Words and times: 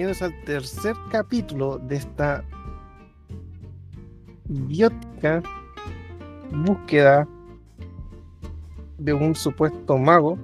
bienvenidos 0.00 0.22
al 0.22 0.44
tercer 0.46 0.96
capítulo 1.10 1.76
de 1.76 1.96
esta 1.96 2.42
biótica 4.46 5.42
búsqueda 6.50 7.28
de 8.96 9.12
un 9.12 9.34
supuesto 9.34 9.98
mago, 9.98 10.38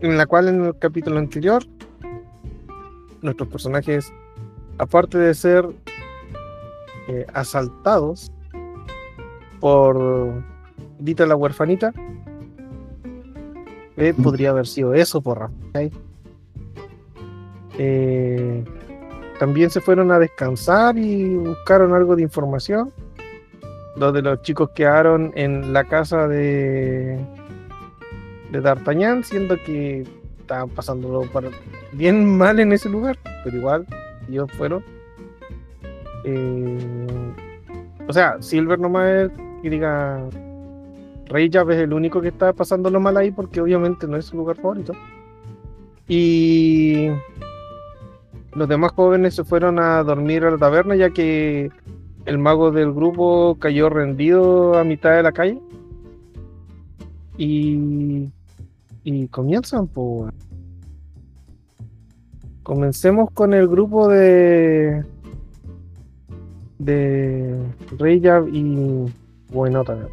en 0.00 0.16
la 0.16 0.24
cual 0.24 0.48
en 0.48 0.64
el 0.64 0.78
capítulo 0.78 1.18
anterior 1.18 1.62
nuestros 3.20 3.50
personajes, 3.50 4.10
aparte 4.78 5.18
de 5.18 5.34
ser 5.34 5.68
eh, 7.08 7.26
asaltados 7.34 8.32
por 9.60 10.42
Dita 10.98 11.26
la 11.26 11.36
huerfanita, 11.36 11.92
eh, 13.98 14.14
podría 14.14 14.48
haber 14.48 14.66
sido 14.66 14.94
eso, 14.94 15.20
porra. 15.20 15.50
Eh, 17.78 18.64
también 19.38 19.70
se 19.70 19.80
fueron 19.80 20.10
a 20.12 20.18
descansar 20.18 20.96
y 20.96 21.34
buscaron 21.34 21.94
algo 21.94 22.16
de 22.16 22.22
información. 22.22 22.92
Donde 23.96 24.20
los 24.22 24.42
chicos 24.42 24.70
quedaron 24.70 25.32
en 25.34 25.72
la 25.72 25.84
casa 25.84 26.28
de, 26.28 27.18
de 28.52 28.60
D'Artagnan, 28.60 29.24
siendo 29.24 29.56
que 29.64 30.04
estaban 30.40 30.68
pasándolo 30.68 31.24
bien 31.92 32.36
mal 32.36 32.60
en 32.60 32.72
ese 32.72 32.88
lugar, 32.88 33.18
pero 33.42 33.56
igual 33.56 33.86
ellos 34.28 34.50
fueron. 34.52 34.84
Eh, 36.24 37.06
o 38.06 38.12
sea, 38.12 38.40
Silver 38.40 38.78
nomás 38.78 39.08
es 39.08 39.30
que 39.62 39.70
diga 39.70 40.22
Rey 41.26 41.48
ya 41.48 41.62
es 41.62 41.76
el 41.76 41.92
único 41.92 42.20
que 42.20 42.28
está 42.28 42.52
pasándolo 42.52 43.00
mal 43.00 43.16
ahí 43.16 43.30
porque 43.30 43.60
obviamente 43.60 44.06
no 44.06 44.16
es 44.16 44.26
su 44.26 44.36
lugar 44.36 44.56
favorito. 44.56 44.92
Y 46.08 47.08
los 48.56 48.68
demás 48.68 48.92
jóvenes 48.92 49.34
se 49.34 49.44
fueron 49.44 49.78
a 49.78 50.02
dormir 50.02 50.44
a 50.44 50.50
la 50.50 50.56
taberna 50.56 50.96
ya 50.96 51.10
que 51.10 51.70
el 52.24 52.38
mago 52.38 52.70
del 52.70 52.92
grupo 52.92 53.58
cayó 53.60 53.90
rendido 53.90 54.78
a 54.78 54.82
mitad 54.82 55.14
de 55.14 55.22
la 55.22 55.32
calle. 55.32 55.60
Y, 57.36 58.30
y 59.04 59.28
comienzan, 59.28 59.86
pues. 59.88 60.32
Comencemos 62.62 63.30
con 63.32 63.52
el 63.52 63.68
grupo 63.68 64.08
de 64.08 65.04
de 66.78 67.62
Reyab 67.98 68.48
y 68.48 69.04
bueno 69.50 69.84
también. 69.84 70.08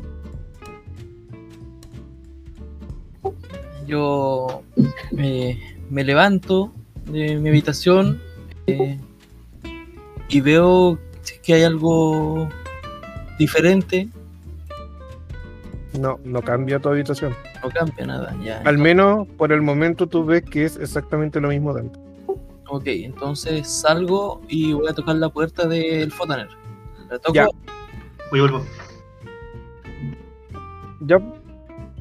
Yo 3.87 4.63
me 5.15 6.03
levanto 6.03 6.73
de 7.05 7.37
mi 7.37 7.49
habitación 7.49 8.19
eh, 8.67 8.99
y 10.29 10.41
veo 10.41 10.99
que 11.43 11.53
hay 11.53 11.63
algo 11.63 12.49
diferente. 13.37 14.09
No, 15.99 16.19
no 16.23 16.41
cambia 16.41 16.79
tu 16.79 16.89
habitación. 16.89 17.35
No 17.61 17.69
cambia 17.69 18.05
nada, 18.05 18.35
ya. 18.43 18.61
Al 18.65 18.77
menos 18.77 19.27
por 19.37 19.51
el 19.51 19.61
momento 19.61 20.07
tú 20.07 20.25
ves 20.25 20.43
que 20.43 20.65
es 20.65 20.77
exactamente 20.77 21.39
lo 21.39 21.49
mismo 21.49 21.73
dentro. 21.73 22.01
Ok, 22.67 22.87
entonces 22.87 23.67
salgo 23.67 24.41
y 24.47 24.73
voy 24.73 24.87
a 24.87 24.93
tocar 24.93 25.15
la 25.17 25.29
puerta 25.29 25.67
del 25.67 26.11
Fotaner. 26.11 26.47
La 27.09 27.19
toco. 27.19 27.33
Ya. 27.33 27.47
Voy 28.31 28.39
vuelvo. 28.39 28.65
Ya. 31.01 31.19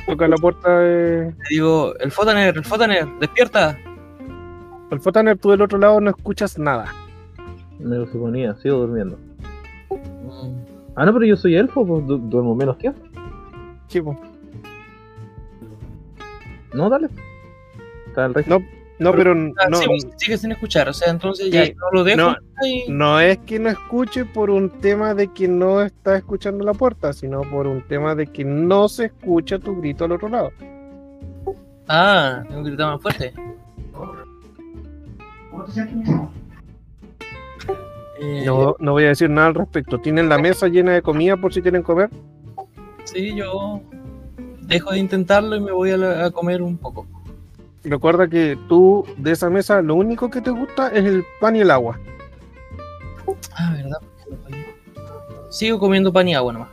Toca 0.06 0.26
la 0.28 0.36
puerta 0.36 0.78
de. 0.78 1.26
Le 1.26 1.48
digo, 1.50 1.94
el 1.98 2.10
Fotaner, 2.10 2.56
el 2.56 2.64
Fotaner, 2.64 3.06
despierta. 3.20 3.78
El 4.92 5.00
Fotaner, 5.00 5.38
tú 5.38 5.50
del 5.50 5.62
otro 5.62 5.78
lado 5.78 6.02
no 6.02 6.10
escuchas 6.10 6.58
nada. 6.58 6.92
Me 7.78 7.96
lo 7.96 8.06
suponía, 8.06 8.54
sigo 8.56 8.76
durmiendo. 8.76 9.18
Ah, 10.94 11.06
no, 11.06 11.14
pero 11.14 11.24
yo 11.24 11.34
soy 11.34 11.56
elfo, 11.56 11.86
pues 11.86 12.04
duermo 12.06 12.54
menos 12.54 12.76
tiempo. 12.76 13.00
Sí, 13.88 14.02
pues. 14.02 14.18
No, 16.74 16.90
dale. 16.90 17.08
Está 18.06 18.26
el 18.26 18.34
resto. 18.34 18.58
No, 18.58 18.66
no, 18.98 19.12
pero 19.12 19.32
ah, 19.32 19.68
no. 19.70 19.78
sigue 20.18 20.36
sin 20.36 20.52
escuchar, 20.52 20.90
o 20.90 20.92
sea, 20.92 21.10
entonces 21.10 21.50
ya 21.50 21.64
no 21.64 21.90
lo 21.90 22.04
dejo. 22.04 22.18
No, 22.18 22.36
no 22.88 23.18
es 23.18 23.38
que 23.38 23.58
no 23.58 23.70
escuche 23.70 24.26
por 24.26 24.50
un 24.50 24.68
tema 24.68 25.14
de 25.14 25.28
que 25.28 25.48
no 25.48 25.80
está 25.80 26.18
escuchando 26.18 26.64
la 26.64 26.74
puerta, 26.74 27.14
sino 27.14 27.40
por 27.40 27.66
un 27.66 27.80
tema 27.88 28.14
de 28.14 28.26
que 28.26 28.44
no 28.44 28.90
se 28.90 29.06
escucha 29.06 29.58
tu 29.58 29.80
grito 29.80 30.04
al 30.04 30.12
otro 30.12 30.28
lado. 30.28 30.52
Ah, 31.88 32.44
tengo 32.46 32.62
que 32.62 32.68
gritar 32.68 32.92
más 32.92 33.00
fuerte. 33.00 33.32
Eh, 38.20 38.44
no, 38.46 38.76
no 38.78 38.92
voy 38.92 39.04
a 39.04 39.08
decir 39.08 39.28
nada 39.28 39.48
al 39.48 39.54
respecto. 39.54 39.98
¿Tienen 39.98 40.28
la 40.28 40.38
mesa 40.38 40.68
llena 40.68 40.92
de 40.92 41.02
comida 41.02 41.36
por 41.36 41.52
si 41.52 41.60
quieren 41.60 41.82
comer? 41.82 42.08
Sí, 43.04 43.34
yo 43.34 43.80
dejo 44.60 44.92
de 44.92 44.98
intentarlo 44.98 45.56
y 45.56 45.60
me 45.60 45.72
voy 45.72 45.90
a, 45.90 46.30
comer 46.30 46.62
un 46.62 46.78
poco. 46.78 47.06
Recuerda 47.84 48.28
que 48.28 48.56
tú 48.68 49.04
de 49.16 49.32
esa 49.32 49.50
mesa 49.50 49.82
lo 49.82 49.96
único 49.96 50.30
que 50.30 50.40
te 50.40 50.50
gusta 50.50 50.88
es 50.88 51.04
el 51.04 51.24
pan 51.40 51.56
y 51.56 51.60
el 51.60 51.70
agua. 51.70 51.98
Ah, 53.56 53.74
¿verdad? 53.76 53.98
Sigo 55.50 55.78
comiendo 55.78 56.12
pan 56.12 56.28
y 56.28 56.34
agua 56.34 56.52
nomás. 56.52 56.68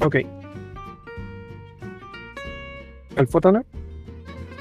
Ok. 0.00 0.16
¿El 3.16 3.28
fotoner? 3.28 3.64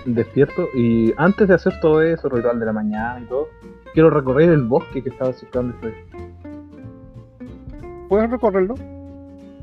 Despierto 0.06 0.69
y 0.74 1.14
antes 1.18 1.47
de 1.47 1.53
hacer 1.53 1.80
todo 1.80 2.02
eso, 2.02 2.30
ritual 2.30 2.59
de 2.59 2.66
la 2.66 2.74
mañana 2.74 3.22
y 3.22 3.25
todo, 3.25 3.47
quiero 3.94 4.09
recorrer 4.09 4.50
el 4.50 4.64
bosque 4.64 5.02
que 5.02 5.09
estaba 5.09 5.34
circundando 5.34 5.90
¿Puedes 8.09 8.30
recorrerlo? 8.30 8.75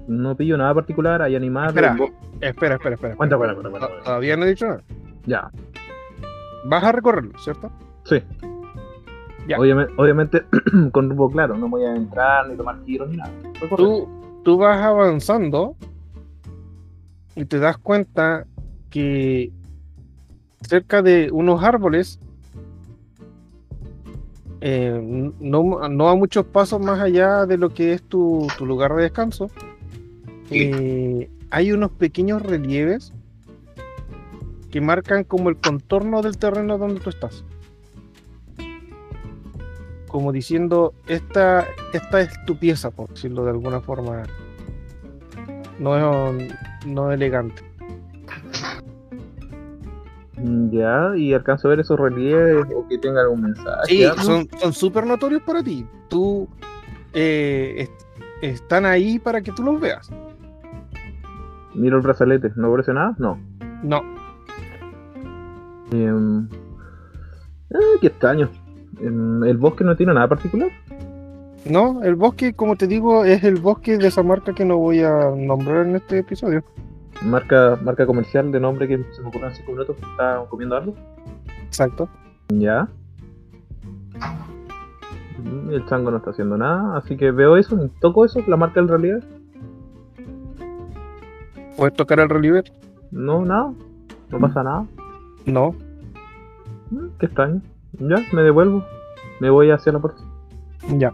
No 0.08 0.34
pillo 0.36 0.56
nada 0.56 0.74
particular, 0.74 1.22
hay 1.22 1.36
animales. 1.36 1.76
Espera, 1.76 1.96
espera, 2.40 2.74
espera, 2.74 2.94
espera. 2.94 3.16
Cuenta, 3.16 3.36
cuenta, 3.36 3.54
cuenta, 3.54 3.70
cuenta, 3.70 4.04
Todavía 4.04 4.36
no 4.36 4.44
he 4.44 4.48
dicho 4.48 4.66
nada. 4.66 4.82
Ya. 5.26 5.50
Vas 6.64 6.84
a 6.84 6.92
recorrerlo, 6.92 7.38
¿cierto? 7.38 7.70
Sí. 8.04 8.22
Ya. 9.46 9.58
Obviamente, 9.58 9.92
obviamente 9.96 10.42
con 10.92 11.08
rumbo 11.08 11.30
claro, 11.30 11.56
no 11.56 11.68
voy 11.68 11.84
a 11.84 11.94
entrar 11.94 12.48
ni 12.48 12.56
tomar 12.56 12.82
giros 12.84 13.08
ni 13.10 13.18
nada. 13.18 13.30
Tú, 13.76 14.08
tú 14.42 14.58
vas 14.58 14.80
avanzando 14.82 15.76
y 17.36 17.44
te 17.44 17.58
das 17.58 17.78
cuenta 17.78 18.46
que 18.90 19.52
cerca 20.60 21.02
de 21.02 21.30
unos 21.32 21.62
árboles, 21.62 22.20
eh, 24.60 25.32
no, 25.40 25.78
a 25.82 26.14
muchos 26.14 26.44
pasos 26.46 26.80
más 26.80 27.00
allá 27.00 27.46
de 27.46 27.56
lo 27.56 27.70
que 27.70 27.94
es 27.94 28.02
tu, 28.02 28.46
lugar 28.60 28.94
de 28.94 29.04
descanso, 29.04 29.50
eh, 30.50 31.30
hay 31.50 31.72
unos 31.72 31.90
pequeños 31.92 32.42
relieves 32.42 33.12
que 34.70 34.80
marcan 34.80 35.24
como 35.24 35.48
el 35.48 35.56
contorno 35.56 36.22
del 36.22 36.36
terreno 36.36 36.78
donde 36.78 37.00
tú 37.00 37.10
estás. 37.10 37.44
Como 40.06 40.32
diciendo, 40.32 40.92
esta, 41.06 41.66
esta 41.92 42.20
es 42.20 42.44
tu 42.44 42.56
pieza, 42.58 42.90
por 42.90 43.10
decirlo 43.10 43.44
de 43.44 43.50
alguna 43.50 43.80
forma. 43.80 44.24
No, 45.78 46.32
no 46.84 47.12
elegante. 47.12 47.62
Mm, 50.42 50.70
ya, 50.70 51.12
y 51.16 51.34
alcanzo 51.34 51.68
a 51.68 51.70
ver 51.70 51.80
esos 51.80 51.98
relieves 51.98 52.64
o 52.74 52.86
que 52.88 52.98
tenga 52.98 53.20
algún 53.20 53.42
mensaje. 53.42 53.86
Sí, 53.86 54.04
son 54.22 54.72
súper 54.72 55.06
notorios 55.06 55.42
para 55.42 55.62
ti. 55.62 55.86
Tú 56.08 56.48
eh, 57.12 57.88
están 58.40 58.86
ahí 58.86 59.18
para 59.18 59.42
que 59.42 59.52
tú 59.52 59.62
los 59.62 59.80
veas. 59.80 60.10
Miro 61.74 61.96
el 61.96 62.02
brazalete, 62.02 62.50
¿no 62.56 62.68
aparece 62.68 62.92
nada? 62.92 63.14
No. 63.18 63.38
No. 63.82 64.02
Eh, 65.92 66.38
qué 68.00 68.06
extraño. 68.06 68.48
¿El 69.00 69.56
bosque 69.56 69.84
no 69.84 69.96
tiene 69.96 70.14
nada 70.14 70.28
particular? 70.28 70.70
No, 71.64 72.02
el 72.02 72.14
bosque, 72.14 72.54
como 72.54 72.76
te 72.76 72.86
digo, 72.86 73.24
es 73.24 73.44
el 73.44 73.56
bosque 73.56 73.98
de 73.98 74.08
esa 74.08 74.22
marca 74.22 74.54
que 74.54 74.64
no 74.64 74.78
voy 74.78 75.00
a 75.00 75.30
nombrar 75.36 75.86
en 75.86 75.96
este 75.96 76.18
episodio 76.18 76.64
marca, 77.22 77.78
marca 77.82 78.06
comercial 78.06 78.50
de 78.52 78.60
nombre 78.60 78.88
que 78.88 78.98
se 79.12 79.22
me 79.22 79.28
ocurre 79.28 79.48
en 79.48 79.54
5 79.54 79.72
minutos 79.72 79.96
que 79.96 80.04
está 80.04 80.44
comiendo 80.48 80.76
algo. 80.76 80.94
Exacto. 81.66 82.08
Ya. 82.48 82.88
El 85.70 85.86
chango 85.86 86.10
no 86.10 86.18
está 86.18 86.30
haciendo 86.30 86.56
nada, 86.58 86.96
así 86.96 87.16
que 87.16 87.30
veo 87.30 87.56
eso, 87.56 87.78
toco 88.00 88.24
eso, 88.24 88.40
la 88.46 88.56
marca 88.56 88.80
del 88.80 88.88
relieve. 88.88 89.20
¿Puedes 91.76 91.94
tocar 91.94 92.20
el 92.20 92.28
relieve? 92.28 92.64
No, 93.10 93.44
nada. 93.44 93.72
No 94.28 94.38
pasa 94.38 94.62
nada. 94.62 94.86
No. 95.46 95.74
Mm, 96.90 97.06
qué 97.18 97.26
extraño. 97.26 97.62
Ya, 97.98 98.16
me 98.32 98.42
devuelvo. 98.42 98.84
Me 99.40 99.48
voy 99.48 99.70
hacia 99.70 99.92
la 99.92 99.98
puerta. 99.98 100.22
Ya. 100.98 101.12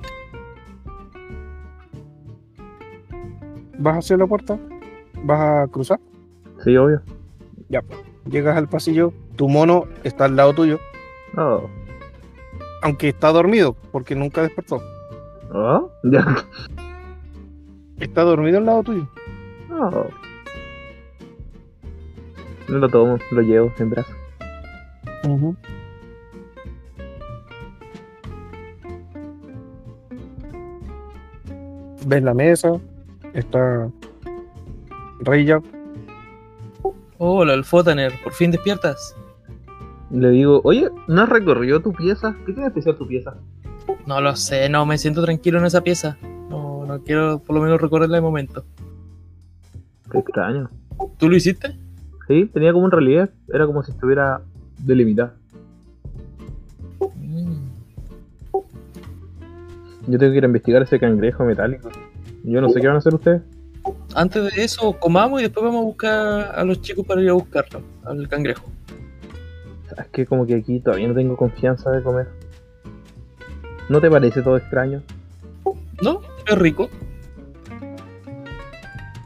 ¿Vas 3.78 3.98
hacia 3.98 4.16
la 4.16 4.26
puerta? 4.26 4.58
¿Vas 5.24 5.40
a 5.40 5.66
cruzar? 5.68 6.00
Sí, 6.64 6.76
obvio. 6.76 7.02
Ya, 7.68 7.82
llegas 8.30 8.56
al 8.56 8.68
pasillo, 8.68 9.12
tu 9.36 9.48
mono 9.48 9.84
está 10.04 10.26
al 10.26 10.36
lado 10.36 10.52
tuyo. 10.52 10.78
Oh. 11.36 11.68
Aunque 12.82 13.08
está 13.08 13.28
dormido, 13.32 13.74
porque 13.92 14.14
nunca 14.14 14.42
despertó. 14.42 14.80
Oh, 15.52 15.90
ya. 16.04 16.24
Está 17.98 18.22
dormido 18.22 18.58
al 18.58 18.66
lado 18.66 18.82
tuyo. 18.82 19.08
Oh. 19.70 20.06
No 22.68 22.78
lo 22.78 22.88
tomo, 22.88 23.18
lo 23.30 23.42
llevo 23.42 23.72
en 23.78 23.90
brazos. 23.90 24.14
Ves 32.06 32.22
la 32.22 32.34
mesa, 32.34 32.72
está 33.34 33.90
Reya. 35.20 35.60
Hola, 37.18 37.54
el 37.54 37.64
Fotaner, 37.64 38.12
por 38.22 38.32
fin 38.32 38.50
despiertas. 38.50 39.16
Le 40.10 40.30
digo, 40.30 40.60
oye, 40.64 40.88
¿no 41.08 41.22
has 41.22 41.28
recorrido 41.28 41.80
tu 41.80 41.92
pieza? 41.92 42.36
¿Qué 42.44 42.52
tiene 42.52 42.68
especial 42.68 42.96
tu 42.96 43.06
pieza? 43.06 43.34
No 44.06 44.20
lo 44.20 44.36
sé, 44.36 44.68
no 44.68 44.86
me 44.86 44.98
siento 44.98 45.22
tranquilo 45.22 45.58
en 45.58 45.64
esa 45.64 45.80
pieza. 45.80 46.16
No, 46.50 46.84
no 46.86 47.02
quiero 47.02 47.38
por 47.40 47.56
lo 47.56 47.62
menos 47.62 47.80
recorrerla 47.80 48.16
de 48.16 48.20
momento. 48.20 48.64
Qué 50.10 50.18
extraño. 50.18 50.70
¿Tú 51.18 51.28
lo 51.28 51.36
hiciste? 51.36 51.76
Sí, 52.28 52.46
tenía 52.52 52.72
como 52.72 52.84
un 52.84 52.90
relieve, 52.90 53.30
era 53.52 53.66
como 53.66 53.82
si 53.82 53.92
estuviera 53.92 54.42
delimitada. 54.78 55.34
Mm. 57.16 57.56
Yo 60.08 60.18
tengo 60.18 60.32
que 60.32 60.38
ir 60.38 60.44
a 60.44 60.46
investigar 60.46 60.82
ese 60.82 61.00
cangrejo 61.00 61.44
metálico. 61.44 61.88
Yo 62.44 62.60
no 62.60 62.68
sé 62.68 62.80
qué 62.80 62.86
van 62.86 62.96
a 62.96 62.98
hacer 62.98 63.14
ustedes. 63.14 63.42
Antes 64.16 64.54
de 64.54 64.64
eso, 64.64 64.94
comamos 64.98 65.40
y 65.40 65.42
después 65.42 65.62
vamos 65.62 65.82
a 65.82 65.84
buscar 65.84 66.58
a 66.58 66.64
los 66.64 66.80
chicos 66.80 67.04
para 67.04 67.20
ir 67.20 67.28
a 67.28 67.34
buscarlo, 67.34 67.82
al 68.02 68.26
cangrejo. 68.26 68.64
Es 69.94 70.06
que 70.06 70.24
como 70.24 70.46
que 70.46 70.54
aquí 70.54 70.80
todavía 70.80 71.06
no 71.06 71.14
tengo 71.14 71.36
confianza 71.36 71.90
de 71.90 72.02
comer. 72.02 72.26
¿No 73.90 74.00
te 74.00 74.10
parece 74.10 74.40
todo 74.40 74.56
extraño? 74.56 75.02
¿No? 76.00 76.22
Es 76.46 76.58
rico. 76.58 76.88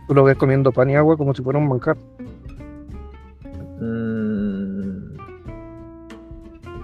Tú 0.08 0.14
lo 0.14 0.24
ves 0.24 0.36
comiendo 0.36 0.72
pan 0.72 0.90
y 0.90 0.96
agua 0.96 1.16
como 1.16 1.36
si 1.36 1.42
fuera 1.44 1.60
un 1.60 1.68
manjar. 1.68 1.96
Mm. 3.78 5.16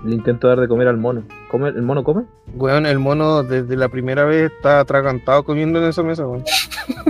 Le 0.05 0.14
intento 0.14 0.47
dar 0.47 0.61
de 0.61 0.69
comer 0.69 0.87
al 0.87 0.97
mono. 0.97 1.25
¿Come, 1.50 1.69
¿El 1.69 1.82
mono 1.82 2.02
come? 2.02 2.25
Weón, 2.54 2.87
el 2.87 2.98
mono 2.98 3.43
desde 3.43 3.76
la 3.76 3.88
primera 3.88 4.25
vez 4.25 4.50
está 4.52 4.81
atragantado 4.81 5.44
comiendo 5.44 5.78
en 5.78 5.88
esa 5.88 6.02
mesa, 6.02 6.26
weón. 6.26 6.44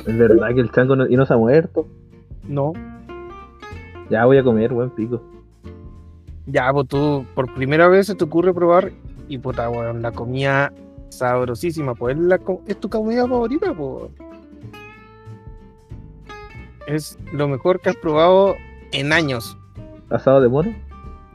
Es 0.07 0.19
verdad 0.19 0.49
que 0.55 0.61
el 0.61 0.71
chango 0.71 0.95
no, 0.95 1.07
y 1.07 1.17
no 1.17 1.25
se 1.25 1.35
ha 1.35 1.37
muerto. 1.37 1.87
No. 2.45 2.73
Ya 4.11 4.25
voy 4.25 4.39
a 4.39 4.45
comer, 4.45 4.73
buen 4.73 4.91
pico. 4.91 5.23
Ya, 6.47 6.73
pues 6.73 6.87
tú, 6.89 7.25
por 7.35 7.53
primera 7.55 7.89
vez 7.89 8.07
se 8.07 8.15
te 8.15 8.25
ocurre 8.25 8.55
probar 8.55 8.93
y 9.29 9.39
puta, 9.39 9.69
weón, 9.69 10.03
la 10.03 10.13
comida 10.13 10.73
sabrosísima, 11.09 11.95
pues 11.95 12.17
es, 12.17 12.23
la 12.23 12.39
es 12.67 12.79
tu 12.79 12.89
comida 12.89 13.27
favorita, 13.27 13.73
pues. 13.75 14.11
Es 16.87 17.19
lo 17.33 17.49
mejor 17.49 17.81
que 17.81 17.91
has 17.91 17.97
probado 17.97 18.55
en 18.93 19.13
años. 19.13 19.59
¿Asado 20.11 20.41
de 20.41 20.49
mono? 20.49 20.86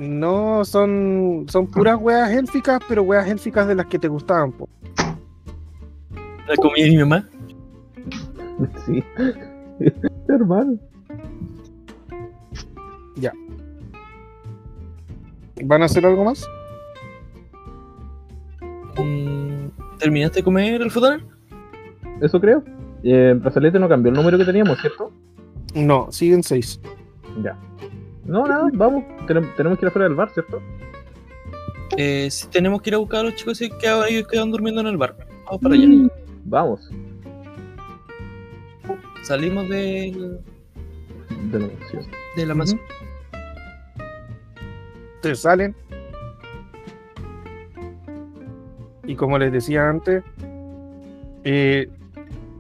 No 0.02 0.66
son, 0.66 1.46
son 1.48 1.68
puras 1.68 1.98
weas 2.02 2.32
élficas, 2.32 2.80
pero 2.88 3.04
weas 3.04 3.28
élficas 3.28 3.68
de 3.68 3.76
las 3.76 3.86
que 3.86 4.00
te 4.00 4.08
gustaban, 4.08 4.52
pues. 4.52 4.70
La 6.48 6.56
comida 6.56 6.86
de 6.86 6.92
mi 6.92 6.98
mamá. 6.98 7.28
Sí. 8.86 9.04
Hermano. 10.30 10.78
¿Van 15.64 15.82
a 15.82 15.86
hacer 15.86 16.06
algo 16.06 16.24
más? 16.24 16.48
¿Terminaste 20.00 20.40
de 20.40 20.44
comer 20.44 20.82
el 20.82 20.92
Fotaner? 20.92 21.24
Eso 22.22 22.40
creo. 22.40 22.64
Eh, 23.04 23.36
Brazalete 23.40 23.80
no 23.80 23.88
cambió 23.88 24.12
el 24.12 24.18
número 24.18 24.38
que 24.38 24.46
teníamos, 24.46 24.80
¿cierto? 24.80 25.12
No, 25.76 26.12
siguen 26.12 26.44
seis. 26.44 26.80
Ya. 27.44 27.58
No, 28.26 28.46
nada, 28.46 28.70
vamos. 28.74 29.04
Tenem- 29.28 29.54
tenemos 29.56 29.78
que 29.80 29.86
ir 29.86 29.90
afuera 29.90 30.08
del 30.08 30.16
bar, 30.16 30.30
¿cierto? 30.32 30.62
Eh, 31.98 32.30
sí, 32.32 32.48
tenemos 32.52 32.82
que 32.82 32.90
ir 32.90 32.96
a 32.96 33.00
buscar 33.00 33.22
a 33.22 33.24
los 33.24 33.36
chicos 33.36 33.60
que 33.60 33.70
ellos 34.10 34.28
quedan 34.28 34.52
durmiendo 34.52 34.82
en 34.82 34.88
el 34.88 34.98
bar. 34.98 35.16
Vamos 35.46 35.62
para 35.62 35.76
allá. 35.76 35.88
Mm, 35.88 36.10
Vamos. 36.46 36.90
Salimos 39.24 39.68
del- 39.70 40.40
De 41.52 41.60
la 41.60 41.66
opción. 41.66 42.04
de 42.36 42.46
la 42.46 42.56
mansión. 42.56 42.80
Ustedes 45.16 45.40
salen. 45.42 45.76
Y 49.06 49.16
como 49.16 49.38
les 49.38 49.52
decía 49.52 49.90
antes, 49.90 50.24
eh, 51.44 51.90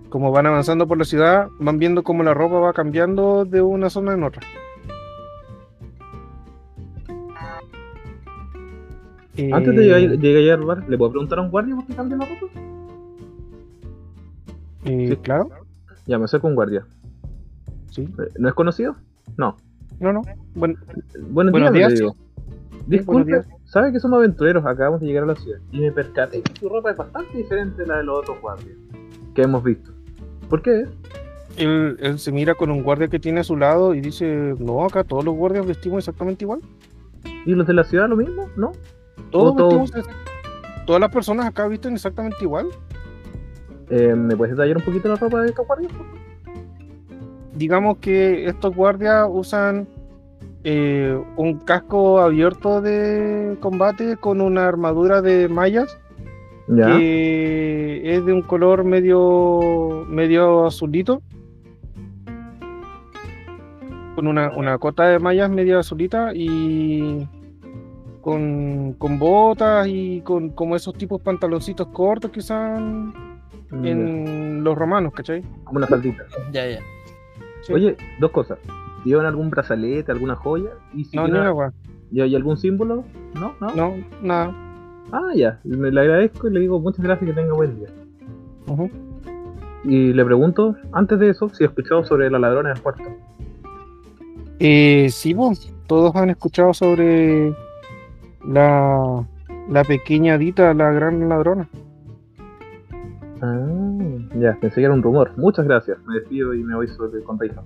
como 0.10 0.32
van 0.32 0.46
avanzando 0.48 0.88
por 0.88 0.98
la 0.98 1.06
ciudad, 1.06 1.48
van 1.60 1.80
viendo 1.80 2.04
cómo 2.04 2.24
la 2.24 2.34
ropa 2.34 2.60
va 2.60 2.74
cambiando 2.74 3.46
de 3.46 3.62
una 3.62 3.90
zona 3.90 4.14
en 4.14 4.24
otra. 4.24 4.42
Eh, 9.38 9.50
Antes 9.54 9.76
de 9.76 9.84
llegar, 9.84 10.02
llegar 10.20 10.42
allá 10.44 10.54
al 10.56 10.62
bar, 10.66 10.90
¿le 10.90 10.98
puedo 10.98 11.12
preguntar 11.12 11.40
a 11.40 11.42
un 11.44 11.52
guardia 11.52 11.76
por 11.76 11.86
qué 11.86 11.94
cambia 11.96 12.18
la 12.18 12.26
ropa? 12.26 12.48
eh, 14.86 15.08
sí. 15.10 15.16
Claro, 15.18 15.50
Ya, 16.08 16.18
me 16.18 16.26
acerco 16.26 16.48
a 16.48 16.50
un 16.50 16.56
guardia. 16.56 16.86
sí. 17.92 18.02
Eh, 18.04 18.30
¿No 18.40 18.48
es 18.50 18.54
conocido? 18.54 18.96
No. 19.38 19.56
No, 20.00 20.12
no. 20.14 20.22
Bueno, 20.56 20.76
Buenos, 21.30 21.52
Buenos 21.52 21.74
días, 21.74 21.92
le 21.94 22.00
digo. 22.00 22.16
Disculpe, 22.88 23.42
sabe 23.66 23.92
que 23.92 24.00
somos 24.00 24.18
aventureros, 24.18 24.66
acabamos 24.66 25.00
de 25.02 25.08
llegar 25.08 25.24
a 25.24 25.28
la 25.28 25.36
ciudad 25.36 25.60
y 25.72 25.80
me 25.80 25.92
percaté 25.92 26.42
que 26.42 26.60
su 26.60 26.68
ropa 26.68 26.92
es 26.92 26.98
bastante 26.98 27.38
diferente 27.38 27.84
a 27.84 27.86
la 27.86 27.98
de 27.98 28.04
los 28.04 28.20
otros 28.20 28.42
guardias 28.42 28.76
que 29.36 29.44
hemos 29.44 29.64
visto. 29.64 29.92
¿Por 30.50 30.62
qué? 30.64 30.86
él, 31.58 31.98
él 32.00 32.18
se 32.20 32.32
mira 32.32 32.56
con 32.56 32.72
un 32.72 32.82
guardia 32.82 33.08
que 33.08 33.20
tiene 33.20 33.42
a 33.42 33.44
su 33.44 33.56
lado 33.56 33.94
y 33.94 34.02
dice, 34.02 34.56
no, 34.60 34.84
acá 34.84 35.04
todos 35.04 35.24
los 35.24 35.36
guardias 35.36 35.66
vestimos 35.68 36.00
exactamente 36.00 36.44
igual. 36.44 36.60
¿Y 37.46 37.54
los 37.54 37.68
de 37.68 37.74
la 37.74 37.84
ciudad 37.84 38.10
lo 38.10 38.16
mismo? 38.18 38.50
¿No? 38.58 38.72
Todos 39.30 39.92
Todas 40.86 41.00
las 41.00 41.12
personas 41.12 41.46
acá 41.46 41.68
visten 41.68 41.94
exactamente 41.94 42.38
igual. 42.42 42.68
Eh, 43.90 44.16
¿Me 44.16 44.36
puedes 44.36 44.56
detallar 44.56 44.78
un 44.78 44.84
poquito 44.84 45.08
la 45.10 45.16
ropa 45.16 45.42
de 45.42 45.50
estos 45.50 45.68
guardias? 45.68 45.92
digamos 47.54 47.98
que 47.98 48.46
estos 48.48 48.74
guardias 48.76 49.28
usan 49.30 49.88
eh, 50.64 51.22
un 51.36 51.60
casco 51.60 52.20
abierto 52.22 52.82
de 52.82 53.58
combate 53.60 54.16
con 54.18 54.42
una 54.42 54.68
armadura 54.68 55.22
de 55.22 55.48
mallas 55.50 55.98
Ya. 56.68 56.98
que 56.98 58.02
es 58.16 58.26
de 58.26 58.32
un 58.34 58.42
color 58.44 58.84
medio 58.86 60.06
medio 60.08 60.66
azulito 60.66 61.22
con 64.16 64.28
una, 64.28 64.52
una 64.56 64.78
cota 64.78 65.08
de 65.08 65.20
mallas 65.20 65.50
medio 65.50 65.80
azulita 65.80 66.32
y 66.34 67.28
con, 68.22 68.94
con 68.98 69.20
botas 69.20 69.88
y 69.88 70.22
con 70.22 70.50
como 70.50 70.76
esos 70.76 70.94
tipos 70.94 71.22
pantaloncitos 71.22 71.88
cortos 71.88 72.32
que 72.32 72.40
usan 72.40 73.14
Mm, 73.72 73.86
en 73.86 74.64
los 74.64 74.78
romanos, 74.78 75.14
¿cachai? 75.14 75.44
Como 75.64 75.78
una 75.78 75.88
faldita. 75.88 76.24
Ya, 76.52 76.68
ya. 76.68 76.80
Sí. 77.62 77.74
Oye, 77.74 77.96
dos 78.20 78.32
cosas. 78.32 78.60
¿Llevan 79.06 79.26
algún 79.26 79.50
brazalete, 79.50 80.12
alguna 80.12 80.36
joya? 80.36 80.72
¿Y, 80.94 81.06
si 81.06 81.16
no, 81.16 81.28
ni 81.28 81.34
una 81.34 81.54
weá. 81.54 81.74
¿Y 82.12 82.22
hay 82.22 82.36
algún 82.36 82.58
símbolo? 82.58 83.04
¿No? 83.34 83.56
¿No? 83.62 83.76
No, 83.76 83.96
nada. 84.22 84.54
Ah, 85.12 85.32
ya. 85.36 85.60
Le 85.64 86.00
agradezco 86.00 86.50
y 86.50 86.54
le 86.54 86.60
digo 86.60 86.80
muchas 86.80 87.04
gracias 87.04 87.30
que 87.30 87.34
tenga 87.34 87.54
buen 87.54 87.78
día. 87.78 87.88
Y 89.84 90.14
le 90.14 90.26
pregunto, 90.26 90.76
antes 90.92 91.20
de 91.20 91.30
eso, 91.30 91.50
si 91.50 91.64
ha 91.64 91.68
escuchado 91.68 92.04
sobre 92.04 92.30
la 92.30 92.40
ladrona 92.40 92.70
del 92.70 92.82
cuarto. 92.82 93.04
Eh, 94.60 95.08
sí, 95.10 95.34
pues, 95.34 95.74
todos 95.88 96.16
han 96.16 96.30
escuchado 96.30 96.74
sobre 96.74 97.56
la, 98.46 99.26
la 99.70 99.84
pequeña 99.84 100.38
Dita, 100.38 100.74
la 100.74 100.92
gran 100.92 101.28
ladrona. 101.30 101.68
Ah, 103.42 103.68
ya, 104.36 104.58
pensé 104.62 104.76
que 104.82 104.86
era 104.86 104.94
un 104.94 105.02
rumor. 105.02 105.32
Muchas 105.38 105.66
gracias. 105.66 105.98
Me 106.06 106.16
despido 106.20 106.54
y 106.54 106.64
me 106.64 106.76
voy 106.76 106.88
sobre 106.88 107.24
con 107.24 107.40
Reija. 107.40 107.62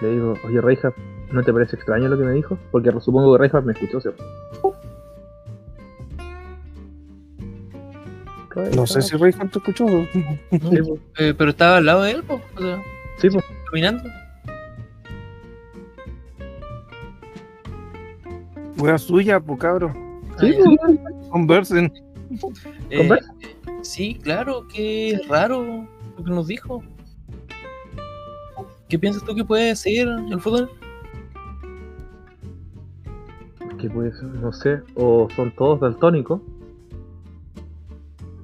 Le 0.00 0.10
digo, 0.10 0.34
oye 0.46 0.60
Reija, 0.60 0.92
¿no 1.32 1.42
te 1.42 1.52
parece 1.52 1.76
extraño 1.76 2.08
lo 2.08 2.16
que 2.18 2.24
me 2.24 2.32
dijo? 2.32 2.58
Porque 2.70 2.90
supongo 3.00 3.32
que 3.34 3.38
Reija 3.38 3.60
me 3.60 3.72
escuchó, 3.72 4.00
¿cierto? 4.00 4.24
No 8.76 8.86
sé 8.86 9.00
si 9.00 9.16
Rey 9.16 9.32
te 9.32 9.46
escuchó. 9.58 9.86
Sí, 10.12 10.22
pues. 10.60 11.00
Eh, 11.18 11.34
pero 11.36 11.50
estaba 11.50 11.78
al 11.78 11.86
lado 11.86 12.02
de 12.02 12.10
él, 12.12 12.22
po, 12.22 12.34
o 12.56 12.60
sea, 12.60 12.82
Sí, 13.18 13.30
pues. 13.30 13.44
caminando. 13.70 14.02
Wea 18.78 18.98
suya, 18.98 19.40
pues 19.40 19.58
cabro. 19.58 19.92
Sí. 20.40 20.56
Conversen. 21.30 21.92
Eh, 22.90 23.08
sí, 23.82 24.14
claro, 24.14 24.66
que 24.68 25.10
es 25.10 25.28
raro 25.28 25.86
lo 26.16 26.24
que 26.24 26.30
nos 26.30 26.46
dijo. 26.46 26.82
¿Qué 28.88 28.98
piensas 28.98 29.24
tú 29.24 29.34
que 29.34 29.44
puede 29.44 29.74
ser 29.76 30.08
el 30.08 30.40
fútbol? 30.40 30.70
¿Qué 33.78 33.88
puede 33.90 34.12
ser? 34.12 34.24
No 34.24 34.52
sé. 34.52 34.80
O 34.94 35.28
son 35.34 35.50
todos 35.56 35.80
daltónicos. 35.80 36.40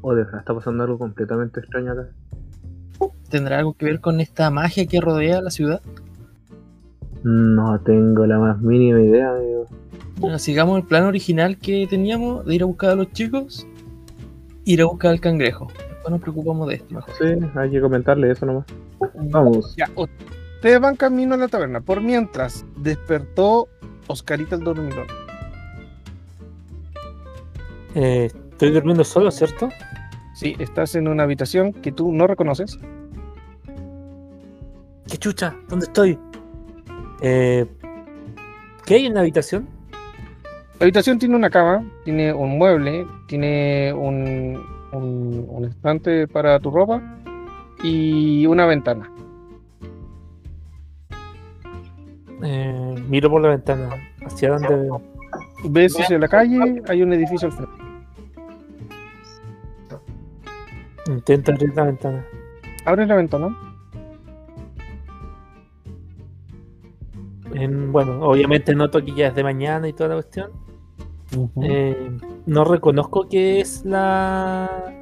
O 0.01 0.15
de 0.15 0.25
verdad 0.25 0.41
está 0.41 0.55
pasando 0.55 0.85
algo 0.85 0.99
completamente 0.99 1.61
extraño 1.61 1.93
acá. 1.93 2.09
¿Tendrá 3.29 3.59
algo 3.59 3.75
que 3.75 3.85
ver 3.85 4.01
con 4.01 4.21
esta 4.21 4.51
magia 4.51 4.87
que 4.87 5.01
rodea 5.01 5.43
la 5.43 5.51
ciudad? 5.51 5.83
No 7.25 7.79
tengo 7.81 8.27
la 8.27 8.39
más 8.39 8.61
mínima 8.61 9.01
idea, 9.01 9.35
amigo. 9.35 9.67
Bueno, 10.19 10.39
sigamos 10.39 10.79
el 10.79 10.85
plan 10.85 11.05
original 11.05 11.57
que 11.59 11.87
teníamos 11.89 12.45
de 12.45 12.55
ir 12.57 12.63
a 12.63 12.67
buscar 12.67 12.91
a 12.91 12.95
los 12.97 13.13
chicos, 13.13 13.67
ir 14.65 14.83
a 14.83 14.87
buscar 14.87 15.13
al 15.13 15.21
cangrejo. 15.21 15.69
Después 15.79 16.11
nos 16.11 16.21
preocupamos 16.21 16.69
de 16.69 16.75
esto 16.75 16.95
mejor. 16.95 17.15
Sí, 17.17 17.25
hay 17.55 17.71
que 17.71 17.81
comentarle 17.81 18.33
eso 18.33 18.45
nomás. 18.45 18.67
Vamos. 19.15 19.77
Ya, 19.77 19.89
ustedes 19.95 20.81
van 20.81 20.97
camino 20.97 21.35
a 21.35 21.39
la 21.39 21.47
taberna. 21.47 21.81
Por 21.81 22.01
mientras, 22.01 22.65
despertó 22.77 23.69
Oscarita 24.09 24.57
el 24.57 24.65
dormidor. 24.65 25.07
Eh, 27.95 28.31
estoy 28.51 28.71
durmiendo 28.71 29.05
solo, 29.05 29.31
¿cierto? 29.31 29.69
Sí, 30.35 30.57
estás 30.59 30.97
en 30.97 31.07
una 31.07 31.23
habitación 31.23 31.73
que 31.73 31.93
tú 31.93 32.13
no 32.13 32.27
reconoces. 32.27 32.79
¿Qué 35.09 35.17
chucha? 35.17 35.55
¿Dónde 35.69 35.87
estoy? 35.87 36.19
Eh, 37.21 37.67
¿Qué 38.85 38.95
hay 38.95 39.07
en 39.07 39.15
la 39.15 39.21
habitación? 39.21 39.78
La 40.79 40.85
habitación 40.85 41.19
tiene 41.19 41.35
una 41.35 41.51
cama, 41.51 41.85
tiene 42.05 42.33
un 42.33 42.57
mueble, 42.57 43.05
tiene 43.27 43.93
un, 43.93 44.63
un, 44.93 45.47
un 45.49 45.65
estante 45.65 46.29
para 46.29 46.61
tu 46.61 46.71
ropa 46.71 47.03
y 47.83 48.47
una 48.47 48.65
ventana. 48.67 49.11
Eh, 52.45 52.95
miro 53.09 53.29
por 53.29 53.43
la 53.43 53.49
ventana. 53.49 53.89
¿Hacia 54.25 54.51
dónde 54.51 54.69
veo? 54.69 55.03
Ves 55.65 55.99
hacia 55.99 56.19
la 56.19 56.29
calle, 56.29 56.81
hay 56.89 57.03
un 57.03 57.13
edificio 57.13 57.49
al 57.49 57.53
frente. 57.55 57.73
Intento 61.09 61.51
abrir 61.53 61.75
la 61.75 61.85
ventana. 61.85 62.25
Abres 62.85 63.09
la 63.09 63.17
ventana. 63.17 63.57
En- 67.55 67.91
bueno, 67.91 68.21
obviamente 68.21 68.75
noto 68.77 69.05
que 69.05 69.13
ya 69.13 69.29
es 69.29 69.35
de 69.35 69.43
mañana 69.43 69.89
y 69.89 69.93
toda 69.93 70.11
la 70.11 70.15
cuestión. 70.17 70.68
Eh, 71.63 72.11
no 72.47 72.65
reconozco 72.65 73.29
que 73.29 73.61
es 73.61 73.85
la... 73.85 74.93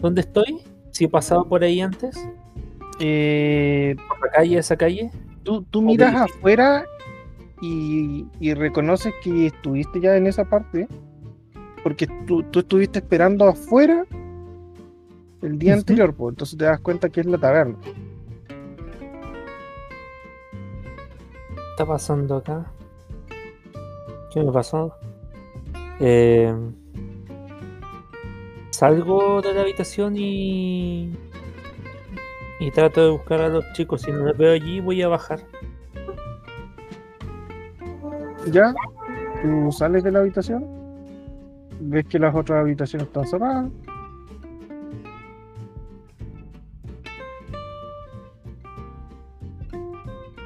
¿Dónde 0.00 0.20
estoy? 0.22 0.62
Si 0.90 1.04
he 1.04 1.08
pasado 1.08 1.46
por 1.46 1.62
ahí 1.62 1.80
antes. 1.80 2.16
Eh, 3.00 3.96
Por 4.08 4.26
la 4.26 4.32
calle, 4.32 4.58
esa 4.58 4.76
calle. 4.76 5.10
tú, 5.42 5.62
tú 5.70 5.80
miras 5.82 6.14
afuera 6.14 6.84
y, 7.62 8.26
y 8.40 8.54
reconoces 8.54 9.12
que 9.22 9.46
estuviste 9.46 10.00
ya 10.00 10.16
en 10.16 10.26
esa 10.26 10.44
parte, 10.44 10.86
porque 11.82 12.06
tú, 12.26 12.42
tú 12.44 12.60
estuviste 12.60 12.98
esperando 12.98 13.46
afuera 13.48 14.04
el 15.42 15.58
día 15.58 15.72
anterior, 15.74 16.14
pues, 16.14 16.32
entonces 16.34 16.58
te 16.58 16.64
das 16.66 16.80
cuenta 16.80 17.08
que 17.08 17.20
es 17.20 17.26
la 17.26 17.38
taberna. 17.38 17.76
¿Qué 21.54 21.60
está 21.70 21.86
pasando 21.86 22.36
acá? 22.36 22.70
¿Qué 24.32 24.42
me 24.42 24.52
pasó? 24.52 24.94
Eh, 26.00 26.52
salgo 28.70 29.42
de 29.42 29.54
la 29.54 29.60
habitación 29.60 30.16
y. 30.16 31.14
Y 32.58 32.70
trato 32.72 33.02
de 33.02 33.10
buscar 33.10 33.40
a 33.40 33.48
los 33.48 33.64
chicos. 33.74 34.02
Si 34.02 34.10
no 34.10 34.18
los 34.18 34.36
veo 34.36 34.52
allí, 34.52 34.80
voy 34.80 35.02
a 35.02 35.08
bajar. 35.08 35.40
Ya, 38.50 38.74
tú 39.42 39.70
sales 39.70 40.02
de 40.02 40.10
la 40.10 40.20
habitación, 40.20 40.66
ves 41.78 42.06
que 42.06 42.18
las 42.18 42.34
otras 42.34 42.60
habitaciones 42.60 43.06
están 43.06 43.26
cerradas. 43.26 43.70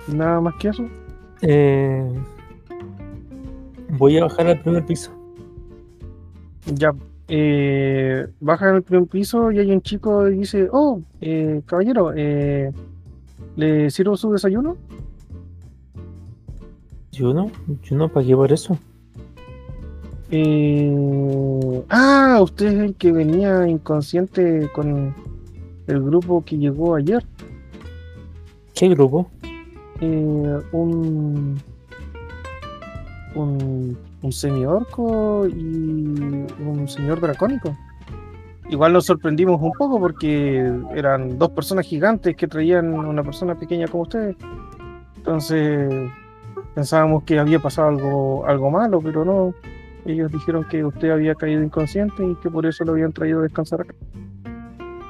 Nada 0.09 0.41
más 0.41 0.55
que 0.57 0.69
eso. 0.69 0.85
Eh, 1.43 2.13
voy 3.91 4.19
a 4.19 4.25
bajar 4.25 4.49
al 4.49 4.61
primer 4.61 4.85
piso. 4.85 5.24
Ya, 6.67 6.95
eh, 7.29 8.27
baja 8.41 8.71
en 8.71 8.77
el 8.77 8.83
primer 8.83 9.09
piso 9.09 9.51
y 9.51 9.59
hay 9.59 9.71
un 9.71 9.83
chico 9.83 10.29
y 10.29 10.39
dice, 10.39 10.69
oh, 10.73 11.01
eh, 11.21 11.63
caballero, 11.67 12.13
eh, 12.15 12.73
¿le 13.57 13.91
sirvo 13.91 14.17
su 14.17 14.33
desayuno? 14.33 14.77
Yo 17.13 17.33
no, 17.33 17.51
yo 17.83 17.97
no 17.97 18.09
pagué 18.09 18.35
por 18.35 18.53
eso. 18.53 18.79
Eh, 20.31 21.83
ah, 21.91 22.41
usted 22.43 22.67
es 22.67 22.81
el 22.81 22.95
que 22.97 23.13
venía 23.13 23.69
inconsciente 23.69 24.69
con 24.75 25.15
el 25.87 26.03
grupo 26.03 26.45
que 26.45 26.59
llegó 26.59 26.97
ayer. 26.97 27.25
¿Qué 28.75 28.89
grupo? 28.89 29.31
Eh, 30.01 30.59
un, 30.73 31.61
un, 33.35 33.97
un 34.25 34.33
semi-orco 34.33 35.47
y 35.47 35.55
un 35.55 36.89
señor 36.89 37.21
dracónico. 37.21 37.77
Igual 38.71 38.95
nos 38.95 39.05
sorprendimos 39.05 39.61
un 39.61 39.73
poco 39.73 40.01
porque 40.01 40.73
eran 40.95 41.39
dos 41.39 41.51
personas 41.51 41.87
gigantes 41.87 42.35
que 42.35 42.49
traían 42.49 42.95
una 42.95 43.23
persona 43.23 43.55
pequeña 43.55 43.87
como 43.87 44.05
ustedes. 44.05 44.35
Entonces 45.19 46.11
pensábamos 46.75 47.25
que 47.25 47.39
había 47.39 47.59
pasado 47.59 47.89
algo, 47.89 48.47
algo 48.47 48.71
malo, 48.71 49.01
pero 49.03 49.25
no. 49.25 49.55
Ellos 50.07 50.33
dijeron 50.33 50.67
que 50.71 50.85
usted 50.85 51.11
había 51.11 51.35
caído 51.35 51.63
inconsciente 51.63 52.27
y 52.27 52.35
que 52.37 52.51
por 52.51 52.65
eso 52.65 52.85
lo 52.85 52.93
habían 52.93 53.13
traído 53.13 53.41
a 53.41 53.43
descansar 53.43 53.83
acá. 53.83 53.95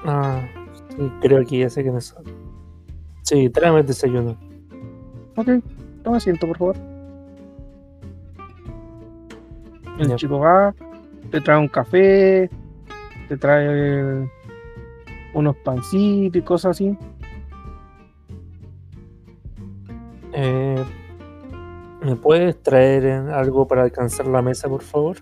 Ah, 0.04 0.40
sí, 0.88 1.10
creo 1.20 1.44
que 1.46 1.58
ya 1.58 1.70
sé 1.70 1.82
quiénes 1.82 2.06
son. 2.06 2.24
Sí, 3.22 3.48
tráeme 3.48 3.80
el 3.80 3.86
desayuno. 3.86 4.36
Ok, 5.36 5.48
toma 6.02 6.16
asiento, 6.16 6.46
por 6.46 6.58
favor. 6.58 6.93
El 9.98 10.16
chico 10.16 10.38
va, 10.40 10.74
te 11.30 11.40
trae 11.40 11.58
un 11.58 11.68
café, 11.68 12.50
te 13.28 13.36
trae 13.36 14.28
unos 15.34 15.56
pancitos 15.56 16.36
y 16.36 16.42
cosas 16.42 16.72
así. 16.72 16.96
Eh, 20.32 20.84
¿Me 22.02 22.16
puedes 22.16 22.60
traer 22.62 23.06
algo 23.30 23.66
para 23.66 23.82
alcanzar 23.82 24.26
la 24.26 24.42
mesa, 24.42 24.68
por 24.68 24.82
favor? 24.82 25.16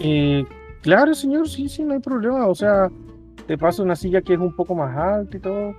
Eh, 0.00 0.44
claro, 0.82 1.14
señor, 1.14 1.48
sí, 1.48 1.68
sí, 1.68 1.82
no 1.82 1.94
hay 1.94 2.00
problema. 2.00 2.46
O 2.46 2.54
sea, 2.54 2.88
te 3.46 3.56
paso 3.56 3.82
una 3.82 3.96
silla 3.96 4.20
que 4.20 4.34
es 4.34 4.38
un 4.38 4.54
poco 4.54 4.74
más 4.74 4.96
alta 4.96 5.36
y 5.36 5.40
todo. 5.40 5.74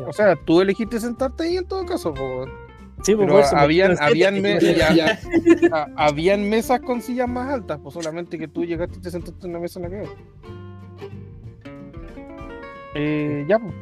Ya. 0.00 0.06
O 0.06 0.12
sea, 0.12 0.36
tú 0.36 0.60
elegiste 0.60 1.00
sentarte 1.00 1.44
ahí 1.44 1.56
en 1.56 1.66
todo 1.66 1.84
caso, 1.84 2.14
po. 2.14 2.46
Sí, 3.02 3.14
pues, 3.14 3.26
pero 3.28 3.38
me 3.52 3.60
habían, 3.60 3.96
habían, 4.00 4.40
me- 4.42 4.58
ya- 4.60 5.18
a- 5.72 5.88
habían 5.96 6.48
mesas 6.48 6.80
con 6.80 7.00
sillas 7.00 7.28
más 7.28 7.48
altas, 7.52 7.78
pues 7.82 7.94
solamente 7.94 8.38
que 8.38 8.48
tú 8.48 8.64
llegaste 8.64 8.98
y 8.98 9.00
te 9.02 9.10
sentaste 9.10 9.44
en 9.46 9.50
una 9.50 9.60
mesa 9.60 9.78
en 9.80 9.82
la 9.84 9.90
que. 9.90 10.08
Eh, 12.94 13.44
ya, 13.48 13.58
pues. 13.58 13.74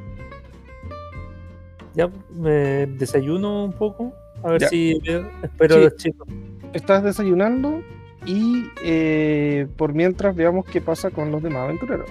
Ya, 1.95 2.11
me 2.35 2.87
desayuno 2.87 3.65
un 3.65 3.73
poco. 3.73 4.13
A 4.43 4.51
ver 4.51 4.61
Ya. 4.61 4.69
si 4.69 4.99
espero 5.43 5.75
Sí. 5.77 5.81
a 5.81 5.85
los 5.85 5.97
chicos. 5.97 6.29
estás 6.75 7.03
desayunando 7.03 7.81
y 8.27 8.67
eh, 8.85 9.67
por 9.79 9.95
mientras 9.95 10.37
veamos 10.37 10.67
qué 10.67 10.81
pasa 10.83 11.11
con 11.11 11.31
los 11.33 11.43
demás 11.43 11.63
aventureros. 11.65 12.11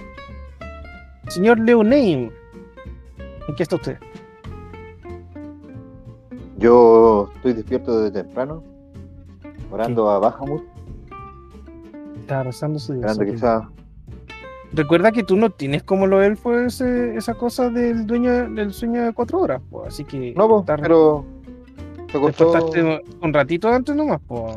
Señor 1.28 1.60
Leoneim, 1.60 2.30
¿en 3.48 3.54
qué 3.54 3.62
está 3.62 3.76
usted? 3.76 3.98
Yo 6.58 7.30
estoy 7.36 7.52
despierto 7.52 8.00
desde 8.00 8.22
temprano, 8.22 8.62
orando 9.70 10.10
a 10.10 10.18
Bahamut, 10.18 10.62
Está 12.20 12.42
rezando 12.42 12.78
su 12.78 12.94
Dios. 12.94 13.18
quizá. 13.18 13.68
Recuerda 14.72 15.12
que 15.12 15.22
tú 15.22 15.36
no 15.36 15.50
tienes 15.50 15.82
como 15.84 16.06
lo 16.06 16.22
elfos 16.22 16.56
ese- 16.56 17.16
esa 17.16 17.34
cosa 17.34 17.70
del 17.70 18.06
dueño 18.06 18.50
del 18.50 18.72
sueño 18.72 19.04
de 19.04 19.12
cuatro 19.12 19.40
horas, 19.40 19.62
pues, 19.70 19.88
así 19.88 20.04
que 20.04 20.34
No, 20.34 20.48
po, 20.48 20.60
estás- 20.60 20.80
pero 20.80 21.24
despertaste 22.26 23.00
un 23.22 23.32
ratito 23.32 23.68
antes 23.68 23.94
nomás, 23.94 24.20
pues. 24.26 24.56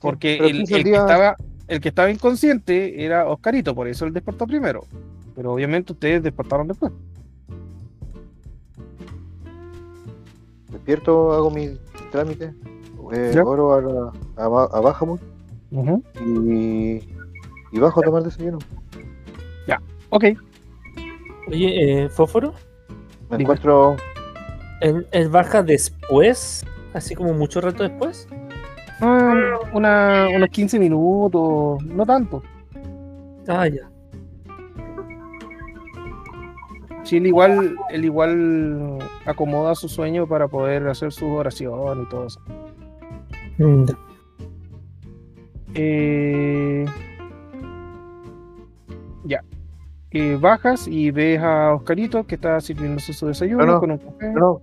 Porque 0.00 0.36
el, 0.38 0.66
que 0.66 0.80
estaba, 0.80 1.36
el 1.68 1.80
que 1.80 1.88
estaba 1.90 2.10
inconsciente 2.10 3.04
era 3.04 3.28
Oscarito, 3.28 3.74
por 3.74 3.86
eso 3.86 4.06
él 4.06 4.12
despertó 4.12 4.46
primero. 4.46 4.84
Pero 5.36 5.52
obviamente 5.52 5.92
ustedes 5.92 6.22
despertaron 6.22 6.66
después. 6.66 6.90
Despierto, 10.70 11.32
hago 11.32 11.50
mis 11.50 11.78
trámites, 12.10 12.52
eh, 13.12 13.32
Ya. 13.34 13.42
oro 13.44 13.74
a, 13.74 13.80
la- 13.80 14.12
a, 14.36 14.44
a 14.44 14.80
y, 16.20 17.08
y 17.72 17.78
bajo 17.78 18.00
a 18.00 18.02
tomar 18.04 18.22
desayuno. 18.22 18.58
Ok, 20.12 20.24
Oye, 21.46 22.02
eh, 22.04 22.08
Fósforo, 22.08 22.52
Me 23.28 23.36
Dime. 23.36 23.42
encuentro, 23.44 23.94
¿él, 24.80 25.06
él 25.12 25.28
baja 25.28 25.62
después 25.62 26.64
Así 26.92 27.14
como 27.14 27.32
mucho 27.34 27.60
rato 27.60 27.84
después. 27.84 28.26
Ah, 29.00 29.58
una, 29.72 30.26
unos 30.34 30.48
15 30.48 30.78
minutos, 30.80 31.80
no 31.84 32.04
tanto. 32.04 32.42
Ah, 33.46 33.68
ya. 33.68 33.89
Sí, 37.02 37.16
él 37.16 37.26
igual, 37.26 37.76
él 37.90 38.04
igual 38.04 38.98
acomoda 39.24 39.74
su 39.74 39.88
sueño 39.88 40.26
para 40.26 40.48
poder 40.48 40.86
hacer 40.88 41.12
su 41.12 41.28
oración 41.28 42.02
y 42.02 42.08
todo 42.08 42.26
eso. 42.26 42.40
Mm, 43.58 43.84
ya. 43.84 43.94
Eh, 45.74 46.84
ya. 49.24 49.44
Eh, 50.12 50.36
bajas 50.40 50.88
y 50.88 51.10
ves 51.10 51.40
a 51.40 51.74
Oscarito 51.74 52.26
que 52.26 52.34
está 52.34 52.60
sirviéndose 52.60 53.12
su 53.12 53.28
desayuno 53.28 53.64
No, 53.64 53.72
no, 53.74 53.80
con 53.80 53.90
un 53.92 53.98
café. 53.98 54.32
No, 54.32 54.40
no, 54.40 54.62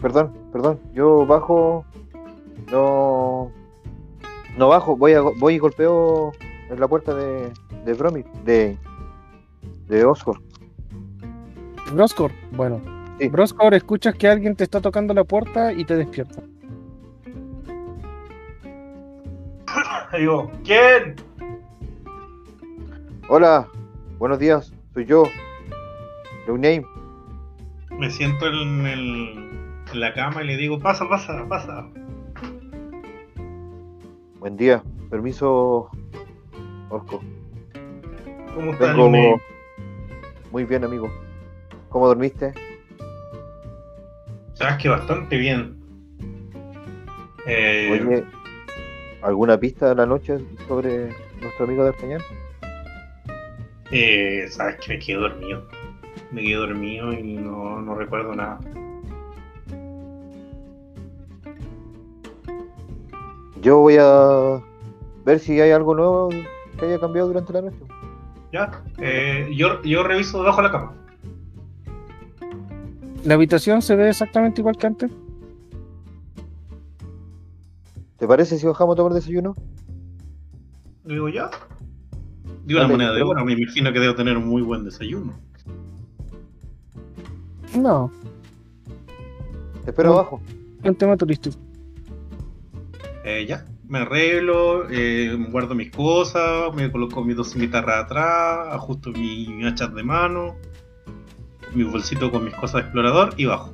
perdón, 0.00 0.32
perdón. 0.52 0.80
Yo 0.94 1.26
bajo. 1.26 1.84
No. 2.70 3.52
No 4.56 4.68
bajo, 4.68 4.96
voy, 4.96 5.12
a, 5.12 5.20
voy 5.20 5.54
y 5.54 5.58
golpeo 5.58 6.32
en 6.70 6.80
la 6.80 6.88
puerta 6.88 7.14
de, 7.14 7.52
de 7.84 7.92
Bromit, 7.94 8.26
de. 8.44 8.76
de 9.86 10.04
Oscar. 10.04 10.34
Broscor, 11.92 12.32
bueno. 12.52 12.80
Sí. 13.18 13.28
Broscor, 13.28 13.74
escuchas 13.74 14.14
que 14.14 14.28
alguien 14.28 14.56
te 14.56 14.64
está 14.64 14.80
tocando 14.80 15.12
la 15.14 15.24
puerta 15.24 15.72
y 15.72 15.84
te 15.84 15.96
despierta. 15.96 16.42
Digo, 20.16 20.50
¿quién? 20.64 21.16
Hola, 23.28 23.68
buenos 24.18 24.38
días, 24.38 24.72
soy 24.94 25.04
yo. 25.04 25.24
No 26.46 26.54
name. 26.54 26.84
Me 27.98 28.10
siento 28.10 28.46
en, 28.46 28.86
el- 28.86 29.50
en 29.92 30.00
la 30.00 30.14
cama 30.14 30.42
y 30.42 30.46
le 30.46 30.56
digo, 30.56 30.78
pasa, 30.78 31.08
pasa, 31.08 31.44
pasa. 31.48 31.86
Buen 34.38 34.56
día. 34.56 34.82
Permiso, 35.10 35.90
Orco. 36.88 37.20
¿Cómo 38.54 38.72
está 38.72 38.86
Vengo 38.86 39.04
Lune? 39.06 39.40
muy 40.50 40.64
bien, 40.64 40.84
amigo. 40.84 41.10
¿Cómo 41.90 42.06
dormiste? 42.06 42.54
Sabes 44.54 44.76
que 44.76 44.88
bastante 44.88 45.36
bien. 45.36 45.76
Eh, 47.46 47.88
Oye, 47.90 48.24
¿alguna 49.22 49.58
pista 49.58 49.88
de 49.90 49.94
la 49.96 50.06
noche 50.06 50.38
sobre 50.68 51.08
nuestro 51.40 51.64
amigo 51.66 51.84
D'Artagnan? 51.84 52.20
eh, 53.90 54.46
sabes 54.50 54.76
que 54.76 54.94
me 54.94 54.98
quedé 55.00 55.16
dormido. 55.18 55.66
Me 56.30 56.42
quedé 56.42 56.54
dormido 56.54 57.12
y 57.12 57.34
no, 57.34 57.80
no 57.80 57.94
recuerdo 57.96 58.34
nada. 58.34 58.60
Yo 63.60 63.78
voy 63.80 63.96
a 63.98 64.60
ver 65.24 65.38
si 65.40 65.60
hay 65.60 65.70
algo 65.72 65.94
nuevo 65.94 66.28
que 66.78 66.86
haya 66.86 66.98
cambiado 66.98 67.28
durante 67.28 67.52
la 67.52 67.62
noche. 67.62 67.76
¿Ya? 68.52 68.82
Eh, 68.98 69.50
yo, 69.56 69.82
yo 69.82 70.02
reviso 70.02 70.38
debajo 70.38 70.58
de 70.62 70.68
la 70.68 70.72
cama. 70.72 70.94
La 73.24 73.34
habitación 73.34 73.82
se 73.82 73.96
ve 73.96 74.08
exactamente 74.08 74.60
igual 74.60 74.76
que 74.76 74.86
antes. 74.86 75.10
¿Te 78.18 78.26
parece 78.26 78.58
si 78.58 78.66
bajamos 78.66 78.94
a 78.94 78.96
tomar 78.96 79.12
desayuno? 79.12 79.54
Le 81.04 81.14
digo, 81.14 81.28
¿ya? 81.28 81.50
Digo 82.64 82.78
una 82.80 82.82
Dale, 82.82 82.92
moneda 82.92 83.12
de 83.14 83.22
oro. 83.22 83.44
Me 83.44 83.52
imagino 83.52 83.92
que 83.92 84.00
debo 84.00 84.14
tener 84.14 84.36
un 84.36 84.46
muy 84.46 84.62
buen 84.62 84.84
desayuno. 84.84 85.34
No, 87.76 88.10
Te 89.84 89.90
espero 89.90 90.10
No. 90.10 90.18
abajo. 90.18 90.42
un 90.82 90.94
tema 90.94 91.16
turístico. 91.16 91.56
Eh, 93.24 93.44
ya, 93.46 93.64
me 93.88 93.98
arreglo, 94.00 94.88
eh, 94.90 95.36
guardo 95.50 95.74
mis 95.74 95.90
cosas, 95.90 96.74
me 96.74 96.90
coloco 96.90 97.22
mis 97.24 97.36
dos 97.36 97.54
guitarras 97.54 98.04
atrás, 98.04 98.68
ajusto 98.72 99.10
mi, 99.12 99.46
mi 99.48 99.66
hachas 99.66 99.94
de 99.94 100.02
mano, 100.02 100.56
mi 101.74 101.84
bolsito 101.84 102.30
con 102.30 102.44
mis 102.44 102.54
cosas 102.54 102.74
de 102.74 102.80
explorador 102.82 103.34
y 103.36 103.46
bajo. 103.46 103.72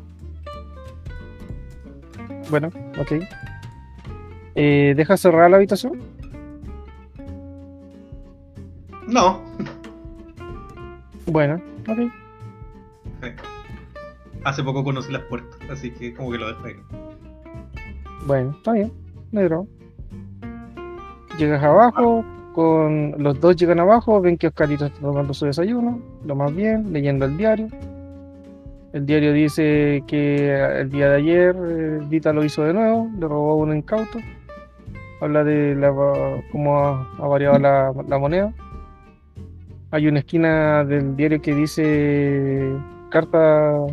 Bueno, 2.51 2.69
ok. 2.99 3.13
Eh, 4.55 4.95
¿Deja 4.97 5.17
cerrar 5.17 5.51
la 5.51 5.57
habitación? 5.57 6.01
No, 9.09 9.41
Bueno, 11.27 11.61
ok. 11.89 11.99
hace 14.45 14.63
poco 14.63 14.83
conocí 14.85 15.13
las 15.13 15.23
puertas, 15.23 15.59
así 15.71 15.91
que 15.93 16.15
como 16.15 16.31
que 16.33 16.39
lo 16.39 16.47
ahí. 16.49 16.77
Bueno, 18.27 18.51
está 18.57 18.73
bien. 18.73 18.93
Drama. 19.45 19.65
Llegas 21.39 21.63
abajo, 21.63 22.25
los 22.57 23.41
dos 23.41 23.57
llegan 23.57 23.81
abajo, 23.81 24.21
ven 24.21 24.39
que 24.39 24.47
Oscarito 24.47 24.87
está 24.87 25.01
tomando 25.01 25.35
su 25.35 25.47
desayuno, 25.47 26.01
lo 26.25 26.35
más 26.35 26.55
bien, 26.55 26.93
leyendo 26.93 27.27
el 27.27 27.37
diario. 27.37 27.69
El 28.93 29.05
diario 29.05 29.33
dice 29.35 30.03
que 30.07 30.55
el 30.55 30.91
día 30.91 31.11
de 31.11 31.17
ayer 31.17 31.55
eh, 31.55 32.01
Vita 32.09 32.33
lo 32.33 32.45
hizo 32.45 32.65
de 32.65 32.73
nuevo, 32.73 33.11
le 33.19 33.29
robó 33.29 33.57
un 33.57 33.77
incauto. 33.77 34.19
Habla 35.21 35.45
de 35.45 35.77
cómo 36.51 36.79
ha, 36.79 37.29
variado 37.29 37.59
la, 37.59 37.93
la 38.09 38.19
moneda. 38.19 38.53
Hay 39.91 40.09
una 40.09 40.21
esquina 40.21 40.85
del 40.85 41.15
diario 41.15 41.43
que 41.43 41.55
dice 41.55 42.73
carta, 43.11 43.87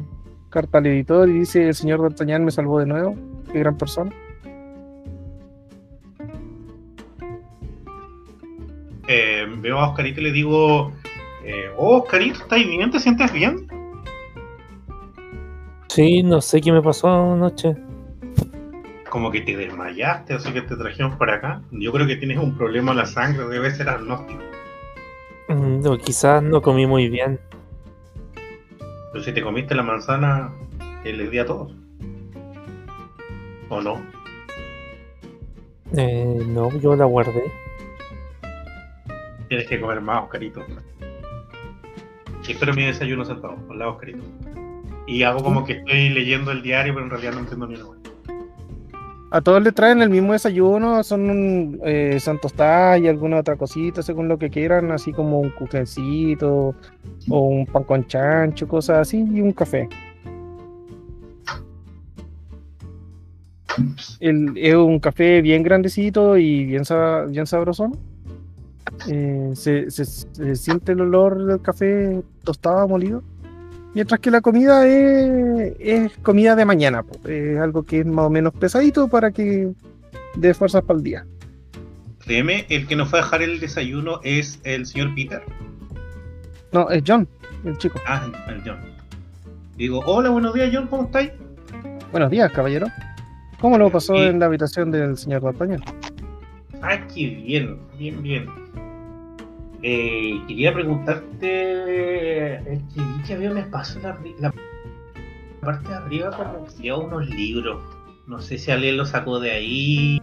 carta 0.50 0.78
al 0.78 0.86
editor 0.86 1.30
y 1.30 1.40
dice 1.40 1.68
el 1.68 1.76
señor 1.76 2.02
D'Artagnan 2.02 2.46
me 2.46 2.52
salvó 2.52 2.80
de 2.80 2.86
nuevo. 2.86 3.16
Qué 3.52 3.60
gran 3.60 3.78
persona. 3.78 4.12
Eh, 9.08 9.46
veo 9.58 9.80
a 9.80 9.90
Oscarito 9.90 10.22
y 10.22 10.24
le 10.24 10.32
digo, 10.32 10.92
eh, 11.44 11.70
oh 11.78 11.98
Oscarito, 11.98 12.40
¿estás 12.42 12.66
bien? 12.66 12.90
¿Te 12.92 13.00
sientes 13.00 13.32
bien? 13.34 13.68
Sí, 15.88 16.24
no 16.24 16.42
sé 16.42 16.62
qué 16.62 16.72
me 16.72 16.82
pasó 16.82 17.34
anoche. 17.34 17.76
Como 19.10 19.30
que 19.30 19.42
te 19.42 19.56
desmayaste, 19.56 20.34
así 20.34 20.52
que 20.52 20.62
te 20.64 20.76
trajimos 20.76 21.16
para 21.18 21.36
acá. 21.36 21.62
Yo 21.72 21.92
creo 21.92 22.08
que 22.08 22.16
tienes 22.16 22.38
un 22.40 22.58
problema 22.58 22.92
en 22.92 22.98
la 22.98 23.06
sangre, 23.06 23.48
debe 23.48 23.70
ser 23.72 23.90
agnóstico. 23.90 24.42
Mm, 25.50 25.82
no, 25.82 25.98
quizás 25.98 26.42
no 26.42 26.62
comí 26.62 26.88
muy 26.88 27.10
bien. 27.10 27.40
Pero 29.12 29.24
si 29.24 29.32
te 29.34 29.44
comiste 29.44 29.76
la 29.76 29.84
manzana 29.84 30.52
les 31.12 31.30
di 31.30 31.38
a 31.38 31.46
todos. 31.46 31.72
¿O 33.70 33.82
no? 33.82 34.02
Eh, 35.96 36.42
no, 36.48 36.70
yo 36.80 36.96
la 36.96 37.06
guardé. 37.06 37.63
Tienes 39.54 39.70
que 39.70 39.80
comer 39.80 40.02
más, 40.02 40.24
Oscarito. 40.24 40.62
Espero 42.50 42.74
mi 42.74 42.86
desayuno 42.86 43.24
sentado, 43.24 43.56
al 43.70 43.78
lado, 43.78 43.92
Oscarito. 43.92 44.24
Y 45.06 45.22
hago 45.22 45.44
como 45.44 45.64
que 45.64 45.74
estoy 45.74 46.10
leyendo 46.10 46.52
el 46.52 46.64
diario, 46.64 46.96
pero 46.96 47.06
en 47.06 47.12
realidad 47.12 47.34
no 47.34 47.42
entiendo 47.42 47.68
ni 47.68 47.76
una 47.76 47.86
hueá. 47.86 48.00
A 49.30 49.42
todos 49.42 49.62
le 49.62 49.72
traen 49.72 50.02
el 50.02 50.10
mismo 50.10 50.34
desayuno, 50.34 51.04
son 51.04 51.80
eh, 51.86 52.18
son 52.20 52.40
tostadas 52.42 53.00
y 53.00 53.08
alguna 53.08 53.38
otra 53.38 53.56
cosita, 53.56 54.02
según 54.02 54.28
lo 54.28 54.40
que 54.40 54.50
quieran, 54.50 54.92
así 54.92 55.14
como 55.14 55.40
un 55.40 55.52
cuquencito 55.52 56.74
o 57.30 57.40
un 57.40 57.68
pan 57.68 57.84
con 57.84 58.08
chancho, 58.08 58.68
cosas 58.68 58.98
así, 59.08 59.20
y 59.20 59.40
un 59.40 59.52
café. 59.52 59.88
El- 64.20 64.54
es 64.58 64.74
un 64.74 64.98
café 65.00 65.44
bien 65.44 65.62
grandecito 65.62 66.38
y 66.38 66.66
bien, 66.66 66.82
bien 67.30 67.46
sabrosón. 67.46 68.13
Eh, 69.08 69.52
se, 69.56 69.90
se- 69.92 70.06
se 70.06 70.56
siente 70.56 70.92
el 70.94 71.02
olor 71.02 71.44
del 71.46 71.62
café 71.62 72.22
tostado, 72.44 72.88
molido. 72.88 73.24
Mientras 73.94 74.20
que 74.20 74.32
la 74.32 74.42
comida 74.42 74.88
es, 74.88 75.74
es 75.80 76.18
comida 76.24 76.56
de 76.56 76.66
mañana, 76.66 77.04
es 77.28 77.60
algo 77.60 77.84
que 77.84 78.00
es 78.00 78.06
más 78.06 78.26
o 78.26 78.30
menos 78.30 78.54
pesadito 78.54 79.08
para 79.08 79.32
que 79.32 79.72
dé 80.36 80.54
fuerzas 80.54 80.82
para 80.84 80.98
el 80.98 81.04
día. 81.04 81.26
Créeme, 82.26 82.66
el 82.70 82.88
que 82.88 82.96
nos 82.96 83.10
fue 83.10 83.20
a 83.20 83.22
dejar 83.24 83.42
el 83.44 83.60
desayuno 83.60 84.20
es 84.24 84.60
el 84.64 84.86
señor 84.86 85.14
Peter. 85.14 85.44
No, 86.72 86.90
es 86.90 87.04
John, 87.06 87.28
el 87.66 87.78
chico. 87.78 88.00
Ah, 88.08 88.26
el 88.48 88.62
John. 88.66 88.78
Digo, 89.78 90.00
hola, 90.06 90.30
buenos 90.30 90.54
días, 90.56 90.72
John, 90.74 90.88
¿cómo 90.88 91.04
estáis? 91.04 91.32
Buenos 92.12 92.32
días, 92.32 92.52
caballero. 92.52 92.88
¿Cómo 93.60 93.78
lo 93.78 93.90
pasó 93.92 94.16
en 94.24 94.40
la 94.40 94.48
habitación 94.48 94.90
del 94.92 95.18
señor 95.18 95.42
D'Artagnan? 95.44 95.82
Ah, 96.82 96.98
qué 97.14 97.28
bien, 97.28 97.78
bien, 97.98 98.22
bien. 98.24 98.46
Eh, 99.86 100.42
quería 100.48 100.74
preguntarte, 100.74 102.54
es 102.74 102.82
que 103.28 103.34
había 103.34 103.52
un 103.52 103.58
espacio 103.58 104.00
en 104.00 104.04
la, 104.04 104.18
la 104.40 104.54
parte 105.60 105.90
de 105.90 105.96
arriba 105.96 106.30
que 106.32 106.78
había 106.78 106.96
unos 106.96 107.28
libros. 107.30 107.84
No 108.26 108.40
sé 108.40 108.58
si 108.58 108.72
alguien 108.72 108.96
lo 108.96 109.06
sacó 109.06 109.42
de 109.42 109.52
ahí. 109.52 110.22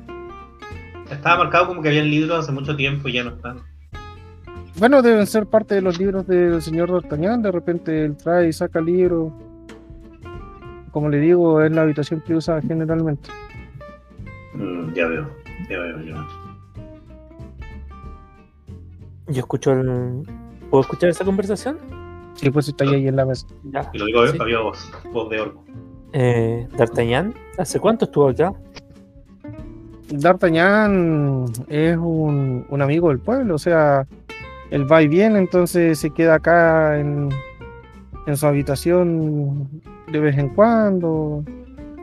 Estaba 1.11 1.45
marcado 1.45 1.67
como 1.67 1.83
que 1.83 1.89
había 1.89 2.03
libros 2.03 2.39
hace 2.39 2.53
mucho 2.53 2.75
tiempo 2.75 3.09
y 3.09 3.13
ya 3.13 3.25
no 3.25 3.31
están. 3.31 3.59
Bueno, 4.79 5.03
deben 5.03 5.27
ser 5.27 5.45
parte 5.45 5.75
de 5.75 5.83
los 5.83 5.99
libros 5.99 6.27
del 6.27 6.63
señor 6.63 6.91
D'Artagnan. 6.91 7.43
De 7.43 7.53
repente 7.53 8.05
él 8.07 8.17
trae 8.17 8.49
y 8.49 8.53
saca 8.55 8.81
libros. 8.81 9.31
Como 10.91 11.11
le 11.11 11.19
digo, 11.19 11.61
es 11.63 11.71
la 11.71 11.83
habitación 11.83 12.23
que 12.23 12.35
usa 12.35 12.63
generalmente. 12.63 13.29
Mm, 14.55 14.95
ya 14.95 15.07
veo, 15.07 15.31
ya 15.69 15.79
veo, 15.79 16.01
ya 16.01 16.15
veo. 16.15 16.40
Yo 19.31 19.41
escucho 19.41 19.73
el. 19.73 20.23
¿Puedo 20.71 20.83
escuchar 20.83 21.11
esa 21.11 21.25
conversación? 21.25 21.79
Sí, 22.35 22.51
pues 22.51 22.69
está 22.69 22.85
ahí 22.85 23.07
en 23.09 23.17
la 23.17 23.25
mesa. 23.27 23.47
Ya. 23.65 23.91
Y 23.93 23.99
lo 23.99 24.07
digo, 24.07 24.27
Sí. 24.29 24.39
había 24.41 24.61
voz, 24.61 24.91
voz 25.13 25.29
de 25.31 25.41
orco. 25.41 25.65
Eh, 26.13 26.67
D'Artagnan, 26.77 27.35
¿hace 27.59 27.79
cuánto 27.81 28.05
estuvo 28.07 28.29
acá? 28.29 28.53
D'Artagnan 30.11 31.45
es 31.69 31.97
un, 31.97 32.67
un 32.69 32.83
amigo 32.83 33.09
del 33.11 33.21
pueblo, 33.21 33.55
o 33.55 33.59
sea, 33.59 34.07
él 34.71 34.91
va 34.91 35.03
y 35.03 35.09
viene, 35.09 35.39
entonces 35.39 35.99
se 35.99 36.11
queda 36.11 36.35
acá 36.35 36.99
en, 36.99 37.29
en 38.27 38.37
su 38.37 38.47
habitación 38.47 39.69
de 40.11 40.19
vez 40.21 40.37
en 40.37 40.49
cuando. 40.51 41.45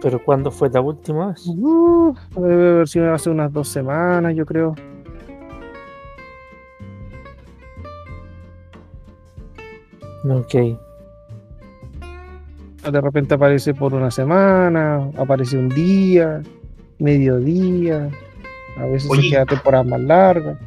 ¿Pero 0.02 0.24
cuándo 0.24 0.52
fue 0.52 0.70
la 0.70 0.80
última 0.80 1.28
vez? 1.30 1.48
Uh, 1.48 2.14
debe 2.36 2.70
haber 2.70 2.88
sido 2.88 3.12
hace 3.14 3.30
unas 3.32 3.52
dos 3.52 3.68
semanas, 3.68 4.36
yo 4.36 4.46
creo. 4.46 4.76
Ok. 10.30 10.54
De 12.92 13.02
repente 13.02 13.36
aparece 13.36 13.74
por 13.74 13.94
una 13.94 14.12
semana, 14.12 15.10
aparece 15.18 15.58
un 15.58 15.70
día, 15.70 16.42
mediodía, 17.00 18.10
a 18.78 18.86
veces 18.86 19.10
Oye. 19.10 19.24
se 19.24 19.30
queda 19.32 19.46
temporadas 19.46 19.88
más 19.88 20.02
largas. 20.02 20.58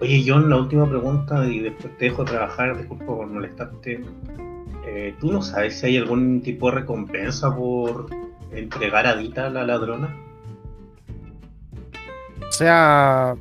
Oye, 0.00 0.24
John, 0.26 0.48
la 0.50 0.56
última 0.58 0.88
pregunta 0.88 1.44
y 1.46 1.60
después 1.60 1.96
te 1.96 2.06
dejo 2.06 2.24
trabajar, 2.24 2.76
disculpa 2.76 3.06
por 3.06 3.26
molestarte. 3.26 4.04
Eh, 4.86 5.14
¿Tú 5.20 5.32
no 5.32 5.42
sabes 5.42 5.78
si 5.78 5.86
hay 5.86 5.96
algún 5.96 6.40
tipo 6.40 6.70
de 6.70 6.76
recompensa 6.76 7.54
por 7.54 8.06
entregar 8.52 9.06
a 9.06 9.16
Dita, 9.16 9.50
la 9.50 9.64
ladrona? 9.64 10.14
O 12.46 12.52
sea, 12.52 13.34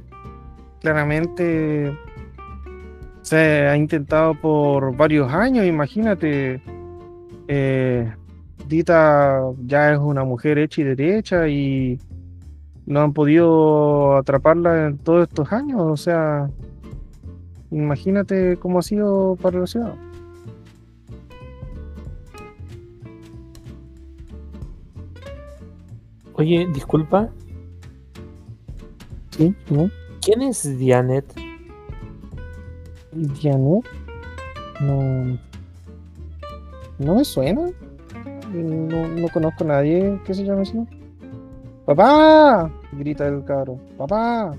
claramente 0.82 1.96
se 3.28 3.68
ha 3.68 3.76
intentado 3.76 4.34
por 4.36 4.96
varios 4.96 5.32
años, 5.32 5.66
imagínate. 5.66 6.62
eh, 7.48 8.12
Dita 8.68 9.42
ya 9.66 9.94
es 9.94 10.00
una 10.00 10.24
mujer 10.26 10.58
hecha 10.58 10.82
y 10.82 10.84
derecha 10.84 11.48
y 11.48 12.00
no 12.86 13.02
han 13.02 13.14
podido 13.14 14.18
atraparla 14.18 14.88
en 14.88 14.98
todos 14.98 15.28
estos 15.28 15.52
años. 15.54 15.82
O 15.82 15.96
sea, 15.98 16.50
imagínate 17.72 18.58
cómo 18.58 18.80
ha 18.80 18.82
sido 18.82 19.38
para 19.42 19.60
la 19.60 19.68
ciudad. 19.68 19.94
Oye, 26.34 26.68
disculpa, 26.74 27.30
Sí. 29.32 29.54
¿quién 30.22 30.42
es 30.42 30.78
Dianet? 30.78 31.26
Dianet. 33.18 33.86
No. 34.82 35.38
No 37.00 37.16
me 37.16 37.26
suena. 37.26 37.70
No, 38.54 39.08
no 39.08 39.28
conozco 39.30 39.64
a 39.64 39.68
nadie 39.68 40.20
que 40.26 40.34
se 40.34 40.44
llame 40.44 40.62
así. 40.62 40.80
¡Papá! 41.86 42.70
grita 42.94 43.28
el 43.28 43.44
cabro. 43.46 43.80
¡Papá! 43.98 44.52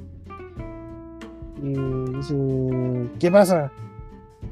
Y 1.63 1.75
dice, 2.17 3.11
¿qué 3.19 3.31
pasa? 3.31 3.71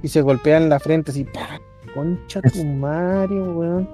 Y 0.03 0.09
se 0.09 0.21
golpea 0.21 0.59
en 0.59 0.69
la 0.69 0.79
frente 0.79 1.11
así, 1.11 1.25
¡pah! 1.25 1.61
Concha 1.95 2.42
tu 2.42 2.64
madre, 2.64 3.40
weón. 3.40 3.88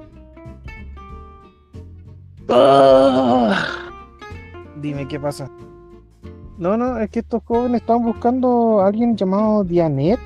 ¡Ah! 2.48 3.90
Dime 4.81 5.07
qué 5.07 5.20
pasa. 5.20 5.48
No, 6.62 6.77
no, 6.77 6.96
es 6.98 7.11
que 7.11 7.18
estos 7.18 7.42
jóvenes 7.44 7.81
están 7.81 8.05
buscando 8.05 8.81
a 8.81 8.87
alguien 8.87 9.16
llamado 9.16 9.64
Dianet. 9.64 10.20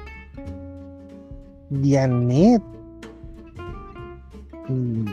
Dianet. 1.71 2.61
Mm, 4.69 5.07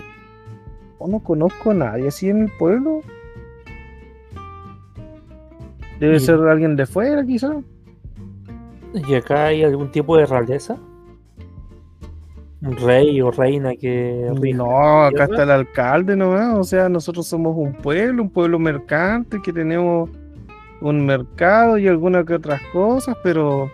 Yo 0.99 1.07
no 1.07 1.19
conozco 1.19 1.71
a 1.71 1.75
nadie 1.75 2.09
así 2.09 2.27
en 2.29 2.41
el 2.43 2.51
pueblo. 2.59 2.99
Debe 5.97 6.17
Y- 6.17 6.19
ser 6.19 6.35
alguien 6.41 6.75
de 6.75 6.85
fuera, 6.85 7.25
quizá. 7.25 7.55
¿Y 8.93 9.13
acá 9.15 9.45
hay 9.45 9.63
algún 9.63 9.91
tipo 9.91 10.17
de 10.17 10.25
realeza? 10.25 10.75
¿Un 12.61 12.75
rey 12.75 13.21
o 13.21 13.31
reina 13.31 13.75
que 13.77 14.29
No, 14.55 15.03
acá 15.05 15.23
está 15.23 15.43
el 15.43 15.51
alcalde 15.51 16.17
nomás. 16.17 16.57
O 16.57 16.63
sea, 16.65 16.89
nosotros 16.89 17.25
somos 17.27 17.55
un 17.57 17.71
pueblo, 17.73 18.23
un 18.23 18.29
pueblo 18.29 18.59
mercante 18.59 19.41
que 19.41 19.53
tenemos 19.53 20.09
un 20.83 21.05
mercado 21.05 21.77
y 21.77 21.87
algunas 21.87 22.25
que 22.25 22.33
otras 22.35 22.61
cosas, 22.73 23.15
pero 23.23 23.71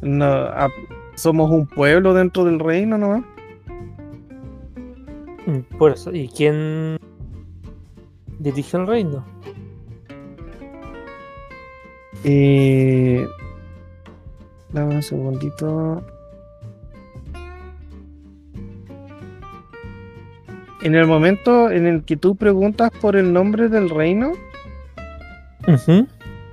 no, 0.00 0.24
a- 0.24 0.70
somos 1.14 1.50
un 1.50 1.66
pueblo 1.66 2.14
dentro 2.14 2.44
del 2.44 2.58
reino 2.58 2.96
nomás. 2.98 3.22
Mm, 5.46 5.76
Por 5.78 5.92
eso, 5.92 6.10
¿y 6.12 6.28
quién 6.28 6.96
dirige 8.38 8.76
el 8.78 8.86
reino? 8.86 9.24
Eh, 12.24 13.26
dame 14.72 14.94
un 14.96 15.02
segundito. 15.02 16.02
En 20.82 20.94
el 20.96 21.06
momento 21.06 21.70
en 21.70 21.86
el 21.86 22.04
que 22.04 22.16
tú 22.16 22.34
preguntas 22.34 22.90
por 23.00 23.14
el 23.16 23.32
nombre 23.32 23.68
del 23.68 23.88
reino, 23.88 24.32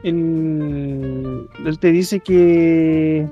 El- 0.03 1.47
él 1.65 1.79
te 1.79 1.91
dice 1.91 2.19
que 2.21 3.27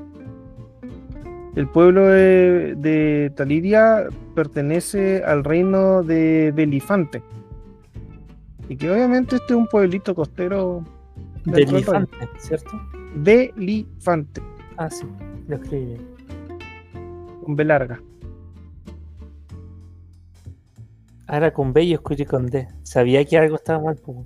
el 1.56 1.68
pueblo 1.70 2.08
de, 2.08 2.76
de 2.78 3.32
Taliria 3.36 4.08
pertenece 4.36 5.24
al 5.24 5.44
reino 5.44 6.04
de 6.04 6.52
Belifante. 6.56 7.22
Y 8.70 8.76
que 8.76 8.92
obviamente 8.92 9.38
este 9.38 9.54
es 9.54 9.58
un 9.60 9.68
pueblito 9.68 10.14
costero 10.14 10.84
infante, 11.80 12.18
¿cierto? 12.38 12.72
Belifante, 13.16 14.42
Ah, 14.76 14.90
sí, 14.90 15.06
lo 15.48 15.56
escribí 15.56 15.86
bien. 15.86 16.02
con 17.44 17.56
B 17.56 17.64
larga. 17.64 18.02
Ahora 21.28 21.52
con 21.54 21.74
B 21.74 21.88
yo 21.88 21.96
escribí 21.96 22.26
con 22.26 22.48
D. 22.48 22.68
Sabía 22.84 23.24
que 23.26 23.38
algo 23.38 23.56
estaba 23.56 23.82
mal. 23.84 23.96
pues. 24.06 24.18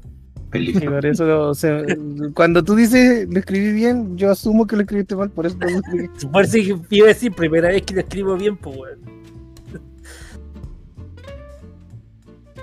Y 0.53 0.79
por 0.81 1.05
eso 1.05 1.25
lo- 1.25 1.53
se- 1.55 1.85
cuando 2.33 2.63
tú 2.63 2.75
dices 2.75 3.27
lo 3.29 3.39
escribí 3.39 3.71
bien, 3.73 4.17
yo 4.17 4.31
asumo 4.31 4.67
que 4.67 4.75
lo 4.75 4.81
escribiste 4.81 5.15
mal, 5.15 5.29
por 5.29 5.45
eso 5.45 5.57
no 5.59 5.69
lo 5.69 5.77
escribí. 5.77 6.09
Por 6.31 6.47
dije, 6.49 6.75
iba 6.89 7.05
a 7.05 7.09
decir, 7.09 7.31
primera 7.33 7.69
vez 7.69 7.81
que 7.83 7.93
lo 7.95 7.99
escribo 8.01 8.35
bien, 8.35 8.57
pues 8.57 8.77
weón. 8.77 8.99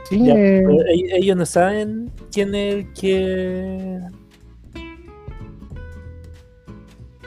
Sí, 0.08 0.24
Ya, 0.24 0.34
eh, 0.34 0.62
ell- 0.64 1.10
ellos 1.16 1.36
no 1.36 1.44
saben 1.46 2.10
quién 2.32 2.54
es 2.54 2.74
el 2.76 2.92
que. 2.94 4.00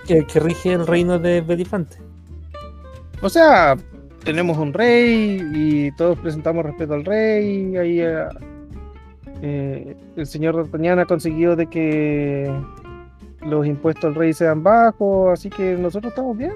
que, 0.08 0.26
que 0.26 0.39
rige 0.39 0.74
el 0.74 0.88
reino 0.88 1.19
de 1.19 1.41
Belifante. 1.41 1.97
o 3.21 3.30
sea, 3.30 3.78
tenemos 4.24 4.58
un 4.58 4.74
rey 4.74 5.41
y 5.54 5.91
todos 5.95 6.17
presentamos 6.19 6.65
respeto 6.65 6.93
al 6.95 7.06
rey. 7.06 7.76
Ahí 7.78 8.02
eh, 9.41 9.95
el 10.15 10.25
señor 10.25 10.56
D'Artagnan 10.56 10.99
ha 10.99 11.06
conseguido 11.06 11.56
de 11.56 11.67
que 11.67 12.51
los 13.41 13.65
impuestos 13.65 14.06
al 14.06 14.15
rey 14.15 14.34
sean 14.34 14.62
bajos, 14.62 15.32
así 15.32 15.49
que 15.49 15.75
nosotros 15.75 16.12
estamos 16.12 16.38
bien. 16.38 16.54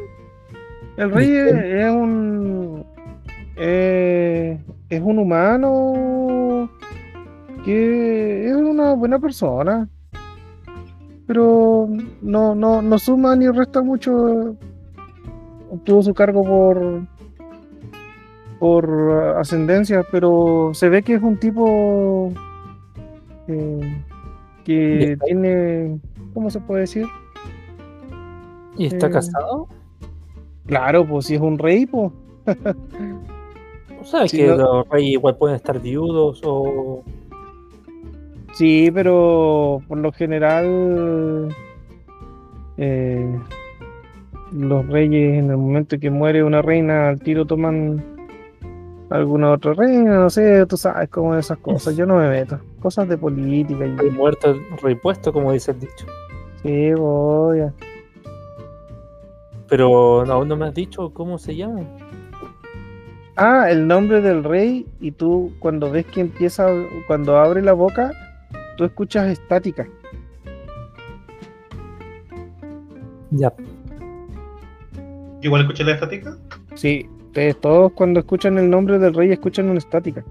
El 0.98 1.12
rey 1.12 1.30
es, 1.30 1.54
es 1.54 1.92
un 1.92 2.86
eh, 3.58 4.60
es 4.90 5.02
un 5.02 5.18
humano 5.18 6.70
que 7.64 8.48
es 8.50 8.56
una 8.56 8.94
buena 8.94 9.18
persona, 9.18 9.90
pero 11.26 11.90
no, 12.22 12.54
no, 12.54 12.82
no 12.82 13.00
suma 13.00 13.36
ni 13.36 13.50
resta 13.50 13.82
mucho. 13.82 14.56
Obtuvo 15.72 16.04
su 16.04 16.14
cargo 16.14 16.44
por 16.44 17.02
por 18.60 19.36
ascendencia, 19.38 20.04
pero 20.12 20.72
se 20.74 20.90
ve 20.90 21.02
que 21.02 21.16
es 21.16 21.22
un 21.22 21.38
tipo 21.38 22.32
eh, 23.48 23.98
que 24.64 25.18
tiene, 25.26 26.00
¿cómo 26.34 26.50
se 26.50 26.60
puede 26.60 26.82
decir? 26.82 27.06
¿Y 28.78 28.88
está 28.88 29.08
Eh, 29.08 29.12
casado? 29.12 29.68
Claro, 30.66 31.06
pues 31.08 31.28
si 31.28 31.36
es 31.36 31.42
un 31.42 31.58
rey, 31.60 31.86
pues. 31.86 32.12
Sí, 34.28 34.38
que 34.38 34.48
no- 34.48 34.56
los 34.58 34.90
reyes 34.90 35.14
igual 35.14 35.36
pueden 35.36 35.56
estar 35.56 35.82
viudos 35.82 36.40
o. 36.46 37.04
Sí, 38.54 38.92
pero 38.94 39.82
por 39.88 39.98
lo 39.98 40.12
general 40.12 41.50
eh, 42.78 43.40
los 44.54 44.88
reyes 44.88 45.40
en 45.40 45.50
el 45.50 45.58
momento 45.58 45.98
que 46.00 46.10
muere 46.12 46.44
una 46.44 46.62
reina 46.62 47.10
al 47.10 47.20
tiro 47.20 47.46
toman 47.46 48.04
algún 49.10 49.44
otro 49.44 49.74
reino, 49.74 50.14
no 50.20 50.30
sé, 50.30 50.66
tú 50.66 50.78
sabes 50.78 51.10
cómo 51.10 51.36
es 51.36 51.46
esas 51.46 51.58
cosas, 51.60 51.96
yo 51.96 52.06
no 52.06 52.18
me 52.18 52.28
meto. 52.30 52.60
Cosas 52.80 53.08
de 53.08 53.18
política 53.18 53.86
y 53.86 53.96
Rey 53.96 54.10
muerto, 54.12 54.56
rey 54.82 54.96
puesto, 54.96 55.32
como 55.32 55.52
dice 55.52 55.72
el 55.72 55.80
dicho. 55.80 56.06
sí, 56.64 56.94
voy 56.94 57.60
a- 57.62 57.74
Pero 59.68 60.22
aún 60.32 60.48
no 60.48 60.56
me 60.56 60.66
has 60.68 60.74
dicho 60.74 61.12
cómo 61.14 61.38
se 61.38 61.56
llama. 61.56 61.82
Ah, 63.38 63.70
el 63.70 63.86
nombre 63.88 64.22
del 64.22 64.44
rey 64.44 64.86
y 65.02 65.12
tú 65.12 65.52
cuando 65.60 65.92
ves 65.92 66.06
que 66.06 66.22
empieza, 66.22 66.68
cuando 67.08 67.38
abre 67.38 67.62
la 67.62 67.74
boca, 67.74 68.12
tú 68.78 68.86
escuchas 68.86 69.28
estática. 69.28 69.86
Ya. 73.32 73.52
Igual 75.42 75.62
escuché 75.62 75.84
la 75.84 75.94
estática. 75.94 76.38
Sí, 76.76 77.10
ustedes 77.36 77.60
todos 77.60 77.92
cuando 77.92 78.22
escuchan 78.22 78.58
el 78.58 78.70
nombre 78.70 78.98
del 78.98 79.14
rey 79.14 79.30
escuchan 79.30 79.68
una 79.68 79.80
estática. 79.80 80.24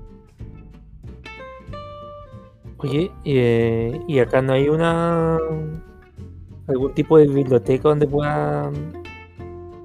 Oye, 2.79 3.11
eh, 3.27 4.01
¿y 4.09 4.19
acá 4.21 4.41
no 4.41 4.55
hay 4.55 4.71
una 4.71 5.39
algún 6.67 6.95
tipo 6.95 7.19
de 7.19 7.29
biblioteca 7.29 7.91
donde 7.91 8.07
puedan 8.07 8.95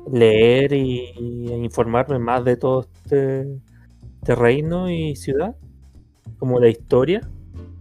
leer 0.10 0.71
y, 0.71 1.12
y 1.19 1.51
informarme 1.55 2.19
más 2.19 2.45
de 2.45 2.55
todo 2.55 2.88
este, 3.03 3.60
este 4.21 4.36
reino 4.36 4.89
y 4.89 5.13
ciudad? 5.17 5.58
Como 6.38 6.58
la 6.58 6.69
historia. 6.69 7.29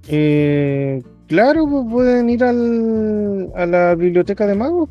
Eh, 0.08 1.00
claro, 1.28 1.64
pues 1.70 1.86
pueden 1.88 2.28
ir 2.28 2.42
al, 2.42 3.52
a 3.54 3.66
la 3.66 3.94
biblioteca 3.94 4.48
de 4.48 4.56
magos. 4.56 4.88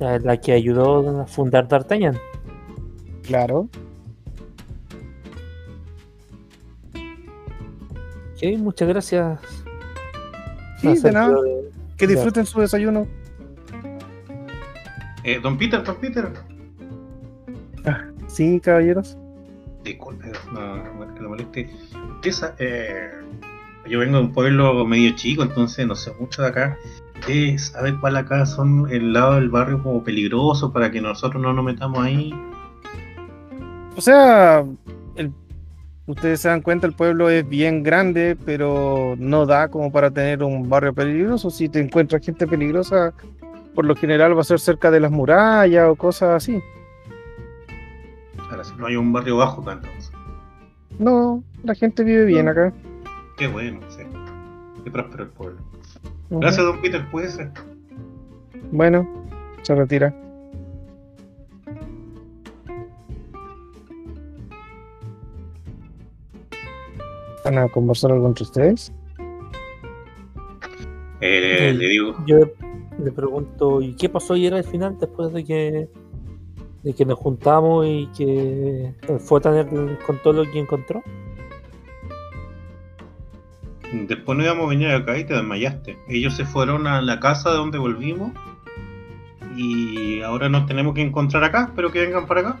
La, 0.00 0.18
la 0.18 0.36
que 0.40 0.52
ayudó 0.52 1.20
a 1.20 1.26
fundar 1.26 1.68
D'Artagnan. 1.68 2.16
Claro. 3.22 3.68
Ok, 8.34 8.58
muchas 8.58 8.88
gracias. 8.88 9.40
Sí, 10.80 10.94
de 10.98 11.12
nada. 11.12 11.40
de- 11.42 11.70
Que 11.96 12.06
Ya. 12.06 12.12
disfruten 12.14 12.46
su 12.46 12.60
desayuno. 12.60 13.06
Eh, 15.22 15.38
don 15.42 15.58
Peter, 15.58 15.82
don 15.84 15.96
Peter. 15.96 16.32
Sí, 18.26 18.58
caballeros. 18.60 19.18
Disculpe, 19.84 20.32
no, 20.52 20.76
no, 20.94 21.14
que 21.14 21.20
lo 21.20 21.28
moleste. 21.30 21.68
Usted 22.24 22.54
eh, 22.58 23.10
yo 23.86 23.98
vengo 23.98 24.18
de 24.18 24.22
un 24.24 24.32
pueblo 24.32 24.86
medio 24.86 25.14
chico, 25.16 25.42
entonces 25.42 25.86
no 25.86 25.94
sé 25.94 26.12
mucho 26.18 26.40
de 26.42 26.48
acá. 26.48 26.78
¿Usted 27.20 27.58
sabe 27.58 27.98
cuál 28.00 28.16
acá 28.16 28.46
son 28.46 28.88
el 28.90 29.12
lado 29.12 29.34
del 29.34 29.50
barrio 29.50 29.82
como 29.82 30.02
peligroso 30.02 30.72
para 30.72 30.90
que 30.90 31.00
nosotros 31.00 31.42
no 31.42 31.52
nos 31.52 31.64
metamos 31.64 31.98
ahí? 32.04 32.34
O 33.96 34.00
sea, 34.00 34.64
el- 35.16 35.32
ustedes 36.06 36.40
se 36.40 36.48
dan 36.48 36.62
cuenta, 36.62 36.86
el 36.86 36.94
pueblo 36.94 37.28
es 37.28 37.46
bien 37.48 37.82
grande, 37.82 38.36
pero 38.44 39.14
no 39.18 39.44
da 39.46 39.68
como 39.68 39.92
para 39.92 40.10
tener 40.10 40.42
un 40.42 40.68
barrio 40.68 40.94
peligroso. 40.94 41.50
Si 41.50 41.68
te 41.68 41.80
encuentras 41.80 42.24
gente 42.24 42.46
peligrosa, 42.46 43.12
por 43.74 43.84
lo 43.84 43.94
general 43.94 44.36
va 44.36 44.40
a 44.40 44.44
ser 44.44 44.58
cerca 44.58 44.90
de 44.90 45.00
las 45.00 45.10
murallas 45.10 45.88
o 45.88 45.96
cosas 45.96 46.30
así. 46.30 46.60
Ahora, 48.50 48.64
si 48.64 48.74
no 48.76 48.86
hay 48.86 48.96
un 48.96 49.12
barrio 49.12 49.36
bajo 49.36 49.60
acá 49.62 49.72
entonces. 49.74 50.10
No, 50.98 51.44
la 51.62 51.74
gente 51.74 52.02
vive 52.02 52.24
bien 52.24 52.48
acá. 52.48 52.72
Qué 53.36 53.46
bueno, 53.46 53.80
sí. 53.90 54.02
Qué 54.84 54.90
próspero 54.90 55.24
el 55.24 55.30
pueblo. 55.30 55.60
Gracias, 56.30 56.64
don 56.64 56.80
Peter, 56.80 57.04
puede 57.10 57.28
ser. 57.28 57.50
Bueno, 58.72 59.08
se 59.62 59.74
retira. 59.74 60.14
¿Van 67.44 67.58
a 67.58 67.68
conversar 67.68 68.12
algo 68.12 68.26
entre 68.26 68.44
ustedes? 68.44 68.92
Eh, 71.20 71.70
Sí. 71.72 71.78
le 71.78 71.88
digo, 71.88 72.16
Yo 72.26 72.38
le 73.02 73.12
pregunto, 73.12 73.80
¿y 73.80 73.94
qué 73.94 74.08
pasó 74.08 74.34
ayer 74.34 74.54
al 74.54 74.64
final 74.64 74.96
después 74.98 75.32
de 75.32 75.44
que 75.44 75.88
de 76.82 76.94
que 76.94 77.04
nos 77.04 77.18
juntamos 77.18 77.84
y 77.86 78.06
que 78.16 78.94
el 79.06 79.20
Fotaner 79.20 79.68
contó 80.06 80.32
lo 80.32 80.44
que 80.50 80.58
encontró? 80.60 81.02
Después 83.92 84.38
no 84.38 84.44
íbamos 84.44 84.66
a 84.66 84.68
venir 84.68 84.88
acá 84.88 85.18
y 85.18 85.24
te 85.24 85.34
desmayaste. 85.34 85.98
Ellos 86.08 86.34
se 86.34 86.44
fueron 86.44 86.86
a 86.86 87.02
la 87.02 87.20
casa 87.20 87.50
de 87.50 87.56
donde 87.56 87.78
volvimos 87.78 88.32
y 89.56 90.20
ahora 90.22 90.48
nos 90.48 90.66
tenemos 90.66 90.94
que 90.94 91.02
encontrar 91.02 91.44
acá, 91.44 91.72
pero 91.74 91.90
que 91.90 92.00
vengan 92.00 92.26
para 92.26 92.40
acá. 92.40 92.58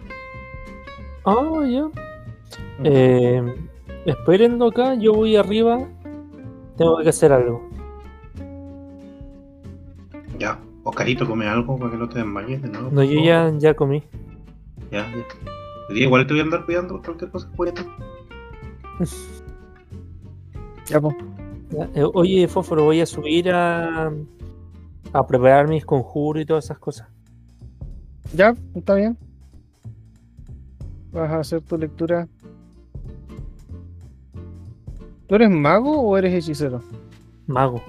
Ah, 1.24 1.64
ya. 1.66 1.88
Eh, 2.82 3.54
espérenlo 4.06 4.66
acá, 4.68 4.94
yo 4.94 5.12
voy 5.12 5.36
arriba. 5.36 5.86
Tengo 6.76 6.98
que 6.98 7.08
hacer 7.10 7.32
algo. 7.32 7.68
Ya, 10.38 10.58
Oscarito, 10.82 11.26
come 11.26 11.46
algo 11.46 11.78
para 11.78 11.92
que 11.92 11.98
no 11.98 12.08
te 12.08 12.18
desmayes 12.18 12.62
de 12.62 12.68
nuevo. 12.68 12.88
No, 12.90 13.02
yo 13.02 13.22
ya, 13.22 13.52
ya 13.58 13.74
comí. 13.74 14.02
Ya, 14.90 15.06
ya. 15.10 15.94
Igual 15.94 16.26
te 16.26 16.34
voy 16.34 16.40
a 16.40 16.44
andar 16.44 16.64
cuidando 16.64 17.02
cualquier 17.02 17.30
cosa. 17.30 17.48
cuídate. 17.56 17.82
Ya, 20.90 21.00
pues. 21.00 21.14
Eh, 21.94 22.04
Oye, 22.14 22.48
Fósforo, 22.48 22.84
voy 22.84 23.00
a 23.00 23.06
subir 23.06 23.50
a, 23.50 24.12
a 25.12 25.26
preparar 25.26 25.68
mis 25.68 25.84
conjuros 25.84 26.42
y 26.42 26.46
todas 26.46 26.64
esas 26.64 26.78
cosas. 26.78 27.08
Ya, 28.34 28.54
está 28.74 28.94
bien. 28.94 29.16
Vas 31.12 31.30
a 31.30 31.40
hacer 31.40 31.62
tu 31.62 31.78
lectura. 31.78 32.28
¿Tú 35.26 35.34
eres 35.36 35.50
mago 35.50 36.00
o 36.00 36.16
eres 36.16 36.34
hechicero? 36.34 36.82
Mago. 37.46 37.80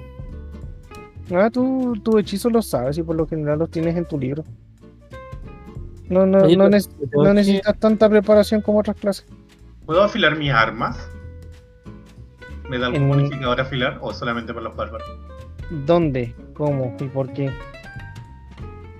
Ah, 1.34 1.50
tú 1.50 1.94
tu 2.04 2.18
hechizo 2.18 2.50
lo 2.50 2.62
sabes 2.62 2.98
y 2.98 3.04
por 3.04 3.16
lo 3.16 3.26
general 3.26 3.60
los 3.60 3.72
tienes 3.72 3.96
en 3.96 4.06
tu 4.06 4.20
libro. 4.20 4.44
No, 6.10 6.26
no, 6.26 6.40
Oye, 6.40 6.58
no, 6.58 6.70
no 6.70 7.34
necesitas 7.34 7.80
tanta 7.80 8.10
preparación 8.10 8.62
como 8.62 8.80
otras 8.80 8.98
clases. 8.98 9.26
¿Puedo 9.86 10.04
afilar 10.04 10.38
mis 10.38 10.52
armas? 10.52 10.98
¿Me 12.72 12.80
da 12.80 12.86
algún 12.88 13.02
En- 13.04 13.10
bonificador 13.10 13.60
afilar 13.60 13.98
o 14.00 14.14
solamente 14.14 14.54
para 14.54 14.64
los 14.64 14.76
bárbaros? 14.78 15.06
¿Dónde? 15.86 16.34
¿Cómo? 16.54 16.96
¿Y 17.02 17.04
por 17.10 17.34
qué? 17.34 17.48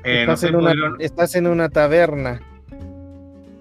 Eh, 0.04 0.26
no 0.26 0.34
estás, 0.34 0.40
sé, 0.42 0.48
en 0.50 0.56
una, 0.58 0.72
pudieron- 0.72 0.96
estás 1.00 1.36
en 1.36 1.48
una 1.48 1.70
taberna 1.70 2.42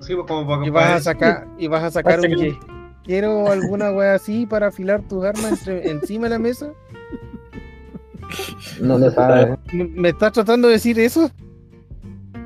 Sí, 0.01 0.15
pues, 0.17 0.27
como 0.27 0.49
para 0.49 0.67
y 0.67 0.71
vas 0.71 0.91
a 0.93 1.01
sacar 1.01 1.47
y 1.59 1.69
vas 1.69 1.85
a 1.85 1.91
sacar 1.93 2.19
un 2.21 2.59
Quiero 3.05 3.51
alguna 3.53 3.93
wea 3.93 4.15
así 4.15 4.47
para 4.47 4.67
afilar 4.69 5.03
tus 5.03 5.25
armas 5.25 5.53
entre- 5.67 5.89
encima 5.91 6.25
de 6.25 6.31
la 6.31 6.39
mesa. 6.41 6.73
No 8.81 8.99
se 8.99 9.11
sabe. 9.13 9.57
¿Me, 9.73 9.85
me 9.85 10.09
estás 10.11 10.33
tratando 10.33 10.69
de 10.69 10.75
decir 10.75 10.99
eso? 10.99 11.31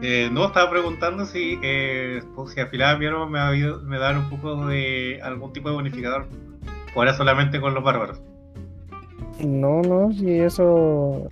Eh, 0.02 0.28
no, 0.32 0.46
estaba 0.46 0.70
preguntando 0.70 1.24
si, 1.24 1.58
eh, 1.62 2.22
pues, 2.34 2.52
si 2.52 2.60
afilaba 2.60 2.98
mi 2.98 3.06
arma 3.06 3.26
me, 3.26 3.72
me 3.84 3.98
daban 3.98 4.18
un 4.18 4.30
poco 4.30 4.66
de 4.66 5.20
algún 5.22 5.52
tipo 5.52 5.68
de 5.70 5.74
bonificador. 5.76 6.26
O 6.94 7.02
era 7.02 7.14
solamente 7.14 7.60
con 7.60 7.74
los 7.74 7.82
bárbaros. 7.82 8.20
No, 9.40 9.82
no, 9.82 10.12
si 10.12 10.30
eso 10.38 11.28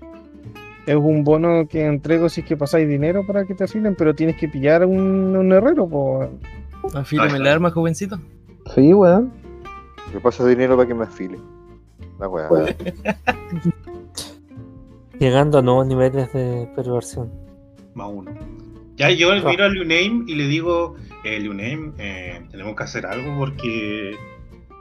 es 0.87 0.97
un 0.97 1.23
bono 1.25 1.67
que 1.69 1.85
entrego 1.85 2.29
si 2.29 2.41
es 2.41 2.47
que 2.47 2.57
pasáis 2.57 2.89
dinero 2.89 3.25
para 3.27 3.45
que 3.45 3.55
te 3.55 3.65
afilen, 3.65 3.95
pero 3.97 4.15
tienes 4.15 4.37
que 4.37 4.49
pillar 4.49 4.85
un, 4.85 5.37
un 5.37 5.53
herrero, 5.53 5.89
pues. 5.89 6.29
Afílame 6.95 7.39
el 7.39 7.47
arma, 7.47 7.71
jovencito. 7.71 8.19
Sí, 8.75 8.93
weón. 8.93 9.33
Me 10.13 10.21
pasa 10.21 10.45
dinero 10.47 10.77
para 10.77 10.89
que 10.89 10.95
me 10.95 11.05
afile. 11.05 11.39
La 12.19 12.29
weá. 12.29 12.49
Llegando 15.19 15.59
a 15.59 15.63
nuevos 15.63 15.87
niveles 15.87 16.33
de 16.33 16.69
perversión. 16.75 17.31
Más 17.95 18.09
uno. 18.13 18.33
Ya 18.97 19.11
yo 19.11 19.31
Ah. 19.33 19.41
miro 19.49 19.65
a 19.65 19.69
Luname 19.69 20.25
y 20.27 20.35
le 20.35 20.47
digo, 20.49 20.97
eh, 21.25 21.41
Luname, 21.41 21.93
eh, 21.99 22.43
tenemos 22.51 22.75
que 22.77 22.83
hacer 22.83 23.07
algo 23.07 23.39
porque 23.39 24.17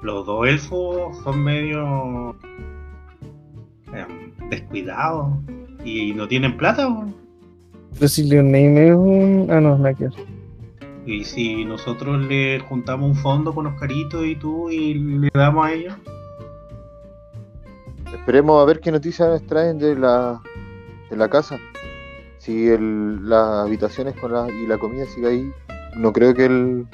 los 0.02 0.26
dos 0.26 0.48
elfos 0.48 1.18
son 1.24 1.44
medio 1.44 2.36
em, 3.94 4.50
descuidados 4.50 5.34
y 5.84 6.14
no 6.14 6.28
tienen 6.28 6.58
plata. 6.58 6.88
po. 6.88 7.06
Pero 7.96 8.08
si 8.08 8.24
Leoname 8.24 8.88
es 8.90 8.96
un. 8.96 9.48
Ah, 9.50 9.60
no, 9.60 9.78
nada 9.78 9.94
que 9.94 10.06
ver. 10.06 10.14
Y 11.06 11.24
si 11.24 11.66
nosotros 11.66 12.22
le 12.22 12.60
juntamos 12.60 13.10
un 13.10 13.16
fondo 13.16 13.54
con 13.54 13.66
Oscarito 13.68 14.24
y 14.24 14.36
tú 14.36 14.70
y 14.70 14.94
le 14.94 15.30
damos 15.34 15.66
a 15.66 15.74
ellos, 15.74 15.96
Esperemos 18.22 18.62
a 18.62 18.66
ver 18.66 18.82
qué 18.82 18.92
noticias 18.92 19.28
nos 19.28 19.48
traen 19.48 19.80
de 19.80 19.96
la, 19.96 20.40
de 21.10 21.18
la 21.18 21.28
casa. 21.28 21.58
Si 22.38 22.68
el, 22.68 23.28
las 23.28 23.66
habitaciones 23.66 24.16
con 24.16 24.32
la, 24.32 24.48
y 24.48 24.68
la 24.68 24.78
comida 24.78 25.06
sigue 25.06 25.28
ahí, 25.28 25.52
no 25.96 26.14
creo 26.14 26.36
que 26.36 26.46
el, 26.46 26.88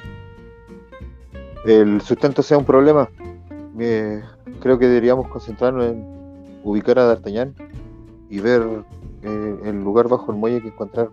el 1.64 2.00
sustento 2.00 2.42
sea 2.42 2.58
un 2.58 2.64
problema. 2.64 3.08
Eh, 3.78 4.22
creo 4.60 4.78
que 4.78 4.86
deberíamos 4.86 5.28
concentrarnos 5.28 5.86
en 5.86 6.04
ubicar 6.64 6.98
a 6.98 7.04
D'Artagnan 7.04 7.54
y 8.28 8.40
ver 8.40 8.62
eh, 9.22 9.58
el 9.64 9.82
lugar 9.82 10.08
bajo 10.08 10.32
el 10.32 10.38
muelle 10.38 10.60
que 10.60 10.68
encontrar. 10.68 11.10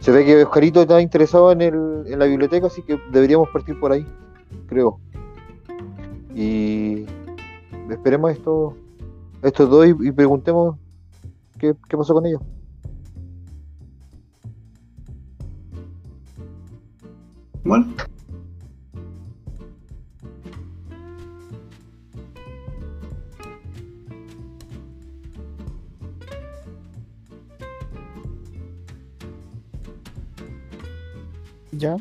Se 0.00 0.10
ve 0.10 0.24
que 0.24 0.42
Oscarito 0.42 0.82
está 0.82 1.00
interesado 1.00 1.52
en, 1.52 1.62
en 1.62 2.18
la 2.18 2.26
biblioteca, 2.26 2.66
así 2.66 2.82
que 2.82 2.98
deberíamos 3.12 3.48
partir 3.50 3.78
por 3.78 3.92
ahí, 3.92 4.04
creo. 4.66 4.98
Y 6.34 7.06
esperemos 7.88 8.30
a 8.30 8.32
estos, 8.32 9.70
dos 9.70 9.86
y, 9.86 10.08
y 10.08 10.12
preguntemos 10.12 10.76
qué, 11.58 11.74
qué 11.88 11.96
pasó 11.96 12.14
con 12.14 12.26
ellos. 12.26 12.42
Bueno, 17.64 17.86
Ya. 31.72 31.96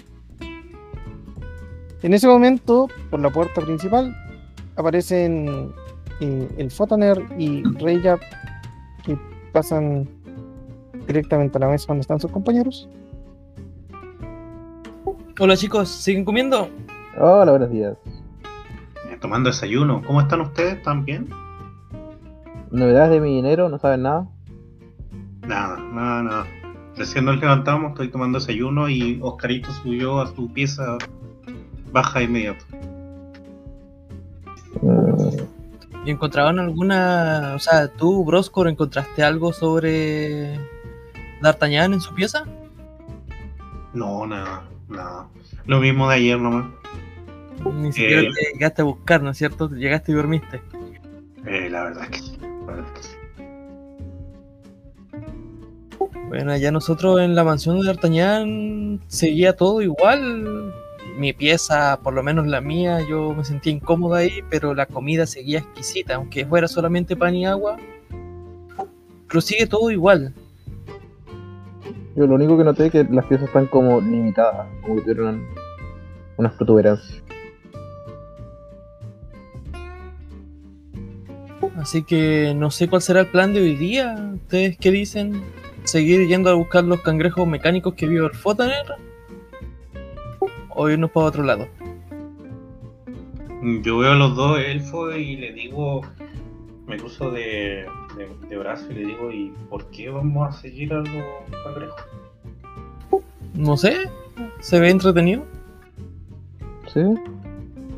En 2.04 2.14
ese 2.14 2.28
momento, 2.28 2.88
por 3.10 3.20
la 3.20 3.30
puerta 3.30 3.62
principal, 3.62 4.16
aparecen 4.76 5.72
eh, 6.20 6.48
el 6.58 6.72
Fotoner 6.72 7.24
y 7.38 7.64
Reya 7.80 8.20
que 9.04 9.18
pasan 9.52 10.08
directamente 11.08 11.58
a 11.58 11.62
la 11.62 11.68
mesa 11.70 11.86
donde 11.88 12.02
están 12.02 12.20
sus 12.20 12.32
compañeros. 12.32 12.88
Hola 15.40 15.56
chicos, 15.58 15.90
¿siguen 15.90 16.26
comiendo? 16.26 16.70
Hola, 17.20 17.52
buenos 17.52 17.70
días. 17.72 17.98
eh, 19.10 19.18
tomando 19.20 19.50
desayuno. 19.50 20.02
¿Cómo 20.06 20.22
están 20.22 20.42
ustedes? 20.42 20.76
¿Están 20.78 21.06
bien? 21.06 21.30
¿Novedades 22.72 23.12
de 23.12 23.20
mi 23.22 23.36
dinero? 23.36 23.68
¿No 23.70 23.78
saben 23.80 24.04
nada? 24.04 24.28
Nada, 25.42 25.78
nada, 25.78 26.24
nada. 26.24 26.46
Recién 26.98 27.26
nos 27.26 27.40
levantamos, 27.40 27.92
estoy 27.92 28.10
tomando 28.10 28.40
desayuno 28.40 28.90
y 28.90 29.20
Oscarito 29.22 29.72
subió 29.72 30.20
a 30.20 30.28
su 30.34 30.52
pieza 30.52 30.98
baja 31.92 32.20
de 32.20 32.26
inmediato. 32.26 32.66
¿Y 36.06 36.12
encontraban 36.12 36.60
alguna... 36.60 37.54
O 37.56 37.60
sea, 37.60 37.88
tú, 37.88 38.26
Broscor, 38.26 38.68
encontraste 38.68 39.24
algo 39.24 39.54
sobre 39.54 40.60
D'Artagnan 41.42 41.94
en 41.94 42.02
su 42.02 42.14
pieza? 42.14 42.44
No, 43.94 44.26
nada, 44.26 44.64
nada. 44.90 45.28
Lo 45.66 45.80
mismo 45.80 46.10
de 46.10 46.16
ayer 46.16 46.40
nomás. 46.40 46.66
Ni 47.76 47.92
siquiera 47.94 48.22
Eh. 48.22 48.30
te 48.34 48.54
llegaste 48.54 48.82
a 48.82 48.86
buscar, 48.86 49.22
¿no 49.22 49.30
es 49.30 49.38
cierto? 49.38 49.70
Llegaste 49.70 50.12
y 50.12 50.16
dormiste. 50.16 50.62
Eh, 51.46 51.70
la 51.70 51.84
verdad 51.84 52.04
es 52.06 52.10
que 52.10 52.20
sí. 52.20 52.38
la 52.42 52.74
verdad 52.74 52.86
es 52.96 53.02
que 53.02 53.04
sí. 53.08 53.11
Bueno, 56.28 56.56
ya 56.58 56.72
nosotros 56.72 57.20
en 57.20 57.36
la 57.36 57.44
mansión 57.44 57.80
de 57.80 57.88
D'Artagnan 57.88 59.02
seguía 59.08 59.54
todo 59.54 59.82
igual. 59.82 60.74
Mi 61.18 61.34
pieza, 61.34 62.00
por 62.02 62.14
lo 62.14 62.24
menos 62.24 62.48
la 62.48 62.62
mía, 62.62 63.00
yo 63.08 63.34
me 63.34 63.44
sentía 63.44 63.74
incómoda 63.74 64.20
ahí, 64.20 64.40
pero 64.50 64.74
la 64.74 64.86
comida 64.86 65.26
seguía 65.26 65.60
exquisita, 65.60 66.16
aunque 66.16 66.46
fuera 66.46 66.68
solamente 66.68 67.16
pan 67.16 67.36
y 67.36 67.46
agua. 67.46 67.78
Pero 69.28 69.42
sigue 69.42 69.68
todo 69.68 69.92
igual. 69.92 70.34
Yo 72.16 72.28
lo 72.28 72.36
único 72.36 72.58
que 72.58 72.64
noté 72.64 72.86
es 72.88 72.92
que 72.92 73.04
las 73.10 73.26
piezas 73.26 73.48
están 73.48 73.68
como 73.68 74.02
limitadas, 74.02 74.68
como 74.82 74.96
que 74.96 75.02
tuvieron 75.02 75.46
unas 76.38 76.54
protuberancias. 76.54 77.24
Así 81.78 82.04
que 82.04 82.54
no 82.56 82.70
sé 82.70 82.88
cuál 82.88 83.02
será 83.02 83.22
el 83.22 83.28
plan 83.28 83.54
de 83.54 83.62
hoy 83.62 83.76
día. 83.76 84.34
¿Ustedes 84.36 84.78
qué 84.78 84.92
dicen? 84.92 85.42
¿Seguir 85.84 86.28
yendo 86.28 86.50
a 86.50 86.54
buscar 86.54 86.84
los 86.84 87.02
cangrejos 87.02 87.48
mecánicos 87.48 87.94
que 87.96 88.08
vio 88.08 88.28
el 88.28 88.34
Fotaner? 88.34 88.86
¿O 90.70 90.90
irnos 90.90 91.12
para 91.12 91.26
otro 91.26 91.44
lado? 91.44 91.68
Yo 93.84 93.98
veo 94.00 94.12
a 94.12 94.16
los 94.16 94.36
dos 94.36 94.60
elfos 94.60 95.16
y 95.16 95.36
le 95.36 95.54
digo, 95.54 96.02
me 96.88 96.98
cruzo 96.98 97.30
de, 97.32 97.86
de, 98.18 98.48
de 98.50 98.58
brazo 98.58 98.88
y 98.92 98.96
le 98.96 99.06
digo, 99.06 99.32
¿y 99.32 99.54
por 99.70 99.86
qué 99.92 100.10
vamos 100.10 100.50
a 100.50 100.62
seguir 100.62 100.94
a 100.94 100.98
los 100.98 101.10
cangrejos? 101.64 102.02
No 103.54 103.78
sé. 103.78 104.10
¿Se 104.60 104.80
ve 104.80 104.90
entretenido? 104.90 105.44
¿Sí? 106.94 107.02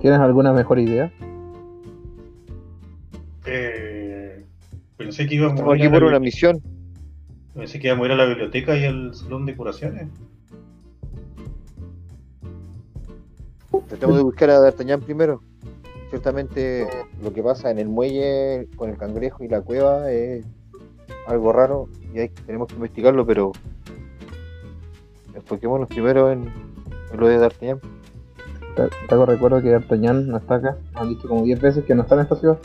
¿Tienes 0.01 0.19
alguna 0.19 0.51
mejor 0.51 0.79
idea? 0.79 1.11
Eh, 3.45 4.43
pensé 4.97 5.27
que 5.27 5.35
íbamos 5.35 5.53
Estamos 5.55 5.73
a 5.73 5.77
ir 5.77 5.83
aquí 5.83 5.87
a 5.87 5.91
por 5.91 6.03
una 6.03 6.19
misión. 6.19 6.61
Pensé 7.55 7.79
que 7.79 7.87
íbamos 7.87 8.03
a 8.03 8.07
ir 8.07 8.11
a 8.13 8.15
la 8.15 8.25
biblioteca 8.25 8.75
y 8.75 8.85
al 8.85 9.13
salón 9.13 9.45
de 9.45 9.55
curaciones. 9.55 10.07
Tratamos 13.87 14.17
de 14.17 14.23
buscar 14.23 14.49
a 14.49 14.59
D'Artagnan 14.59 15.01
primero. 15.01 15.41
Ciertamente 16.09 16.87
lo 17.21 17.31
que 17.31 17.43
pasa 17.43 17.69
en 17.69 17.79
el 17.79 17.89
muelle 17.89 18.67
con 18.75 18.89
el 18.89 18.97
cangrejo 18.97 19.43
y 19.43 19.47
la 19.47 19.61
cueva 19.61 20.11
es 20.11 20.45
algo 21.27 21.53
raro 21.53 21.89
y 22.13 22.19
hay, 22.19 22.29
tenemos 22.29 22.67
que 22.67 22.75
investigarlo, 22.75 23.25
pero 23.25 23.51
enfoquémonos 25.35 25.89
primero 25.89 26.31
en, 26.31 26.51
en 27.11 27.19
lo 27.19 27.27
de 27.27 27.37
D'Artagnan. 27.37 27.79
Hago 29.09 29.25
recuerdo 29.27 29.61
que 29.61 29.69
D'Artagnan 29.69 30.27
no 30.27 30.37
está 30.37 30.55
acá. 30.55 30.77
Han 30.95 31.09
dicho 31.09 31.27
como 31.27 31.43
10 31.43 31.61
veces 31.61 31.85
que 31.85 31.93
no 31.93 32.01
está 32.01 32.15
en 32.15 32.21
esta 32.21 32.35
ciudad. 32.35 32.57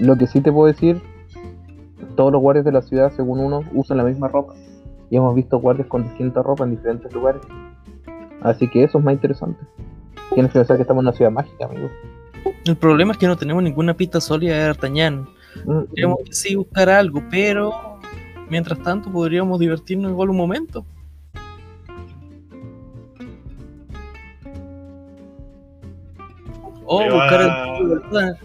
Lo 0.00 0.16
que 0.16 0.26
sí 0.26 0.40
te 0.40 0.50
puedo 0.50 0.66
decir, 0.66 1.00
todos 2.16 2.32
los 2.32 2.40
guardias 2.40 2.64
de 2.64 2.72
la 2.72 2.82
ciudad, 2.82 3.12
según 3.14 3.40
uno, 3.40 3.62
usan 3.72 3.98
la 3.98 4.04
misma 4.04 4.28
ropa. 4.28 4.54
Y 5.10 5.16
hemos 5.16 5.34
visto 5.34 5.58
guardias 5.60 5.86
con 5.86 6.02
distinta 6.02 6.42
ropa 6.42 6.64
en 6.64 6.70
diferentes 6.70 7.12
lugares. 7.12 7.42
Así 8.42 8.68
que 8.68 8.82
eso 8.84 8.98
es 8.98 9.04
más 9.04 9.14
interesante. 9.14 9.60
Tienes 10.34 10.52
que 10.52 10.58
pensar 10.58 10.76
que 10.76 10.82
estamos 10.82 11.02
en 11.02 11.08
una 11.08 11.16
ciudad 11.16 11.30
mágica, 11.30 11.66
amigo. 11.66 11.88
El 12.64 12.76
problema 12.76 13.12
es 13.12 13.18
que 13.18 13.26
no 13.26 13.36
tenemos 13.36 13.62
ninguna 13.62 13.94
pista 13.94 14.20
sólida 14.20 14.56
de 14.56 14.64
D'Artagnan. 14.64 15.28
Mm, 15.64 15.82
Tenemos 15.94 16.18
que 16.24 16.32
sí 16.32 16.54
buscar 16.54 16.88
algo, 16.88 17.22
pero 17.30 17.98
mientras 18.50 18.78
tanto 18.80 19.10
podríamos 19.10 19.58
divertirnos 19.58 20.10
igual 20.10 20.30
un 20.30 20.36
momento. 20.36 20.84
O 26.84 26.98
Pero, 26.98 27.14
buscar 27.14 27.40
el 27.40 28.36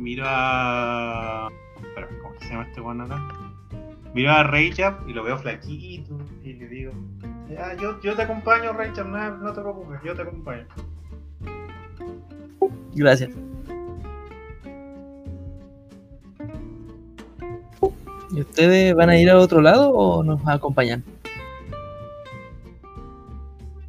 ah. 0.00 0.02
Miro 0.02 0.24
a. 0.26 1.48
Espera, 1.82 2.08
¿cómo 2.22 2.34
que 2.34 2.44
se 2.44 2.50
llama 2.50 2.64
este 2.64 2.80
bueno 2.80 3.04
acá? 3.04 3.22
Miro 4.14 4.32
a 4.32 4.42
Raychap 4.42 5.08
y 5.08 5.12
lo 5.12 5.22
veo 5.22 5.38
flaquito 5.38 6.18
y 6.42 6.54
le 6.54 6.68
digo, 6.68 6.92
ya, 7.48 7.74
yo, 7.74 8.00
yo 8.00 8.16
te 8.16 8.22
acompaño, 8.22 8.72
Raychap, 8.72 9.06
no, 9.06 9.36
no 9.36 9.52
te 9.52 9.60
preocupes, 9.60 10.00
yo 10.04 10.14
te 10.14 10.22
acompaño. 10.22 10.66
Gracias. 12.94 13.30
¿Y 18.32 18.40
ustedes 18.40 18.94
van 18.94 19.10
a 19.10 19.18
ir 19.18 19.30
al 19.30 19.38
otro 19.38 19.60
lado 19.60 19.90
o 19.90 20.22
nos 20.22 20.46
acompañan? 20.46 21.04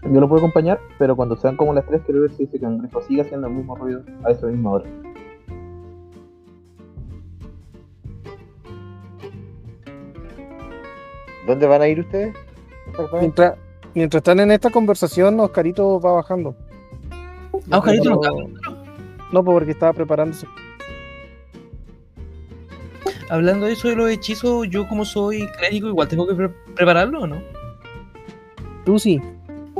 Yo 0.03 0.19
lo 0.19 0.27
puedo 0.27 0.39
acompañar, 0.39 0.79
pero 0.97 1.15
cuando 1.15 1.35
sean 1.35 1.55
como 1.55 1.73
las 1.73 1.85
3 1.85 2.01
quiero 2.05 2.21
ver 2.21 2.31
si 2.31 2.43
ese 2.43 2.59
cangrejo 2.59 3.01
sigue 3.03 3.21
haciendo 3.21 3.47
el 3.47 3.53
mismo 3.53 3.75
ruido 3.75 4.03
a 4.23 4.31
esa 4.31 4.47
misma 4.47 4.71
hora. 4.71 4.85
¿Dónde 11.47 11.65
van 11.67 11.81
a 11.81 11.87
ir 11.87 11.99
ustedes? 12.01 12.35
Mientras, 13.19 13.55
mientras 13.93 14.19
están 14.19 14.39
en 14.39 14.51
esta 14.51 14.69
conversación, 14.69 15.39
Oscarito 15.39 15.99
va 15.99 16.13
bajando. 16.13 16.55
Ah, 17.71 17.77
Oscarito 17.79 18.09
no 18.11 18.15
No, 18.21 18.47
no, 19.31 19.43
pues 19.43 19.53
porque 19.55 19.71
estaba 19.71 19.93
preparándose. 19.93 20.45
Hablando 23.29 23.65
de 23.65 23.73
eso 23.73 23.87
de 23.87 23.95
los 23.95 24.09
hechizos, 24.09 24.67
yo 24.69 24.87
como 24.87 25.05
soy 25.05 25.47
clérigo 25.57 25.87
igual 25.87 26.07
tengo 26.07 26.27
que 26.27 26.35
pre- 26.35 26.49
prepararlo 26.75 27.21
o 27.21 27.27
no? 27.27 27.41
Tú 28.85 28.99
sí, 28.99 29.21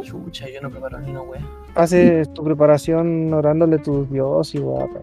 Chucha, 0.04 0.48
yo 0.50 0.62
no 0.62 0.70
preparo 0.70 1.00
ni 1.00 1.12
una 1.12 1.22
wea. 1.22 1.42
haces 1.76 2.32
tu 2.34 2.44
preparación 2.44 3.34
orándole 3.34 3.76
a 3.76 3.82
tus 3.82 4.10
dioses 4.10 4.56
y 4.56 4.60
guapa. 4.60 5.02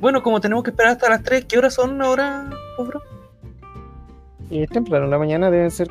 Bueno, 0.00 0.22
como 0.22 0.40
tenemos 0.40 0.62
que 0.64 0.70
esperar 0.70 0.92
hasta 0.92 1.08
las 1.08 1.22
3, 1.22 1.44
¿qué 1.46 1.58
horas 1.58 1.74
son 1.74 2.00
ahora, 2.02 2.50
bro? 2.78 3.00
Y 4.52 4.62
es 4.62 4.68
temprano, 4.68 5.06
en 5.06 5.10
la 5.10 5.18
mañana 5.18 5.50
deben 5.50 5.70
ser 5.70 5.88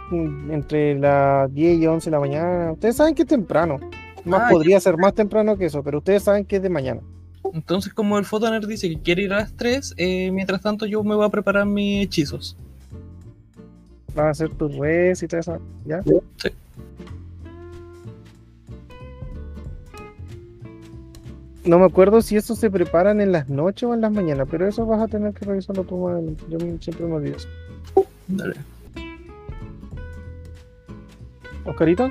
entre 0.52 0.98
las 1.00 1.52
10 1.52 1.80
y 1.80 1.88
11 1.88 2.10
de 2.10 2.12
la 2.12 2.20
mañana. 2.20 2.72
Ustedes 2.74 2.96
saben 2.96 3.16
que 3.16 3.24
es 3.24 3.28
temprano. 3.28 3.80
Más 4.24 4.42
Ah, 4.44 4.48
podría 4.52 4.80
ser 4.80 4.98
más 4.98 5.16
temprano 5.16 5.58
que 5.58 5.66
eso, 5.66 5.82
pero 5.82 5.98
ustedes 5.98 6.22
saben 6.22 6.46
que 6.46 6.58
es 6.58 6.62
de 6.62 6.70
mañana. 6.70 7.02
Entonces, 7.54 7.92
como 7.92 8.20
el 8.20 8.26
Fotoner 8.26 8.68
dice 8.68 8.88
que 8.88 9.00
quiere 9.02 9.24
ir 9.24 9.34
a 9.34 9.38
las 9.38 9.54
3, 9.54 9.96
eh, 9.98 10.30
mientras 10.32 10.62
tanto 10.62 10.86
yo 10.86 11.04
me 11.04 11.16
voy 11.16 11.26
a 11.26 11.30
preparar 11.30 11.66
mis 11.66 12.06
hechizos. 12.06 12.56
Van 14.16 14.28
a 14.28 14.30
hacer 14.30 14.50
tus 14.52 14.76
res 14.78 15.24
y 15.24 15.28
todo 15.28 15.40
eso. 15.40 15.58
¿Ya? 15.86 16.04
Sí. 16.04 16.50
No 21.66 21.80
me 21.80 21.86
acuerdo 21.86 22.22
si 22.22 22.36
estos 22.38 22.60
se 22.60 22.70
preparan 22.72 23.22
en 23.22 23.32
las 23.32 23.50
noches 23.50 23.84
o 23.90 23.94
en 23.94 24.02
las 24.02 24.12
mañanas, 24.12 24.48
pero 24.50 24.68
eso 24.68 24.86
vas 24.86 25.02
a 25.02 25.08
tener 25.08 25.34
que 25.34 25.46
revisarlo 25.46 25.84
tú. 25.84 26.08
Yo 26.50 26.58
me- 26.60 26.78
siempre 26.80 27.06
me 27.06 27.14
olvido 27.16 27.38
eso. 27.38 27.48
Dale. 28.32 28.56
Oscarito, 31.66 32.10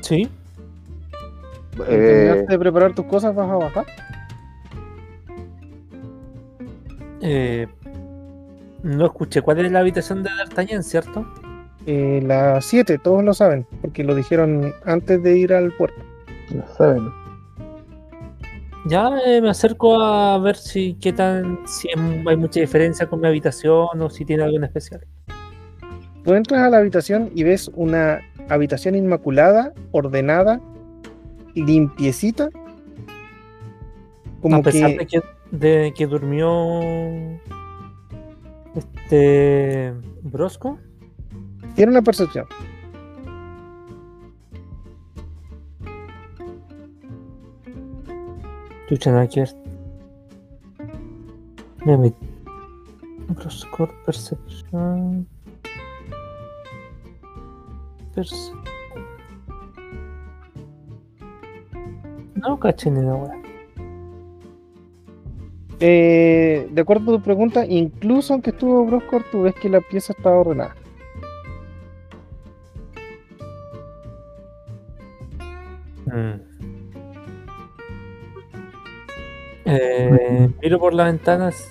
Sí. 0.00 0.28
Eh, 1.78 1.86
¿terminaste 1.86 2.52
de 2.52 2.58
preparar 2.58 2.94
tus 2.94 3.06
cosas? 3.06 3.34
¿Vas 3.34 3.48
a 3.48 3.54
bajar? 3.54 3.86
Eh, 7.20 7.66
no 8.82 9.06
escuché 9.06 9.42
cuál 9.42 9.64
es 9.64 9.70
la 9.70 9.78
habitación 9.80 10.22
de 10.22 10.30
D'Artagnan, 10.36 10.82
¿cierto? 10.82 11.24
Eh, 11.86 12.20
la 12.24 12.60
7, 12.60 12.98
todos 12.98 13.22
lo 13.24 13.32
saben, 13.32 13.66
porque 13.80 14.04
lo 14.04 14.14
dijeron 14.14 14.72
antes 14.84 15.22
de 15.22 15.38
ir 15.38 15.54
al 15.54 15.72
puerto. 15.72 16.02
Lo 16.54 16.66
saben. 16.76 17.21
Ya 18.86 19.10
eh, 19.24 19.40
me 19.40 19.50
acerco 19.50 20.00
a 20.00 20.38
ver 20.38 20.56
si 20.56 20.94
qué 20.94 21.12
tan 21.12 21.60
si 21.66 21.88
hay 21.88 22.36
mucha 22.36 22.60
diferencia 22.60 23.06
con 23.06 23.20
mi 23.20 23.28
habitación 23.28 24.00
o 24.00 24.10
si 24.10 24.24
tiene 24.24 24.42
algo 24.42 24.56
en 24.56 24.64
especial. 24.64 25.06
Tú 26.24 26.34
entras 26.34 26.62
a 26.62 26.70
la 26.70 26.78
habitación 26.78 27.30
y 27.34 27.44
ves 27.44 27.70
una 27.74 28.20
habitación 28.48 28.94
inmaculada, 28.94 29.72
ordenada, 29.92 30.60
limpiecita. 31.54 32.48
Como 34.40 34.56
a 34.56 34.62
pesar 34.62 34.90
que 34.90 34.98
de 34.98 35.06
que 35.06 35.22
de 35.52 35.94
que 35.94 36.06
durmió 36.06 36.80
este 38.74 39.92
Brosco. 40.22 40.78
tiene 41.74 41.92
una 41.92 42.02
percepción. 42.02 42.46
Tuchanaker. 48.92 49.48
Me 51.86 51.96
met... 51.96 52.14
Brosco 53.30 53.88
Perception. 54.04 55.26
Perce- 58.14 58.52
No 62.36 62.58
caché 62.60 62.90
ni 62.90 63.00
la 63.00 63.14
wea. 63.14 63.42
Eh, 65.80 66.68
de 66.70 66.80
acuerdo 66.82 67.14
a 67.14 67.16
tu 67.16 67.22
pregunta, 67.24 67.64
incluso 67.64 68.34
aunque 68.34 68.50
estuvo 68.50 68.84
Broscor, 68.84 69.24
tú 69.32 69.42
ves 69.42 69.54
que 69.54 69.70
la 69.70 69.80
pieza 69.80 70.12
está 70.12 70.28
ordenada. 70.30 70.76
Mm. 76.06 76.51
Eh, 79.80 80.50
miro 80.62 80.78
por 80.78 80.94
las 80.94 81.06
ventanas. 81.06 81.70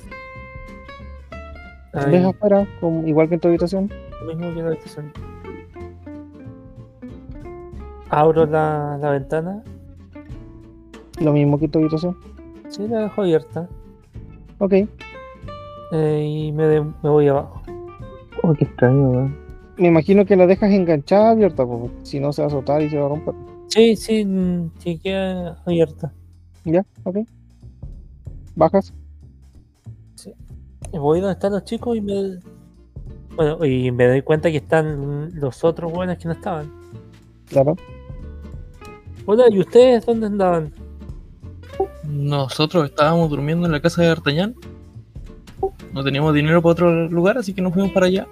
Ahí, 1.94 2.12
¿Ves 2.12 2.26
afuera? 2.26 2.66
como- 2.80 3.06
igual 3.08 3.28
que 3.28 3.36
en 3.36 3.40
tu 3.42 3.48
habitación. 3.50 3.92
lo 4.22 4.28
mismo 4.36 4.54
que 4.54 4.60
en 4.60 4.66
la 4.66 4.72
habitación. 4.72 5.12
Abro 8.10 8.46
la, 8.46 8.98
la 9.02 9.10
ventana. 9.12 9.64
Lo 11.20 11.32
mismo 11.34 11.58
que 11.60 11.66
en 11.66 11.72
tu 11.72 11.80
habitación. 11.80 12.18
Sí, 12.70 12.88
la 12.88 13.02
dejo 13.02 13.22
abierta. 13.22 13.68
Ok. 14.60 14.74
eh, 15.94 16.26
y 16.26 16.52
me, 16.54 16.68
de- 16.68 16.82
me 16.82 17.10
voy 17.10 17.28
abajo. 17.28 17.62
Oh, 18.44 18.54
qué 18.54 18.64
extraño, 18.64 19.10
weón. 19.10 19.36
Me 19.78 19.88
imagino 19.90 20.26
que 20.26 20.36
la 20.36 20.48
dejas 20.48 20.72
enganchada 20.72 21.32
abierta, 21.32 21.66
porque 21.66 21.90
si 22.04 22.20
no 22.20 22.32
se 22.32 22.42
va 22.42 22.48
a 22.48 22.52
soltar 22.52 22.82
y 22.82 22.90
se 22.90 22.98
va 22.98 23.08
a 23.08 23.10
romper. 23.10 23.34
Sí, 23.68 23.96
sí, 23.96 24.24
mm, 24.26 24.72
sí, 24.78 25.00
queda 25.00 25.58
abierta. 25.66 26.14
Ya, 26.64 26.86
ok. 27.04 27.18
Bajas. 28.56 28.94
Y 30.94 30.98
Voy 30.98 31.20
donde 31.22 31.34
están 31.34 31.54
los 31.54 31.64
chicos 31.64 31.96
y 31.98 32.02
me. 32.02 32.40
Bueno, 33.36 33.64
y 33.66 33.92
me 33.92 34.08
doy 34.08 34.22
cuenta 34.22 34.52
que 34.52 34.58
están 34.58 35.40
los 35.40 35.64
otros 35.64 35.92
buenos 35.92 36.18
que 36.18 36.26
no 36.26 36.34
estaban. 36.34 36.70
Claro. 37.48 37.76
Hola, 39.26 39.46
¿y 39.50 39.60
ustedes 39.60 40.06
dónde 40.06 40.28
andaban? 40.28 40.74
Nosotros 42.04 42.86
estábamos 42.90 43.30
durmiendo 43.30 43.66
en 43.66 43.72
la 43.72 43.82
casa 43.82 44.02
de 44.02 44.10
D'Artagnan. 44.10 44.56
No 45.94 46.04
teníamos 46.04 46.34
dinero 46.34 46.62
para 46.62 46.72
otro 46.74 47.08
lugar, 47.10 47.38
así 47.38 47.54
que 47.54 47.62
nos 47.62 47.74
fuimos 47.74 47.92
para 47.92 48.08
allá. 48.08 48.28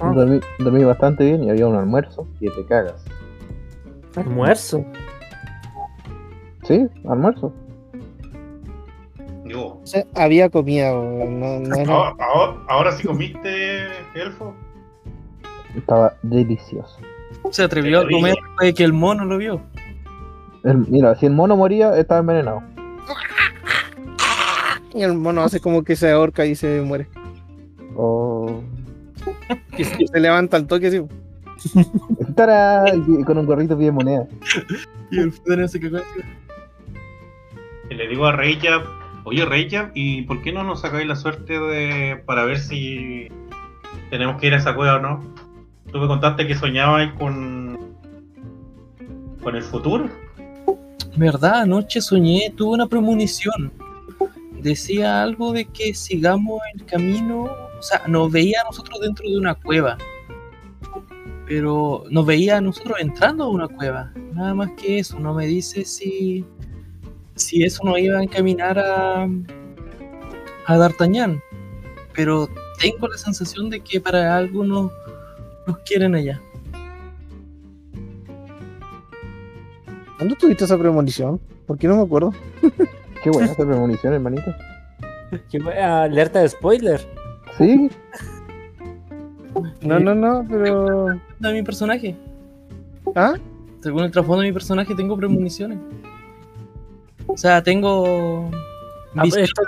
Ah, 0.00 0.12
Dormí, 0.14 0.40
dormí 0.60 0.84
bastante 0.84 1.24
bien 1.24 1.42
y 1.44 1.50
había 1.50 1.66
un 1.66 1.74
almuerzo 1.74 2.26
que 2.38 2.48
te 2.50 2.64
cagas. 2.64 3.04
almuerzo. 4.16 4.84
¿Sí? 6.64 6.86
¿Almuerzo? 7.08 7.52
Yo. 9.48 9.80
O 9.82 9.86
sea, 9.86 10.04
había 10.14 10.48
comida, 10.50 10.90
no, 10.92 11.60
no 11.60 11.74
era- 11.76 11.92
Ahora, 11.92 12.16
ahora, 12.20 12.58
ahora 12.68 12.92
sí 12.92 13.06
comiste, 13.06 13.86
elfo. 14.14 14.54
Estaba 15.76 16.14
delicioso. 16.22 16.98
Se 17.50 17.62
atrevió 17.62 18.00
a 18.00 18.08
comer 18.08 18.34
después 18.34 18.74
que 18.74 18.84
el 18.84 18.92
mono 18.92 19.24
lo 19.24 19.38
vio. 19.38 19.60
El- 20.64 20.86
mira, 20.88 21.14
si 21.14 21.26
el 21.26 21.32
mono 21.32 21.56
moría, 21.56 21.96
estaba 21.96 22.20
envenenado. 22.20 22.62
Y 24.94 25.02
el 25.02 25.14
mono 25.14 25.42
hace 25.42 25.60
como 25.60 25.82
que 25.84 25.96
se 25.96 26.10
ahorca 26.10 26.44
y 26.46 26.54
se 26.54 26.80
muere. 26.80 27.06
Oh. 27.96 28.60
Y 29.76 29.84
se, 29.84 30.06
se 30.06 30.20
levanta 30.20 30.56
al 30.56 30.66
toque 30.66 30.88
así. 30.88 31.02
¡Tará! 32.34 32.84
Y 32.94 33.22
con 33.24 33.38
un 33.38 33.46
gorrito 33.46 33.76
pide 33.78 33.92
moneda. 33.92 34.26
Y 35.10 35.18
el 35.20 35.32
Federer 35.32 35.68
se 35.68 35.80
cagó. 35.80 35.98
Y 37.90 37.94
le 37.94 38.08
digo 38.08 38.26
a 38.26 38.32
Reya, 38.32 38.82
oye 39.28 39.44
Reya, 39.44 39.90
¿y 39.94 40.22
por 40.22 40.42
qué 40.42 40.52
no 40.52 40.64
nos 40.64 40.80
sacáis 40.80 41.06
la 41.06 41.16
suerte 41.16 41.58
de 41.58 42.22
para 42.24 42.44
ver 42.44 42.58
si 42.58 43.28
tenemos 44.10 44.40
que 44.40 44.46
ir 44.46 44.54
a 44.54 44.56
esa 44.56 44.74
cueva 44.74 44.96
o 44.96 45.00
no? 45.00 45.34
Tú 45.92 45.98
me 45.98 46.06
contaste 46.06 46.46
que 46.46 46.54
soñabas 46.54 47.12
con 47.12 47.78
con 49.42 49.54
el 49.54 49.62
futuro. 49.62 50.08
Verdad, 51.16 51.62
anoche 51.62 52.00
soñé, 52.00 52.52
tuve 52.56 52.74
una 52.74 52.86
premonición. 52.86 53.72
Decía 54.60 55.22
algo 55.22 55.52
de 55.52 55.64
que 55.66 55.94
sigamos 55.94 56.60
el 56.74 56.84
camino, 56.84 57.44
o 57.44 57.82
sea, 57.82 58.02
nos 58.06 58.30
veía 58.30 58.60
a 58.60 58.64
nosotros 58.64 59.00
dentro 59.00 59.28
de 59.28 59.36
una 59.36 59.54
cueva. 59.54 59.96
Pero 61.46 62.04
nos 62.10 62.26
veía 62.26 62.58
a 62.58 62.60
nosotros 62.60 62.98
entrando 63.00 63.44
a 63.44 63.48
una 63.48 63.68
cueva. 63.68 64.12
Nada 64.32 64.54
más 64.54 64.70
que 64.72 64.98
eso, 64.98 65.18
no 65.18 65.34
me 65.34 65.46
dice 65.46 65.84
si 65.84 66.44
si 67.38 67.62
eso 67.62 67.82
nos 67.84 67.98
iba 67.98 68.18
a 68.18 68.22
encaminar 68.22 68.78
a 68.78 69.28
a 70.68 70.76
D'Artagnan. 70.76 71.42
Pero 72.14 72.48
tengo 72.78 73.08
la 73.08 73.16
sensación 73.16 73.70
de 73.70 73.80
que 73.80 74.00
para 74.00 74.36
algo 74.36 74.64
nos, 74.64 74.92
nos 75.66 75.78
quieren 75.78 76.14
allá. 76.14 76.40
¿Cuándo 80.16 80.34
tuviste 80.36 80.64
esa 80.64 80.78
premonición? 80.78 81.40
¿Por 81.66 81.78
qué 81.78 81.88
no 81.88 81.96
me 81.96 82.02
acuerdo? 82.02 82.32
Qué 83.22 83.30
buena 83.30 83.50
esa 83.52 83.64
premonición, 83.64 84.14
hermanito. 84.14 84.54
Que 85.50 85.58
wea, 85.58 86.02
alerta 86.04 86.40
de 86.40 86.48
spoiler. 86.48 87.00
Sí, 87.56 87.90
No, 89.82 89.98
no, 89.98 90.14
no, 90.14 90.46
pero. 90.48 91.08
De 91.38 91.52
mi 91.52 91.62
personaje. 91.62 92.16
¿Ah? 93.14 93.34
Según 93.80 94.04
el 94.04 94.10
trasfondo 94.10 94.42
de 94.42 94.48
mi 94.48 94.52
personaje, 94.52 94.94
tengo 94.94 95.16
premoniciones. 95.16 95.78
O 97.28 97.36
sea, 97.36 97.62
tengo. 97.62 98.50
Ah, 99.14 99.22
esto 99.24 99.62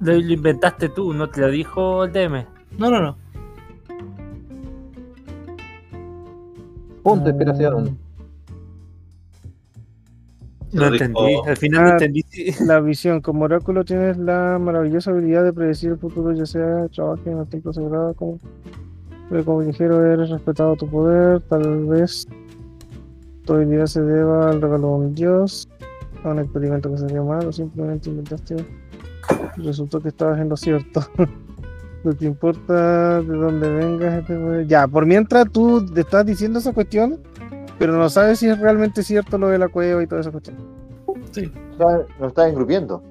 lo, 0.00 0.14
inventaste 0.16 0.88
tú, 0.88 1.12
no 1.12 1.28
te 1.28 1.40
lo 1.42 1.48
dijo 1.50 2.04
el 2.04 2.12
DM. 2.12 2.46
No, 2.78 2.90
no, 2.90 3.00
no. 3.00 3.16
punto 7.02 7.24
de 7.24 7.30
inspiración. 7.30 7.98
Se 10.70 10.76
No 10.78 10.86
entendí, 10.86 11.34
al 11.46 11.56
final 11.56 11.82
no 11.82 11.88
Ah. 11.88 11.92
entendí. 11.92 12.22
La 12.66 12.80
visión. 12.80 13.20
Como 13.20 13.44
oráculo 13.44 13.84
tienes 13.84 14.16
la 14.16 14.58
maravillosa 14.60 15.10
habilidad 15.10 15.44
de 15.44 15.52
predecir 15.52 15.90
el 15.90 15.98
futuro, 15.98 16.32
ya 16.32 16.46
sea 16.46 16.88
trabaje 16.88 17.30
en 17.30 17.38
el 17.38 17.46
templo 17.48 17.72
sagrado 17.72 18.14
como. 18.14 18.38
Pero 19.28 19.44
como 19.44 19.58
viajero 19.58 20.04
eres 20.12 20.30
respetado 20.30 20.76
tu 20.76 20.86
poder, 20.88 21.40
tal 21.42 21.86
vez 21.86 22.26
tu 23.44 23.54
habilidad 23.54 23.86
se 23.86 24.00
deba 24.02 24.50
al 24.50 24.60
regalo 24.62 24.88
de 24.88 24.94
un 24.94 25.14
dios, 25.14 25.68
a 26.24 26.28
un 26.28 26.38
experimento 26.38 26.90
que 26.90 26.98
salió 26.98 27.24
mal, 27.24 27.46
o 27.46 27.52
simplemente 27.52 28.10
inventaste 28.10 28.56
y 29.56 29.62
resultó 29.62 30.00
que 30.00 30.08
estabas 30.08 30.38
en 30.40 30.48
lo 30.48 30.56
cierto. 30.56 31.04
No 32.04 32.12
te 32.12 32.24
importa 32.24 33.20
de 33.22 33.36
dónde 33.36 33.70
vengas. 33.70 34.22
este. 34.22 34.66
Ya, 34.66 34.88
por 34.88 35.06
mientras 35.06 35.48
tú 35.52 35.86
te 35.86 36.00
estás 36.00 36.26
diciendo 36.26 36.58
esa 36.58 36.72
cuestión, 36.72 37.20
pero 37.78 37.96
no 37.96 38.10
sabes 38.10 38.40
si 38.40 38.48
es 38.48 38.58
realmente 38.58 39.04
cierto 39.04 39.38
lo 39.38 39.46
de 39.46 39.58
la 39.58 39.68
cueva 39.68 40.02
y 40.02 40.08
toda 40.08 40.20
esa 40.22 40.32
cuestión. 40.32 40.56
Está- 41.36 42.04
Nos 42.18 42.28
está 42.30 42.48
engrupiendo. 42.48 43.04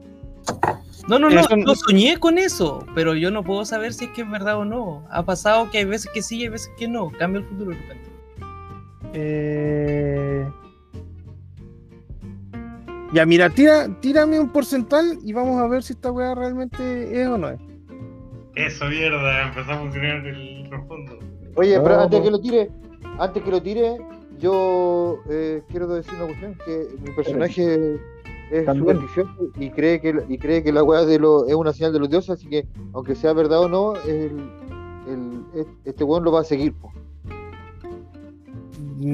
No, 1.07 1.18
no, 1.20 1.30
no. 1.30 1.41
Yo 1.66 1.76
soñé 1.76 2.18
con 2.18 2.38
eso, 2.38 2.86
pero 2.93 3.16
yo 3.16 3.32
no 3.32 3.43
puedo 3.45 3.64
saber 3.64 3.93
si 3.93 4.05
es 4.05 4.12
que 4.12 4.24
es 4.24 4.30
verdad 4.30 4.57
o 4.57 4.66
no. 4.66 5.03
Ha 5.09 5.24
pasado 5.24 5.70
que 5.72 5.78
hay 5.78 5.86
veces 5.86 6.12
que 6.14 6.22
sí 6.22 6.39
y 6.39 6.43
hay 6.43 6.49
veces 6.49 6.70
que 6.78 6.89
no. 6.89 7.12
Cambia 7.18 7.39
el 7.39 7.45
futuro 7.47 7.72
de 7.72 7.78
repente. 7.78 8.09
Eh... 9.14 10.49
Ya, 13.14 13.26
mira, 13.26 13.49
tira, 13.49 13.88
tírame 13.99 14.39
un 14.39 14.49
porcentual 14.49 15.20
y 15.24 15.34
vamos 15.34 15.59
a 15.62 15.68
ver 15.68 15.84
si 15.84 15.93
esta 15.93 16.12
weá 16.12 16.34
realmente 16.34 17.22
es 17.22 17.28
o 17.28 17.38
no 17.38 17.49
es. 17.49 17.59
Eso, 18.55 18.86
mierda, 18.86 19.47
empezó 19.47 19.72
a 19.72 19.78
funcionar 19.80 20.26
el 20.26 20.66
trasfondo. 20.70 21.20
Oye, 21.55 21.80
pero 21.82 21.99
antes 22.01 22.20
no. 22.20 22.26
que 22.26 22.32
lo 22.32 22.39
tire, 22.39 22.70
antes 23.20 23.43
que 23.43 23.51
lo 23.51 23.62
tire, 23.62 23.97
yo 24.39 25.18
eh, 25.30 25.62
quiero 25.70 25.88
decir 25.88 26.14
una 26.16 26.26
cuestión, 26.28 26.57
que 26.66 26.88
mi 27.01 27.12
personaje 27.12 27.99
es 28.51 28.66
También. 28.66 28.97
supersticioso 28.97 29.32
y 29.59 29.70
cree 29.72 29.99
que 30.01 30.16
y 30.28 30.38
cree 30.38 30.64
que 30.64 30.72
la 30.72 30.84
weá 30.84 31.05
de 31.05 31.20
lo, 31.20 31.47
es 31.47 31.53
una 31.55 31.74
señal 31.74 31.93
de 31.93 31.99
los 31.99 32.09
dioses, 32.09 32.30
así 32.32 32.47
que 32.47 32.66
aunque 32.93 33.16
sea 33.16 33.34
verdad 33.34 33.59
o 33.62 33.68
no, 33.70 33.93
el, 34.03 34.49
el- 35.07 35.45
es- 35.55 35.68
este 35.86 36.03
weón 36.05 36.24
lo 36.24 36.32
va 36.32 36.41
a 36.41 36.45
seguir. 36.45 36.74
po. 36.74 36.91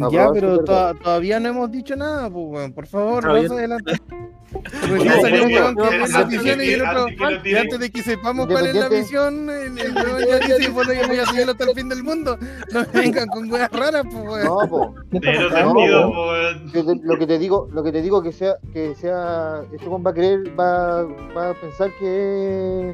Ah, 0.04 0.10
Ya, 0.12 0.30
pero 0.34 0.60
to- 0.64 0.94
todavía 1.04 1.40
no 1.40 1.50
hemos 1.50 1.72
dicho 1.72 1.96
nada, 1.96 2.30
pues, 2.30 2.46
weón. 2.48 2.74
Por 2.74 2.88
favor, 2.88 3.24
Todavía- 3.24 3.44
vamos 3.50 3.58
adelante. 3.60 3.92
No, 4.50 5.22
salió 5.22 5.44
un 5.44 5.52
weón 5.78 6.30
visión 6.30 6.62
y 6.62 6.70
el 6.70 6.82
otro. 6.82 7.08
lo 7.10 7.46
Y 7.50 7.56
antes 7.56 7.80
de 7.80 7.92
que 7.92 8.02
sepamos 8.02 8.48
cuál 8.48 8.68
es 8.68 8.76
la 8.76 8.88
visión, 8.88 9.50
el, 9.50 9.78
el 9.78 9.94
weón 9.94 10.26
ya 10.48 10.58
dice, 10.58 10.70
bueno, 10.72 10.94
yo 10.94 11.06
voy 11.06 11.18
a 11.20 11.26
seguirlo 11.26 11.52
hasta 11.52 11.64
el 11.66 11.76
fin 11.76 11.90
del 11.90 12.02
mundo. 12.04 12.38
No 12.74 12.86
vengan 12.94 13.28
con 13.28 13.52
weas 13.52 13.70
raras, 13.72 14.04
pues, 14.10 14.24
weón. 14.24 14.46
No, 14.46 14.96
No, 15.12 16.72
sentido, 16.72 16.96
lo 17.04 17.18
que 17.20 17.28
te 17.28 17.38
digo, 17.40 17.68
lo 17.74 17.84
que 17.84 17.92
te 17.92 18.02
digo 18.02 18.24
que 18.24 18.32
sea, 18.32 18.56
que 18.72 18.96
sea, 18.96 19.64
este 19.74 19.86
weón 19.88 20.04
va 20.06 20.12
a 20.12 20.14
creer, 20.14 20.58
va, 20.58 21.04
va 21.36 21.50
a 21.50 21.54
pensar 21.54 21.92
que 22.00 22.94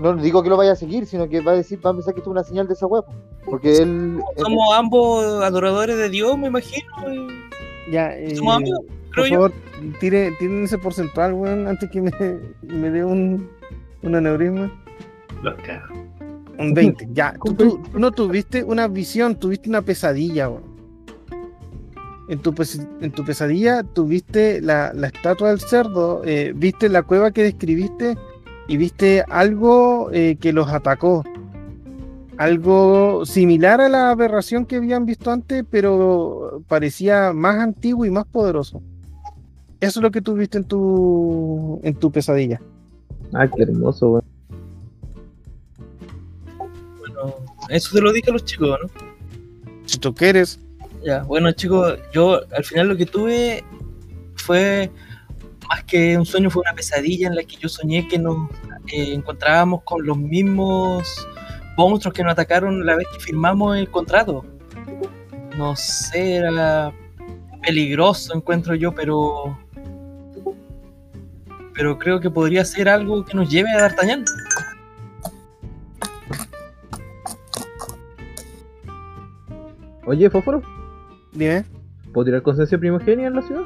no 0.00 0.14
digo 0.16 0.42
que 0.42 0.48
lo 0.50 0.56
vaya 0.58 0.72
a 0.72 0.76
seguir, 0.76 1.06
sino 1.06 1.28
que 1.28 1.40
va 1.40 1.52
a 1.52 1.56
decir, 1.56 1.80
va 1.84 1.90
a 1.90 1.94
pensar 1.94 2.12
que 2.14 2.20
esto 2.20 2.30
es 2.30 2.32
una 2.32 2.44
señal 2.44 2.66
de 2.66 2.74
esa 2.74 2.86
weá, 2.86 3.02
po. 3.02 3.12
Porque 3.50 3.76
él, 3.78 4.16
él- 4.36 4.42
Somos 4.42 4.74
ambos 4.74 5.42
adoradores 5.42 5.96
de 5.96 6.08
Dios, 6.08 6.38
me 6.38 6.46
imagino. 6.48 6.86
y 7.12 7.92
Ya, 7.92 8.16
eh, 8.16 8.36
Somos 8.36 8.56
amigos, 8.56 8.80
por 8.86 9.10
creo 9.10 9.26
yo. 9.26 9.34
favor, 9.34 9.52
tire, 10.00 10.30
tiren 10.38 10.64
ese 10.64 10.78
porcentual, 10.78 11.32
weón, 11.34 11.66
antes 11.66 11.90
que 11.90 12.00
me, 12.00 12.10
me 12.62 12.90
dé 12.90 13.04
un, 13.04 13.48
un 14.02 14.14
aneurisma. 14.14 14.70
Los 15.42 15.54
cago. 15.62 15.94
Un 16.58 16.74
20, 16.74 17.08
ya. 17.12 17.34
Tú, 17.44 17.54
tú- 17.54 17.80
no 17.94 18.12
tuviste 18.12 18.62
una 18.64 18.86
visión, 18.88 19.34
tuviste 19.36 19.68
una 19.68 19.82
pesadilla, 19.82 20.48
weón. 20.48 20.70
En 22.28 22.38
tu, 22.38 22.54
pes- 22.54 22.86
en 23.00 23.10
tu 23.10 23.24
pesadilla 23.24 23.82
tuviste 23.82 24.60
la, 24.60 24.92
la 24.94 25.08
estatua 25.08 25.48
del 25.48 25.58
cerdo, 25.60 26.22
eh, 26.24 26.52
viste 26.54 26.88
la 26.88 27.02
cueva 27.02 27.32
que 27.32 27.42
describiste 27.42 28.16
y 28.68 28.76
viste 28.76 29.24
algo 29.28 30.10
eh, 30.12 30.36
que 30.40 30.52
los 30.52 30.68
atacó. 30.68 31.24
Algo 32.36 33.26
similar 33.26 33.80
a 33.80 33.88
la 33.88 34.10
aberración 34.10 34.64
que 34.64 34.76
habían 34.76 35.04
visto 35.04 35.30
antes, 35.30 35.64
pero 35.70 36.62
parecía 36.68 37.32
más 37.32 37.56
antiguo 37.56 38.04
y 38.04 38.10
más 38.10 38.24
poderoso. 38.26 38.82
Eso 39.80 40.00
es 40.00 40.02
lo 40.02 40.10
que 40.10 40.20
tuviste 40.20 40.58
en 40.58 40.64
tu, 40.64 41.80
en 41.82 41.94
tu 41.94 42.10
pesadilla. 42.10 42.60
Ah, 43.32 43.46
qué 43.46 43.62
hermoso, 43.62 44.10
weón. 44.10 44.24
Bueno, 46.98 47.34
eso 47.68 47.90
te 47.94 48.00
lo 48.00 48.12
dije 48.12 48.30
a 48.30 48.32
los 48.32 48.44
chicos, 48.44 48.78
¿no? 48.82 48.90
Si 49.86 49.98
tú 49.98 50.14
quieres, 50.14 50.60
Ya, 51.04 51.22
bueno 51.22 51.50
chicos, 51.52 51.98
yo 52.12 52.40
al 52.54 52.64
final 52.64 52.88
lo 52.88 52.96
que 52.96 53.06
tuve 53.06 53.64
fue 54.36 54.90
más 55.68 55.84
que 55.84 56.16
un 56.16 56.26
sueño, 56.26 56.50
fue 56.50 56.62
una 56.62 56.74
pesadilla 56.74 57.28
en 57.28 57.36
la 57.36 57.42
que 57.42 57.56
yo 57.56 57.68
soñé 57.68 58.06
que 58.06 58.18
nos 58.18 58.50
eh, 58.92 59.14
encontrábamos 59.14 59.82
con 59.84 60.04
los 60.04 60.16
mismos 60.18 61.26
monstruos 61.88 62.14
que 62.14 62.22
nos 62.22 62.32
atacaron 62.32 62.84
la 62.84 62.96
vez 62.96 63.06
que 63.12 63.20
firmamos 63.20 63.76
el 63.76 63.90
contrato. 63.90 64.44
No 65.56 65.74
sé, 65.76 66.36
era 66.36 66.92
peligroso 67.62 68.34
encuentro 68.34 68.74
yo, 68.74 68.94
pero 68.94 69.58
pero 71.74 71.98
creo 71.98 72.20
que 72.20 72.30
podría 72.30 72.64
ser 72.64 72.88
algo 72.88 73.24
que 73.24 73.34
nos 73.34 73.48
lleve 73.48 73.70
a 73.72 73.80
D'Artagnan. 73.80 74.24
Oye, 80.04 80.28
Fósforo, 80.28 80.62
dime. 81.32 81.64
¿puedo 82.12 82.24
tirar 82.26 82.42
conciencia 82.42 82.78
primogenia 82.78 83.28
en 83.28 83.34
la 83.34 83.42
ciudad? 83.42 83.62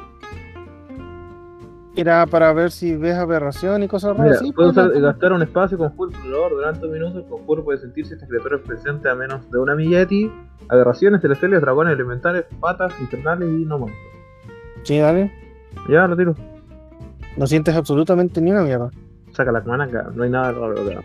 Era 1.95 2.25
para 2.25 2.51
ver 2.51 2.71
si 2.71 2.95
ves 2.97 3.15
aberración 3.15 3.83
y 3.83 3.87
cosas 3.87 4.17
raras. 4.17 4.39
Sí, 4.39 4.51
puedo 4.51 4.73
pues, 4.73 4.85
usar- 4.87 5.01
gastar 5.01 5.31
un 5.33 5.41
espacio 5.43 5.77
con 5.77 5.91
color 5.91 6.51
durante 6.51 6.85
un 6.85 6.91
minuto. 6.91 7.19
El 7.19 7.25
conjuro 7.25 7.63
puede 7.63 7.77
sentir 7.79 8.05
si 8.05 8.13
esta 8.13 8.27
criatura 8.27 8.57
es 8.57 8.63
presente 8.63 9.09
a 9.09 9.15
menos 9.15 9.49
de 9.49 9.57
una 9.59 9.75
milla 9.75 9.99
de 9.99 10.05
ti. 10.05 10.31
Aberraciones, 10.67 11.21
celestiales, 11.21 11.61
dragones, 11.61 11.93
elementales, 11.93 12.45
patas, 12.59 12.93
infernales 12.99 13.47
y 13.49 13.65
no 13.65 13.79
monstruos. 13.79 14.13
Sí, 14.83 14.97
dale. 14.99 15.31
Ya, 15.89 16.05
lo 16.07 16.17
tiro. 16.17 16.35
No 17.37 17.47
sientes 17.47 17.75
absolutamente 17.75 18.41
ni 18.41 18.51
una 18.51 18.63
mierda. 18.63 18.91
Saca 19.31 19.51
la 19.51 19.61
mano 19.61 19.83
acá, 19.83 20.09
no 20.13 20.23
hay 20.23 20.29
nada 20.29 20.51
raro 20.51 20.71
acá. 20.71 21.01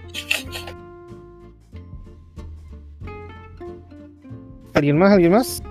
¿Alguien 4.75 4.99
más? 4.99 5.13
¿Alguien 5.13 5.33
más? 5.33 5.63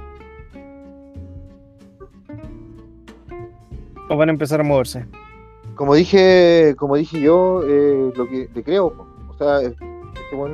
¿O 4.10 4.18
van 4.18 4.30
a 4.30 4.32
empezar 4.32 4.60
a 4.60 4.64
moverse? 4.64 5.06
como 5.80 5.96
dije, 5.96 6.76
como 6.78 6.98
dije 6.98 7.22
yo, 7.22 7.64
eh, 7.66 8.12
lo 8.14 8.28
que 8.28 8.50
le 8.54 8.64
creo, 8.64 8.88
o 9.30 9.38
sea, 9.38 9.62
este 9.62 9.86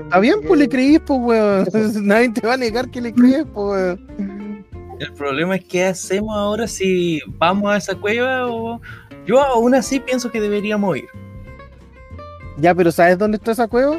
Está 0.03 0.20
bien, 0.20 0.36
pues 0.47 0.60
le 0.60 0.70
creís, 0.70 0.99
pues, 1.03 1.20
weón. 1.20 1.68
Nadie 2.08 2.30
te 2.30 2.45
va 2.45 2.53
a 2.53 2.58
negar 2.58 2.91
que 2.91 3.01
le 3.01 3.12
crees, 3.12 3.43
pues, 3.51 3.97
weón. 3.97 4.66
El 4.99 5.14
problema 5.14 5.56
es 5.56 5.66
qué 5.66 5.86
hacemos 5.86 6.38
ahora 6.38 6.68
si 6.68 7.20
vamos 7.39 7.72
a 7.72 7.78
esa 7.78 7.95
cueva 7.95 8.47
o 8.47 8.80
yo 9.26 9.41
aún 9.41 9.74
así 9.74 9.99
pienso 9.99 10.32
que 10.32 10.39
deberíamos 10.39 10.95
ir. 10.95 11.10
Ya, 12.58 12.76
pero 12.76 12.91
¿sabes 12.91 13.18
dónde 13.18 13.38
está 13.38 13.51
esa 13.51 13.68
cueva? 13.68 13.97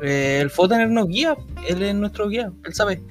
Eh, 0.00 0.38
el 0.40 0.50
Fotaner 0.50 0.88
nos 0.88 1.08
guía, 1.08 1.36
él 1.68 1.82
es 1.82 1.94
nuestro 1.96 2.28
guía, 2.28 2.52
él 2.64 2.72
sabe. 2.72 3.02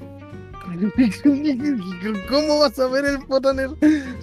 ¿Cómo 2.30 2.59
vas 2.59 2.78
a 2.80 2.88
ver 2.88 3.05
el 3.05 3.17
fotoner 3.23 3.69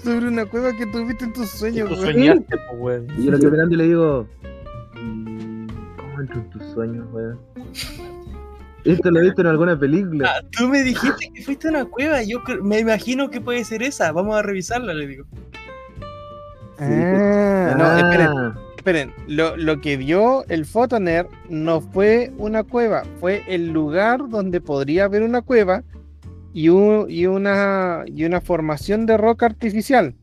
sobre 0.02 0.28
una 0.28 0.44
cueva 0.46 0.72
que 0.72 0.86
tuviste 0.86 1.24
en 1.24 1.32
tus 1.32 1.48
sueños, 1.50 1.88
Tú 1.88 1.94
weón? 1.94 2.12
soñaste, 2.12 2.56
pues. 2.78 3.02
Y 3.18 3.24
yo 3.24 3.30
lo 3.32 3.38
que 3.38 3.46
mirando 3.50 3.74
y 3.74 3.78
le 3.78 3.84
digo, 3.84 4.26
"Mm, 4.94 5.66
¿cómo 5.96 6.20
entro 6.20 6.40
en 6.40 6.50
tus 6.50 6.62
sueños, 6.72 7.06
weón? 7.12 7.38
Esto 8.84 9.10
lo 9.12 9.20
he 9.20 9.22
visto 9.22 9.42
en 9.42 9.46
alguna 9.46 9.78
película. 9.78 10.28
Ah, 10.28 10.42
tú 10.50 10.66
me 10.68 10.82
dijiste 10.82 11.30
que 11.32 11.42
fuiste 11.42 11.68
a 11.68 11.70
una 11.70 11.84
cueva, 11.84 12.22
yo 12.24 12.42
me 12.62 12.80
imagino 12.80 13.30
que 13.30 13.40
puede 13.40 13.64
ser 13.64 13.82
esa, 13.82 14.10
vamos 14.10 14.34
a 14.36 14.42
revisarla, 14.42 14.92
le 14.92 15.06
digo. 15.06 15.24
Ah, 16.78 17.74
no, 17.78 17.96
esperen, 17.96 18.28
Ah, 18.28 18.54
esperen. 18.76 19.14
Lo, 19.28 19.56
lo 19.56 19.80
que 19.80 19.96
vio 19.96 20.44
el 20.48 20.64
fotoner 20.64 21.28
no 21.48 21.80
fue 21.80 22.32
una 22.38 22.64
cueva, 22.64 23.04
fue 23.20 23.44
el 23.46 23.68
lugar 23.70 24.28
donde 24.28 24.60
podría 24.60 25.04
haber 25.04 25.22
una 25.22 25.42
cueva 25.42 25.84
y, 26.52 26.68
un- 26.68 27.06
y, 27.08 27.26
una, 27.26 28.04
y 28.06 28.24
una 28.24 28.40
formación 28.40 29.06
de 29.06 29.16
roca 29.16 29.46
artificial. 29.46 30.14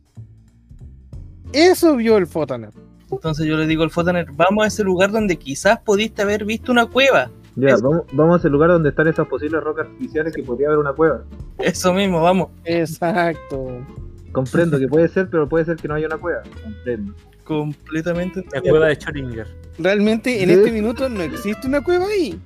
Eso 1.54 1.96
vio 1.96 2.18
el 2.18 2.28
fotoner. 2.28 2.72
Entonces 3.12 3.48
yo 3.48 3.58
le 3.58 3.66
digo 3.66 3.82
al 3.82 3.90
Fotaner, 3.90 4.28
vamos 4.34 4.64
a 4.64 4.68
ese 4.68 4.84
lugar 4.84 5.12
donde 5.12 5.36
quizás 5.36 5.80
pudiste 5.80 6.22
haber 6.22 6.46
visto 6.46 6.72
una 6.72 6.86
cueva. 6.86 7.32
Ya, 7.56 7.76
vamos, 7.82 8.04
vamos 8.14 8.46
al 8.46 8.52
lugar 8.52 8.70
donde 8.70 8.90
están 8.90 9.08
esas 9.08 9.28
posibles 9.28 9.64
rocas 9.64 9.88
artificiales 9.88 10.32
que 10.36 10.44
podría 10.44 10.68
haber 10.68 10.78
una 10.80 10.94
cueva. 10.94 11.24
Eso 11.58 11.92
mismo, 11.92 12.22
vamos. 12.22 12.50
Exacto. 12.66 13.84
Comprendo 14.32 14.78
que 14.78 14.88
puede 14.88 15.08
ser, 15.08 15.28
pero 15.28 15.50
puede 15.50 15.66
ser 15.66 15.78
que 15.78 15.88
no 15.88 15.96
haya 15.96 16.06
una 16.06 16.18
cueva. 16.18 16.44
Comprendo. 16.64 17.16
Completamente. 17.44 18.46
La 18.54 18.62
cueva 18.62 18.86
de 18.88 19.00
Schrödinger. 19.00 19.48
Realmente 19.80 20.42
en 20.44 20.50
Sí. 20.50 20.56
este 20.56 20.72
minuto 20.72 21.08
no 21.10 21.22
existe 21.24 21.68
una 21.68 21.82
cueva 21.82 22.06
ahí. 22.08 22.40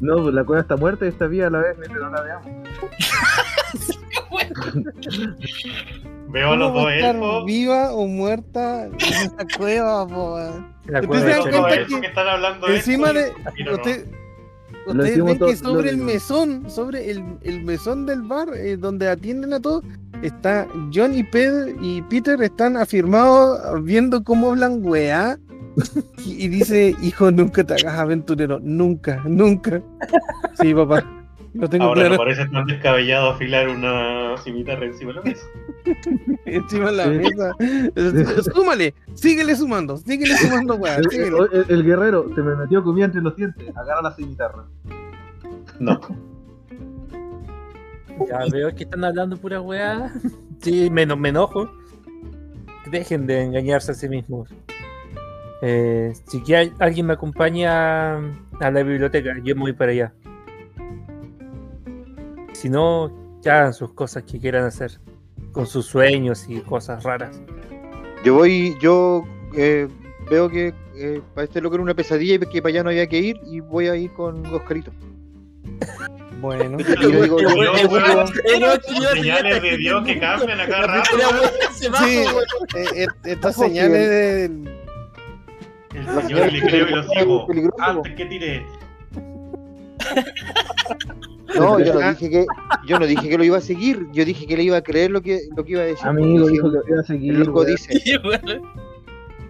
No, 0.00 0.22
pues 0.22 0.34
la 0.34 0.44
cueva 0.44 0.60
está 0.62 0.76
muerta 0.76 1.06
y 1.06 1.08
está 1.08 1.26
viva 1.26 1.46
a 1.46 1.50
la 1.50 1.58
vez 1.60 1.76
mientras 1.78 2.02
no 2.02 2.10
la 2.10 2.22
veamos. 2.22 2.46
Veo 6.28 6.52
a 6.52 6.56
los 6.56 6.68
¿Cómo 6.70 6.80
dos 6.82 6.92
elfos. 6.92 7.44
viva 7.46 7.92
o 7.92 8.06
muerta 8.06 8.86
en 8.86 8.94
esta 9.00 9.46
cueva, 9.56 10.06
po? 10.06 10.38
La 10.86 11.02
cueva 11.02 11.20
se 11.20 11.26
de 11.26 11.32
dan 11.32 11.40
cuenta 11.42 11.58
Schrödinger. 11.60 11.78
elfos 11.78 11.94
que 11.94 12.00
que 12.00 12.06
están 12.08 12.28
hablando 12.28 12.66
de 12.66 12.76
Encima 12.76 13.08
esto, 13.10 13.20
de. 13.20 13.32
no. 13.64 13.72
Usted, 13.74 14.06
Lo 14.06 14.25
ustedes 14.86 15.24
ven 15.24 15.38
que 15.38 15.56
sobre 15.56 15.90
el 15.90 15.96
mesón, 15.98 16.70
sobre 16.70 17.10
el, 17.10 17.24
el 17.42 17.62
mesón 17.64 18.06
del 18.06 18.22
bar, 18.22 18.48
eh, 18.54 18.76
donde 18.76 19.08
atienden 19.08 19.52
a 19.52 19.60
todos, 19.60 19.82
está 20.22 20.66
John 20.94 21.14
y, 21.14 21.22
Ped- 21.22 21.76
y 21.80 22.02
Peter 22.02 22.40
están 22.42 22.76
afirmados 22.76 23.82
viendo 23.84 24.22
cómo 24.24 24.50
hablan 24.50 24.80
weá. 24.84 25.38
Y, 26.24 26.44
y 26.44 26.48
dice, 26.48 26.96
hijo, 27.02 27.30
nunca 27.30 27.62
te 27.62 27.74
hagas 27.74 27.98
aventurero, 27.98 28.58
nunca, 28.62 29.22
nunca. 29.26 29.82
Sí, 30.60 30.72
papá, 30.72 31.04
lo 31.58 31.68
tengo 31.68 31.84
Ahora 31.84 32.02
no 32.02 32.08
claro 32.08 32.22
parece 32.24 32.46
tan 32.48 32.66
descabellado 32.66 33.30
afilar 33.30 33.68
una 33.68 34.36
cimitarra 34.38 34.84
encima 34.86 35.12
de 35.12 35.18
la 35.18 35.22
mesa. 35.22 35.46
encima 36.44 36.90
de 36.90 36.96
la 36.96 37.04
Sí. 37.04 37.10
mesa. 37.10 38.52
Súmale, 38.54 38.94
síguele 39.14 39.56
sumando, 39.56 39.96
síguele 39.96 40.36
sumando 40.36 40.74
weá, 40.76 40.96
El, 40.96 41.10
síguele. 41.10 41.36
el- 41.52 41.64
el 41.68 41.84
guerrero 41.84 42.26
se 42.34 42.42
me 42.42 42.54
metió 42.56 42.82
comida 42.84 43.06
entre 43.06 43.22
los 43.22 43.34
dientes. 43.36 43.68
Agarra 43.76 44.02
la 44.02 44.12
cimitarra. 44.14 44.64
No. 45.80 46.00
Ya 48.28 48.38
veo 48.50 48.74
que 48.74 48.84
están 48.84 49.04
hablando 49.04 49.36
pura 49.36 49.60
weá. 49.60 50.12
Sí, 50.62 50.88
me, 50.90 51.04
me 51.06 51.28
enojo. 51.28 51.70
Dejen 52.90 53.26
de 53.26 53.42
engañarse 53.42 53.92
a 53.92 53.94
sí 53.94 54.08
mismos. 54.08 54.48
Eh, 55.62 56.12
si 56.26 56.42
alguien 56.78 57.06
me 57.06 57.12
acompaña 57.14 58.16
a 58.16 58.70
la 58.70 58.82
biblioteca, 58.82 59.30
yo 59.42 59.54
me 59.54 59.62
voy 59.62 59.72
para 59.72 59.92
allá. 59.92 60.12
Si 62.56 62.70
no, 62.70 63.12
que 63.42 63.50
hagan 63.50 63.74
sus 63.74 63.92
cosas 63.92 64.22
que 64.22 64.38
quieran 64.38 64.64
hacer, 64.64 64.92
con 65.52 65.66
sus 65.66 65.84
sueños 65.84 66.46
y 66.48 66.60
cosas 66.60 67.02
raras. 67.04 67.38
Yo 68.24 68.32
voy, 68.32 68.74
yo 68.80 69.24
eh, 69.54 69.88
veo 70.30 70.48
que 70.48 70.72
eh, 70.96 71.20
para 71.34 71.44
este 71.44 71.60
loco 71.60 71.74
era 71.74 71.82
una 71.82 71.92
pesadilla 71.92 72.36
y 72.36 72.38
que 72.38 72.62
para 72.62 72.70
allá 72.70 72.82
no 72.82 72.88
había 72.88 73.06
que 73.06 73.18
ir 73.18 73.38
y 73.46 73.60
voy 73.60 73.88
a 73.88 73.96
ir 73.96 74.10
con 74.14 74.46
Oscarito. 74.46 74.90
Bueno, 76.40 76.78
Y 76.80 76.84
yo 77.02 77.22
digo, 77.22 77.38
Señales 79.12 79.62
de 79.62 79.76
Dios 79.76 80.04
que 80.06 80.18
cambian 80.18 80.58
a 80.58 80.66
cada 80.66 80.86
rato. 80.86 81.10
sí, 81.74 82.24
eh, 82.74 82.86
eh, 82.94 83.06
estas 83.24 83.56
señales 83.56 84.08
del 84.08 84.66
El 85.94 86.22
Señor 86.22 86.52
le 86.52 86.60
creo 86.62 86.88
y 86.88 86.90
lo 86.90 87.02
sigo. 87.10 87.46
Antes 87.80 88.14
que 88.14 88.24
tire. 88.24 88.66
No, 91.58 91.78
yo 91.80 91.94
no 91.94 92.00
dije 92.10 92.28
que 92.30 92.46
yo 92.86 92.98
no 92.98 93.06
dije 93.06 93.28
que 93.28 93.38
lo 93.38 93.44
iba 93.44 93.58
a 93.58 93.60
seguir, 93.60 94.06
yo 94.12 94.24
dije 94.24 94.46
que 94.46 94.56
le 94.56 94.64
iba 94.64 94.76
a 94.78 94.82
creer 94.82 95.10
lo 95.10 95.22
que 95.22 95.42
lo 95.56 95.64
que 95.64 95.72
iba 95.72 95.82
a 95.82 95.84
decir. 95.84 96.06
Amigo, 96.06 96.48
dijo 96.48 96.70
que 96.70 96.78
iba 96.90 97.00
a 97.00 97.04
seguir. 97.04 97.34
el 97.34 97.40
loco 97.44 97.64
dice, 97.64 98.00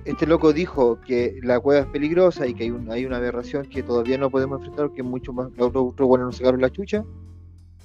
este 0.05 0.27
loco 0.27 0.53
dijo 0.53 1.01
que 1.07 1.39
la 1.43 1.59
cueva 1.61 1.81
es 1.83 1.87
peligrosa 1.87 2.47
y 2.47 2.55
que 2.55 2.65
hay, 2.65 2.71
un- 2.71 2.91
hay 2.91 3.05
una 3.07 3.17
aberración 3.17 3.67
que 3.67 3.83
todavía 3.83 4.19
no 4.19 4.31
podemos 4.31 4.59
enfrentar, 4.61 4.91
que 4.95 5.03
mucho 5.03 5.33
más, 5.33 5.49
los 5.57 5.69
otros 5.69 5.85
otros 5.93 6.09
buenos 6.09 6.27
nos 6.29 6.37
sacaron 6.37 6.61
la 6.61 6.71
chucha. 6.71 7.05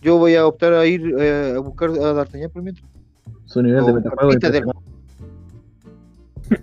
Yo 0.02 0.18
voy 0.18 0.36
a 0.36 0.46
optar 0.46 0.74
a 0.74 0.86
ir 0.86 1.16
eh, 1.20 1.54
a 1.56 1.60
buscar 1.60 1.90
a 1.92 2.14
D'Artagnan 2.14 2.50
por 2.50 2.64
mientras. 2.64 2.88
Su 3.46 3.62
nivel 3.62 3.86
de 3.86 3.92
o 3.92 3.96
metajuego 3.96 4.28
del- 4.30 4.34
impresionante. 4.36 4.82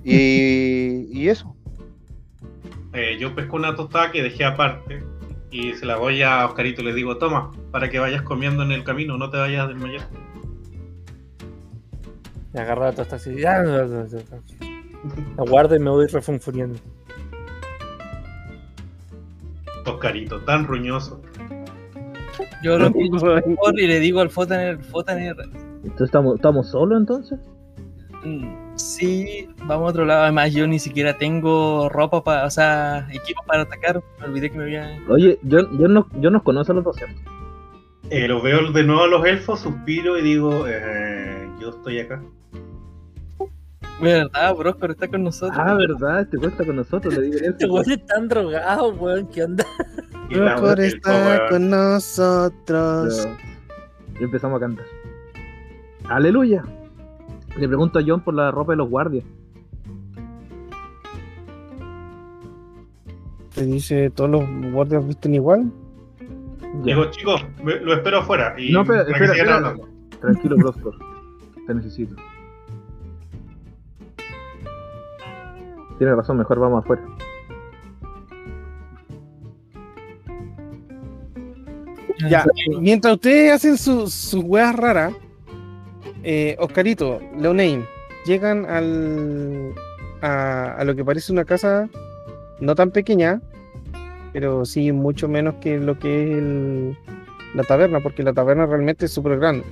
Y, 0.05 1.09
y 1.12 1.28
eso. 1.28 1.55
Eh, 2.92 3.16
yo 3.18 3.34
pesco 3.34 3.57
una 3.57 3.74
tostada 3.74 4.11
que 4.12 4.22
dejé 4.22 4.44
aparte 4.44 5.03
y 5.51 5.72
se 5.74 5.86
la 5.86 5.96
voy 5.96 6.22
a 6.22 6.46
Oscarito 6.46 6.82
y 6.82 6.84
le 6.84 6.94
digo, 6.94 7.16
toma, 7.18 7.53
para 7.70 7.88
que 7.88 7.99
vayas 7.99 8.22
comiendo 8.22 8.62
en 8.62 8.72
el 8.72 8.84
camino, 8.84 9.16
no 9.16 9.30
te 9.30 9.38
vayas 9.38 9.64
a 9.64 9.68
desmayar. 9.68 10.07
Me 12.53 12.61
agarra 12.61 12.86
la 12.86 12.92
tosta 12.92 13.16
así. 13.16 13.34
ya, 13.36 13.62
no, 13.62 13.86
no, 13.86 14.05
no, 14.05 14.05
no. 14.05 15.34
La 15.36 15.51
guardo 15.51 15.76
y 15.76 15.78
me 15.78 15.90
voy 15.90 16.07
refunfuneando. 16.07 16.78
Oscarito, 19.86 20.40
tan 20.40 20.66
ruñoso. 20.66 21.22
Yo 22.62 22.78
lo 22.78 22.90
miro 22.90 23.38
y 23.76 23.86
le 23.86 24.01
digo 24.01 24.20
al 24.20 24.30
Fotaner, 24.30 24.78
Fotaner, 24.82 25.36
Entonces, 25.84 26.07
¿estamos, 26.07 26.34
¿estamos 26.36 26.68
solos 26.70 27.01
entonces? 27.01 27.38
mm, 28.24 28.68
sí, 28.97 29.49
vamos 29.64 29.86
a 29.86 29.91
otro 29.91 30.05
lado. 30.05 30.22
Además, 30.22 30.53
yo 30.53 30.66
ni 30.66 30.78
siquiera 30.78 31.16
tengo 31.18 31.89
ropa 31.89 32.22
para, 32.24 32.47
o 32.47 32.51
sea, 32.51 33.07
equipo 33.12 33.43
para 33.47 33.62
atacar. 33.62 34.03
Me 34.20 34.26
olvidé 34.26 34.51
que 34.51 34.59
me 34.59 34.64
había. 34.64 34.99
Oye, 35.09 35.39
yo, 35.43 35.61
yo, 35.78 35.89
no, 35.89 36.07
yo 36.20 36.30
nos 36.30 36.43
conozco 36.43 36.72
a 36.72 36.76
los 36.76 36.84
dos, 36.84 36.97
¿cierto? 36.97 37.20
Eh, 38.11 38.26
los 38.26 38.43
veo 38.43 38.72
de 38.72 38.82
nuevo 38.84 39.03
a 39.03 39.07
los 39.07 39.26
elfos, 39.26 39.61
suspiro 39.61 40.18
y 40.18 40.22
digo, 40.22 40.64
eh, 40.66 41.49
yo 41.61 41.70
estoy 41.70 42.01
acá. 42.01 42.22
¿Verdad? 44.01 44.55
Brócor 44.55 44.93
está 44.93 45.09
con 45.09 45.24
nosotros. 45.24 45.59
Ah, 45.61 45.74
verdad, 45.74 46.20
este 46.20 46.39
cuesta 46.39 46.64
con 46.64 46.76
nosotros, 46.76 47.12
le 47.14 47.20
digo 47.22 47.39
el 47.43 47.45
Este 47.47 47.66
weón 47.66 47.91
están 47.91 48.28
drogados, 48.28 48.97
weón. 48.99 49.26
¿Qué 49.28 49.43
onda? 49.43 49.64
Elfo, 50.30 50.72
está 50.74 51.11
weón. 51.11 51.49
con 51.51 51.70
nosotros. 51.70 53.26
Pero- 53.26 54.20
Y 54.20 54.24
empezamos 54.24 54.57
a 54.57 54.61
cantar. 54.61 54.86
¡Aleluya! 56.09 56.64
Le 57.59 57.67
pregunto 57.67 57.99
a 57.99 58.03
John 58.07 58.21
por 58.21 58.35
la 58.35 58.51
ropa 58.51 58.73
de 58.73 58.77
los 58.77 58.89
guardias. 58.89 59.25
Te 63.55 63.65
dice, 63.65 64.11
todos 64.11 64.31
los 64.31 64.73
guardias 64.73 65.07
visten 65.07 65.35
igual. 65.35 65.73
Ya. 66.85 66.95
Digo, 66.95 67.07
chicos, 67.11 67.45
me- 67.65 67.81
lo 67.81 67.95
espero 67.95 68.19
afuera. 68.19 68.55
Y 68.59 68.71
No, 68.73 68.85
pero- 68.85 69.03
espera, 69.03 69.33
espera. 69.35 69.77
Tranquilo, 70.21 70.57
Broscor. 70.57 70.95
Te 71.67 71.75
necesito. 71.75 72.15
Tienes 75.99 76.17
razón, 76.17 76.39
mejor 76.39 76.61
vamos 76.61 76.85
afuera. 76.85 77.03
Ya, 82.29 82.45
mientras 82.81 83.15
ustedes 83.15 83.53
hacen 83.53 83.79
sus 83.79 84.13
sus 84.13 84.43
weas 84.45 84.75
raras, 84.75 85.15
eh, 86.23 86.57
Oscarito, 86.59 87.21
Leonein, 87.39 87.85
llegan 88.27 88.66
al, 88.66 89.73
a, 90.23 90.83
lo 90.85 90.95
que 90.95 91.05
parece 91.05 91.33
una 91.33 91.45
casa 91.45 91.89
no 92.61 92.75
tan 92.75 92.91
pequeña, 92.91 93.41
pero 94.33 94.64
sí 94.64 94.93
mucho 94.93 95.29
menos 95.29 95.55
que 95.61 95.79
lo 95.79 95.99
que 95.99 96.25
es 96.25 96.39
el- 96.39 96.99
la 97.55 97.62
taberna, 97.64 98.01
porque 98.01 98.23
la 98.23 98.33
taberna 98.33 98.66
realmente 98.66 99.07
es 99.07 99.12
súper 99.12 99.39
grande. 99.39 99.64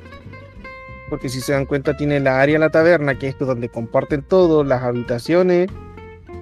Porque 1.10 1.28
si 1.28 1.40
se 1.40 1.52
dan 1.52 1.66
cuenta, 1.66 1.96
tiene 1.96 2.18
la 2.20 2.40
área 2.40 2.54
de 2.54 2.58
la 2.60 2.70
taberna, 2.70 3.18
que 3.18 3.28
es 3.28 3.38
donde 3.38 3.68
comparten 3.68 4.22
todo, 4.22 4.64
las 4.64 4.82
habitaciones, 4.82 5.68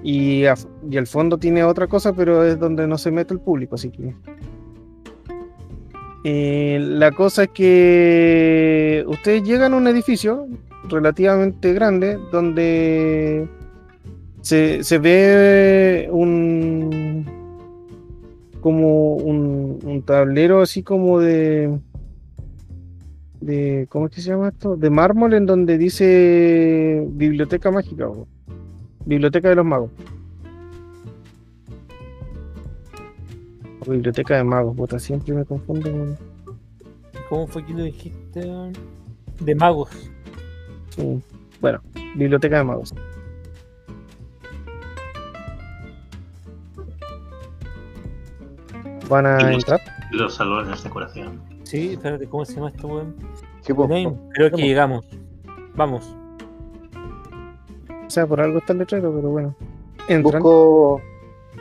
y, 0.01 0.43
y 0.43 0.97
al 0.97 1.07
fondo 1.07 1.37
tiene 1.37 1.63
otra 1.63 1.87
cosa, 1.87 2.13
pero 2.13 2.43
es 2.43 2.57
donde 2.59 2.87
no 2.87 2.97
se 2.97 3.11
mete 3.11 3.33
el 3.33 3.39
público, 3.41 3.75
así 3.75 3.89
que. 3.91 4.15
Eh, 6.27 6.79
la 6.81 7.11
cosa 7.11 7.43
es 7.43 7.49
que 7.49 9.05
ustedes 9.07 9.43
llegan 9.43 9.73
a 9.73 9.77
un 9.77 9.85
edificio 9.85 10.47
relativamente 10.89 11.71
grande 11.71 12.17
donde 12.31 13.47
se, 14.41 14.83
se 14.83 14.97
ve 14.97 16.09
un 16.11 17.27
como 18.59 19.17
un, 19.17 19.77
un 19.83 20.01
tablero 20.01 20.63
así 20.63 20.81
como 20.81 21.19
de 21.19 21.77
de 23.39 23.85
¿cómo 23.89 24.07
es 24.07 24.11
que 24.11 24.21
se 24.21 24.31
llama 24.31 24.47
esto? 24.47 24.75
de 24.75 24.89
mármol 24.89 25.35
en 25.35 25.45
donde 25.45 25.77
dice 25.77 27.05
biblioteca 27.07 27.69
mágica 27.69 28.09
o 28.09 28.27
biblioteca 29.05 29.49
de 29.49 29.55
los 29.57 29.65
magos 29.65 29.91
o 33.87 33.91
biblioteca 33.91 34.35
de 34.37 34.43
magos 34.43 34.75
puta 34.75 34.99
siempre 34.99 35.33
me 35.33 35.45
confundo 35.45 35.89
con- 35.91 36.17
¿Cómo 37.29 37.47
fue 37.47 37.65
que 37.65 37.73
lo 37.73 37.83
dijiste? 37.83 38.47
De 39.39 39.55
magos. 39.55 39.89
Sí. 40.89 41.21
Bueno, 41.59 41.81
biblioteca 42.15 42.57
de 42.59 42.63
magos. 42.63 42.93
¿Van 49.09 49.25
a 49.25 49.39
Sí. 49.39 49.45
entrar? 49.55 49.81
Los 50.11 50.35
salones 50.35 50.77
de 50.81 50.83
decoración. 50.89 51.41
Sí, 51.63 51.93
espérate, 51.93 52.27
¿cómo 52.27 52.45
se 52.45 52.55
llama 52.55 52.69
esto, 52.69 52.87
weón? 52.87 53.15
Sí, 53.61 53.73
pues, 53.73 53.89
Name, 53.89 54.15
Creo 54.33 54.51
que 54.51 54.61
llegamos. 54.61 55.05
Vamos. 55.75 56.15
O 58.05 58.09
sea, 58.09 58.25
por 58.27 58.39
algo 58.39 58.59
está 58.59 58.73
el 58.73 58.79
letrero, 58.79 59.13
pero 59.15 59.29
bueno. 59.29 59.55
Entran. 60.07 60.41
busco 60.43 61.01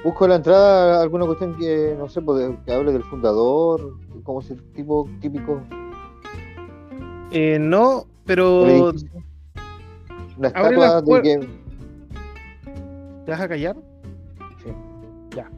busco 0.04 0.28
la 0.28 0.36
entrada 0.36 1.00
alguna 1.00 1.24
cuestión 1.24 1.56
que 1.56 1.96
no 1.98 2.08
sé 2.08 2.20
pues, 2.20 2.54
que 2.64 2.72
hable 2.72 2.92
del 2.92 3.02
fundador 3.04 3.96
como 4.22 4.40
ese 4.40 4.54
tipo 4.74 5.08
típico 5.20 5.60
Eh, 7.32 7.58
no, 7.58 8.04
pero 8.24 8.92
una 10.36 10.48
estatua 10.48 11.00
de 11.00 11.22
que 11.22 11.48
¿te 13.24 13.30
vas 13.30 13.40
a 13.40 13.48
callar? 13.48 13.76
Sí. 14.62 14.70
Ya. 15.34 15.50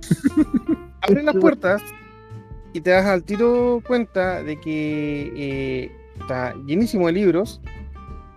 Abre 1.03 1.23
las 1.23 1.37
puertas 1.37 1.83
y 2.73 2.81
te 2.81 2.91
das 2.91 3.07
al 3.07 3.25
tiro 3.25 3.83
cuenta 3.87 4.43
de 4.43 4.61
que 4.61 5.33
eh, 5.37 5.93
está 6.21 6.55
llenísimo 6.67 7.07
de 7.07 7.13
libros. 7.13 7.61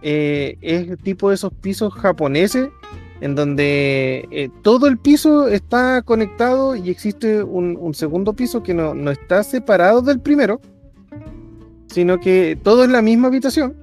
Eh, 0.01 0.57
es 0.61 0.97
tipo 0.99 1.29
de 1.29 1.35
esos 1.35 1.53
pisos 1.53 1.93
japoneses 1.93 2.69
en 3.21 3.35
donde 3.35 4.27
eh, 4.31 4.49
todo 4.61 4.87
el 4.87 4.97
piso 4.97 5.47
está 5.47 6.01
conectado 6.01 6.75
y 6.75 6.89
existe 6.89 7.43
un, 7.43 7.77
un 7.79 7.93
segundo 7.93 8.33
piso 8.33 8.63
que 8.63 8.73
no, 8.73 8.93
no 8.93 9.11
está 9.11 9.43
separado 9.43 10.01
del 10.01 10.19
primero, 10.19 10.61
sino 11.87 12.19
que 12.19 12.57
todo 12.61 12.83
es 12.83 12.89
la 12.89 13.01
misma 13.01 13.27
habitación. 13.27 13.75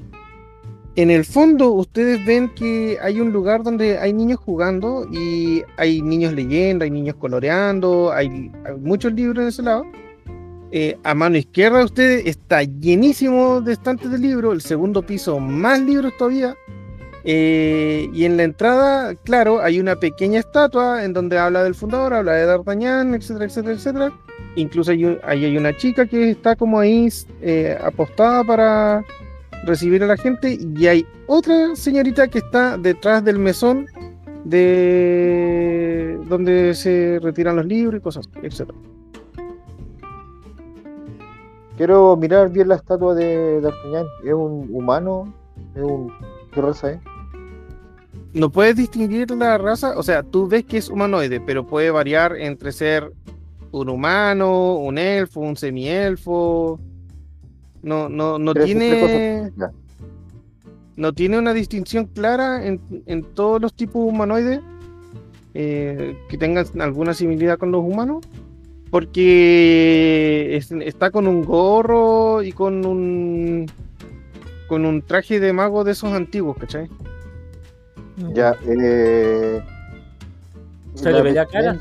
En 0.97 1.11
el 1.11 1.27
fondo 1.27 1.73
ustedes 1.73 2.25
ven 2.25 2.49
que 2.55 2.97
hay 3.03 3.21
un 3.21 3.31
lugar 3.31 3.63
donde 3.63 3.99
hay 3.99 4.15
niños 4.15 4.39
jugando 4.39 5.07
y 5.13 5.63
hay 5.77 6.01
niños 6.01 6.33
leyendo, 6.33 6.85
hay 6.85 6.91
niños 6.91 7.17
coloreando, 7.17 8.11
hay, 8.11 8.51
muchos 8.81 9.13
libros 9.13 9.43
en 9.43 9.49
ese 9.49 9.63
lado. 9.63 9.85
Eh, 10.73 10.97
a 11.05 11.15
mano 11.15 11.37
izquierda 11.37 11.81
de 11.81 11.85
ustedes 11.85 12.27
está 12.27 12.63
llenísimo 12.63 13.61
de 13.61 13.75
estantes 13.75 14.11
de 14.11 14.19
libros, 14.19 14.55
el 14.55 14.63
segundo 14.63 15.03
piso 15.03 15.39
más 15.39 15.81
libros 15.81 16.17
todavía. 16.17 16.57
Eh, 17.29 18.09
y 18.13 18.25
en 18.25 18.37
la 18.37 18.45
entrada, 18.45 19.17
claro, 19.17 19.61
hay 19.61 19.81
una 19.81 19.97
pequeña 19.97 20.39
estatua 20.39 21.05
en 21.05 21.13
donde 21.13 21.37
habla 21.37 21.65
del 21.65 21.75
fundador, 21.75 22.15
habla 22.15 22.35
de 22.35 22.47
D'Artagnan, 22.47 23.17
etcétera, 23.17 23.47
etcétera, 23.47 23.75
etcétera. 23.75 24.13
Incluso 24.55 24.93
ahí 24.93 25.19
hay 25.25 25.57
una 25.57 25.77
chica 25.77 26.07
que 26.07 26.31
está 26.31 26.55
como 26.55 26.79
ahí 26.79 27.09
eh, 27.43 27.77
apostada 27.83 28.45
para 28.45 29.05
recibir 29.65 30.05
a 30.05 30.07
la 30.07 30.17
gente 30.17 30.57
y 30.61 30.87
hay 30.87 31.05
otra 31.27 31.75
señorita 31.75 32.29
que 32.29 32.39
está 32.39 32.79
detrás 32.79 33.25
del 33.25 33.41
mesón 33.41 33.87
de 34.45 36.21
donde 36.29 36.75
se 36.75 37.19
retiran 37.21 37.57
los 37.57 37.67
libros 37.67 37.99
y 37.99 38.03
cosas, 38.03 38.31
etcétera. 38.41 38.79
quiero 41.77 42.17
mirar 42.17 42.51
bien 42.51 42.69
la 42.69 42.77
estatua 42.77 43.17
de 43.17 43.61
D'Artagnan. 43.61 44.07
¿Es 44.25 44.33
un 44.33 44.69
humano? 44.73 45.35
¿Es 45.75 45.83
un... 45.83 46.13
¿Qué 46.53 46.61
raza 46.61 46.93
es? 46.93 47.16
No 48.37 48.51
puedes 48.51 48.77
distinguir 48.77 49.31
la 49.31 49.57
raza, 49.57 49.97
o 49.99 50.03
sea, 50.03 50.23
tú 50.23 50.47
ves 50.47 50.65
que 50.65 50.77
es 50.77 50.91
humanoide, 50.91 51.41
pero 51.41 51.67
puede 51.67 51.91
variar 51.91 52.37
entre 52.37 52.71
ser 52.71 53.11
un 53.73 53.89
humano, 53.89 54.75
un 54.77 54.99
elfo, 54.99 55.41
un 55.41 55.57
semielfo. 55.57 56.79
No, 57.83 58.09
no, 58.11 58.39
no 58.39 58.53
tiene. 58.67 59.51
no 60.97 61.13
tiene 61.15 61.39
una 61.39 61.55
distinción 61.55 62.07
clara 62.07 62.67
en, 62.67 62.81
en 63.07 63.23
todos 63.23 63.61
los 63.61 63.73
tipos 63.75 64.03
humanoides 64.07 64.61
eh, 65.55 66.17
que 66.29 66.37
tengan 66.37 66.67
alguna 66.81 67.15
similitud 67.15 67.57
con 67.59 67.71
los 67.73 67.83
humanos, 67.85 68.25
porque 68.91 70.57
es- 70.57 70.73
está 70.73 71.11
con 71.11 71.27
un 71.27 71.43
gorro 71.45 72.43
y 72.43 72.53
con 72.53 72.85
un 72.85 73.67
con 74.69 74.85
un 74.85 75.01
traje 75.01 75.39
de 75.41 75.53
mago 75.53 75.85
de 75.85 75.93
esos 75.93 76.13
antiguos, 76.13 76.57
¿cachai? 76.59 76.89
Ya, 78.35 78.55
eh... 78.67 79.63
Se 80.95 81.13
le 81.13 81.23
ve 81.23 81.33
la 81.33 81.47
cara, 81.47 81.77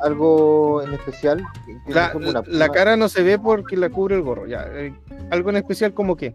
¿Algo 0.00 0.82
en 0.82 0.92
especial? 0.94 1.42
¿Tiene 1.66 1.80
La, 1.94 2.42
la 2.46 2.68
cara 2.70 2.96
no 2.96 3.08
se 3.08 3.22
ve 3.22 3.38
porque 3.38 3.76
la 3.76 3.88
cubre 3.90 4.16
el 4.16 4.22
gorro, 4.22 4.46
ya. 4.46 4.66
eh, 4.72 4.94
algo 5.30 5.50
en 5.50 5.56
especial 5.56 5.92
como 5.94 6.16
que. 6.16 6.34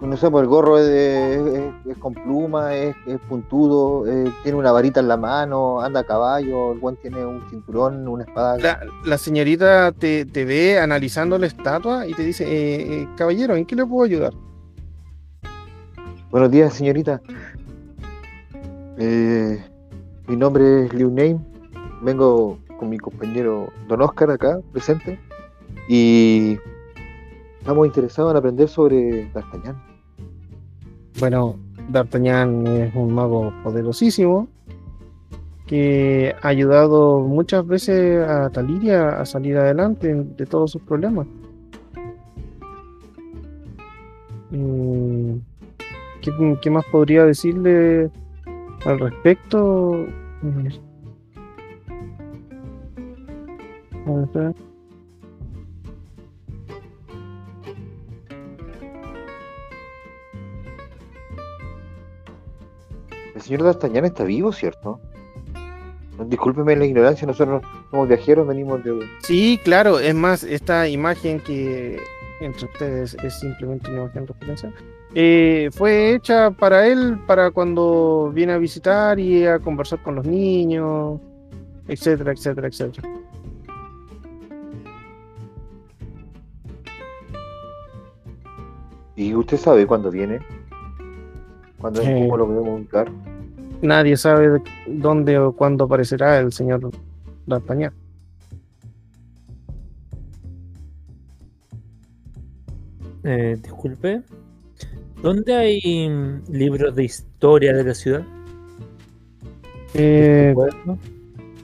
No 0.00 0.16
sé, 0.16 0.30
pues 0.30 0.42
el 0.42 0.48
gorro 0.48 0.78
es, 0.78 0.86
de- 0.86 1.58
es- 1.86 1.86
es 1.92 1.98
con 1.98 2.12
pluma, 2.14 2.74
es, 2.74 2.94
es 3.06 3.18
puntudo, 3.28 4.06
eh, 4.06 4.30
tiene 4.42 4.58
una 4.58 4.70
varita 4.70 5.00
en 5.00 5.08
la 5.08 5.16
mano, 5.16 5.80
anda 5.80 6.00
a 6.00 6.04
caballo, 6.04 6.72
el 6.72 6.78
guan 6.80 6.96
tiene 6.96 7.24
un 7.24 7.48
cinturón, 7.48 8.06
una 8.06 8.24
espada. 8.24 8.58
La, 8.58 8.80
la 9.04 9.16
señorita 9.18 9.92
te, 9.92 10.26
te 10.26 10.44
ve 10.44 10.78
analizando 10.78 11.38
la 11.38 11.46
estatua 11.46 12.06
y 12.06 12.12
te 12.12 12.22
dice, 12.22 12.44
eh, 12.44 13.02
eh, 13.02 13.08
caballero, 13.16 13.54
¿en 13.56 13.64
qué 13.64 13.76
le 13.76 13.86
puedo 13.86 14.04
ayudar? 14.04 14.34
Buenos 16.30 16.50
días, 16.50 16.74
señorita. 16.74 17.20
Eh, 18.96 19.60
mi 20.28 20.36
nombre 20.36 20.84
es 20.84 20.94
Liu 20.94 21.08
Name. 21.08 21.40
Vengo 22.02 22.58
con 22.78 22.88
mi 22.88 22.98
compañero 22.98 23.72
Don 23.88 24.02
Oscar 24.02 24.30
acá, 24.30 24.60
presente. 24.72 25.18
Y 25.88 26.58
estamos 27.58 27.86
interesados 27.86 28.30
en 28.30 28.36
aprender 28.36 28.68
sobre 28.68 29.28
D'Artagnan. 29.32 29.82
Bueno, 31.18 31.56
D'Artagnan 31.88 32.66
es 32.66 32.94
un 32.94 33.12
mago 33.12 33.52
poderosísimo 33.64 34.48
que 35.66 36.34
ha 36.42 36.48
ayudado 36.48 37.20
muchas 37.20 37.66
veces 37.66 38.24
a 38.28 38.50
Taliria 38.50 39.20
a 39.20 39.24
salir 39.24 39.56
adelante 39.56 40.14
de 40.14 40.46
todos 40.46 40.70
sus 40.70 40.82
problemas. 40.82 41.26
Mm, 44.50 45.38
¿Qué, 46.20 46.58
qué 46.62 46.70
más 46.70 46.84
podría 46.92 47.24
decirle 47.24 48.10
al 48.84 49.00
respecto? 49.00 50.06
El 63.34 63.40
señor 63.40 63.62
D'Artagnan 63.62 64.04
está 64.04 64.24
vivo, 64.24 64.52
¿cierto? 64.52 65.00
Discúlpeme 66.26 66.76
la 66.76 66.86
ignorancia, 66.86 67.26
nosotros 67.26 67.62
somos 67.90 68.08
viajeros, 68.08 68.46
venimos 68.46 68.84
de... 68.84 69.00
Sí, 69.22 69.58
claro, 69.64 69.98
es 69.98 70.14
más, 70.14 70.44
esta 70.44 70.88
imagen 70.88 71.40
que 71.40 71.98
entre 72.40 72.66
ustedes 72.66 73.14
es 73.22 73.40
simplemente 73.40 73.90
una 73.90 74.02
imagen 74.02 74.26
referencia, 74.26 74.72
eh, 75.14 75.70
fue 75.72 76.14
hecha 76.14 76.50
para 76.50 76.86
él, 76.86 77.18
para 77.26 77.50
cuando 77.50 78.30
viene 78.34 78.52
a 78.52 78.58
visitar 78.58 79.18
y 79.18 79.46
a 79.46 79.58
conversar 79.58 80.02
con 80.02 80.16
los 80.16 80.26
niños, 80.26 81.20
etcétera, 81.88 82.32
etcétera, 82.32 82.68
etcétera. 82.68 83.08
¿Y 89.16 89.34
usted 89.34 89.56
sabe 89.58 89.86
cuándo 89.86 90.10
viene? 90.10 90.40
¿Cuándo 91.78 92.02
Sí. 92.02 92.08
cómo 92.12 92.36
lo 92.36 92.46
podemos 92.46 92.80
ubicar? 92.80 93.10
Nadie 93.82 94.16
sabe 94.16 94.48
de- 94.50 94.62
dónde 94.86 95.38
o 95.38 95.52
cuándo 95.52 95.84
aparecerá 95.84 96.38
el 96.38 96.52
señor 96.52 96.90
D'Artagnan. 97.46 97.92
Eh, 103.22 103.56
disculpe. 103.62 104.22
¿Dónde 105.24 105.54
hay 105.54 106.06
mm, 106.10 106.52
libros 106.52 106.94
de 106.94 107.04
historia 107.04 107.72
de 107.72 107.82
la 107.82 107.94
ciudad? 107.94 108.22
Eh, 109.94 110.54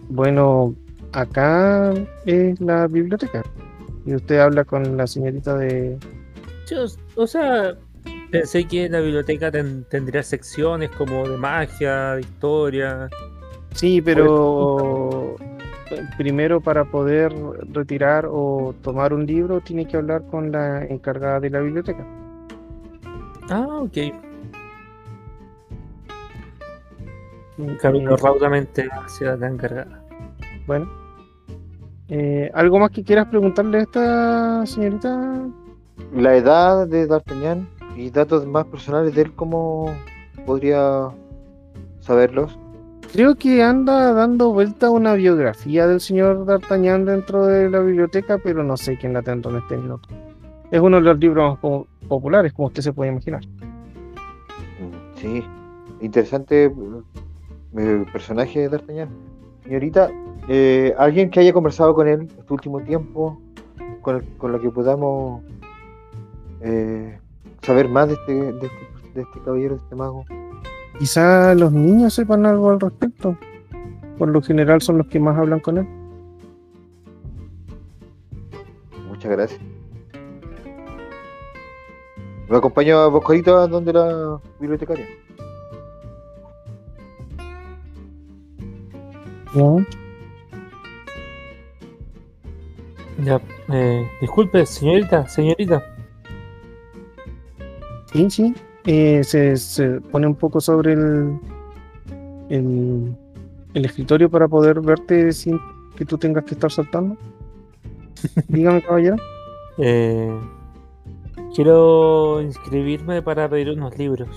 Bueno, 0.08 0.74
acá 1.12 1.92
es 2.24 2.58
la 2.58 2.86
biblioteca. 2.86 3.42
Y 4.06 4.14
usted 4.14 4.38
habla 4.38 4.64
con 4.64 4.96
la 4.96 5.06
señorita 5.06 5.58
de... 5.58 5.98
yo, 6.66 6.86
o 7.16 7.26
sea, 7.26 7.76
pensé 8.30 8.64
que 8.66 8.88
la 8.88 9.00
biblioteca 9.00 9.50
ten- 9.50 9.84
tendría 9.90 10.22
secciones 10.22 10.88
como 10.96 11.28
de 11.28 11.36
magia, 11.36 12.14
de 12.14 12.22
historia. 12.22 13.10
Sí, 13.74 14.00
pero 14.00 15.36
primero 16.16 16.62
para 16.62 16.86
poder 16.86 17.30
retirar 17.74 18.26
o 18.26 18.74
tomar 18.82 19.12
un 19.12 19.26
libro 19.26 19.60
tiene 19.60 19.86
que 19.86 19.98
hablar 19.98 20.22
con 20.30 20.50
la 20.50 20.82
encargada 20.86 21.40
de 21.40 21.50
la 21.50 21.60
biblioteca. 21.60 22.06
Ah, 23.50 23.66
ok. 23.82 23.96
Camino 27.80 28.14
Eh, 28.14 28.16
raudamente 28.16 28.88
hacia 28.90 29.36
la 29.36 29.48
encargada. 29.48 30.02
Bueno. 30.66 30.88
Eh, 32.08 32.50
¿Algo 32.54 32.78
más 32.78 32.90
que 32.90 33.02
quieras 33.04 33.26
preguntarle 33.26 33.78
a 33.78 33.82
esta 33.82 34.66
señorita? 34.66 35.48
La 36.14 36.36
edad 36.36 36.86
de 36.86 37.06
D'Artagnan 37.06 37.68
y 37.96 38.10
datos 38.10 38.46
más 38.46 38.66
personales 38.66 39.14
de 39.14 39.22
él, 39.22 39.32
¿cómo 39.34 39.94
podría 40.46 41.08
saberlos? 42.00 42.56
Creo 43.12 43.34
que 43.34 43.62
anda 43.62 44.12
dando 44.12 44.52
vuelta 44.52 44.90
una 44.90 45.14
biografía 45.14 45.88
del 45.88 46.00
señor 46.00 46.46
D'Artagnan 46.46 47.04
dentro 47.04 47.46
de 47.46 47.68
la 47.68 47.80
biblioteca, 47.80 48.38
pero 48.38 48.62
no 48.62 48.76
sé 48.76 48.96
quién 48.96 49.12
la 49.12 49.22
tendrá 49.22 49.50
en 49.50 49.58
este 49.58 49.76
minuto. 49.76 50.08
Es 50.70 50.80
uno 50.80 50.96
de 50.98 51.02
los 51.02 51.18
libros 51.18 51.50
más 51.52 51.58
po- 51.58 51.86
populares, 52.08 52.52
como 52.52 52.68
usted 52.68 52.82
se 52.82 52.92
puede 52.92 53.10
imaginar. 53.10 53.42
Mm, 54.78 55.16
Sí, 55.16 55.42
interesante 56.00 56.72
eh, 57.76 58.04
personaje 58.12 58.60
de 58.60 58.68
D'Artagnan. 58.68 59.08
Señorita, 59.64 60.10
eh, 60.48 60.94
¿alguien 60.98 61.30
que 61.30 61.40
haya 61.40 61.52
conversado 61.52 61.94
con 61.94 62.08
él 62.08 62.28
este 62.38 62.52
último 62.52 62.80
tiempo, 62.80 63.40
con, 64.00 64.16
el- 64.16 64.24
con 64.38 64.52
lo 64.52 64.60
que 64.60 64.70
podamos 64.70 65.42
eh, 66.62 67.18
saber 67.62 67.88
más 67.88 68.08
de 68.08 68.14
este, 68.14 68.32
de, 68.34 68.50
este, 68.66 68.68
de 69.14 69.22
este 69.22 69.40
caballero, 69.44 69.76
de 69.76 69.82
este 69.82 69.94
mago? 69.96 70.24
Quizá 70.98 71.54
los 71.54 71.72
niños 71.72 72.14
sepan 72.14 72.46
algo 72.46 72.70
al 72.70 72.80
respecto. 72.80 73.36
Por 74.18 74.28
lo 74.28 74.42
general 74.42 74.82
son 74.82 74.98
los 74.98 75.06
que 75.06 75.18
más 75.20 75.36
hablan 75.38 75.60
con 75.60 75.78
él. 75.78 75.86
Muchas 79.08 79.30
gracias. 79.30 79.60
¿Me 82.50 82.56
acompaño 82.56 82.98
a 82.98 83.06
Boscorito 83.06 83.56
a 83.56 83.68
donde 83.68 83.92
la 83.92 84.40
bibliotecaria? 84.58 85.06
¿Ya? 89.54 89.86
Ya, 93.22 93.40
eh, 93.72 94.04
disculpe, 94.20 94.66
señorita, 94.66 95.28
señorita. 95.28 95.84
Sí, 98.12 98.28
sí. 98.28 98.54
Eh, 98.84 99.22
se, 99.22 99.56
se 99.56 100.00
pone 100.00 100.26
un 100.26 100.34
poco 100.34 100.60
sobre 100.60 100.94
el, 100.94 101.38
el, 102.48 103.16
el 103.74 103.84
escritorio 103.84 104.28
para 104.28 104.48
poder 104.48 104.80
verte 104.80 105.30
sin 105.30 105.60
que 105.94 106.04
tú 106.04 106.18
tengas 106.18 106.42
que 106.42 106.54
estar 106.54 106.72
saltando. 106.72 107.16
Dígame, 108.48 108.82
caballero. 108.82 109.16
Eh, 109.78 110.36
quiero 111.54 112.40
inscribirme 112.40 113.22
para 113.22 113.48
pedir 113.48 113.70
unos 113.70 113.96
libros. 113.98 114.28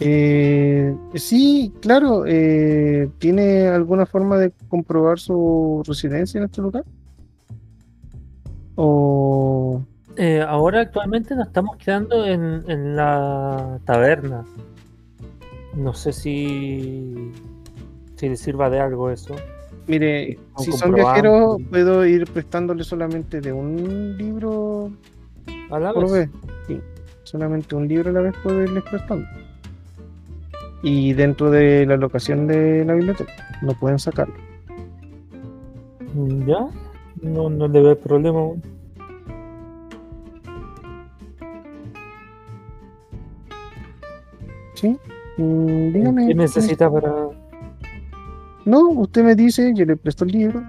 Eh, 0.00 0.94
sí, 1.14 1.72
claro. 1.80 2.24
eh, 2.26 3.08
¿Tiene 3.18 3.68
alguna 3.68 4.06
forma 4.06 4.36
de 4.38 4.52
comprobar 4.68 5.18
su 5.18 5.82
residencia 5.86 6.38
en 6.38 6.44
este 6.44 6.60
lugar? 6.62 6.84
O 8.76 9.80
Eh, 10.16 10.40
ahora 10.46 10.80
actualmente 10.80 11.34
nos 11.34 11.46
estamos 11.48 11.76
quedando 11.76 12.24
en, 12.24 12.62
en 12.68 12.96
la 12.96 13.78
taberna. 13.84 14.44
No 15.76 15.92
sé 15.92 16.12
si, 16.12 17.32
si 18.16 18.28
le 18.28 18.36
sirva 18.36 18.70
de 18.70 18.78
algo 18.80 19.10
eso. 19.10 19.34
Mire, 19.86 20.38
si 20.58 20.72
son 20.72 20.94
viajeros, 20.94 21.58
puedo 21.68 22.06
ir 22.06 22.30
prestándole 22.32 22.84
solamente 22.84 23.40
de 23.40 23.52
un 23.52 24.16
libro 24.16 24.90
A 25.70 25.78
la 25.78 25.92
por 25.92 26.10
vez. 26.10 26.30
vez. 26.30 26.30
Sí, 26.66 26.80
solamente 27.24 27.74
un 27.74 27.88
libro 27.88 28.10
a 28.10 28.12
la 28.12 28.20
vez 28.20 28.34
puedo 28.42 28.62
irles 28.62 28.84
prestando. 28.84 29.26
Y 30.82 31.14
dentro 31.14 31.50
de 31.50 31.86
la 31.86 31.96
locación 31.96 32.46
de 32.46 32.84
la 32.84 32.94
biblioteca, 32.94 33.32
no 33.62 33.72
pueden 33.72 33.98
sacarlo. 33.98 34.34
Mm, 36.14 36.46
¿Ya? 36.46 36.66
No, 37.22 37.48
no 37.48 37.68
le 37.68 37.82
veo 37.82 37.98
problema. 37.98 38.40
¿Sí? 44.74 44.98
Mm, 45.38 45.92
dígame. 45.92 46.28
¿Qué 46.28 46.34
necesita 46.34 46.90
para.? 46.90 47.28
No, 48.64 48.88
usted 48.90 49.24
me 49.24 49.34
dice, 49.34 49.72
yo 49.74 49.84
le 49.84 49.96
presto 49.96 50.24
el 50.24 50.32
libro. 50.32 50.62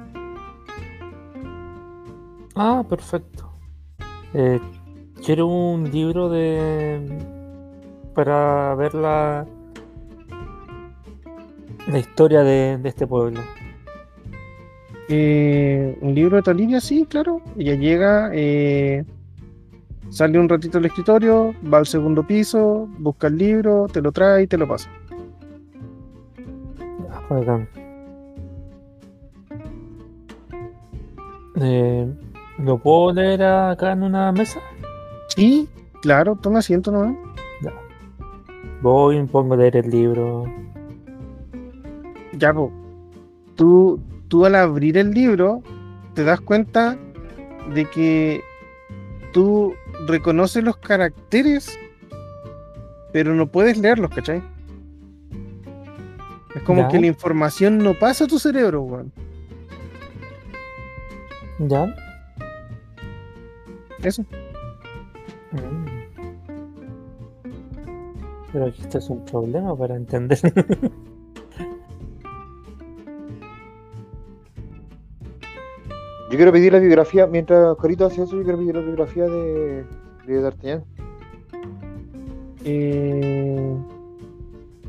Ah, 2.55 2.83
perfecto. 2.87 3.51
Eh, 4.33 4.59
quiero 5.25 5.47
un 5.47 5.91
libro 5.91 6.29
de. 6.29 7.01
para 8.13 8.75
ver 8.75 8.93
la. 8.93 9.45
la 11.87 11.99
historia 11.99 12.43
de, 12.43 12.77
de 12.77 12.89
este 12.89 13.07
pueblo. 13.07 13.41
Eh, 15.09 15.97
un 16.01 16.15
libro 16.15 16.37
de 16.37 16.43
Talivia, 16.43 16.79
sí, 16.79 17.05
claro. 17.09 17.41
Ella 17.57 17.75
llega, 17.75 18.29
eh, 18.33 19.03
sale 20.09 20.39
un 20.39 20.49
ratito 20.49 20.77
del 20.77 20.85
escritorio, 20.85 21.53
va 21.71 21.79
al 21.79 21.87
segundo 21.87 22.25
piso, 22.25 22.87
busca 22.99 23.27
el 23.27 23.37
libro, 23.37 23.87
te 23.91 24.01
lo 24.01 24.11
trae 24.11 24.43
y 24.43 24.47
te 24.47 24.57
lo 24.57 24.67
pasa. 24.67 24.89
Eh, 31.61 32.13
¿Lo 32.57 32.77
puedo 32.77 33.13
leer 33.13 33.43
acá 33.43 33.91
en 33.91 34.03
una 34.03 34.31
mesa? 34.31 34.59
Sí, 35.27 35.67
claro, 36.01 36.35
toma 36.41 36.59
asiento 36.59 36.91
nomás. 36.91 37.15
Voy, 38.81 39.19
me 39.19 39.25
pongo 39.27 39.55
a 39.55 39.57
leer 39.57 39.77
el 39.77 39.89
libro. 39.89 40.45
Ya, 42.33 42.53
po. 42.53 42.71
Tú, 43.55 43.99
tú 44.27 44.45
al 44.45 44.55
abrir 44.55 44.97
el 44.97 45.11
libro 45.11 45.63
te 46.13 46.23
das 46.23 46.39
cuenta 46.41 46.97
de 47.73 47.85
que 47.89 48.41
tú 49.31 49.73
reconoces 50.07 50.63
los 50.63 50.77
caracteres, 50.77 51.79
pero 53.11 53.33
no 53.33 53.47
puedes 53.47 53.77
leerlos, 53.77 54.11
¿cachai? 54.11 54.43
Es 56.53 56.61
como 56.63 56.81
Ya. 56.83 56.87
que 56.89 56.99
la 56.99 57.07
información 57.07 57.77
no 57.79 57.93
pasa 57.95 58.25
a 58.25 58.27
tu 58.27 58.37
cerebro, 58.39 58.81
weón. 58.83 59.11
¿Ya? 61.59 61.93
Eso. 64.03 64.23
Pero 68.51 68.65
aquí 68.67 68.81
esto 68.81 68.97
es 68.99 69.09
un 69.09 69.25
problema 69.25 69.75
para 69.75 69.95
entender. 69.95 70.39
Yo 76.35 76.37
quiero 76.37 76.51
pedir 76.51 76.73
la 76.73 76.79
biografía, 76.79 77.27
mientras 77.27 77.77
Corito 77.77 78.05
hace 78.07 78.23
eso, 78.23 78.35
yo 78.35 78.43
quiero 78.43 78.57
pedir 78.57 78.75
la 78.75 78.81
biografía 78.81 79.23
de, 79.23 79.85
de 80.25 80.41
D'Artagnan. 80.41 80.83
Eh, 82.65 83.75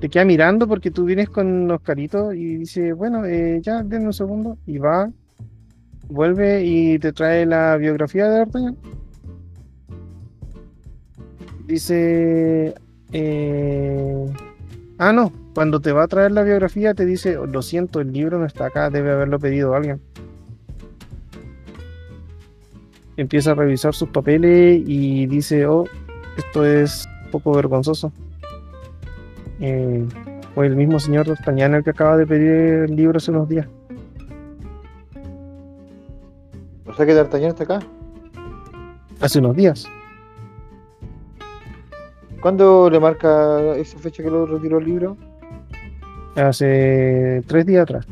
te 0.01 0.09
queda 0.09 0.25
mirando 0.25 0.67
porque 0.67 0.91
tú 0.91 1.05
vienes 1.05 1.29
con 1.29 1.71
Oscarito 1.71 2.33
y 2.33 2.57
dice, 2.57 2.95
bueno, 2.95 3.25
eh, 3.27 3.61
ya, 3.63 3.83
denme 3.83 4.07
un 4.07 4.13
segundo. 4.13 4.57
Y 4.67 4.79
va, 4.79 5.11
vuelve 6.09 6.65
y 6.65 6.99
te 6.99 7.13
trae 7.13 7.45
la 7.45 7.77
biografía 7.77 8.29
de 8.29 8.39
D'Artagnan. 8.39 8.77
Dice, 11.67 12.75
eh, 13.13 14.27
ah, 14.99 15.13
no, 15.13 15.33
cuando 15.53 15.81
te 15.81 15.91
va 15.91 16.05
a 16.05 16.09
traer 16.09 16.31
la 16.33 16.43
biografía 16.43 16.95
te 16.95 17.05
dice, 17.05 17.35
lo 17.35 17.63
siento, 17.63 18.01
el 18.01 18.13
libro 18.13 18.39
no 18.39 18.47
está 18.47 18.67
acá, 18.67 18.89
debe 18.89 19.11
haberlo 19.11 19.41
pedido 19.41 19.75
alguien. 19.75 20.01
Empieza 23.17 23.53
a 23.53 23.55
revisar 23.55 23.95
sus 23.95 24.11
papeles 24.11 24.83
y 24.87 25.27
dice, 25.27 25.67
oh, 25.67 25.87
esto 26.37 26.65
es 26.65 27.09
un 27.25 27.31
poco 27.33 27.53
vergonzoso. 27.55 28.13
Eh, 29.61 30.07
fue 30.55 30.67
el 30.67 30.77
mismo 30.77 31.01
señor 31.01 31.27
D'Artagnan 31.27 31.75
el 31.75 31.83
que 31.85 31.91
acaba 31.91 32.17
de 32.17 32.27
pedir 32.27 32.51
el 32.51 32.95
libro 32.95 33.17
hace 33.17 33.31
unos 33.31 33.49
días. 33.49 33.67
O 36.87 36.95
sea 36.95 37.07
que 37.07 37.15
D'Artagnan 37.15 37.51
está 37.51 37.65
acá. 37.65 37.81
Hace 39.21 39.39
unos 39.39 39.57
días. 39.57 39.89
¿Cuándo 42.47 42.89
le 42.89 43.01
marca 43.01 43.75
esa 43.75 43.99
fecha 43.99 44.23
que 44.23 44.31
lo 44.31 44.47
retiró 44.47 44.79
el 44.79 44.85
libro? 44.85 45.17
Hace 46.37 47.43
tres 47.49 47.67
días 47.67 47.83
atrás. 47.83 48.07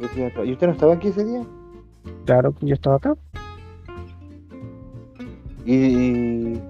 Tres 0.00 0.16
días 0.16 0.32
atrás. 0.32 0.44
¿Y 0.48 0.52
usted 0.54 0.66
no 0.66 0.72
estaba 0.72 0.94
aquí 0.94 1.06
ese 1.06 1.24
día? 1.24 1.44
Claro 2.26 2.52
yo 2.62 2.74
estaba 2.74 2.96
acá. 2.96 3.14
¿Y, 5.64 5.72
y, 5.76 6.62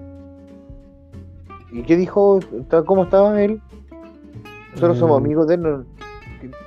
¿y 1.71 1.81
qué 1.81 1.97
dijo? 1.97 2.37
¿Está- 2.59 2.83
¿Cómo 2.83 3.05
estaba 3.05 3.41
él? 3.41 3.59
Nosotros 4.75 4.99
somos 4.99 5.19
Mm. 5.19 5.25
amigos 5.25 5.47
de 5.47 5.55
él, 5.55 5.61
no- 5.63 5.85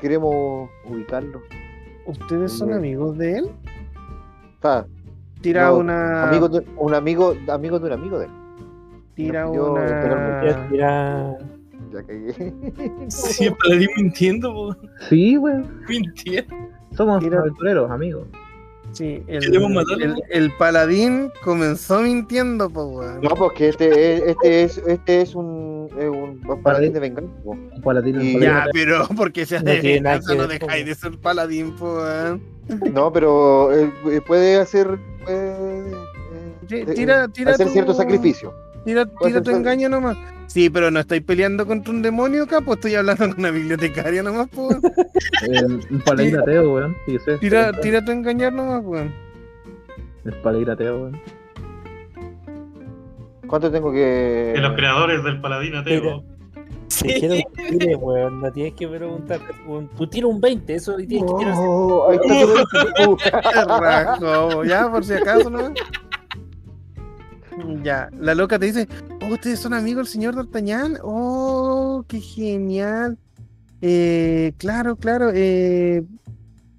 queremos 0.00 0.68
ubicarlo. 0.84 1.42
¿Ustedes 2.06 2.50
son 2.50 2.70
Bien. 2.70 2.78
amigos 2.80 3.16
de 3.18 3.38
él? 3.38 3.50
Sea, 4.60 4.84
Tira 5.42 5.68
No, 5.68 5.76
una. 5.76 6.28
amigo 6.28 6.48
de, 6.48 6.66
un 6.76 6.92
amigo, 6.92 7.34
amigo 7.46 7.78
de 7.78 7.86
un 7.86 7.92
amigo 7.92 8.18
de 8.18 8.24
él. 8.26 8.32
Tira 9.16 9.46
pidió 9.46 9.72
una. 9.72 9.82
literalmente. 9.82 10.68
Mira, 10.70 11.36
Ya 11.92 12.02
cagué. 12.02 12.54
Sí, 13.08 13.46
el 13.46 13.54
paladín 13.56 13.88
mintiendo, 13.96 14.52
po. 14.52 14.76
Sí, 15.08 15.36
weón. 15.38 15.82
Mintiendo. 15.88 16.54
Somos 16.96 17.22
Mira. 17.22 17.40
aventureros, 17.40 17.90
amigos. 17.90 18.28
Sí, 18.92 19.22
el, 19.26 19.44
el, 19.44 19.60
¿no? 19.74 20.14
el 20.30 20.50
paladín 20.56 21.30
comenzó 21.42 22.00
mintiendo, 22.00 22.70
po, 22.70 22.84
weón. 22.86 23.20
No, 23.20 23.30
porque 23.30 23.68
este, 23.68 24.14
es- 24.14 24.22
este 24.28 24.62
es, 24.62 24.78
este 24.86 25.20
es 25.22 25.34
un, 25.34 25.88
es 25.98 26.08
un 26.08 26.62
paladín 26.62 26.92
de 26.94 27.00
venganza. 27.00 27.30
po. 27.44 27.50
Un 27.50 27.82
paladín 27.82 28.20
Y- 28.22 28.40
Ya, 28.40 28.64
pero 28.72 29.06
porque 29.16 29.44
seas 29.44 29.64
No 29.64 29.70
de 29.72 29.80
venganza, 29.82 30.32
que 30.32 30.38
no 30.38 30.46
dejáis 30.46 30.86
de 30.86 30.94
ser 30.94 31.18
paladín, 31.18 31.74
po, 31.76 31.96
weón. 31.96 32.42
No, 32.92 33.12
pero 33.12 33.70
eh, 33.72 33.92
puede 34.26 34.56
hacer. 34.60 34.86
puede, 35.24 35.90
eh, 35.90 35.92
eh, 36.70 36.84
tira- 36.94 37.28
tira 37.28 37.50
hacer 37.52 37.66
tu- 37.66 37.72
cierto 37.72 37.92
sacrificio. 37.92 38.54
Tira, 38.86 39.04
Puede 39.04 39.32
tira 39.32 39.42
tu 39.42 39.50
engaño 39.50 39.88
nomás. 39.88 40.16
Sí, 40.46 40.70
pero 40.70 40.90
no 40.90 41.00
estáis 41.00 41.22
peleando 41.22 41.66
contra 41.66 41.92
un 41.92 42.02
demonio 42.02 42.44
acá, 42.44 42.60
pues 42.60 42.76
estoy 42.78 42.94
hablando 42.94 43.28
con 43.28 43.38
una 43.38 43.50
bibliotecaria 43.50 44.22
nomás, 44.22 44.48
pues. 44.50 44.78
Un 45.90 46.00
paladín 46.04 46.38
ateo, 46.38 46.72
weón. 46.72 46.96
Sí. 47.06 47.18
Tira, 47.40 47.72
tira 47.80 48.04
tu 48.04 48.12
engañar 48.12 48.52
nomás, 48.52 48.82
pues. 48.84 49.10
El 50.24 50.34
paladín 50.34 50.70
ateo, 50.70 51.02
weón. 51.02 51.20
¿Cuánto 53.46 53.70
tengo 53.70 53.92
que.? 53.92 54.52
De 54.54 54.60
los 54.60 54.74
creadores 54.74 55.22
del 55.24 55.40
Paladín 55.40 55.74
Ateo. 55.74 56.24
que 57.02 57.44
tire, 57.68 57.96
weón. 57.96 58.40
No 58.40 58.52
tienes 58.52 58.74
que 58.74 58.88
preguntar. 58.88 59.40
weón. 59.66 59.88
Tú 59.96 60.06
tira 60.06 60.26
un 60.26 60.40
20, 60.40 60.74
eso 60.74 60.98
y 60.98 61.06
tienes 61.06 61.30
que 61.30 61.38
tirar. 61.38 61.54
Oh, 61.58 62.08
ahí 62.10 62.18
está 62.22 62.34
ya, 64.66 64.90
por 64.90 65.04
si 65.04 65.12
acaso, 65.14 65.50
¿no? 65.50 65.72
Ya, 67.82 68.10
la 68.18 68.34
loca 68.34 68.58
te 68.58 68.66
dice, 68.66 68.88
oh, 69.22 69.32
ustedes 69.32 69.60
son 69.60 69.72
amigos 69.72 70.06
del 70.06 70.12
señor 70.12 70.36
D'Artagnan, 70.36 70.98
oh, 71.02 72.04
qué 72.08 72.20
genial. 72.20 73.18
Eh, 73.80 74.52
claro, 74.58 74.96
claro, 74.96 75.30
eh, 75.34 76.04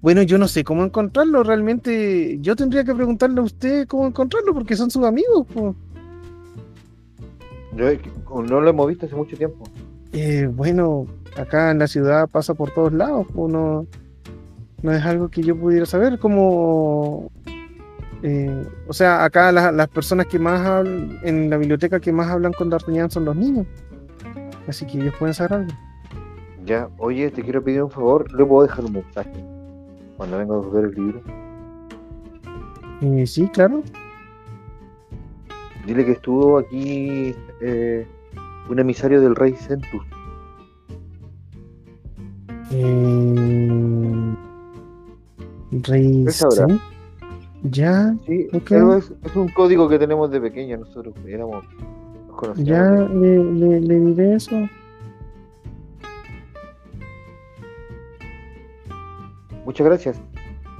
bueno, 0.00 0.22
yo 0.22 0.38
no 0.38 0.46
sé 0.46 0.62
cómo 0.62 0.84
encontrarlo, 0.84 1.42
realmente 1.42 2.38
yo 2.40 2.54
tendría 2.54 2.84
que 2.84 2.94
preguntarle 2.94 3.40
a 3.40 3.44
usted 3.44 3.88
cómo 3.88 4.06
encontrarlo, 4.06 4.54
porque 4.54 4.76
son 4.76 4.90
sus 4.90 5.04
amigos, 5.04 5.46
po. 5.52 5.74
Yo, 7.74 7.88
eh, 7.88 8.00
no 8.48 8.60
lo 8.60 8.70
hemos 8.70 8.88
visto 8.88 9.06
hace 9.06 9.16
mucho 9.16 9.36
tiempo. 9.36 9.64
Eh, 10.12 10.48
bueno, 10.52 11.06
acá 11.36 11.72
en 11.72 11.80
la 11.80 11.88
ciudad 11.88 12.28
pasa 12.28 12.54
por 12.54 12.70
todos 12.70 12.92
lados, 12.92 13.26
pues 13.34 13.52
no, 13.52 13.86
no 14.82 14.92
es 14.92 15.04
algo 15.04 15.28
que 15.28 15.42
yo 15.42 15.58
pudiera 15.58 15.86
saber, 15.86 16.18
como, 16.18 17.30
eh, 18.22 18.66
o 18.86 18.92
sea, 18.92 19.24
acá 19.24 19.52
la- 19.52 19.72
las 19.72 19.88
personas 19.88 20.26
que 20.26 20.38
más 20.38 20.60
hablan, 20.66 21.18
en 21.22 21.50
la 21.50 21.56
biblioteca 21.56 22.00
que 22.00 22.12
más 22.12 22.28
hablan 22.28 22.52
con 22.52 22.68
D'Artagnan 22.70 23.10
son 23.10 23.24
los 23.24 23.36
niños, 23.36 23.66
así 24.66 24.86
que 24.86 24.98
ellos 25.00 25.14
pueden 25.18 25.34
saber 25.34 25.52
algo. 25.54 25.70
Ya, 26.64 26.88
oye, 26.98 27.30
te 27.30 27.42
quiero 27.42 27.62
pedir 27.64 27.82
un 27.82 27.90
favor. 27.90 28.30
¿Le 28.34 28.44
puedo 28.44 28.66
dejar 28.66 28.84
un 28.84 28.92
mensaje 28.92 29.32
cuando 30.18 30.36
venga 30.38 30.54
a 30.54 30.60
ver 30.60 30.84
el 30.84 30.94
libro? 30.94 31.22
Eh, 33.00 33.26
sí, 33.26 33.48
claro. 33.48 33.82
Dile 35.86 36.04
que 36.04 36.12
estuvo 36.12 36.58
aquí 36.58 37.34
eh, 37.62 38.06
un 38.68 38.78
emisario 38.78 39.22
del 39.22 39.34
rey 39.34 39.54
Centus. 39.54 40.02
Eh, 42.70 44.34
Reisen. 45.70 46.80
Ya, 47.64 48.14
Sí, 48.26 48.48
pero 48.68 48.96
es, 48.96 49.12
es 49.24 49.36
un 49.36 49.48
código 49.48 49.88
que 49.88 49.98
tenemos 49.98 50.30
de 50.30 50.40
pequeño 50.40 50.76
nosotros. 50.78 51.14
Éramos 51.26 51.64
nos 52.46 52.56
ya 52.58 52.90
le, 52.90 53.42
le, 53.42 53.80
le 53.80 54.00
diré 54.00 54.34
eso. 54.34 54.68
Muchas 59.64 59.86
gracias. 59.86 60.20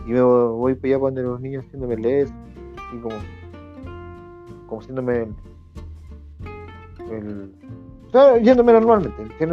Y 0.06 0.12
me 0.12 0.22
voy 0.22 0.74
para 0.74 0.94
allá 0.94 0.98
donde 0.98 1.22
los 1.22 1.40
niños 1.40 1.64
haciéndome 1.66 1.96
leer. 1.96 2.28
Así 2.76 2.98
como. 3.02 3.16
Como 4.66 4.80
haciéndome 4.80 5.28
el. 7.10 7.52
el 8.14 8.42
yéndome 8.42 8.72
normalmente. 8.72 9.46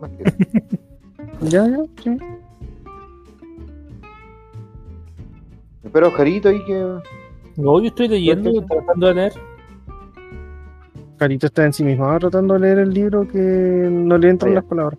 Más 0.00 0.10
que. 0.10 0.78
Ya, 1.40 1.68
ya, 1.68 1.78
sí. 2.02 2.18
Espero 5.88 6.04
a 6.04 6.08
Oscarito 6.10 6.50
ahí 6.50 6.62
que. 6.66 6.74
No, 7.56 7.80
yo 7.80 7.86
estoy 7.86 8.08
leyendo, 8.08 8.52
tratando 8.66 9.06
de 9.06 9.14
leer. 9.14 9.32
Carito 11.16 11.46
está 11.46 11.64
ensimismado 11.64 12.18
tratando 12.18 12.54
de 12.54 12.60
leer 12.60 12.78
el 12.80 12.90
libro 12.92 13.26
que 13.26 13.38
no 13.38 14.18
le 14.18 14.28
entran 14.28 14.52
Ah, 14.52 14.54
las 14.56 14.64
palabras. 14.64 14.98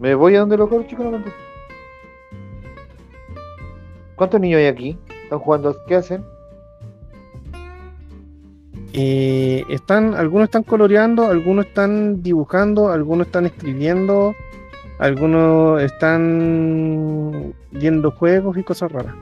Me 0.00 0.12
voy 0.16 0.34
a 0.34 0.40
donde 0.40 0.56
los 0.56 0.68
cabros 0.68 0.88
chicos 0.88 1.04
no 1.04 1.12
me 1.12 1.24
¿Cuántos 4.16 4.40
niños 4.40 4.58
hay 4.58 4.66
aquí? 4.66 4.98
¿Están 5.22 5.38
jugando? 5.38 5.76
¿Qué 5.86 5.94
hacen? 5.94 6.24
Eh, 8.92 9.62
están, 9.68 10.14
algunos 10.14 10.46
están 10.46 10.64
coloreando, 10.64 11.28
algunos 11.28 11.66
están 11.66 12.24
dibujando, 12.24 12.90
algunos 12.90 13.28
están 13.28 13.46
escribiendo, 13.46 14.34
algunos 15.02 15.82
están 15.82 17.52
viendo 17.72 18.12
juegos 18.12 18.56
y 18.56 18.62
cosas 18.62 18.92
raras. 18.92 19.14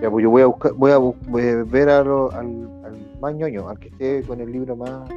Ya, 0.00 0.08
pues 0.10 0.22
yo 0.22 0.30
voy 0.30 0.42
a 0.42 0.46
buscar, 0.46 0.72
voy 0.72 0.92
a, 0.92 0.98
voy 0.98 1.42
a 1.42 1.64
ver 1.64 1.88
a 1.90 2.02
lo- 2.04 2.30
al, 2.32 2.46
al 2.84 2.96
más 3.20 3.34
ñoño, 3.34 3.68
al 3.68 3.78
que 3.78 3.88
esté 3.88 4.22
con 4.22 4.40
el 4.40 4.50
libro 4.52 4.76
más, 4.76 5.10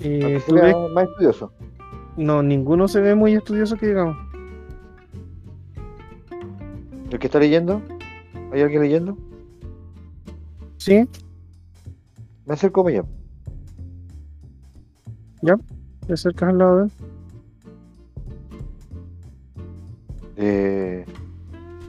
Eh, 0.00 0.40
tú 0.46 0.54
ves- 0.54 0.76
más 0.94 1.08
estudioso. 1.08 1.52
no, 2.16 2.40
ninguno 2.40 2.86
se 2.86 3.00
ve 3.00 3.16
muy 3.16 3.34
estudioso 3.34 3.76
que 3.76 3.88
digamos. 3.88 4.16
¿El 7.10 7.18
que 7.18 7.26
está 7.26 7.40
leyendo? 7.40 7.82
¿Hay 8.52 8.60
alguien 8.62 8.82
leyendo? 8.82 9.16
Sí, 10.76 11.08
Me 12.46 12.54
acerco 12.54 12.84
para 12.84 13.00
allá. 13.00 13.08
Te 16.08 16.14
acercas 16.14 16.48
al 16.48 16.58
lado 16.58 16.76
de 16.78 16.84
él. 16.84 16.92
Eh, 20.38 21.04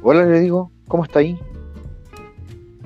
hola, 0.04 0.26
le 0.26 0.42
digo, 0.42 0.72
¿cómo 0.90 1.06
está 1.06 1.20
ahí? 1.20 1.40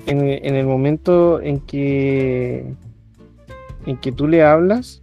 En, 0.06 0.20
en 0.20 0.54
el 0.54 0.66
momento 0.66 1.40
en 1.40 1.58
que 1.58 2.76
en 3.86 3.96
que 3.96 4.12
tú 4.12 4.28
le 4.28 4.44
hablas, 4.44 5.02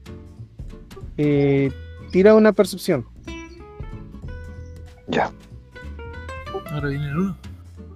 eh, 1.18 1.70
tira 2.12 2.34
una 2.34 2.54
percepción. 2.54 3.06
Ya. 5.08 5.32
Ahora 6.72 6.88
viene 6.88 7.08
el 7.08 7.18
uno. 7.18 7.38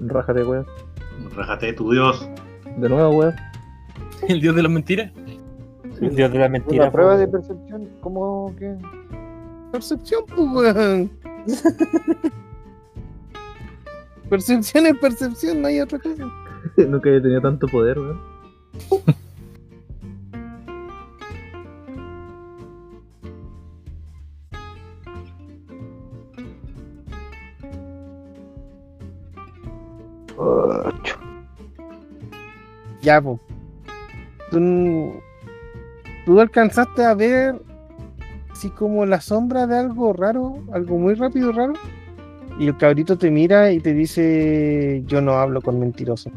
Rájate, 0.01 0.43
weón. 0.43 0.65
Rájate 1.35 1.67
de 1.67 1.73
tu 1.73 1.91
Dios. 1.91 2.27
De 2.77 2.89
nuevo, 2.89 3.11
weón. 3.11 3.35
El 4.27 4.41
dios 4.41 4.55
de 4.55 4.63
las 4.63 4.71
mentiras. 4.71 5.11
El 6.01 6.15
dios 6.15 6.31
de 6.31 6.39
la 6.39 6.49
mentira. 6.49 6.83
Una 6.83 6.91
prueba 6.91 7.17
de 7.17 7.27
percepción, 7.27 7.89
¿cómo 8.01 8.53
que? 8.57 8.75
Percepción, 9.71 10.23
pues, 10.27 10.75
weón. 10.75 11.11
Percepción 14.29 14.87
es 14.87 14.97
percepción, 14.97 15.61
no 15.61 15.67
hay 15.67 15.79
otra 15.79 15.99
cosa. 15.99 16.25
Nunca 16.77 17.09
había 17.09 17.21
tenido 17.21 17.41
tanto 17.41 17.67
poder, 17.67 17.99
weón. 17.99 18.19
Ocho. 30.37 31.17
Ya, 33.01 33.21
pues. 33.21 33.39
Tú, 34.51 35.21
tú 36.25 36.39
alcanzaste 36.39 37.03
a 37.03 37.13
ver 37.13 37.55
así 38.51 38.69
como 38.69 39.05
la 39.05 39.21
sombra 39.21 39.67
de 39.67 39.77
algo 39.77 40.13
raro, 40.13 40.57
algo 40.71 40.97
muy 40.97 41.13
rápido 41.15 41.51
raro. 41.51 41.73
Y 42.57 42.67
el 42.67 42.77
cabrito 42.77 43.17
te 43.17 43.29
mira 43.31 43.71
y 43.71 43.79
te 43.81 43.93
dice, 43.93 45.03
yo 45.07 45.19
no 45.21 45.33
hablo 45.33 45.61
con 45.61 45.77
mentirosos. 45.79 46.31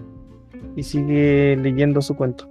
Y 0.74 0.82
sigue 0.82 1.56
leyendo 1.56 2.02
su 2.02 2.16
cuento. 2.16 2.48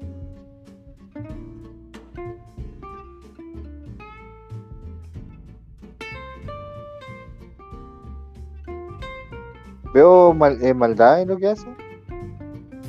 ¿Veo 9.93 10.33
mal- 10.33 10.61
eh, 10.61 10.73
maldad 10.73 11.21
en 11.21 11.29
lo 11.29 11.37
que 11.37 11.47
hace? 11.47 11.67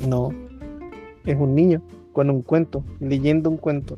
No, 0.07 0.29
es 1.25 1.37
un 1.37 1.55
niño 1.55 1.81
con 2.13 2.29
un 2.29 2.41
cuento, 2.41 2.83
leyendo 2.99 3.49
un 3.49 3.57
cuento. 3.57 3.97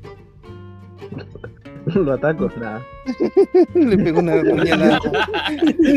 Lo 1.85 2.13
ataco, 2.13 2.49
nada. 2.59 2.81
Le 3.73 3.97
pegó 3.97 4.19
una 4.19 4.41
puñalada. 4.41 4.99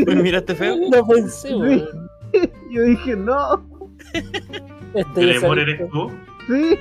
¿Me 0.07 0.15
miraste 0.15 0.55
feo? 0.55 0.75
No 0.91 1.05
pensé, 1.07 1.55
weón. 1.55 2.09
Yo 2.71 2.81
dije, 2.83 3.15
no. 3.15 3.63
Este 4.93 5.21
¿El 5.21 5.27
ya 5.27 5.33
demon 5.33 5.57
sabía. 5.57 5.63
eres 5.63 5.89
tú? 5.89 6.11
Sí. 6.47 6.79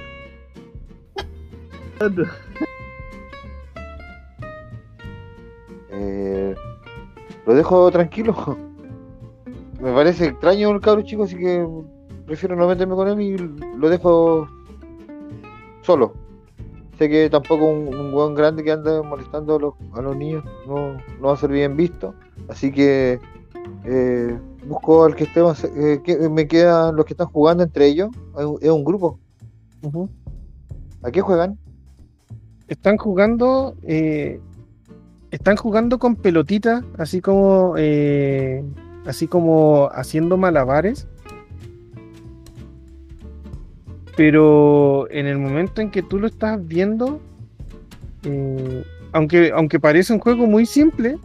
Eh, 5.91 6.55
lo 7.47 7.55
dejo 7.55 7.91
tranquilo. 7.91 8.35
Me 9.81 9.93
parece 9.93 10.27
extraño 10.27 10.71
el 10.71 10.81
cabro 10.81 11.03
chico, 11.03 11.25
así 11.25 11.37
que 11.37 11.67
prefiero 12.27 12.57
no 12.57 12.67
meterme 12.67 12.95
con 12.95 13.09
él 13.09 13.21
y 13.21 13.37
lo 13.79 13.89
dejo 13.89 14.49
solo. 15.83 16.15
Sé 16.99 17.09
que 17.09 17.29
tampoco 17.29 17.67
un, 17.67 17.93
un 17.95 18.15
weón 18.15 18.35
grande 18.35 18.63
que 18.63 18.71
anda 18.71 19.03
molestando 19.03 19.57
a 19.57 19.59
los, 19.59 19.75
a 19.95 20.03
los 20.03 20.17
niños 20.17 20.45
no, 20.67 20.93
no 21.21 21.29
va 21.29 21.33
a 21.33 21.37
ser 21.37 21.51
bien 21.51 21.77
visto. 21.77 22.15
Así 22.49 22.71
que 22.71 23.19
eh, 23.85 24.39
busco 24.67 25.05
al 25.05 25.17
que 25.17 25.25
esté 25.25 25.43
más. 25.43 25.65
eh, 25.65 26.01
que 26.05 26.29
me 26.29 26.47
quedan 26.47 26.95
los 26.95 27.05
que 27.05 27.15
están 27.15 27.27
jugando 27.29 27.63
entre 27.65 27.87
ellos. 27.87 28.11
Es 28.39 28.45
un, 28.45 28.59
es 28.61 28.71
un 28.71 28.85
grupo. 28.85 29.19
Ujú. 29.83 30.09
¿A 31.03 31.11
qué 31.11 31.21
juegan? 31.21 31.59
Están 32.69 32.97
jugando, 32.97 33.75
eh, 33.83 34.41
están 35.31 35.57
jugando 35.57 35.99
con 35.99 36.17
pelotitas, 36.17 36.83
así 36.97 37.21
como, 37.21 37.75
eh, 37.77 38.65
así 39.05 39.27
como 39.27 39.91
haciendo 39.93 40.37
malabares. 40.37 41.07
Pero 44.17 45.09
en 45.11 45.27
el 45.27 45.39
momento 45.39 45.81
en 45.81 45.91
que 45.91 46.03
tú 46.03 46.19
lo 46.19 46.27
estás 46.27 46.65
viendo, 46.67 47.21
eh, 48.25 48.85
aunque, 49.13 49.51
aunque 49.55 49.81
parece 49.81 50.13
un 50.13 50.21
juego 50.21 50.47
muy 50.47 50.67
simple, 50.67 51.17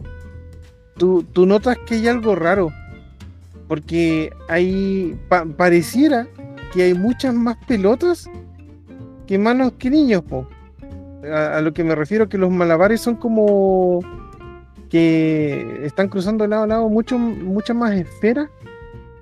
tú, 0.96 1.22
tú 1.32 1.46
notas 1.46 1.78
que 1.86 1.94
hay 1.94 2.08
algo 2.08 2.34
raro. 2.34 2.70
Porque 3.68 4.32
hay, 4.48 5.16
pa- 5.28 5.44
pareciera 5.44 6.26
que 6.72 6.82
hay 6.82 6.94
muchas 6.94 7.34
más 7.34 7.56
pelotas 7.68 8.28
que 9.26 9.38
manos 9.38 9.72
que 9.78 9.90
niños, 9.90 10.22
po 10.22 10.48
a, 11.32 11.60
lo 11.60 11.72
que 11.72 11.84
me 11.84 11.94
refiero 11.94 12.28
que 12.28 12.38
los 12.38 12.50
malabares 12.50 13.00
son 13.00 13.14
como 13.16 14.00
que 14.88 15.80
están 15.84 16.08
cruzando 16.08 16.42
de 16.44 16.48
lado 16.48 16.62
a 16.64 16.66
lado 16.66 16.88
mucho, 16.88 17.18
muchas 17.18 17.76
más 17.76 17.92
esferas 17.92 18.48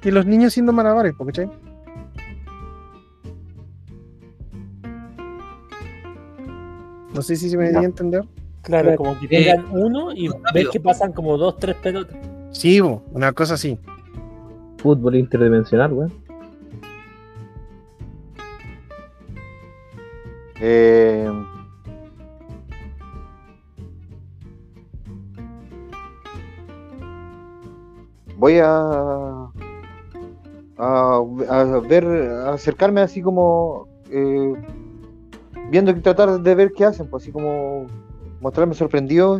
que 0.00 0.12
los 0.12 0.24
niños 0.24 0.52
haciendo 0.52 0.72
malabares, 0.72 1.12
¿po 1.14 1.26
¿cachai? 1.26 1.50
No 7.18 7.22
sé 7.22 7.34
si 7.34 7.50
se 7.50 7.56
me 7.56 7.70
dio 7.70 7.80
a 7.80 7.84
entender. 7.84 8.22
Claro, 8.62 8.94
como 8.94 9.18
que 9.18 9.26
Eh, 9.26 9.28
tengan 9.56 9.66
uno 9.72 10.12
y 10.14 10.28
ves 10.54 10.68
que 10.70 10.78
pasan 10.78 11.10
como 11.12 11.36
dos, 11.36 11.56
tres 11.56 11.74
pelotas. 11.74 12.16
Sí, 12.52 12.80
una 12.80 13.32
cosa 13.32 13.54
así. 13.54 13.76
Fútbol 14.76 15.16
interdimensional, 15.16 15.92
weón. 15.92 16.12
Eh, 20.60 21.28
voy 28.36 28.58
a, 28.60 29.50
a, 30.78 31.20
a 31.48 31.80
ver, 31.88 32.04
a 32.06 32.52
acercarme 32.52 33.00
así 33.00 33.20
como 33.22 33.88
eh, 34.08 34.52
viendo 35.70 35.94
que 35.94 36.00
tratar 36.00 36.40
de 36.40 36.54
ver 36.54 36.72
qué 36.72 36.84
hacen, 36.84 37.08
pues 37.08 37.24
así 37.24 37.32
como 37.32 37.86
mostrarme 38.40 38.74
sorprendido 38.74 39.38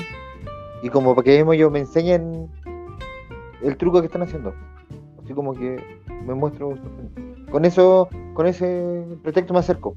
y 0.82 0.88
como 0.88 1.14
para 1.14 1.24
que 1.24 1.40
ellos 1.40 1.72
me 1.72 1.80
enseñen 1.80 2.48
el 3.62 3.76
truco 3.76 4.00
que 4.00 4.06
están 4.06 4.22
haciendo. 4.22 4.54
Así 5.22 5.32
como 5.34 5.54
que 5.54 5.82
me 6.26 6.34
muestro 6.34 6.76
sorprendido. 6.76 7.50
Con 7.50 7.64
eso, 7.64 8.08
con 8.34 8.46
ese 8.46 9.04
pretexto 9.22 9.54
me 9.54 9.60
acerco. 9.60 9.96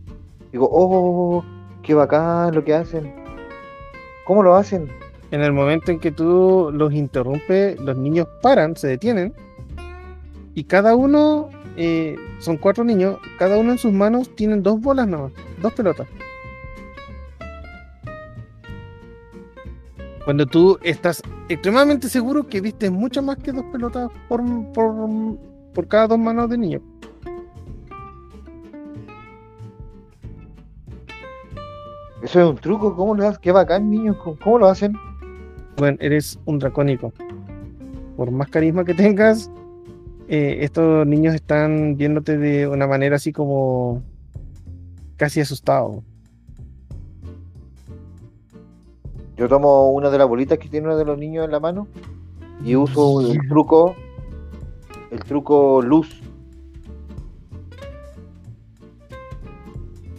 Digo, 0.51 0.69
oh, 0.71 1.43
qué 1.81 1.93
bacán 1.93 2.53
lo 2.55 2.63
que 2.63 2.73
hacen. 2.73 3.13
¿Cómo 4.25 4.43
lo 4.43 4.55
hacen? 4.55 4.87
En 5.31 5.41
el 5.41 5.53
momento 5.53 5.91
en 5.91 5.99
que 5.99 6.11
tú 6.11 6.71
los 6.73 6.93
interrumpes, 6.93 7.79
los 7.79 7.97
niños 7.97 8.27
paran, 8.41 8.75
se 8.75 8.87
detienen. 8.87 9.33
Y 10.53 10.65
cada 10.65 10.95
uno, 10.95 11.49
eh, 11.77 12.15
son 12.39 12.57
cuatro 12.57 12.83
niños, 12.83 13.17
cada 13.37 13.57
uno 13.57 13.71
en 13.71 13.77
sus 13.77 13.91
manos 13.91 14.35
tienen 14.35 14.63
dos 14.63 14.79
bolas 14.79 15.07
nomás, 15.07 15.31
dos 15.61 15.73
pelotas. 15.73 16.07
Cuando 20.25 20.45
tú 20.45 20.77
estás 20.83 21.21
extremadamente 21.49 22.07
seguro 22.07 22.47
que 22.47 22.61
viste 22.61 22.91
mucho 22.91 23.21
más 23.21 23.37
que 23.37 23.51
dos 23.51 23.65
pelotas 23.71 24.09
por, 24.27 24.41
por, 24.73 25.09
por 25.73 25.87
cada 25.87 26.07
dos 26.07 26.19
manos 26.19 26.49
de 26.49 26.57
niño. 26.57 26.81
Eso 32.21 32.39
es 32.39 32.49
un 32.51 32.57
truco, 32.57 32.95
¿cómo 32.95 33.15
lo 33.15 33.27
hacen? 33.27 33.41
Qué 33.41 33.51
bacán, 33.51 33.89
niños, 33.89 34.15
¿cómo, 34.17 34.37
cómo 34.43 34.59
lo 34.59 34.67
hacen? 34.67 34.93
Bueno, 35.77 35.97
eres 35.99 36.39
un 36.45 36.59
dracónico. 36.59 37.11
Por 38.15 38.29
más 38.29 38.47
carisma 38.49 38.85
que 38.85 38.93
tengas, 38.93 39.49
eh, 40.33 40.63
estos 40.63 41.05
niños 41.05 41.35
están 41.35 41.97
viéndote 41.97 42.37
de 42.37 42.65
una 42.65 42.87
manera 42.87 43.17
así 43.17 43.33
como 43.33 44.01
casi 45.17 45.41
asustado. 45.41 46.03
Yo 49.35 49.49
tomo 49.49 49.91
una 49.91 50.09
de 50.09 50.17
las 50.17 50.29
bolitas 50.29 50.57
que 50.57 50.69
tiene 50.69 50.87
uno 50.87 50.95
de 50.95 51.03
los 51.03 51.17
niños 51.17 51.43
en 51.43 51.51
la 51.51 51.59
mano 51.59 51.89
y 52.63 52.77
uso 52.77 53.29
el 53.29 53.45
truco, 53.49 53.93
el 55.11 55.19
truco 55.19 55.81
luz. 55.81 56.21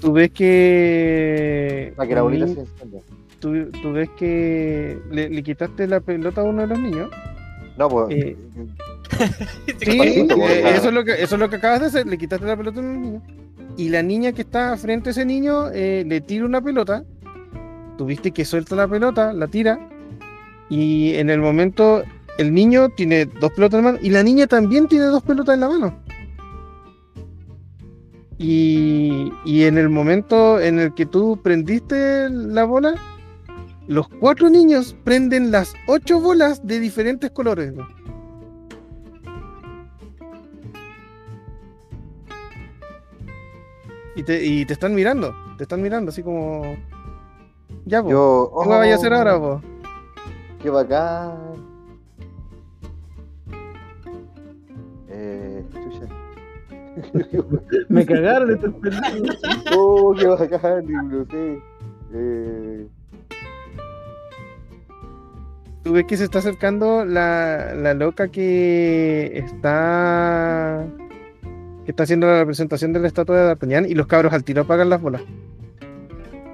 Tú 0.02 0.12
ves 0.12 0.30
que. 0.30 1.94
Para 1.96 2.06
que 2.06 2.14
la 2.14 2.20
bolita 2.20 2.48
se 2.48 2.60
encienda. 2.60 2.98
tú, 3.40 3.70
tú 3.80 3.92
ves 3.92 4.10
que 4.18 5.00
le, 5.10 5.30
le 5.30 5.42
quitaste 5.42 5.86
la 5.86 6.00
pelota 6.00 6.42
a 6.42 6.44
uno 6.44 6.60
de 6.60 6.66
los 6.66 6.78
niños. 6.78 7.08
No, 7.78 7.88
pues. 7.88 8.14
Eh, 8.14 8.36
Sí, 9.80 9.98
eh, 10.00 10.74
eso, 10.76 10.88
es 10.88 10.94
lo 10.94 11.04
que, 11.04 11.12
eso 11.22 11.34
es 11.34 11.40
lo 11.40 11.50
que 11.50 11.56
acabas 11.56 11.80
de 11.80 11.86
hacer, 11.86 12.06
le 12.06 12.18
quitaste 12.18 12.46
la 12.46 12.56
pelota 12.56 12.80
a 12.80 12.82
un 12.82 13.02
niño. 13.02 13.22
Y 13.76 13.88
la 13.88 14.02
niña 14.02 14.32
que 14.32 14.42
está 14.42 14.76
frente 14.76 15.10
a 15.10 15.12
ese 15.12 15.24
niño 15.24 15.70
eh, 15.70 16.04
le 16.06 16.20
tira 16.20 16.44
una 16.44 16.60
pelota. 16.60 17.04
Tuviste 17.96 18.32
que 18.32 18.44
suelta 18.44 18.76
la 18.76 18.86
pelota, 18.86 19.32
la 19.32 19.48
tira. 19.48 19.78
Y 20.68 21.14
en 21.14 21.30
el 21.30 21.40
momento 21.40 22.02
el 22.38 22.52
niño 22.54 22.90
tiene 22.90 23.26
dos 23.26 23.52
pelotas 23.52 23.78
en 23.78 23.84
la 23.84 23.92
mano 23.92 24.04
y 24.04 24.10
la 24.10 24.22
niña 24.22 24.46
también 24.46 24.88
tiene 24.88 25.06
dos 25.06 25.22
pelotas 25.22 25.54
en 25.54 25.60
la 25.60 25.68
mano. 25.68 26.02
Y, 28.38 29.30
y 29.44 29.64
en 29.64 29.78
el 29.78 29.88
momento 29.88 30.60
en 30.60 30.78
el 30.78 30.94
que 30.94 31.06
tú 31.06 31.40
prendiste 31.42 32.28
la 32.30 32.64
bola, 32.64 32.94
los 33.86 34.08
cuatro 34.08 34.50
niños 34.50 34.96
prenden 35.04 35.50
las 35.50 35.74
ocho 35.86 36.20
bolas 36.20 36.66
de 36.66 36.80
diferentes 36.80 37.30
colores. 37.30 37.72
¿no? 37.72 37.86
Y 44.14 44.22
te, 44.22 44.44
y 44.44 44.66
te 44.66 44.72
están 44.74 44.94
mirando, 44.94 45.34
te 45.56 45.64
están 45.64 45.80
mirando 45.82 46.10
así 46.10 46.22
como... 46.22 46.76
Ya, 47.86 48.02
po, 48.02 48.10
Yo. 48.10 48.52
¿qué 48.62 48.68
vaya 48.68 48.92
a 48.92 48.96
hacer 48.96 49.12
oh, 49.12 49.16
ahora, 49.16 49.38
po? 49.38 49.60
Qué 50.62 50.70
bacán. 50.70 51.36
Eh, 55.08 55.64
chucha. 55.72 56.06
Me 57.88 58.04
cagaron 58.04 58.50
estos 58.50 58.74
pendejos. 58.74 59.40
oh, 59.76 60.14
qué 60.18 60.26
bacán, 60.26 60.84
y 60.84 60.92
no 60.92 61.24
sé. 61.26 61.62
Eh, 62.14 62.86
Tú 65.82 65.92
ves 65.92 66.04
que 66.04 66.16
se 66.16 66.24
está 66.24 66.38
acercando 66.38 67.04
la, 67.04 67.74
la 67.74 67.94
loca 67.94 68.28
que 68.28 69.32
está 69.34 70.86
que 71.84 71.90
está 71.92 72.04
haciendo 72.04 72.26
la 72.26 72.40
representación 72.40 72.92
de 72.92 73.00
la 73.00 73.08
estatua 73.08 73.36
de 73.36 73.44
D'Artagnan 73.44 73.86
y 73.88 73.94
los 73.94 74.06
cabros 74.06 74.32
al 74.32 74.44
tiro 74.44 74.62
apagan 74.62 74.88
las 74.90 75.00
bolas. 75.00 75.22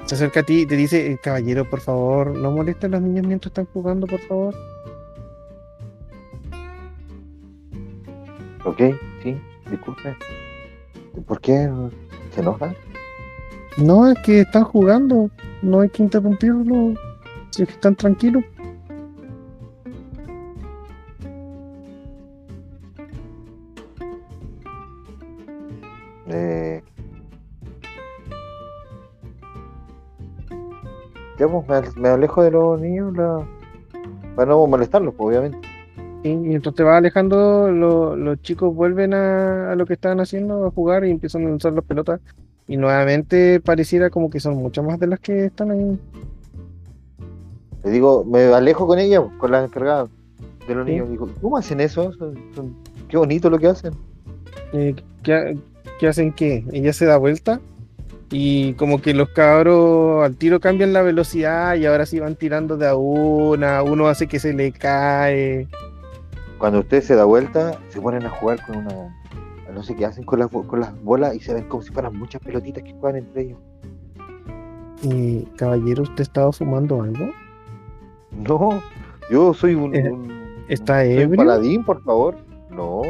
Se 0.06 0.14
acerca 0.14 0.40
a 0.40 0.42
ti 0.42 0.62
y 0.62 0.66
te 0.66 0.76
dice, 0.76 1.12
"Eh, 1.12 1.18
caballero, 1.22 1.68
por 1.68 1.80
favor, 1.80 2.34
no 2.34 2.50
molesten 2.50 2.94
a 2.94 2.98
los 2.98 3.06
niños 3.06 3.26
mientras 3.26 3.50
están 3.50 3.66
jugando, 3.66 4.06
por 4.06 4.20
favor. 4.20 4.54
ok, 8.64 8.80
sí, 9.22 9.36
disculpe. 9.70 10.14
¿Por 11.26 11.40
qué 11.40 11.70
se 12.34 12.40
enojan? 12.40 12.74
No, 13.78 14.08
es 14.08 14.18
que 14.20 14.40
están 14.40 14.64
jugando, 14.64 15.30
no 15.62 15.80
hay 15.80 15.88
que 15.88 16.02
interrumpirlo. 16.02 16.94
Si 17.50 17.62
es 17.62 17.68
que 17.68 17.74
están 17.74 17.96
tranquilos. 17.96 18.44
Pues, 31.50 31.68
me, 31.68 31.74
al- 31.74 31.96
me 32.02 32.08
alejo 32.08 32.42
de 32.42 32.50
los 32.50 32.80
niños 32.80 33.14
la... 33.16 33.46
para 34.36 34.50
no 34.50 34.66
molestarlos, 34.66 35.14
pues, 35.14 35.28
obviamente. 35.38 35.58
Y 36.24 36.34
mientras 36.34 36.74
te 36.74 36.82
vas 36.82 36.96
alejando, 36.98 37.70
lo- 37.70 38.16
los 38.16 38.40
chicos 38.42 38.74
vuelven 38.74 39.14
a, 39.14 39.72
a 39.72 39.76
lo 39.76 39.86
que 39.86 39.94
estaban 39.94 40.20
haciendo, 40.20 40.66
a 40.66 40.70
jugar 40.70 41.04
y 41.04 41.10
empiezan 41.10 41.44
a 41.46 41.48
lanzar 41.50 41.72
las 41.72 41.84
pelotas. 41.84 42.20
Y 42.66 42.76
nuevamente 42.76 43.60
pareciera 43.60 44.10
como 44.10 44.28
que 44.28 44.40
son 44.40 44.56
muchas 44.56 44.84
más 44.84 44.98
de 44.98 45.06
las 45.06 45.20
que 45.20 45.46
están 45.46 45.70
ahí. 45.70 45.98
Le 47.84 47.90
digo, 47.90 48.24
me 48.24 48.42
alejo 48.52 48.86
con 48.86 48.98
ella, 48.98 49.22
con 49.38 49.50
las 49.52 49.64
encargadas 49.66 50.10
de 50.66 50.74
los 50.74 50.84
Sí. 50.84 50.92
niños. 50.92 51.08
Digo, 51.10 51.28
¿cómo 51.40 51.56
hacen 51.56 51.80
eso? 51.80 52.12
Son- 52.12 52.34
son- 52.54 52.74
Qué 53.08 53.16
bonito 53.16 53.48
lo 53.48 53.58
que 53.58 53.68
hacen. 53.68 53.94
Eh, 54.74 54.94
¿qué, 55.22 55.56
qué 55.98 56.08
hacen 56.08 56.30
qué? 56.32 56.62
Ella 56.72 56.92
se 56.92 57.06
da 57.06 57.16
vuelta 57.16 57.58
y 58.30 58.74
como 58.74 59.00
que 59.00 59.14
los 59.14 59.30
cabros 59.30 60.24
al 60.24 60.36
tiro 60.36 60.60
cambian 60.60 60.92
la 60.92 61.02
velocidad 61.02 61.74
y 61.76 61.86
ahora 61.86 62.04
sí 62.06 62.20
van 62.20 62.36
tirando 62.36 62.76
de 62.76 62.86
a 62.88 62.94
una, 62.94 63.82
uno 63.82 64.08
hace 64.08 64.26
que 64.26 64.38
se 64.38 64.52
le 64.52 64.72
cae. 64.72 65.66
Cuando 66.58 66.80
usted 66.80 67.02
se 67.02 67.14
da 67.14 67.24
vuelta, 67.24 67.78
se 67.88 68.00
ponen 68.00 68.26
a 68.26 68.30
jugar 68.30 68.64
con 68.66 68.76
una. 68.78 69.14
No 69.72 69.82
sé 69.82 69.94
qué 69.94 70.06
hacen 70.06 70.24
con 70.24 70.40
las, 70.40 70.48
con 70.50 70.80
las 70.80 71.00
bolas 71.04 71.34
y 71.34 71.40
se 71.40 71.54
ven 71.54 71.64
como 71.68 71.82
si 71.82 71.90
fueran 71.92 72.18
muchas 72.18 72.42
pelotitas 72.42 72.82
que 72.82 72.92
juegan 72.94 73.18
entre 73.18 73.42
ellos. 73.42 73.58
Eh, 75.04 75.44
caballero, 75.56 76.02
¿usted 76.02 76.22
estaba 76.22 76.52
fumando 76.52 77.00
algo? 77.02 77.30
No, 78.32 78.82
yo 79.30 79.54
soy 79.54 79.74
un. 79.74 79.94
Eh, 79.94 80.10
un- 80.10 80.64
¿está 80.68 81.00
soy 81.04 81.14
un 81.14 81.20
ebrio? 81.20 81.36
paladín, 81.36 81.84
por 81.84 82.02
favor. 82.02 82.36
No. 82.70 83.02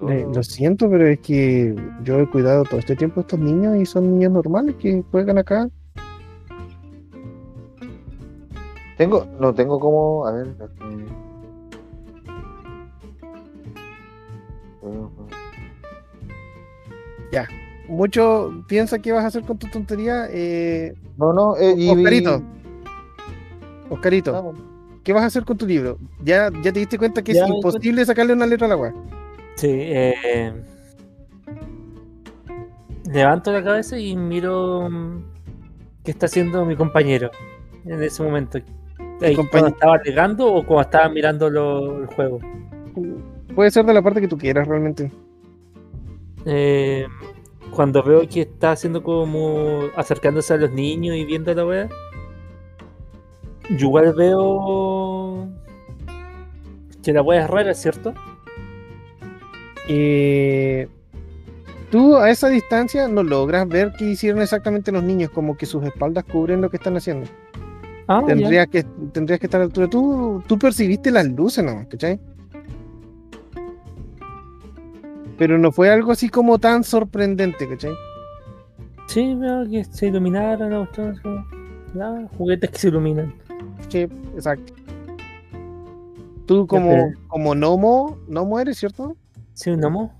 No. 0.00 0.32
lo 0.34 0.42
siento, 0.42 0.90
pero 0.90 1.06
es 1.06 1.18
que 1.20 1.74
yo 2.04 2.20
he 2.20 2.30
cuidado 2.30 2.64
todo 2.64 2.78
este 2.80 2.96
tiempo 2.96 3.20
a 3.20 3.22
estos 3.22 3.38
niños 3.38 3.76
y 3.76 3.86
son 3.86 4.12
niños 4.12 4.32
normales 4.32 4.76
que 4.76 5.02
juegan 5.10 5.38
acá. 5.38 5.68
Tengo, 8.96 9.26
no 9.38 9.54
tengo 9.54 9.78
como. 9.78 10.26
A 10.26 10.32
ver. 10.32 10.54
eh, 17.32 17.46
Mucho 17.88 18.64
piensa 18.66 18.98
que 18.98 19.12
vas 19.12 19.24
a 19.24 19.28
hacer 19.28 19.44
con 19.44 19.58
tu 19.58 19.68
tontería. 19.68 20.26
Eh, 20.30 20.94
No, 21.16 21.32
no, 21.32 21.56
eh, 21.56 21.74
y, 21.76 21.90
Oscarito. 21.90 22.42
Oscarito, 23.90 24.32
vamos. 24.32 24.56
¿qué 25.04 25.12
vas 25.12 25.22
a 25.22 25.26
hacer 25.26 25.44
con 25.44 25.56
tu 25.56 25.66
libro? 25.66 25.98
¿Ya, 26.24 26.50
ya 26.62 26.72
te 26.72 26.80
diste 26.80 26.98
cuenta 26.98 27.22
que 27.22 27.32
Ya 27.32 27.44
es 27.44 27.50
imposible 27.50 28.04
sacarle 28.04 28.32
una 28.32 28.46
letra 28.46 28.66
al 28.66 28.72
agua? 28.72 28.92
Sí, 29.56 29.68
eh, 29.70 30.52
levanto 33.10 33.52
la 33.52 33.62
cabeza 33.62 33.98
y 33.98 34.16
miro 34.16 34.88
mm, 34.90 35.22
qué 36.04 36.10
está 36.10 36.26
haciendo 36.26 36.64
mi 36.64 36.76
compañero 36.76 37.30
en 37.84 38.02
ese 38.02 38.22
momento. 38.22 38.58
Ahí, 39.22 39.34
¿Cuando 39.50 39.68
estaba 39.68 39.94
alegando 39.96 40.52
o 40.52 40.66
cuando 40.66 40.82
estaba 40.82 41.08
mirando 41.08 41.48
lo- 41.48 42.00
el 42.02 42.06
juego? 42.06 42.40
Puede 43.54 43.70
ser 43.70 43.86
de 43.86 43.94
la 43.94 44.02
parte 44.02 44.20
que 44.20 44.28
tú 44.28 44.36
quieras 44.36 44.66
realmente. 44.68 45.10
Eh, 46.44 47.06
cuando 47.70 48.02
veo 48.02 48.28
que 48.28 48.42
está 48.42 48.72
haciendo 48.72 49.02
como 49.02 49.80
acercándose 49.96 50.54
a 50.54 50.56
los 50.58 50.70
niños 50.70 51.16
y 51.16 51.24
viendo 51.24 51.52
la 51.54 51.64
wea, 51.66 51.88
yo 53.70 53.86
igual 53.86 54.12
veo 54.14 55.48
que 57.02 57.12
la 57.12 57.22
wea 57.22 57.44
es 57.44 57.50
rara, 57.50 57.74
¿cierto? 57.74 58.12
Eh, 59.88 60.88
tú 61.90 62.16
a 62.16 62.30
esa 62.30 62.48
distancia 62.48 63.08
no 63.08 63.22
logras 63.22 63.68
ver 63.68 63.92
qué 63.98 64.04
hicieron 64.06 64.42
exactamente 64.42 64.92
los 64.92 65.02
niños, 65.02 65.30
como 65.30 65.56
que 65.56 65.66
sus 65.66 65.84
espaldas 65.84 66.24
cubren 66.24 66.60
lo 66.60 66.70
que 66.70 66.76
están 66.76 66.96
haciendo. 66.96 67.26
Ah, 68.08 68.22
tendrías 68.24 68.68
que, 68.68 68.84
tendrías 69.12 69.40
que 69.40 69.46
estar 69.46 69.60
a 69.60 69.64
la 69.64 69.66
altura. 69.66 69.88
Tú, 69.88 70.42
tú 70.46 70.58
percibiste 70.58 71.10
las 71.10 71.26
luces, 71.26 71.64
¿no? 71.64 71.88
¿Cachai? 71.88 72.20
Pero 75.38 75.58
no 75.58 75.72
fue 75.72 75.90
algo 75.90 76.12
así 76.12 76.28
como 76.28 76.58
tan 76.58 76.84
sorprendente, 76.84 77.68
¿cachai? 77.68 77.92
Sí, 79.06 79.34
veo 79.34 79.68
que 79.68 79.84
se 79.84 80.06
iluminaron 80.06 80.88
como, 80.94 81.46
ya, 81.94 82.28
juguetes 82.36 82.70
que 82.70 82.78
se 82.78 82.88
iluminan. 82.88 83.34
Sí, 83.88 84.00
exacto. 84.34 84.72
Tú 86.46 86.66
como, 86.66 87.12
como 87.26 87.54
gnomo, 87.54 88.18
gnomo 88.28 88.60
eres, 88.60 88.78
¿cierto? 88.78 89.16
Sí, 89.56 89.70
un 89.70 89.82
amo. 89.84 90.12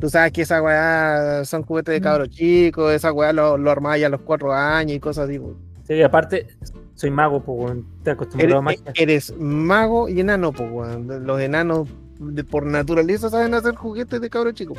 Tú 0.00 0.08
sabes 0.10 0.32
que 0.32 0.42
esa 0.42 0.60
weá 0.62 1.44
son 1.44 1.62
juguetes 1.62 1.92
de 1.94 2.00
Mm. 2.00 2.02
cabros 2.02 2.30
chicos, 2.30 2.92
esa 2.92 3.12
weá 3.12 3.32
lo, 3.32 3.56
lo 3.56 3.70
armáis 3.70 4.04
a 4.04 4.08
los 4.08 4.20
cuatro 4.22 4.52
años 4.52 4.96
y 4.96 5.00
cosas 5.00 5.28
así. 5.28 5.40
Sí, 5.86 6.02
aparte, 6.02 6.48
soy 6.94 7.10
mago, 7.10 7.42
pues, 7.42 7.76
estoy 7.98 8.12
acostumbrado 8.14 8.56
a 8.56 8.72
Eres, 8.72 8.80
magia. 8.84 8.92
eres 9.02 9.34
mago 9.38 10.08
y 10.08 10.20
enano, 10.20 10.52
pues, 10.52 10.68
weón. 10.72 11.26
Los 11.26 11.40
enanos 11.40 11.88
de- 12.18 12.44
por 12.44 12.66
naturaleza 12.66 13.30
saben 13.30 13.54
hacer 13.54 13.74
juguetes 13.76 14.20
de 14.20 14.28
cabros 14.30 14.54
chicos. 14.54 14.78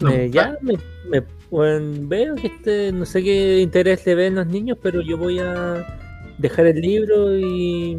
No, 0.00 0.10
Eh, 0.10 0.30
ya, 0.30 0.56
me, 0.62 0.74
me- 1.10 1.22
weón, 1.50 2.08
veo 2.08 2.34
que 2.36 2.46
este, 2.46 2.90
no 2.92 3.04
sé 3.04 3.22
qué 3.22 3.58
interés 3.60 4.04
le 4.06 4.14
ven 4.14 4.34
los 4.36 4.46
niños, 4.46 4.78
pero 4.82 5.02
yo 5.02 5.18
voy 5.18 5.38
a 5.38 5.86
dejar 6.38 6.66
el 6.66 6.80
libro 6.80 7.36
y. 7.36 7.98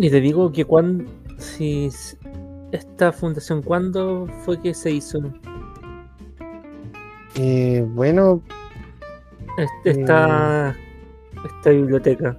Y 0.00 0.08
te 0.08 0.20
digo 0.22 0.50
que 0.50 0.64
cuando. 0.64 1.04
Si 1.36 1.90
esta 2.72 3.12
fundación, 3.12 3.62
¿cuándo 3.62 4.26
fue 4.44 4.58
que 4.60 4.72
se 4.72 4.90
hizo? 4.92 5.20
Eh, 7.36 7.86
bueno, 7.94 8.40
esta, 9.84 10.74
esta 11.44 11.70
biblioteca. 11.70 12.36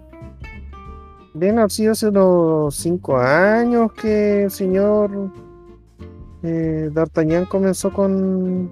Bien, 1.36 1.60
ha 1.60 1.70
sido 1.70 1.92
hace 1.92 2.10
unos 2.10 2.76
cinco 2.76 3.18
años 3.18 3.94
que 3.94 4.44
el 4.46 4.52
señor 4.52 5.32
eh, 6.42 6.90
D'Artagnan 6.92 7.46
comenzó 7.46 7.94
con 7.94 8.72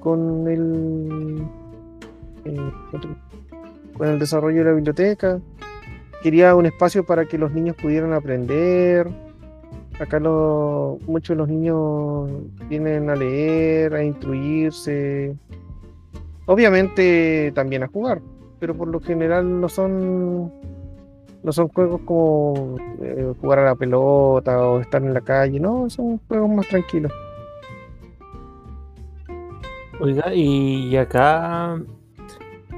con 0.00 0.48
el 0.48 1.42
eh, 2.44 2.72
con 3.96 4.08
el 4.08 4.18
desarrollo 4.18 4.58
de 4.58 4.64
la 4.64 4.72
biblioteca. 4.72 5.40
Quería 6.22 6.54
un 6.54 6.66
espacio 6.66 7.04
para 7.04 7.24
que 7.26 7.38
los 7.38 7.52
niños 7.52 7.76
pudieran 7.76 8.12
aprender. 8.12 9.08
Acá 10.00 10.20
lo- 10.20 10.98
muchos 11.06 11.36
de 11.36 11.38
los 11.38 11.48
niños 11.48 12.30
vienen 12.68 13.10
a 13.10 13.16
leer, 13.16 13.94
a 13.94 14.04
instruirse. 14.04 15.36
Obviamente 16.46 17.52
también 17.54 17.82
a 17.82 17.88
jugar 17.88 18.20
pero 18.58 18.76
por 18.76 18.88
lo 18.88 19.00
general 19.00 19.60
no 19.60 19.68
son 19.68 20.52
no 21.42 21.52
son 21.52 21.68
juegos 21.68 22.00
como 22.04 22.76
eh, 23.00 23.32
jugar 23.40 23.60
a 23.60 23.64
la 23.66 23.74
pelota 23.76 24.58
o 24.66 24.80
estar 24.80 25.02
en 25.02 25.14
la 25.14 25.20
calle, 25.20 25.60
no, 25.60 25.88
son 25.88 26.18
juegos 26.26 26.50
más 26.50 26.66
tranquilos. 26.68 27.12
Oiga, 30.00 30.34
y 30.34 30.96
acá 30.96 31.80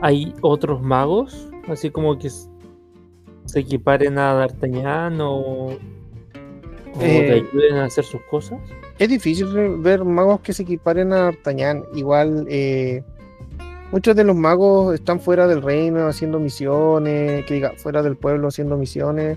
hay 0.03 0.35
otros 0.43 0.83
magos, 0.83 1.51
así 1.69 1.91
como 1.91 2.19
que 2.19 2.31
se 3.51 3.61
equiparen 3.61 4.17
a 4.19 4.35
D'Artagnan 4.35 5.21
o, 5.21 5.71
o 5.71 5.77
Eh. 7.01 7.27
te 7.27 7.33
ayuden 7.33 7.77
a 7.79 7.85
hacer 7.85 8.05
sus 8.05 8.21
cosas. 8.31 8.59
Es 8.99 9.09
difícil 9.09 9.47
ver 9.79 10.05
magos 10.05 10.41
que 10.41 10.53
se 10.53 10.63
equiparen 10.63 11.13
a 11.13 11.23
D'Artagnan, 11.23 11.85
igual 11.95 12.47
eh, 12.49 13.03
muchos 13.91 14.15
de 14.15 14.23
los 14.25 14.37
magos 14.37 14.95
están 14.95 15.19
fuera 15.19 15.49
del 15.49 15.63
reino 15.63 16.07
haciendo 16.07 16.39
misiones, 16.39 17.45
que 17.47 17.55
diga, 17.55 17.73
fuera 17.77 18.03
del 18.03 18.17
pueblo 18.17 18.49
haciendo 18.49 18.77
misiones 18.77 19.37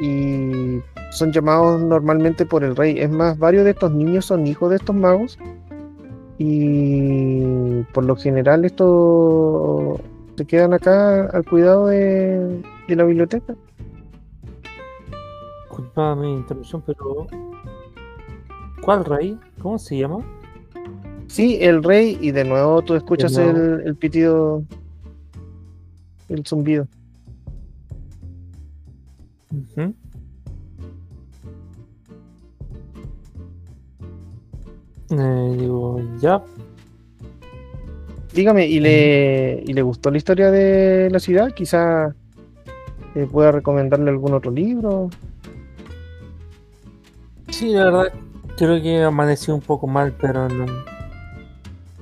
y 0.00 0.80
son 1.12 1.32
llamados 1.32 1.80
normalmente 1.80 2.44
por 2.44 2.62
el 2.62 2.76
rey. 2.76 2.98
Es 2.98 3.10
más, 3.10 3.38
varios 3.38 3.64
de 3.64 3.70
estos 3.70 3.92
niños 3.92 4.26
son 4.26 4.46
hijos 4.46 4.68
de 4.70 4.76
estos 4.76 4.94
magos 4.94 5.38
y 6.36 7.82
por 7.94 8.04
lo 8.04 8.16
general 8.16 8.64
estos 8.64 10.00
se 10.36 10.44
quedan 10.44 10.74
acá 10.74 11.26
al 11.26 11.44
cuidado 11.44 11.86
de, 11.86 12.60
de 12.88 12.96
la 12.96 13.04
biblioteca. 13.04 13.54
Disculpa 15.62 16.14
mi 16.14 16.32
interrupción, 16.34 16.82
pero 16.86 17.26
¿cuál 18.82 19.04
rey? 19.04 19.38
¿Cómo 19.60 19.78
se 19.78 19.98
llama? 19.98 20.18
Sí, 21.26 21.58
el 21.60 21.82
rey, 21.82 22.18
y 22.20 22.30
de 22.30 22.44
nuevo 22.44 22.82
tú 22.82 22.94
escuchas 22.94 23.32
nuevo. 23.32 23.50
el, 23.58 23.86
el 23.86 23.96
pitido, 23.96 24.62
el 26.28 26.46
zumbido. 26.46 26.86
Eh, 35.10 35.56
digo, 35.58 36.00
ya, 36.18 36.42
Dígame, 38.34 38.66
¿y 38.66 38.80
le, 38.80 39.62
¿y 39.64 39.72
le 39.72 39.82
gustó 39.82 40.10
la 40.10 40.16
historia 40.16 40.50
de 40.50 41.08
la 41.08 41.20
ciudad? 41.20 41.52
Quizá 41.54 42.16
eh, 43.14 43.28
pueda 43.30 43.52
recomendarle 43.52 44.10
algún 44.10 44.34
otro 44.34 44.50
libro. 44.50 45.10
sí, 47.48 47.72
la 47.72 47.84
verdad, 47.84 48.12
creo 48.56 48.82
que 48.82 49.02
amanecí 49.02 49.50
un 49.50 49.60
poco 49.60 49.86
mal, 49.86 50.14
pero 50.20 50.48
no, 50.48 50.66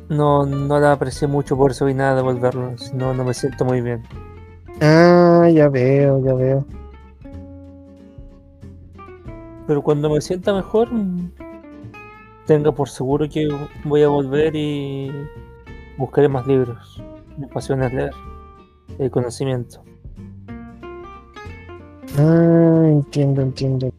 no, 0.08 0.46
no 0.46 0.80
la 0.80 0.92
aprecié 0.92 1.28
mucho, 1.28 1.56
por 1.56 1.70
eso 1.72 1.84
vine 1.84 2.02
a 2.04 2.14
devolverlo, 2.14 2.76
si 2.78 2.94
no, 2.94 3.14
no 3.14 3.24
me 3.24 3.34
siento 3.34 3.64
muy 3.64 3.80
bien. 3.80 4.02
Ah, 4.80 5.48
ya 5.52 5.68
veo, 5.68 6.24
ya 6.24 6.34
veo. 6.34 6.66
Pero 9.66 9.82
cuando 9.82 10.10
me 10.10 10.20
sienta 10.20 10.52
mejor, 10.52 10.88
tenga 12.46 12.72
por 12.72 12.88
seguro 12.88 13.28
que 13.28 13.48
voy 13.84 14.02
a 14.02 14.08
volver 14.08 14.54
y 14.56 15.10
buscaré 15.96 16.28
más 16.28 16.46
libros. 16.46 17.02
Mi 17.38 17.46
pasión 17.46 17.82
es 17.82 17.92
leer 17.92 18.12
el 18.98 19.10
conocimiento. 19.10 19.82
Ah, 22.18 22.84
entiendo, 22.88 23.42
entiendo. 23.42 23.90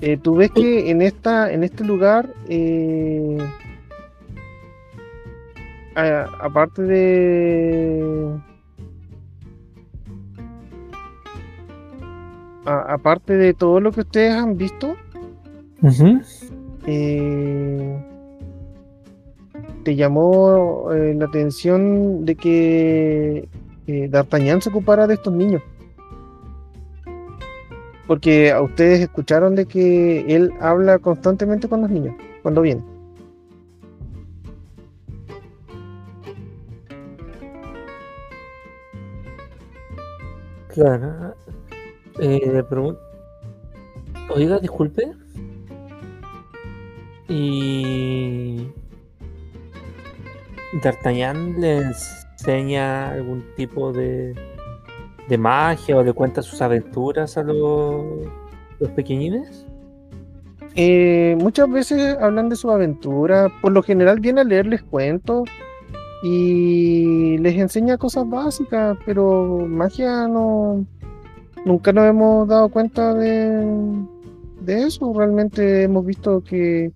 Eh, 0.00 0.16
Tú 0.16 0.36
ves 0.36 0.50
que 0.52 0.90
en 0.90 1.02
esta, 1.02 1.52
en 1.52 1.64
este 1.64 1.84
lugar, 1.84 2.32
eh, 2.48 3.38
a- 5.96 6.28
aparte 6.40 6.82
de, 6.82 8.38
a- 12.64 12.92
aparte 12.94 13.34
de 13.36 13.54
todo 13.54 13.80
lo 13.80 13.90
que 13.90 14.00
ustedes 14.02 14.34
han 14.34 14.56
visto, 14.56 14.94
eh, 16.86 17.97
te 19.88 19.96
llamó 19.96 20.92
eh, 20.92 21.14
la 21.16 21.24
atención 21.24 22.26
de 22.26 22.34
que 22.34 23.48
eh, 23.86 24.08
D'Artagnan 24.10 24.60
se 24.60 24.68
ocupara 24.68 25.06
de 25.06 25.14
estos 25.14 25.32
niños. 25.32 25.62
Porque 28.06 28.52
a 28.52 28.60
ustedes 28.60 29.00
escucharon 29.00 29.54
de 29.54 29.64
que 29.64 30.26
él 30.28 30.52
habla 30.60 30.98
constantemente 30.98 31.70
con 31.70 31.80
los 31.80 31.90
niños 31.90 32.14
cuando 32.42 32.60
viene. 32.60 32.82
Claro. 40.74 41.34
Eh, 42.20 42.62
pregun- 42.68 42.98
Oiga, 44.34 44.58
disculpe. 44.58 45.12
Y. 47.28 48.68
¿D'Artagnan 50.82 51.60
le 51.60 51.78
enseña 51.78 53.12
algún 53.12 53.44
tipo 53.56 53.92
de, 53.92 54.34
de 55.28 55.38
magia 55.38 55.96
o 55.96 56.02
le 56.02 56.12
cuenta 56.12 56.42
sus 56.42 56.60
aventuras 56.60 57.38
a 57.38 57.42
los, 57.42 58.04
los 58.78 58.90
pequeñines? 58.90 59.66
Eh, 60.74 61.36
muchas 61.40 61.70
veces 61.70 62.16
hablan 62.20 62.48
de 62.48 62.56
su 62.56 62.70
aventura. 62.70 63.48
Por 63.60 63.72
lo 63.72 63.82
general 63.82 64.20
viene 64.20 64.42
a 64.42 64.44
leerles 64.44 64.82
cuentos 64.82 65.48
y 66.22 67.38
les 67.38 67.56
enseña 67.56 67.96
cosas 67.96 68.28
básicas, 68.28 68.96
pero 69.04 69.66
magia 69.66 70.28
no. 70.28 70.84
Nunca 71.64 71.92
nos 71.92 72.04
hemos 72.04 72.46
dado 72.46 72.68
cuenta 72.68 73.14
de, 73.14 73.66
de 74.60 74.82
eso. 74.82 75.12
Realmente 75.12 75.82
hemos 75.82 76.06
visto 76.06 76.42
que 76.42 76.92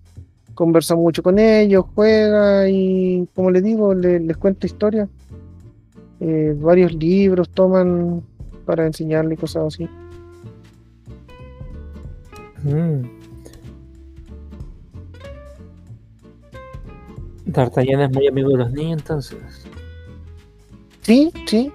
conversa 0.53 0.95
mucho 0.95 1.21
con 1.23 1.39
ellos, 1.39 1.85
juega 1.95 2.69
y, 2.69 3.27
como 3.35 3.51
les 3.51 3.63
digo, 3.63 3.93
le- 3.93 4.19
les 4.19 4.37
cuenta 4.37 4.65
historias. 4.67 5.09
Eh, 6.19 6.55
varios 6.57 6.93
libros 6.93 7.49
toman 7.49 8.21
para 8.65 8.85
enseñarle 8.85 9.35
cosas 9.35 9.65
así. 9.73 9.89
Mm. 12.63 13.01
D'Artagnan 17.45 18.01
es 18.01 18.11
muy 18.11 18.27
amigo 18.27 18.49
de 18.51 18.57
los 18.57 18.71
niños, 18.71 19.01
entonces. 19.01 19.37
Sí, 21.01 21.31
sí. 21.45 21.71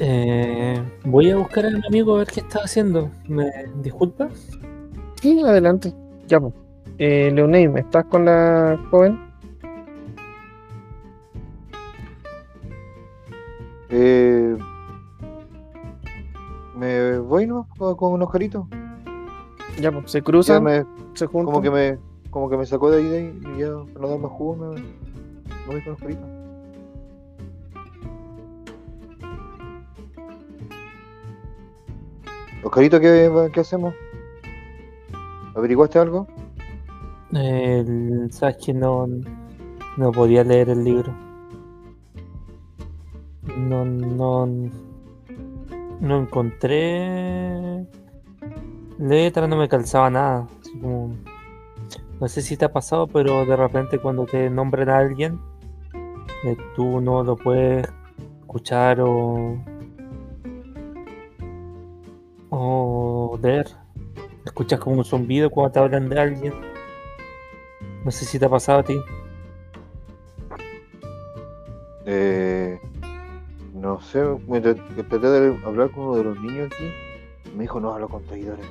Eh, 0.00 0.80
voy 1.04 1.30
a 1.30 1.36
buscar 1.36 1.66
a 1.66 1.70
mi 1.70 1.84
amigo 1.86 2.14
a 2.14 2.18
ver 2.18 2.28
qué 2.28 2.40
está 2.40 2.60
haciendo. 2.60 3.10
¿Me 3.26 3.50
disculpa? 3.82 4.28
Sí, 5.20 5.42
adelante. 5.42 5.92
Ya, 6.26 6.40
pues. 6.40 6.54
Eh, 6.98 7.30
Leoneim, 7.32 7.76
¿estás 7.76 8.04
con 8.06 8.24
la 8.24 8.78
joven? 8.90 9.18
Eh, 13.90 14.56
me 16.76 17.18
voy 17.18 17.46
¿no? 17.46 17.66
con, 17.76 17.96
con 17.96 18.12
un 18.12 18.22
Oscarito. 18.22 18.68
Ya, 19.80 19.90
pues. 19.90 20.10
Se 20.10 20.22
cruzan, 20.22 20.62
me, 20.64 20.84
se 21.14 21.26
juntan. 21.26 21.46
como 21.46 21.62
que 21.62 21.70
me 21.70 21.98
como 22.30 22.50
que 22.50 22.58
me 22.58 22.66
sacó 22.66 22.90
de 22.90 22.98
ahí, 22.98 23.08
de 23.08 23.18
ahí 23.18 23.40
y 23.56 23.60
ya 23.60 23.70
para 23.94 24.00
no 24.00 24.08
dar 24.08 24.18
más 24.18 24.30
jugo 24.32 24.56
me, 24.56 24.80
me 24.80 25.66
voy 25.66 25.82
con 25.82 25.94
Oscarito. 25.94 26.37
Oscarito, 32.62 33.00
¿qué, 33.00 33.30
qué 33.52 33.60
hacemos? 33.60 33.94
¿Averiguaste 35.54 35.98
algo? 35.98 36.26
El, 37.32 38.28
Sabes 38.32 38.56
que 38.64 38.72
no, 38.72 39.06
no 39.96 40.12
podía 40.12 40.44
leer 40.44 40.70
el 40.70 40.84
libro. 40.84 41.12
No, 43.56 43.84
no, 43.84 44.46
no 46.00 46.18
encontré 46.20 47.86
letra, 48.98 49.46
no 49.46 49.56
me 49.56 49.68
calzaba 49.68 50.10
nada. 50.10 50.46
como- 50.80 51.14
no 52.20 52.26
sé 52.28 52.42
si 52.42 52.56
te 52.56 52.64
ha 52.64 52.72
pasado, 52.72 53.06
pero 53.06 53.46
de 53.46 53.56
repente 53.56 53.98
cuando 54.00 54.26
te 54.26 54.50
nombran 54.50 54.88
a 54.90 54.98
alguien, 54.98 55.38
eh, 56.44 56.56
tú 56.74 57.00
no 57.00 57.22
lo 57.22 57.36
puedes 57.36 57.88
escuchar 58.40 59.00
o, 59.00 59.56
o 62.50 63.38
ver. 63.40 63.66
Escuchas 64.44 64.80
como 64.80 64.96
un 64.96 65.04
zumbido 65.04 65.50
cuando 65.50 65.72
te 65.72 65.78
hablan 65.78 66.08
de 66.08 66.18
alguien. 66.18 66.54
No 68.04 68.10
sé 68.10 68.24
si 68.24 68.38
te 68.38 68.46
ha 68.46 68.48
pasado 68.48 68.80
a 68.80 68.82
ti. 68.82 68.98
Eh, 72.06 72.80
no 73.74 74.00
sé, 74.00 74.24
que 74.96 75.02
traté 75.02 75.28
de 75.28 75.56
hablar 75.64 75.90
con 75.90 76.04
uno 76.04 76.16
de 76.16 76.24
los 76.24 76.40
niños 76.40 76.70
aquí. 76.72 76.90
Me 77.54 77.62
dijo, 77.64 77.80
no 77.80 77.92
hablo 77.92 78.08
con 78.08 78.24
traidores. 78.24 78.64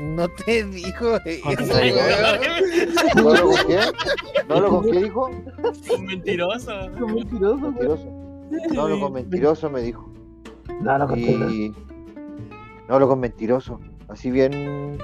No 0.00 0.28
te 0.28 0.64
dijo 0.64 1.16
eso. 1.24 1.48
¿No 3.16 3.30
hablo 3.30 3.50
con 3.50 3.66
qué? 3.66 3.78
¿No 4.48 4.54
hablo 4.56 4.68
con 4.68 4.90
qué 4.90 5.02
dijo? 5.02 5.30
Un 5.96 6.04
mentiroso. 6.04 6.72
mentiroso, 7.06 7.58
Mentiroso. 7.58 8.06
No 8.74 8.82
hablo 8.82 9.00
con 9.00 9.12
mentiroso, 9.12 9.70
me 9.70 9.80
dijo. 9.82 10.12
No, 10.80 10.98
no, 10.98 11.16
Y 11.16 11.72
no 12.88 12.94
hablo 12.94 13.08
con 13.08 13.20
mentiroso. 13.20 13.80
Así 14.08 14.30
bien, 14.30 14.98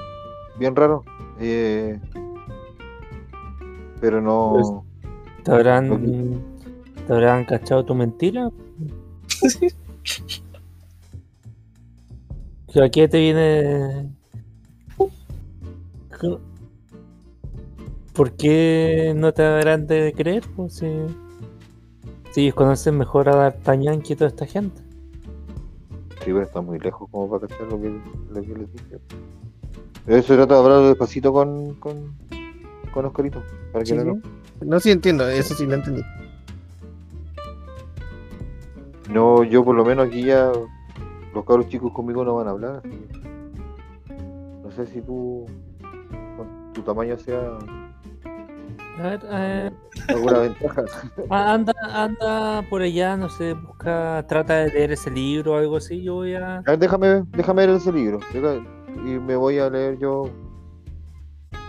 bien 0.58 0.76
raro. 0.76 1.04
Eh, 1.40 1.98
pero 4.00 4.20
no. 4.20 4.84
¿Te 5.44 5.50
habrán, 5.50 6.42
¿Te 7.06 7.12
habrán 7.12 7.44
cachado 7.44 7.84
tu 7.84 7.94
mentira? 7.94 8.50
¿A 12.80 12.88
qué 12.88 13.06
te 13.06 13.18
viene? 13.18 14.08
¿Por 18.14 18.32
qué 18.32 19.12
no 19.16 19.32
te 19.32 19.42
habrán 19.44 19.86
de 19.86 20.12
creer? 20.16 20.44
Pues, 20.54 20.74
si, 20.74 20.86
si 22.30 22.42
ellos 22.42 22.54
conocen 22.54 22.96
mejor 22.98 23.28
a 23.28 23.36
D'Artagnan 23.36 24.02
que 24.02 24.16
toda 24.16 24.28
esta 24.28 24.46
gente. 24.46 24.81
Sí, 26.24 26.32
pero 26.32 26.42
está 26.42 26.60
muy 26.60 26.78
lejos 26.78 27.08
como 27.10 27.28
para 27.30 27.46
cachar 27.48 27.66
lo 27.68 27.80
que, 27.80 27.88
lo 28.30 28.40
que 28.42 28.48
les 28.48 28.72
dije. 28.72 28.98
Eso 30.06 30.34
trata 30.34 30.54
de 30.54 30.60
hablar 30.60 30.82
despacito 30.88 31.32
con, 31.32 31.74
con, 31.76 32.14
con 32.92 33.04
Oscarito. 33.06 33.42
Para 33.72 33.84
que 33.84 33.90
Sí, 33.90 33.96
no 33.96 34.02
sí. 34.02 34.08
lo- 34.60 34.66
No, 34.66 34.80
sí 34.80 34.90
entiendo, 34.90 35.28
eso 35.28 35.54
sí 35.54 35.66
lo 35.66 35.74
entendí. 35.74 36.02
No, 39.10 39.42
yo 39.44 39.64
por 39.64 39.74
lo 39.76 39.84
menos 39.84 40.06
aquí 40.08 40.22
ya 40.24 40.50
los 41.34 41.44
cabros 41.44 41.68
chicos 41.68 41.92
conmigo 41.92 42.24
no 42.24 42.36
van 42.36 42.46
a 42.48 42.50
hablar, 42.50 42.76
así 42.84 42.88
que 42.90 43.18
no 44.62 44.70
sé 44.70 44.86
si 44.86 45.00
tú 45.02 45.46
con 46.36 46.72
tu 46.72 46.82
tamaño 46.82 47.16
sea 47.18 47.58
A 48.98 49.02
ver, 49.02 49.20
eh, 49.30 49.70
alguna 50.08 50.38
ventaja. 50.40 50.82
anda, 51.30 51.72
anda 51.92 52.62
por 52.68 52.82
allá, 52.82 53.16
no 53.16 53.28
sé, 53.30 53.54
busca, 53.54 54.24
trata 54.28 54.56
de 54.58 54.70
leer 54.72 54.92
ese 54.92 55.10
libro 55.10 55.52
o 55.52 55.56
algo 55.56 55.76
así. 55.76 56.02
Yo 56.02 56.14
voy 56.14 56.34
a. 56.34 56.58
A 56.58 56.62
ver, 56.62 56.78
déjame, 56.78 57.24
déjame 57.30 57.66
leer 57.66 57.78
ese 57.78 57.92
libro 57.92 58.20
y 59.04 59.18
me 59.18 59.34
voy 59.36 59.58
a 59.58 59.70
leer 59.70 59.98
yo. 59.98 60.24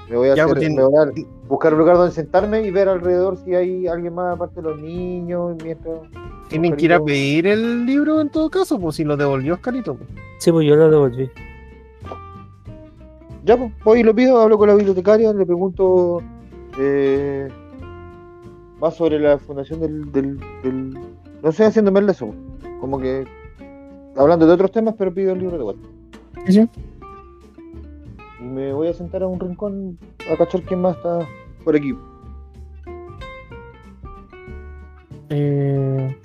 Me 0.10 0.18
voy 0.18 0.30
a, 0.30 0.36
Ya, 0.36 0.44
hacer- 0.44 0.70
me 0.70 0.84
voy 0.84 0.96
a 0.98 1.12
buscar 1.48 1.74
un 1.74 1.80
lugar 1.80 1.96
donde 1.96 2.12
sentarme 2.14 2.62
y 2.62 2.72
ver 2.72 2.90
alrededor 2.90 3.38
si 3.38 3.56
hay 3.56 3.88
alguien 3.88 4.14
más 4.14 4.36
aparte 4.36 4.58
de 4.62 4.70
los 4.70 4.82
niños 4.82 5.56
mientras 5.64 5.96
Tienen 6.50 6.76
que 6.76 6.86
ir 6.86 6.94
a 6.94 7.00
pedir 7.00 7.48
el 7.48 7.86
libro 7.86 8.20
en 8.20 8.30
todo 8.30 8.50
caso, 8.50 8.78
pues 8.80 8.98
si 8.98 9.06
lo 9.06 9.16
devolvió 9.16 9.54
Oscarito. 9.54 9.96
pues. 9.96 10.10
Sí, 10.40 10.52
pues 10.52 10.68
yo 10.68 10.76
lo 10.76 10.90
devolví. 10.92 11.32
Ya, 13.46 13.58
pues, 13.58 13.72
voy 13.84 14.00
y 14.02 14.04
lo 14.04 14.14
pido, 14.14 14.40
hablo 14.42 14.58
con 14.58 14.68
la 14.70 14.76
bibliotecaria, 14.76 15.34
le 15.34 15.46
pregunto 15.46 16.22
eh, 16.80 17.48
más 18.80 18.96
sobre 18.96 19.20
la 19.20 19.38
fundación 19.38 19.80
del, 19.80 20.12
del, 20.12 20.40
del- 20.64 20.98
No 21.42 21.52
sé, 21.52 21.66
haciéndome 21.66 22.00
el 22.00 22.06
de 22.08 22.12
eso, 22.14 22.28
pues. 22.62 22.74
como 22.80 23.00
que 23.00 23.26
hablando 24.18 24.46
de 24.46 24.54
otros 24.54 24.72
temas, 24.72 24.96
pero 24.98 25.14
pido 25.14 25.34
el 25.34 25.40
libro 25.40 25.58
de 25.58 25.64
vuelta. 25.64 25.88
Sí, 26.46 26.54
sí. 26.54 26.70
Y 28.40 28.44
me 28.44 28.74
voy 28.74 28.88
a 28.90 28.94
sentar 28.94 29.24
a 29.24 29.28
un 29.28 29.40
rincón 29.40 29.98
a 30.32 30.36
cachar 30.38 30.62
quién 30.64 30.82
más 30.82 30.96
está 30.98 31.20
por 31.64 31.76
aquí. 31.76 31.94
Eh, 35.30 36.16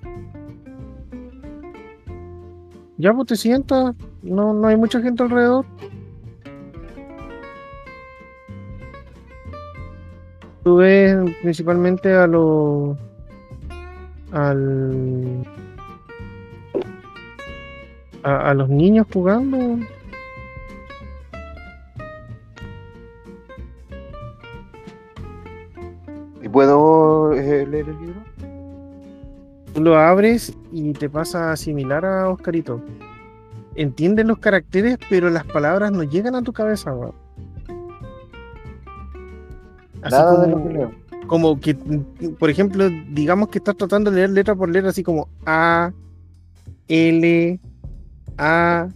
Ya, 3.01 3.15
pues 3.15 3.29
te 3.29 3.37
sientas. 3.37 3.95
No, 4.23 4.53
no 4.53 4.67
hay 4.67 4.77
mucha 4.77 5.01
gente 5.01 5.23
alrededor. 5.23 5.65
Tú 10.69 10.77
ves 10.77 11.17
principalmente 11.41 12.13
a 12.13 12.27
los. 12.27 12.95
al. 14.33 15.43
A, 18.23 18.51
a 18.51 18.53
los 18.53 18.69
niños 18.69 19.07
jugando. 19.11 19.79
¿Y 26.43 26.49
puedo 26.51 27.33
eh, 27.33 27.67
leer 27.67 27.89
el 27.89 27.99
libro? 27.99 28.21
Tú 29.73 29.81
lo 29.81 29.97
abres 29.97 30.55
y 30.71 30.93
te 30.93 31.09
pasa 31.09 31.57
similar 31.57 32.05
a 32.05 32.29
Oscarito. 32.29 32.83
Entiendes 33.75 34.27
los 34.27 34.39
caracteres, 34.39 34.99
pero 35.09 35.31
las 35.31 35.47
palabras 35.47 35.93
no 35.93 36.03
llegan 36.03 36.35
a 36.35 36.43
tu 36.43 36.53
cabeza, 36.53 36.93
weón. 36.95 37.28
Así 40.03 40.15
Nada 40.15 40.47
de 40.47 40.53
como- 40.53 40.65
lo 40.65 40.69
que 40.69 40.75
leo. 40.75 40.93
como 41.27 41.61
que, 41.61 41.75
por 42.39 42.51
ejemplo, 42.51 42.89
digamos 43.11 43.49
que 43.49 43.59
estás 43.59 43.77
tratando 43.77 44.11
de 44.11 44.17
leer 44.17 44.31
letra 44.31 44.55
por 44.55 44.69
letra, 44.69 44.91
así 44.91 45.03
como 45.03 45.29
A, 45.45 45.93
L, 46.89 47.61
A, 48.39 48.89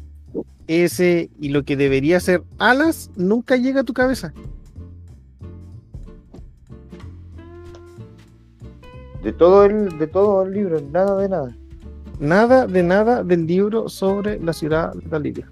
S, 0.68 1.30
y 1.38 1.48
lo 1.50 1.64
que 1.64 1.76
debería 1.76 2.20
ser 2.20 2.42
alas, 2.58 3.10
nunca 3.16 3.56
llega 3.56 3.80
a 3.80 3.84
tu 3.84 3.92
cabeza. 3.92 4.32
De 9.22 9.32
todo 9.32 9.64
el, 9.64 9.98
de 9.98 10.06
todo 10.06 10.42
el 10.42 10.52
libro, 10.52 10.80
nada 10.90 11.16
de 11.18 11.28
nada. 11.28 11.56
Nada 12.18 12.66
de 12.66 12.82
nada 12.82 13.22
del 13.24 13.46
libro 13.46 13.88
sobre 13.88 14.38
la 14.40 14.52
ciudad 14.52 14.92
de 14.94 15.20
Lidia. 15.20 15.50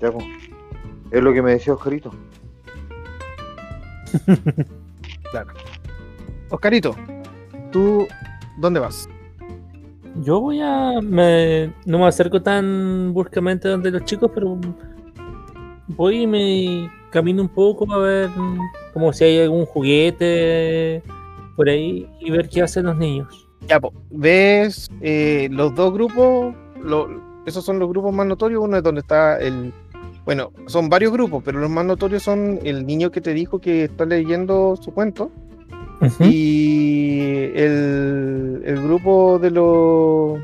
Ya, 0.00 0.10
pues. 0.10 0.24
Es 1.12 1.22
lo 1.22 1.32
que 1.32 1.42
me 1.42 1.52
decía 1.52 1.74
Oscarito. 1.74 2.10
Oscarito, 6.50 6.94
¿tú 7.70 8.06
dónde 8.58 8.80
vas? 8.80 9.08
Yo 10.22 10.40
voy 10.40 10.60
a. 10.60 11.00
me- 11.02 11.72
no 11.86 11.98
me 11.98 12.06
acerco 12.06 12.42
tan 12.42 13.12
bruscamente 13.14 13.68
donde 13.68 13.90
los 13.90 14.04
chicos, 14.04 14.30
pero 14.34 14.58
voy 15.88 16.22
y 16.22 16.26
me 16.26 16.90
camino 17.10 17.42
un 17.42 17.48
poco 17.48 17.90
a 17.92 17.98
ver 17.98 18.28
como 18.92 19.12
si 19.12 19.24
hay 19.24 19.40
algún 19.40 19.64
juguete 19.64 21.02
por 21.56 21.68
ahí 21.68 22.06
y 22.20 22.30
ver 22.30 22.48
qué 22.50 22.62
hacen 22.62 22.84
los 22.86 22.96
niños. 22.96 23.48
Ya, 23.68 23.80
po, 23.80 23.92
ves 24.10 24.90
eh, 25.00 25.48
los 25.50 25.74
dos 25.74 25.92
grupos, 25.94 26.54
lo- 26.82 27.08
esos 27.46 27.64
son 27.64 27.78
los 27.78 27.88
grupos 27.88 28.12
más 28.14 28.26
notorios. 28.26 28.62
Uno 28.62 28.76
es 28.76 28.82
donde 28.82 29.00
está 29.00 29.38
el. 29.40 29.72
Bueno, 30.24 30.52
son 30.66 30.88
varios 30.88 31.12
grupos, 31.12 31.42
pero 31.44 31.58
los 31.58 31.70
más 31.70 31.84
notorios 31.84 32.22
son 32.22 32.60
el 32.62 32.86
niño 32.86 33.10
que 33.10 33.20
te 33.20 33.34
dijo 33.34 33.58
que 33.58 33.84
está 33.84 34.04
leyendo 34.04 34.76
su 34.76 34.92
cuento 34.92 35.30
y 36.20 37.20
el, 37.54 38.62
el 38.64 38.82
grupo 38.82 39.38
de 39.38 39.50
los. 39.50 40.40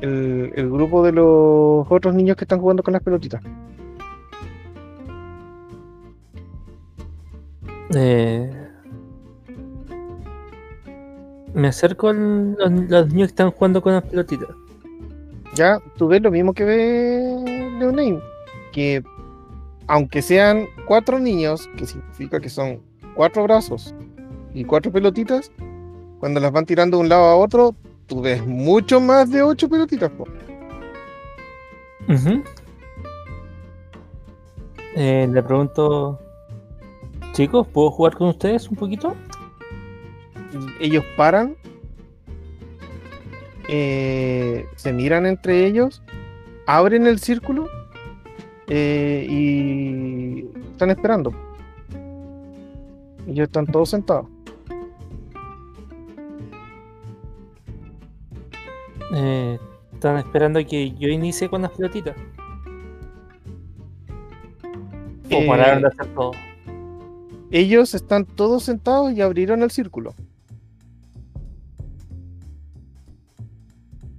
El, 0.00 0.52
el 0.56 0.70
grupo 0.70 1.04
de 1.04 1.12
los 1.12 1.86
otros 1.88 2.14
niños 2.14 2.36
que 2.36 2.44
están 2.44 2.60
jugando 2.60 2.82
con 2.82 2.92
las 2.92 3.02
pelotitas. 3.02 3.40
Eh, 7.94 8.50
me 11.54 11.68
acerco 11.68 12.08
a 12.08 12.12
los, 12.14 12.72
los 12.88 13.08
niños 13.08 13.28
que 13.28 13.32
están 13.32 13.50
jugando 13.52 13.80
con 13.82 13.92
las 13.92 14.02
pelotitas. 14.02 14.48
Ya, 15.54 15.78
tú 15.96 16.08
ves 16.08 16.22
lo 16.22 16.30
mismo 16.30 16.54
que 16.54 16.64
ve 16.64 17.31
Leoname, 17.82 18.20
que 18.72 19.02
aunque 19.86 20.22
sean 20.22 20.66
cuatro 20.86 21.18
niños, 21.18 21.68
que 21.76 21.86
significa 21.86 22.40
que 22.40 22.48
son 22.48 22.80
cuatro 23.14 23.42
brazos 23.42 23.94
y 24.54 24.64
cuatro 24.64 24.90
pelotitas, 24.90 25.50
cuando 26.18 26.40
las 26.40 26.52
van 26.52 26.66
tirando 26.66 26.96
de 26.96 27.02
un 27.02 27.08
lado 27.08 27.24
a 27.24 27.36
otro, 27.36 27.74
tú 28.06 28.22
ves 28.22 28.46
mucho 28.46 29.00
más 29.00 29.30
de 29.30 29.42
ocho 29.42 29.68
pelotitas. 29.68 30.10
po. 30.10 30.26
Eh, 34.94 35.28
le 35.30 35.42
pregunto, 35.42 36.20
chicos, 37.32 37.66
¿puedo 37.66 37.90
jugar 37.90 38.14
con 38.16 38.28
ustedes 38.28 38.68
un 38.68 38.76
poquito? 38.76 39.16
Ellos 40.80 41.04
paran, 41.16 41.56
eh, 43.68 44.66
se 44.76 44.92
miran 44.92 45.24
entre 45.26 45.66
ellos, 45.66 46.02
abren 46.66 47.06
el 47.06 47.18
círculo 47.18 47.68
eh, 48.68 49.26
y 49.28 50.46
están 50.72 50.90
esperando. 50.90 51.32
Ellos 53.26 53.46
están 53.46 53.66
todos 53.66 53.90
sentados. 53.90 54.26
Eh, 59.14 59.58
están 59.92 60.18
esperando 60.18 60.58
a 60.58 60.64
que 60.64 60.92
yo 60.92 61.08
inicie 61.08 61.48
con 61.48 61.62
las 61.62 61.70
pelotitas. 61.72 62.16
O 65.30 65.34
Eh, 65.34 65.46
pararon 65.46 65.82
de 65.82 65.88
hacer 65.88 66.06
todo. 66.14 66.32
Ellos 67.50 67.94
están 67.94 68.24
todos 68.24 68.64
sentados 68.64 69.12
y 69.12 69.20
abrieron 69.20 69.62
el 69.62 69.70
círculo. 69.70 70.14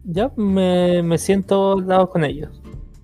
Ya 0.06 0.32
me, 0.36 1.02
me 1.04 1.18
siento 1.18 1.74
al 1.74 1.88
lado 1.88 2.10
con 2.10 2.24
ellos. 2.26 2.50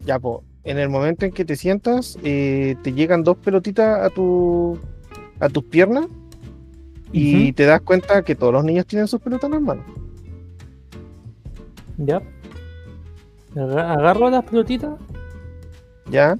Ya, 0.05 0.19
po, 0.19 0.43
en 0.63 0.77
el 0.77 0.89
momento 0.89 1.25
en 1.25 1.31
que 1.31 1.45
te 1.45 1.55
sientas, 1.55 2.17
eh, 2.23 2.75
te 2.83 2.93
llegan 2.93 3.23
dos 3.23 3.37
pelotitas 3.37 4.01
a 4.05 4.09
tu 4.09 4.77
a 5.39 5.47
tus 5.47 5.63
piernas 5.63 6.07
y 7.13 7.53
te 7.53 7.65
das 7.65 7.81
cuenta 7.81 8.23
que 8.23 8.35
todos 8.35 8.51
los 8.53 8.63
niños 8.65 8.85
tienen 8.85 9.07
sus 9.07 9.21
pelotas 9.21 9.45
en 9.47 9.51
las 9.53 9.61
manos. 9.61 9.85
Ya. 11.97 12.21
Aga- 13.55 13.93
Agarro 13.93 14.29
las 14.29 14.43
pelotitas 14.45 14.91
Ya, 16.11 16.37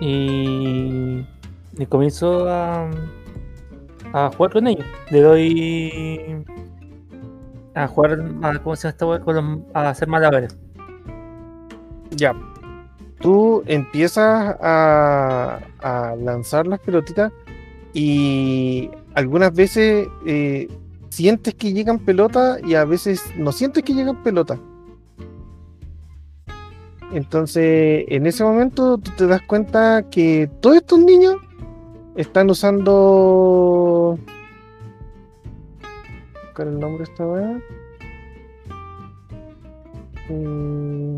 y, 0.00 1.24
y 1.78 1.86
comienzo 1.88 2.48
a, 2.48 2.88
a 4.12 4.30
jugar 4.36 4.52
con 4.52 4.66
ellos. 4.68 4.84
Le 5.10 5.20
doy 5.20 6.44
a 7.74 7.86
jugar 7.86 8.22
a, 8.42 8.58
¿cómo 8.58 8.76
se 8.76 8.92
llama? 8.92 9.20
Con 9.20 9.66
a 9.74 9.88
hacer 9.90 10.08
malabares. 10.08 10.56
ya. 12.10 12.34
Tú 13.20 13.62
empiezas 13.66 14.56
a, 14.60 15.60
a 15.80 16.16
lanzar 16.16 16.66
las 16.66 16.80
pelotitas 16.80 17.32
y 17.94 18.90
algunas 19.14 19.54
veces 19.54 20.08
eh, 20.26 20.68
sientes 21.10 21.54
que 21.54 21.72
llegan 21.72 21.98
pelotas 21.98 22.60
y 22.64 22.74
a 22.74 22.84
veces 22.84 23.22
no 23.36 23.52
sientes 23.52 23.84
que 23.84 23.94
llegan 23.94 24.22
pelotas. 24.22 24.58
Entonces, 27.12 28.06
en 28.08 28.26
ese 28.26 28.42
momento 28.42 28.96
tú 28.96 29.10
te 29.16 29.26
das 29.26 29.42
cuenta 29.42 30.02
que 30.10 30.50
todos 30.60 30.76
estos 30.76 30.98
niños 30.98 31.36
están 32.16 32.48
usando. 32.50 33.91
¿Cuál 36.54 36.68
es 36.68 36.74
el 36.74 36.80
nombre 36.80 37.04
de 37.04 37.10
esta 37.10 37.26
weá? 37.26 37.60
Mm, 40.28 41.16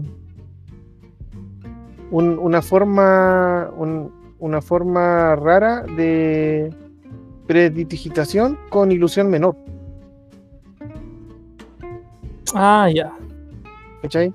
un- 2.11 2.39
una 2.39 2.63
forma. 2.63 3.71
un- 3.77 4.13
una 4.41 4.61
forma 4.61 5.37
rara 5.37 5.83
de 5.97 6.71
predigitación 7.47 8.59
con 8.69 8.93
ilusión 8.93 9.31
menor. 9.31 9.57
Ah, 12.55 12.89
ya. 12.95 13.13
¿Cachai? 14.03 14.33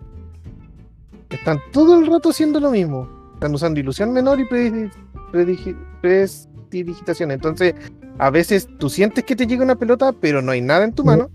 Están 1.29 1.59
todo 1.71 1.99
el 1.99 2.07
rato 2.07 2.29
haciendo 2.29 2.59
lo 2.59 2.71
mismo. 2.71 3.07
Están 3.35 3.53
usando 3.53 3.79
ilusión 3.79 4.11
menor 4.11 4.39
y 4.39 4.43
predi- 4.45 4.91
predigi- 5.31 5.77
prestidigitación. 6.01 7.31
Entonces, 7.31 7.75
a 8.19 8.29
veces 8.29 8.67
tú 8.77 8.89
sientes 8.89 9.23
que 9.23 9.35
te 9.35 9.47
llega 9.47 9.63
una 9.63 9.75
pelota, 9.75 10.11
pero 10.13 10.41
no 10.41 10.51
hay 10.51 10.61
nada 10.61 10.83
en 10.85 10.93
tu 10.93 11.03
mano. 11.03 11.29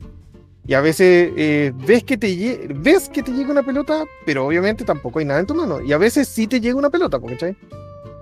Y 0.66 0.72
a 0.74 0.80
veces 0.80 1.30
eh, 1.36 1.72
ves, 1.86 2.04
que 2.04 2.16
te 2.16 2.66
ves 2.76 3.08
que 3.10 3.22
te 3.22 3.32
llega 3.32 3.50
una 3.50 3.62
pelota, 3.62 4.04
pero 4.24 4.46
obviamente 4.46 4.84
tampoco 4.84 5.18
hay 5.18 5.24
nada 5.26 5.40
en 5.40 5.46
tu 5.46 5.54
mano. 5.54 5.80
Y 5.82 5.92
a 5.92 5.98
veces 5.98 6.26
sí 6.28 6.46
te 6.46 6.60
llega 6.60 6.76
una 6.76 6.88
pelota, 6.90 7.18
¿cachai? 7.20 7.56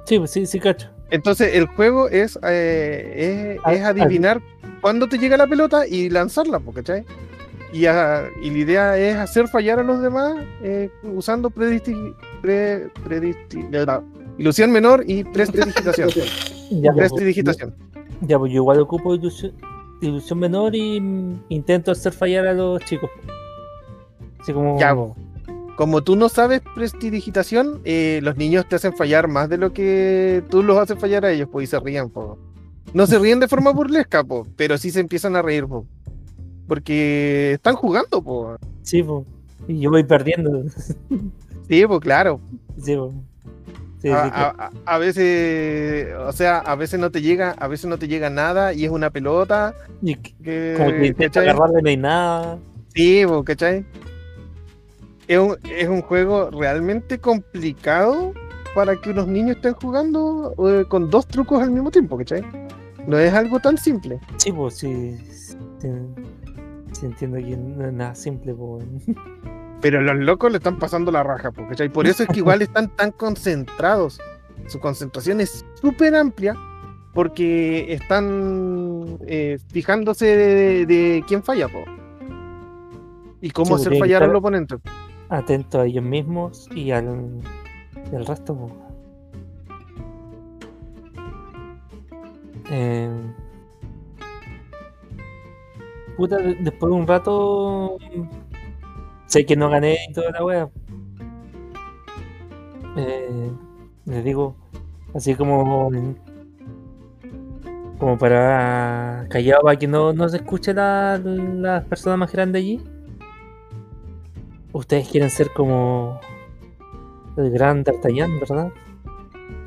Sí, 0.07 0.19
pues 0.19 0.31
sí, 0.33 0.47
sí, 0.47 0.59
cacho. 0.59 0.89
Entonces, 1.11 1.55
el 1.55 1.67
juego 1.67 2.09
es, 2.09 2.39
eh, 2.43 3.55
es, 3.57 3.61
Ah, 3.65 3.75
es 3.75 3.83
adivinar 3.85 4.41
cuándo 4.81 5.09
te 5.09 5.19
llega 5.19 5.37
la 5.37 5.47
pelota 5.47 5.87
y 5.87 6.09
lanzarla, 6.09 6.61
¿cachai? 6.75 7.05
Y, 7.73 7.87
a- 7.87 8.25
y 8.43 8.51
la 8.51 8.59
idea 8.59 8.99
es 8.99 9.17
hacer 9.17 9.47
fallar 9.49 9.79
a 9.79 9.83
los 9.85 10.03
demás 10.03 10.35
eh, 10.63 10.91
usando 11.05 11.49
predisti- 11.51 12.15
pre- 12.41 12.89
predisti- 13.05 13.69
la- 13.71 14.03
ilusión 14.39 14.73
menor 14.73 15.05
y 15.07 15.23
prestidigitación. 15.33 16.09
Prestidigitación. 16.97 17.75
Ya, 18.23 18.39
pues 18.39 18.53
yo 18.53 18.57
igual 18.57 18.81
ocupo 18.81 19.15
ilusión, 19.15 19.53
ilusión 20.01 20.39
menor 20.39 20.75
y 20.75 21.01
mm, 21.01 21.45
intento 21.49 21.91
hacer 21.93 22.13
fallar 22.13 22.47
a 22.47 22.55
los 22.55 22.85
chicos. 22.85 23.11
Así 24.41 24.53
como. 24.53 24.79
Ya, 24.79 24.95
po. 24.95 25.17
Como 25.77 26.03
tú 26.03 26.17
no 26.17 26.29
sabes 26.29 26.61
prestidigitación, 26.75 27.81
eh, 27.85 28.21
los 28.23 28.37
niños 28.37 28.69
te 28.69 28.77
hacen 28.77 28.95
fallar 28.95 29.27
más 29.27 29.49
de 29.49 29.57
lo 29.57 29.73
que 29.73 30.45
tú 30.51 30.63
los 30.63 30.79
haces 30.79 30.99
fallar 30.99 31.25
a 31.25 31.33
ellos, 31.33 31.49
pues, 31.51 31.65
y 31.65 31.71
se 31.71 31.81
ríen, 31.81 32.11
po. 32.11 32.39
No 32.93 33.07
se 33.07 33.19
ríen 33.19 33.41
de 33.41 33.49
forma 33.49 33.71
burlesca, 33.73 34.23
po, 34.23 34.47
pero 34.57 34.77
sí 34.79 34.91
se 34.91 35.01
empiezan 35.01 35.35
a 35.35 35.43
reír, 35.43 35.67
po. 35.67 35.87
Porque 36.69 37.53
están 37.53 37.75
jugando, 37.75 38.23
po. 38.23 38.57
Sí, 38.83 39.03
pues. 39.03 39.25
Y 39.69 39.81
yo 39.81 39.91
voy 39.91 40.05
perdiendo. 40.05 40.65
Sí, 41.69 41.87
pues 41.87 42.01
claro. 42.01 42.39
Sí, 42.77 42.95
pues. 42.97 43.15
Sí, 44.03 44.11
a, 44.11 44.25
sí, 44.25 44.31
claro. 44.31 44.57
a- 44.59 44.65
a- 44.67 44.95
a 44.95 44.99
veces, 44.99 46.13
o 46.19 46.33
sea, 46.33 46.59
a 46.59 46.75
veces 46.75 46.99
no 46.99 47.11
te 47.11 47.23
llega, 47.23 47.53
a 47.53 47.69
veces 47.69 47.87
no 47.87 47.99
te 47.99 48.09
llega 48.09 48.29
nada 48.31 48.73
y 48.75 48.85
es 48.85 48.91
una 48.91 49.11
pelota. 49.11 49.75
Y 50.03 50.17
que- 50.17 50.75
como 50.77 50.91
que 50.91 51.07
intento 51.07 51.39
¿cachai? 51.39 51.49
agarrarle 51.49 51.83
no 51.83 51.89
hay 51.89 51.97
nada. 51.97 52.59
Sí, 52.95 53.23
¿cachai? 53.45 53.85
Es 55.29 55.39
un, 55.39 55.57
es 55.71 55.89
un 55.89 56.03
juego 56.03 56.51
realmente 56.51 57.19
complicado 57.19 58.33
para 58.75 58.97
que 58.97 59.11
unos 59.11 59.29
niños 59.29 59.57
estén 59.57 59.75
jugando 59.75 60.53
eh, 60.69 60.85
con 60.89 61.09
dos 61.09 61.27
trucos 61.29 61.63
al 61.63 61.71
mismo 61.71 61.91
tiempo, 61.91 62.19
¿cachai? 62.19 62.43
No 63.07 63.19
es 63.19 63.33
algo 63.33 63.61
tan 63.61 63.79
simple. 63.79 64.19
Sí, 64.37 64.51
pues 64.53 64.75
sí. 64.79 65.17
Sí, 65.79 65.89
sí 66.93 67.07
entiendo 67.07 67.37
que 67.39 67.57
no 67.57 67.87
es 67.87 67.93
nada 67.93 68.15
simple, 68.15 68.53
pues. 68.55 68.85
Pero 69.83 70.01
los 70.01 70.17
locos 70.17 70.51
le 70.51 70.59
están 70.59 70.79
pasando 70.79 71.11
la 71.13 71.23
raja, 71.23 71.51
po, 71.51 71.67
¿cachai? 71.69 71.89
Por 71.91 72.07
eso 72.07 72.23
es 72.23 72.29
que 72.31 72.39
igual 72.39 72.63
están 72.63 72.89
tan 72.97 73.11
concentrados. 73.11 74.19
Su 74.69 74.79
concentración 74.81 75.41
es 75.41 75.67
súper 75.75 76.15
amplia 76.15 76.55
porque 77.13 77.93
están 77.93 79.19
eh, 79.27 79.59
fijándose 79.73 80.25
de, 80.25 80.87
de 80.87 81.25
quién 81.27 81.43
falla, 81.43 81.69
po. 81.69 81.81
Y 83.41 83.51
cómo 83.51 83.77
Sí, 83.77 83.87
hacer 83.89 83.99
fallar 83.99 84.23
al 84.23 84.37
oponente. 84.37 84.77
Atento 85.29 85.81
a 85.81 85.87
ellos 85.87 86.05
mismos 86.05 86.69
y 86.75 86.93
al, 86.93 87.41
y 88.13 88.15
al 88.17 88.25
resto, 88.25 88.55
pues. 88.55 88.73
Eh, 92.71 93.11
puta, 96.17 96.37
de- 96.39 96.55
después 96.55 96.91
de 96.93 96.97
un 96.97 97.07
rato 97.07 97.99
sé 99.33 99.47
que 99.47 99.57
no 99.57 99.71
gané 99.71 99.97
y 100.09 100.13
toda 100.13 100.31
la 100.31 100.45
wea. 100.45 100.69
Eh, 102.99 103.51
les 104.05 104.25
digo, 104.25 104.55
así 105.15 105.35
como 105.35 105.91
como 107.99 108.19
para 108.19 109.27
callado 109.31 109.63
para 109.63 109.79
que 109.79 109.87
no, 109.87 110.13
no 110.13 110.29
se 110.29 110.37
escuche 110.39 110.75
la, 110.75 111.19
las 111.19 111.85
personas 111.87 112.19
más 112.19 112.33
grandes 112.33 112.61
allí. 112.61 112.85
Ustedes 114.73 115.09
quieren 115.09 115.31
ser 115.31 115.49
como 115.55 116.21
el 117.39 117.51
gran 117.51 117.85
D'Artagnan, 117.85 118.39
¿verdad? 118.39 118.71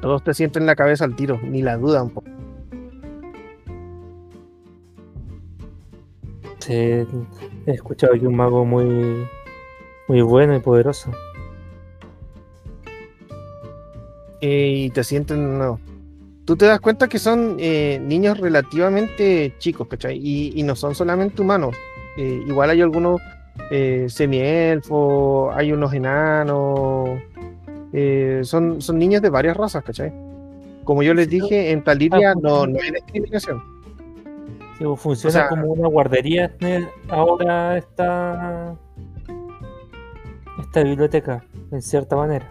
Todos 0.01 0.23
te 0.23 0.35
sienten 0.35 0.67
la 0.67 0.75
cabeza 0.75 1.05
al 1.05 1.15
tiro, 1.15 1.39
ni 1.41 1.63
la 1.63 1.77
dudan. 1.77 2.09
po. 2.11 2.23
Sí, 6.59 6.73
he 6.73 7.07
escuchado 7.65 8.13
que 8.13 8.27
un 8.27 8.35
mago 8.35 8.65
muy, 8.65 9.27
muy 10.07 10.21
bueno 10.21 10.55
y 10.55 10.59
poderoso. 10.59 11.11
Eh, 14.41 14.73
y 14.85 14.89
te 14.91 15.03
sienten 15.03 15.57
no. 15.57 15.79
Tú 16.45 16.55
te 16.55 16.65
das 16.65 16.79
cuenta 16.79 17.07
que 17.07 17.17
son 17.17 17.57
eh, 17.59 17.99
niños 18.03 18.39
relativamente 18.39 19.53
chicos, 19.57 19.87
¿cachai? 19.87 20.19
Y, 20.21 20.53
y 20.59 20.63
no 20.63 20.75
son 20.75 20.93
solamente 20.93 21.41
humanos. 21.41 21.75
Eh, 22.17 22.43
igual 22.47 22.69
hay 22.69 22.81
algunos 22.81 23.19
eh, 23.71 24.05
semielfos, 24.09 25.55
hay 25.55 25.71
unos 25.71 25.91
enanos. 25.93 27.19
son, 28.43 28.81
son 28.81 28.99
niños 28.99 29.21
de 29.23 29.29
varias 29.29 29.57
razas, 29.57 29.83
¿cachai? 29.83 30.13
Como 30.83 31.01
yo 31.01 31.15
les 31.15 31.27
dije, 31.27 31.71
en 31.71 31.83
Taliria 31.83 32.35
no, 32.35 32.67
no 32.67 32.77
hay 32.79 32.91
discriminación. 32.91 33.63
Sí, 34.77 34.83
pues, 34.83 34.99
funciona 34.99 35.29
O 35.29 35.31
sea- 35.31 35.49
como 35.49 35.65
una 35.71 35.87
guardería 35.87 36.53
ahora 37.09 37.77
esta, 37.77 38.75
esta 40.75 40.89
biblioteca, 40.89 41.45
en 41.71 41.81
cierta 41.81 42.17
manera. 42.17 42.49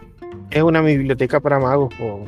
Es 0.49 0.63
una 0.63 0.81
biblioteca 0.81 1.39
para 1.39 1.59
magos. 1.59 1.93
po. 1.93 2.25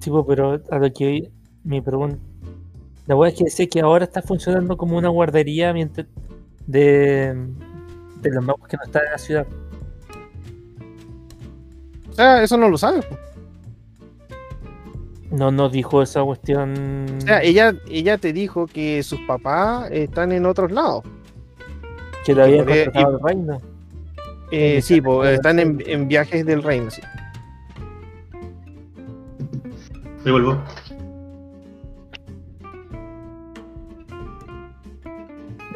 Sí, 0.00 0.10
pero 0.26 0.60
a 0.68 0.78
lo 0.78 0.92
que 0.92 1.30
mi 1.62 1.80
pregunta. 1.80 2.18
La 3.06 3.14
verdad 3.14 3.34
es 3.46 3.56
que 3.56 3.68
que 3.68 3.80
ahora 3.80 4.04
está 4.04 4.20
funcionando 4.20 4.76
como 4.76 4.96
una 4.96 5.08
guardería 5.10 5.72
mientras 5.72 6.08
de, 6.66 7.34
de 8.20 8.30
los 8.30 8.44
magos 8.44 8.66
que 8.66 8.76
no 8.76 8.82
están 8.82 9.04
en 9.04 9.12
la 9.12 9.18
ciudad. 9.18 9.46
Sea, 12.10 12.42
eso 12.42 12.56
no 12.56 12.68
lo 12.68 12.76
sabes. 12.76 13.04
po. 13.06 13.16
No 15.32 15.50
nos 15.50 15.72
dijo 15.72 16.02
esa 16.02 16.22
cuestión. 16.22 17.06
O 17.18 17.20
sea, 17.22 17.42
ella, 17.42 17.74
ella 17.88 18.18
te 18.18 18.32
dijo 18.32 18.66
que 18.66 19.02
sus 19.02 19.18
papás 19.22 19.90
están 19.90 20.30
en 20.32 20.44
otros 20.46 20.70
lados. 20.70 21.02
que 22.24 22.34
le 22.34 22.42
había 22.42 22.64
por- 22.64 22.76
y- 22.76 22.84
contratado 22.84 23.16
el 23.16 23.22
reino. 23.24 23.58
Eh, 24.50 24.80
sí, 24.82 24.96
está 24.98 25.04
po, 25.08 25.24
en 25.24 25.34
están 25.34 25.58
en, 25.58 25.82
en 25.86 26.06
viajes 26.08 26.44
del 26.44 26.62
reino. 26.62 26.90
sí. 26.90 27.00
Me 30.24 30.30
vuelvo. 30.30 30.58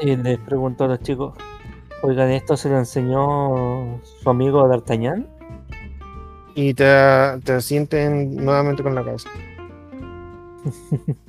Y 0.01 0.15
les 0.16 0.39
preguntó 0.41 0.85
a 0.85 0.89
los 0.89 1.01
chicos: 1.01 1.35
Oigan, 2.03 2.31
¿esto 2.31 2.57
se 2.57 2.69
lo 2.69 2.78
enseñó 2.78 4.01
su 4.03 4.31
amigo 4.31 4.69
D'Artagnan? 4.69 5.27
Y 6.57 6.73
te, 6.73 6.85
te 7.45 7.61
sienten 7.61 8.35
nuevamente 8.35 8.83
con 8.83 8.95
la 8.95 9.05
cabeza. 9.05 9.28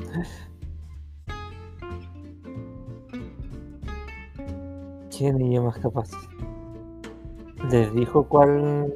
¿Quién 5.16 5.42
es 5.42 5.62
más 5.62 5.78
capaz? 5.80 6.10
¿Les 7.70 7.94
dijo 7.94 8.24
cuál. 8.24 8.94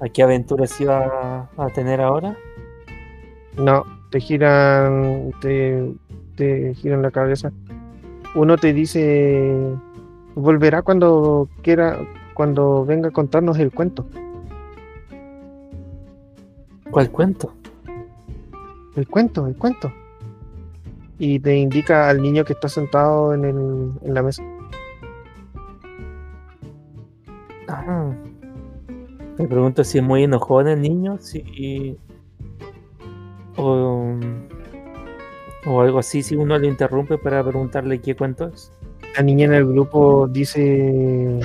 a 0.00 0.08
qué 0.08 0.22
aventuras 0.22 0.80
iba 0.80 1.50
a 1.56 1.66
tener 1.74 2.00
ahora? 2.00 2.36
No, 3.58 3.82
te 4.10 4.20
giran, 4.20 5.32
te, 5.40 5.94
te 6.36 6.74
giran 6.74 7.02
la 7.02 7.10
cabeza. 7.10 7.50
Uno 8.36 8.56
te 8.56 8.72
dice, 8.72 9.74
volverá 10.36 10.82
cuando 10.82 11.48
quiera, 11.62 11.98
cuando 12.34 12.84
venga 12.84 13.08
a 13.08 13.12
contarnos 13.12 13.58
el 13.58 13.72
cuento. 13.72 14.06
¿Cuál 16.94 17.10
cuento? 17.10 17.52
El 18.94 19.08
cuento, 19.08 19.48
el 19.48 19.56
cuento. 19.56 19.92
Y 21.18 21.40
te 21.40 21.56
indica 21.56 22.08
al 22.08 22.22
niño 22.22 22.44
que 22.44 22.52
está 22.52 22.68
sentado 22.68 23.34
en, 23.34 23.44
el, 23.44 23.90
en 24.00 24.14
la 24.14 24.22
mesa. 24.22 24.44
Ah. 27.66 28.12
Me 29.36 29.48
pregunto 29.48 29.82
si 29.82 29.98
es 29.98 30.04
muy 30.04 30.22
enojón 30.22 30.68
el 30.68 30.80
niño, 30.82 31.18
si. 31.18 31.98
O, 33.56 34.14
o 35.66 35.80
algo 35.80 35.98
así, 35.98 36.22
si 36.22 36.36
uno 36.36 36.56
le 36.58 36.68
interrumpe 36.68 37.18
para 37.18 37.42
preguntarle 37.42 38.00
qué 38.00 38.14
cuento 38.14 38.46
es. 38.54 38.72
La 39.16 39.24
niña 39.24 39.46
en 39.46 39.54
el 39.54 39.66
grupo 39.66 40.28
dice, 40.28 41.40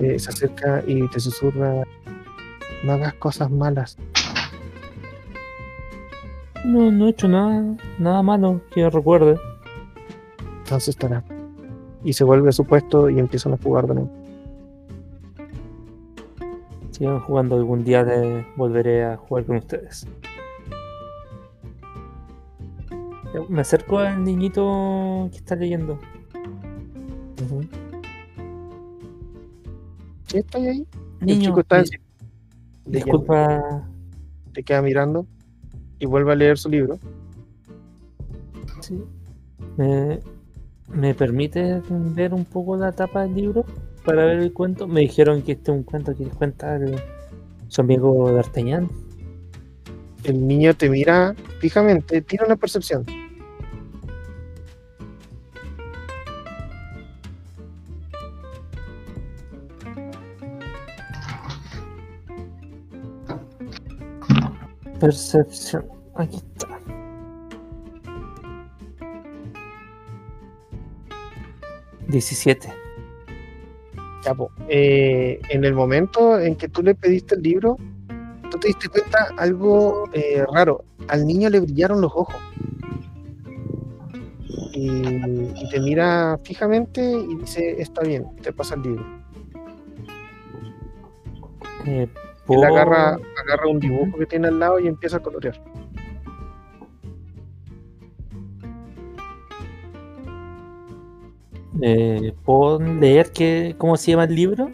eh, 0.00 0.18
se 0.18 0.30
acerca 0.30 0.82
y 0.86 1.06
te 1.08 1.20
susurra, 1.20 1.82
no 2.84 2.92
hagas 2.92 3.12
cosas 3.14 3.50
malas. 3.50 3.98
No, 6.64 6.90
no 6.90 7.06
he 7.06 7.10
hecho 7.10 7.28
nada, 7.28 7.76
nada 7.98 8.22
malo 8.22 8.60
que 8.72 8.88
recuerde. 8.90 9.38
Entonces 10.58 10.88
estará. 10.88 11.24
Y 12.04 12.12
se 12.12 12.24
vuelve 12.24 12.50
a 12.50 12.52
su 12.52 12.64
puesto 12.64 13.08
y 13.10 13.18
empiezan 13.18 13.54
a 13.54 13.58
jugar 13.58 13.86
de 13.86 13.94
nuevo. 13.94 14.10
Sigan 16.90 17.20
jugando 17.20 17.56
algún 17.56 17.84
día, 17.84 18.04
de, 18.04 18.46
volveré 18.56 19.04
a 19.04 19.16
jugar 19.16 19.44
con 19.46 19.56
ustedes. 19.56 20.06
Me 23.48 23.60
acerco 23.60 23.98
al 23.98 24.24
niñito 24.24 25.28
que 25.30 25.38
está 25.38 25.56
leyendo. 25.56 25.98
Ujú. 27.44 27.62
¿Sí 30.26 30.38
está 30.38 30.58
ahí? 30.58 30.86
el 31.20 31.26
Niño, 31.26 31.50
chico 31.50 31.60
está 31.60 31.82
disculpa, 32.86 33.84
te 34.52 34.62
queda 34.62 34.82
mirando 34.82 35.26
y 36.00 36.06
vuelve 36.06 36.32
a 36.32 36.34
leer 36.34 36.58
su 36.58 36.68
libro. 36.68 36.98
Sí. 38.80 39.00
¿Me, 39.76 40.18
¿Me 40.88 41.14
permite 41.14 41.80
ver 41.90 42.34
un 42.34 42.44
poco 42.44 42.76
la 42.76 42.90
tapa 42.90 43.22
del 43.22 43.34
libro 43.34 43.64
para 44.04 44.24
ver 44.24 44.40
el 44.40 44.52
cuento? 44.52 44.88
Me 44.88 45.00
dijeron 45.02 45.42
que 45.42 45.52
este 45.52 45.70
es 45.70 45.76
un 45.78 45.84
cuento 45.84 46.16
que 46.16 46.24
cuenta 46.24 46.74
el- 46.76 46.96
su 47.68 47.80
amigo 47.82 48.32
D'Artagnan. 48.32 48.88
El 50.24 50.46
niño 50.48 50.74
te 50.74 50.90
mira 50.90 51.34
fijamente, 51.60 52.20
tira 52.22 52.44
una 52.44 52.56
percepción. 52.56 53.04
Percepción. 65.00 65.86
Aquí 66.14 66.36
está. 66.36 66.78
Diecisiete. 72.08 72.68
Ya, 74.24 74.34
po. 74.34 74.50
Eh, 74.68 75.40
en 75.48 75.64
el 75.64 75.74
momento 75.74 76.38
en 76.38 76.54
que 76.54 76.68
tú 76.68 76.82
le 76.82 76.94
pediste 76.94 77.34
el 77.34 77.42
libro, 77.42 77.78
tú 78.50 78.58
te 78.58 78.68
diste 78.68 78.88
cuenta 78.88 79.28
algo 79.38 80.10
eh, 80.12 80.44
raro. 80.52 80.84
Al 81.08 81.26
niño 81.26 81.48
le 81.48 81.60
brillaron 81.60 82.02
los 82.02 82.12
ojos. 82.14 82.36
Y, 84.74 84.88
y 84.88 85.68
te 85.70 85.80
mira 85.80 86.38
fijamente 86.44 87.00
y 87.02 87.36
dice, 87.36 87.80
está 87.80 88.02
bien, 88.02 88.26
te 88.42 88.52
pasa 88.52 88.74
el 88.74 88.82
libro. 88.82 89.04
Eh, 91.86 92.06
Él 92.48 92.56
¿puedo- 92.56 92.64
agarra, 92.64 93.18
agarra 93.44 93.68
un 93.68 93.78
dibujo 93.80 94.18
que 94.18 94.26
tiene 94.26 94.48
al 94.48 94.58
lado 94.58 94.80
y 94.80 94.88
empieza 94.88 95.18
a 95.18 95.20
colorear. 95.20 95.60
eh, 101.82 102.32
¿Puedo 102.44 102.80
leer 102.80 103.30
qué, 103.32 103.74
cómo 103.78 103.96
se 103.96 104.10
llama 104.10 104.24
el 104.24 104.34
libro? 104.34 104.70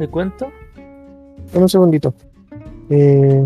¿El 0.00 0.08
cuento? 0.08 0.50
Dame 1.52 1.62
un 1.64 1.68
segundito. 1.68 2.14
Eh, 2.90 3.44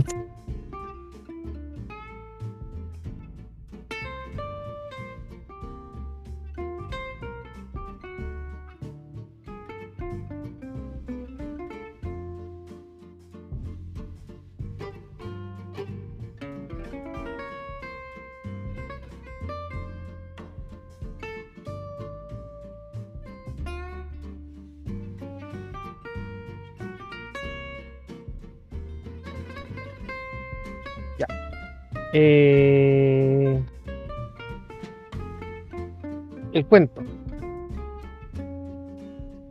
cuento. 36.77 37.03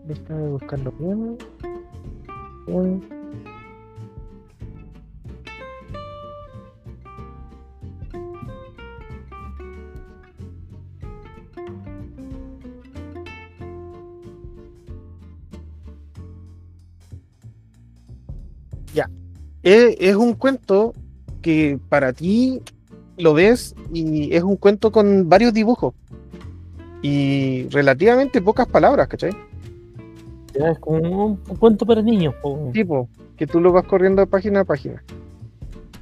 Déjame 0.05 0.47
buscarlo 0.49 0.91
bien. 0.99 1.37
Bien. 2.67 3.01
Ya. 18.93 19.09
Eh, 19.63 19.95
es 19.99 20.15
un 20.15 20.35
cuento 20.35 20.93
que 21.41 21.79
para 21.89 22.13
ti 22.13 22.61
lo 23.17 23.33
ves 23.33 23.73
y 23.91 24.35
es 24.35 24.43
un 24.43 24.57
cuento 24.57 24.91
con 24.91 25.27
varios 25.27 25.53
dibujos 25.53 25.95
y 27.07 27.69
relativamente 27.69 28.41
pocas 28.41 28.67
palabras, 28.67 29.07
¿cachai? 29.07 29.29
Es 30.55 30.79
como 30.79 31.25
un, 31.27 31.35
cuento 31.35 31.85
para 31.85 32.01
niños. 32.01 32.33
po. 32.41 32.71
Tipo, 32.73 33.07
que 33.37 33.45
tú 33.45 33.61
lo 33.61 33.71
vas 33.71 33.83
corriendo 33.83 34.23
de 34.23 34.25
página 34.25 34.61
a 34.61 34.65
página. 34.65 35.03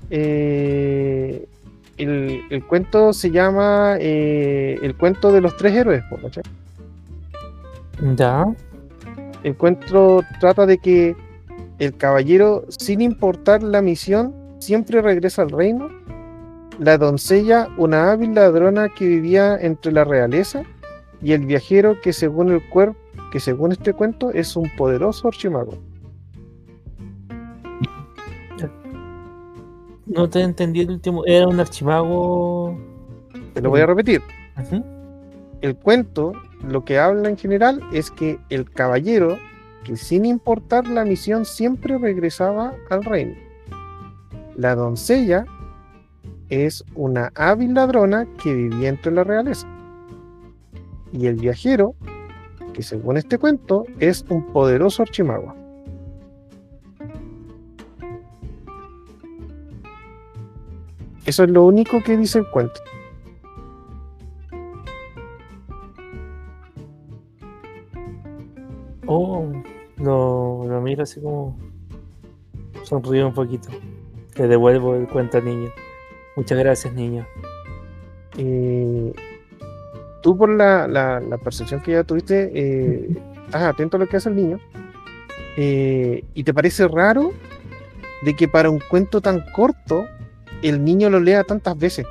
Eh, 0.10 1.46
el, 1.98 2.44
el 2.50 2.64
cuento 2.64 3.12
se 3.12 3.32
llama 3.32 3.98
eh, 4.00 4.80
El 4.82 4.96
cuento 4.96 5.34
de 5.34 5.42
los 5.42 5.58
tres 5.58 5.76
héroes, 5.76 6.06
po, 6.10 6.16
¿cachai? 6.22 6.44
Ya. 8.16 8.46
El 9.44 9.58
cuento 9.58 10.24
trata 10.40 10.66
de 10.66 10.78
que 10.78 11.18
el 11.80 11.98
caballero, 11.98 12.64
sin 12.70 13.02
importar 13.02 13.62
la 13.62 13.82
misión, 13.82 14.34
siempre 14.60 15.02
regresa 15.02 15.42
al 15.42 15.50
reino. 15.50 15.90
La 16.80 16.98
doncella, 16.98 17.68
una 17.78 18.14
hábil 18.14 18.34
ladrona 18.36 18.88
que 18.88 19.06
vivía 19.06 19.58
entre 19.60 19.92
la 19.92 20.06
realeza, 20.06 20.64
y 21.24 21.32
el 21.32 21.46
viajero 21.46 22.00
que 22.02 22.12
según 22.12 22.52
el 22.52 22.62
cuerpo, 22.70 23.00
que 23.32 23.40
según 23.40 23.72
este 23.72 23.94
cuento 23.94 24.32
es 24.32 24.56
un 24.56 24.70
poderoso 24.76 25.30
archimago. 25.30 25.78
No 30.06 30.30
te 30.30 30.42
entendí 30.42 30.82
el 30.82 30.92
último. 30.92 31.24
Era 31.26 31.48
un 31.48 31.60
archimago. 31.60 32.78
Te 33.54 33.62
lo 33.62 33.70
voy 33.70 33.82
a 33.82 33.86
repetir. 33.86 34.22
El 35.62 35.76
cuento 35.78 36.34
lo 36.68 36.84
que 36.84 37.00
habla 37.00 37.30
en 37.30 37.38
general 37.38 37.82
es 37.94 38.12
que 38.12 38.38
el 38.50 38.70
caballero, 38.70 39.38
que 39.86 39.96
sin 39.96 40.26
importar 40.26 40.88
la 40.88 41.06
misión 41.06 41.46
siempre 41.46 41.98
regresaba 41.98 42.74
al 42.90 43.04
reino. 43.04 43.36
La 44.56 44.76
doncella 44.76 45.46
es 46.50 46.84
una 46.96 47.32
hábil 47.36 47.74
ladrona 47.74 48.28
que 48.44 48.54
vivía 48.54 48.90
entre 48.90 49.12
la 49.14 49.24
realeza. 49.24 49.73
Y 51.14 51.28
el 51.28 51.36
viajero, 51.36 51.96
que 52.74 52.82
según 52.82 53.18
este 53.18 53.38
cuento 53.38 53.86
es 54.00 54.26
un 54.30 54.52
poderoso 54.52 55.04
archimago. 55.04 55.54
Eso 61.26 61.44
es 61.44 61.50
lo 61.52 61.64
único 61.66 62.04
que 62.04 62.18
dice 62.18 62.40
el 62.40 62.48
cuento. 62.50 62.82
Oh, 69.06 69.52
lo, 69.98 70.66
lo 70.68 70.82
miro 70.82 71.04
así 71.04 71.22
como. 71.22 71.58
Sonrío 72.84 73.28
un 73.28 73.34
poquito. 73.34 73.70
Le 74.36 74.48
devuelvo 74.48 74.96
el 74.96 75.08
cuento 75.08 75.38
al 75.38 75.46
niño. 75.46 75.70
Muchas 76.36 76.58
gracias, 76.58 76.94
niño. 76.94 77.26
eh, 78.38 79.14
tú 80.24 80.36
por 80.36 80.50
la, 80.50 80.88
la- 80.88 81.38
percepción 81.38 81.82
que 81.82 81.92
ya 81.92 82.04
tuviste, 82.04 82.50
eh, 82.56 83.10
estás 83.46 83.62
atento 83.64 83.98
a 83.98 84.00
lo 84.00 84.08
que 84.08 84.18
hace 84.18 84.30
el 84.30 84.36
niño, 84.36 84.60
eh, 85.58 86.24
y 86.34 86.44
te 86.44 86.54
parece 86.54 86.88
raro 86.88 87.32
de 88.24 88.36
que 88.36 88.48
para 88.48 88.70
un 88.72 88.80
cuento 88.90 89.22
tan 89.22 89.44
corto 89.54 90.06
el 90.64 90.84
niño 90.84 91.10
lo 91.10 91.20
lea 91.20 91.44
tantas 91.44 91.78
veces. 91.78 92.08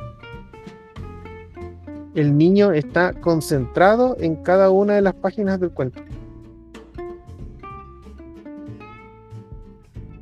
El 2.14 2.36
niño 2.36 2.72
está 2.72 3.14
concentrado 3.14 4.16
en 4.20 4.36
cada 4.36 4.68
una 4.70 4.94
de 4.94 5.01
las 5.01 5.14
páginas 5.14 5.59
del 5.59 5.70
cuento. 5.70 6.02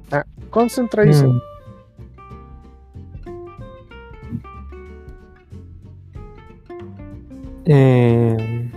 Está 0.05 0.25
concentradísimo. 0.51 1.33
Mm. 1.33 1.50
Eh, 7.67 8.71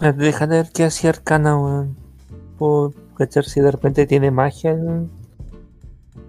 eh, 0.00 0.12
Deja 0.12 0.46
de 0.46 0.56
ver 0.56 0.70
qué 0.72 0.84
hacía 0.84 1.10
Arcana, 1.10 1.58
weón. 1.58 1.96
Puedo 2.58 2.92
cachar 3.16 3.44
si 3.44 3.60
de 3.60 3.70
repente 3.70 4.06
tiene 4.06 4.30
magia 4.30 4.72
el, 4.72 5.08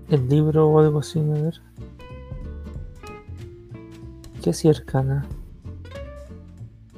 el 0.10 0.30
libro 0.30 0.68
o 0.68 0.80
algo 0.80 1.00
así, 1.00 1.20
a 1.20 1.24
ver. 1.24 1.62
¿Qué 4.42 4.50
hacía 4.50 4.72
Arcana? 4.72 5.26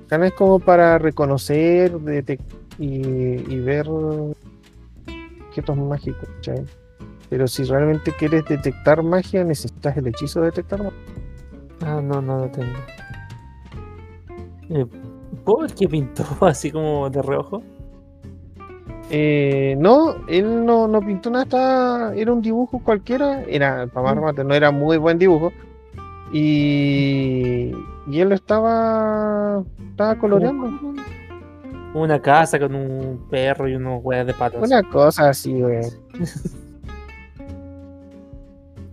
Acá 0.06 0.26
es 0.26 0.34
como 0.34 0.60
para 0.60 0.97
reconocer 0.97 1.93
detec- 1.97 2.39
y, 2.77 3.60
ver 3.60 3.88
objetos 3.88 5.77
mágicos, 5.77 6.27
¿cachai? 6.35 6.65
Pero 7.30 7.47
si 7.47 7.64
realmente 7.64 8.11
quieres 8.18 8.45
detectar 8.45 9.02
magia, 9.03 9.43
necesitas 9.43 9.95
el 9.97 10.07
hechizo 10.07 10.39
de 10.41 10.45
detectar 10.47 10.80
magia. 10.84 10.99
Ah, 11.81 11.99
no, 12.02 12.22
no 12.22 12.39
lo 12.39 12.47
tengo. 12.49 12.73
Eh, 14.69 14.85
¿Puedo 15.43 15.60
ver 15.64 15.73
qué 15.73 15.88
pintó 15.88 16.23
así 16.41 16.72
como 16.72 17.10
de 17.10 17.22
reojo? 17.22 17.61
Eh, 19.11 19.76
no, 19.77 20.15
él 20.27 20.65
no, 20.65 20.88
no 20.88 20.99
pintó 20.99 21.30
nada, 21.30 21.43
estaba- 21.43 22.15
era 22.15 22.31
un 22.34 22.41
dibujo 22.41 22.80
cualquiera, 22.84 23.43
era 23.43 23.85
para 23.88 24.07
más 24.07 24.15
remate, 24.15 24.43
no 24.43 24.53
era 24.56 24.72
muy 24.72 24.97
buen 24.97 25.19
dibujo. 25.19 25.52
Y, 26.34 27.72
y 28.07 28.19
él 28.19 28.30
lo 28.30 28.35
estaba, 28.35 29.64
estaba 29.91 30.15
coloreando. 30.15 30.69
Una 31.93 32.19
casa 32.22 32.60
con 32.60 32.76
un 32.76 33.26
perro 33.30 33.69
y 33.69 33.76
unos 33.76 34.03
huevos 34.03 34.27
de 34.27 34.34
patas. 34.34 34.61
Una 34.61 34.84
cosa 34.84 35.30
así, 35.30 35.61
güey. 35.61 35.81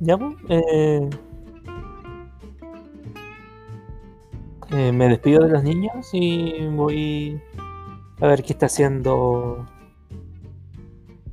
Ya, 0.05 0.19
pues, 0.19 0.35
eh, 0.49 1.09
eh, 4.73 4.91
me 4.93 5.09
despido 5.09 5.45
de 5.45 5.49
los 5.51 5.63
niños 5.63 6.11
y 6.13 6.67
voy 6.75 7.41
a 8.21 8.27
ver 8.27 8.43
qué 8.43 8.53
está 8.53 8.67
haciendo 8.67 9.65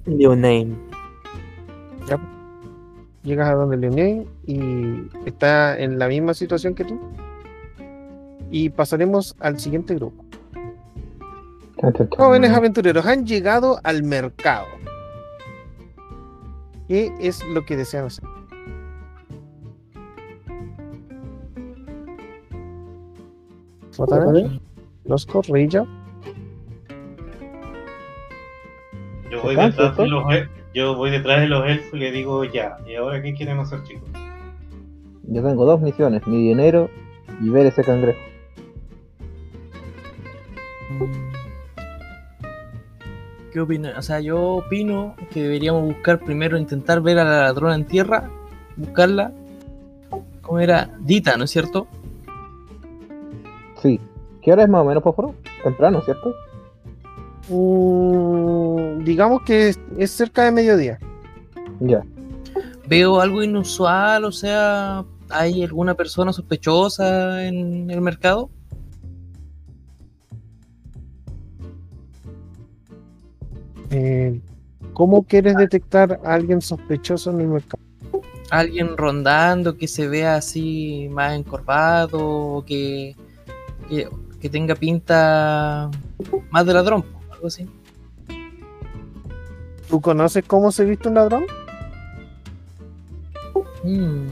Leoname. 0.05 0.75
Llegas 3.23 3.49
a 3.49 3.55
donde 3.55 3.77
Leonel 3.77 4.27
y 4.45 5.09
está 5.25 5.77
en 5.79 5.97
la 5.97 6.07
misma 6.07 6.35
situación 6.35 6.75
que 6.75 6.85
tú. 6.85 6.99
Y 8.51 8.69
pasaremos 8.69 9.35
al 9.39 9.59
siguiente 9.59 9.95
grupo. 9.95 10.23
Jóvenes 12.15 12.51
aventureros 12.51 13.03
han 13.07 13.25
llegado 13.25 13.79
al 13.83 14.03
mercado. 14.03 14.67
¿Qué 16.87 17.11
es 17.19 17.43
lo 17.47 17.65
que 17.65 17.75
desean 17.75 18.05
hacer? 18.05 18.38
Fotanes, 23.99 24.61
Los 25.03 25.25
corrillos. 25.25 25.85
Yo 29.29 29.41
voy, 29.43 29.55
¿Acá, 29.55 29.65
detrás 29.67 29.97
de 29.97 30.07
los, 30.07 30.23
yo 30.73 30.95
voy 30.95 31.11
detrás 31.11 31.41
de 31.41 31.47
los 31.47 31.67
elfos 31.67 31.93
y 31.93 31.97
le 31.97 32.11
digo 32.13 32.45
ya. 32.45 32.77
¿Y 32.87 32.95
ahora 32.95 33.21
qué 33.21 33.33
quieren 33.33 33.59
hacer, 33.59 33.83
chicos? 33.83 34.07
Yo 35.23 35.43
tengo 35.43 35.65
dos 35.65 35.81
misiones, 35.81 36.25
mi 36.27 36.37
dinero 36.37 36.89
y 37.41 37.49
ver 37.49 37.65
ese 37.65 37.83
cangrejo. 37.83 38.19
¿Qué 43.51 43.59
opinas? 43.59 43.97
O 43.97 44.01
sea, 44.01 44.21
yo 44.21 44.41
opino 44.41 45.13
que 45.29 45.43
deberíamos 45.43 45.83
buscar 45.83 46.19
primero, 46.19 46.57
intentar 46.57 47.01
ver 47.01 47.19
a 47.19 47.25
la 47.25 47.41
ladrona 47.41 47.75
en 47.75 47.83
tierra, 47.85 48.29
buscarla. 48.77 49.33
¿Cómo 50.41 50.59
era? 50.59 50.89
Dita, 51.01 51.35
¿no 51.35 51.43
es 51.43 51.51
cierto? 51.51 51.87
¿Qué 54.41 54.51
hora 54.51 54.63
es 54.63 54.69
más 54.69 54.81
o 54.81 54.85
menos, 54.85 55.03
por 55.03 55.15
favor? 55.15 55.35
Temprano, 55.63 56.01
¿cierto? 56.01 56.33
Mm, 57.49 59.03
digamos 59.03 59.41
que 59.43 59.69
es, 59.69 59.79
es 59.97 60.11
cerca 60.11 60.45
de 60.45 60.51
mediodía. 60.51 60.99
Ya. 61.79 62.03
Veo 62.87 63.19
algo 63.19 63.43
inusual, 63.43 64.25
o 64.25 64.31
sea, 64.31 65.05
¿hay 65.29 65.63
alguna 65.63 65.93
persona 65.93 66.33
sospechosa 66.33 67.45
en 67.45 67.89
el 67.91 68.01
mercado? 68.01 68.49
Eh, 73.91 74.39
¿cómo 74.93 75.23
quieres 75.23 75.55
detectar 75.55 76.19
a 76.23 76.33
alguien 76.33 76.61
sospechoso 76.61 77.31
en 77.31 77.41
el 77.41 77.47
mercado? 77.47 77.83
Alguien 78.51 78.97
rondando 78.97 79.77
que 79.77 79.87
se 79.87 80.07
vea 80.07 80.35
así 80.35 81.07
más 81.11 81.33
encorvado 81.33 82.63
que, 82.65 83.15
que, 83.87 84.07
que 84.39 84.49
tenga 84.49 84.75
pinta 84.75 85.89
más 86.51 86.65
de 86.65 86.73
ladrón, 86.73 87.05
algo 87.31 87.47
así. 87.47 87.67
¿Tú 89.89 90.01
conoces 90.01 90.43
cómo 90.45 90.71
se 90.71 90.85
viste 90.85 91.09
un 91.09 91.15
ladrón? 91.15 91.45
Mm. 93.83 94.27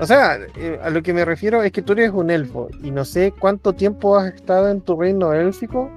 O 0.00 0.06
sea, 0.06 0.38
eh, 0.56 0.80
a 0.82 0.88
lo 0.88 1.02
que 1.02 1.12
me 1.12 1.24
refiero 1.24 1.62
es 1.62 1.72
que 1.72 1.82
tú 1.82 1.92
eres 1.92 2.10
un 2.10 2.30
elfo 2.30 2.68
y 2.82 2.90
no 2.90 3.04
sé 3.04 3.34
cuánto 3.38 3.74
tiempo 3.74 4.16
has 4.16 4.34
estado 4.34 4.70
en 4.70 4.80
tu 4.80 4.98
reino 4.98 5.32
élfico 5.34 5.90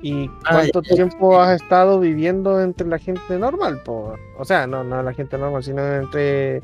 y 0.00 0.28
Ah, 0.44 0.54
cuánto 0.54 0.82
tiempo 0.82 1.40
has 1.40 1.62
estado 1.62 2.00
viviendo 2.00 2.60
entre 2.60 2.88
la 2.88 2.98
gente 2.98 3.38
normal, 3.38 3.80
po. 3.84 4.16
o 4.36 4.44
sea, 4.44 4.66
no, 4.66 4.82
no 4.82 5.00
la 5.02 5.12
gente 5.14 5.38
normal, 5.38 5.62
sino 5.62 5.86
entre 5.86 6.60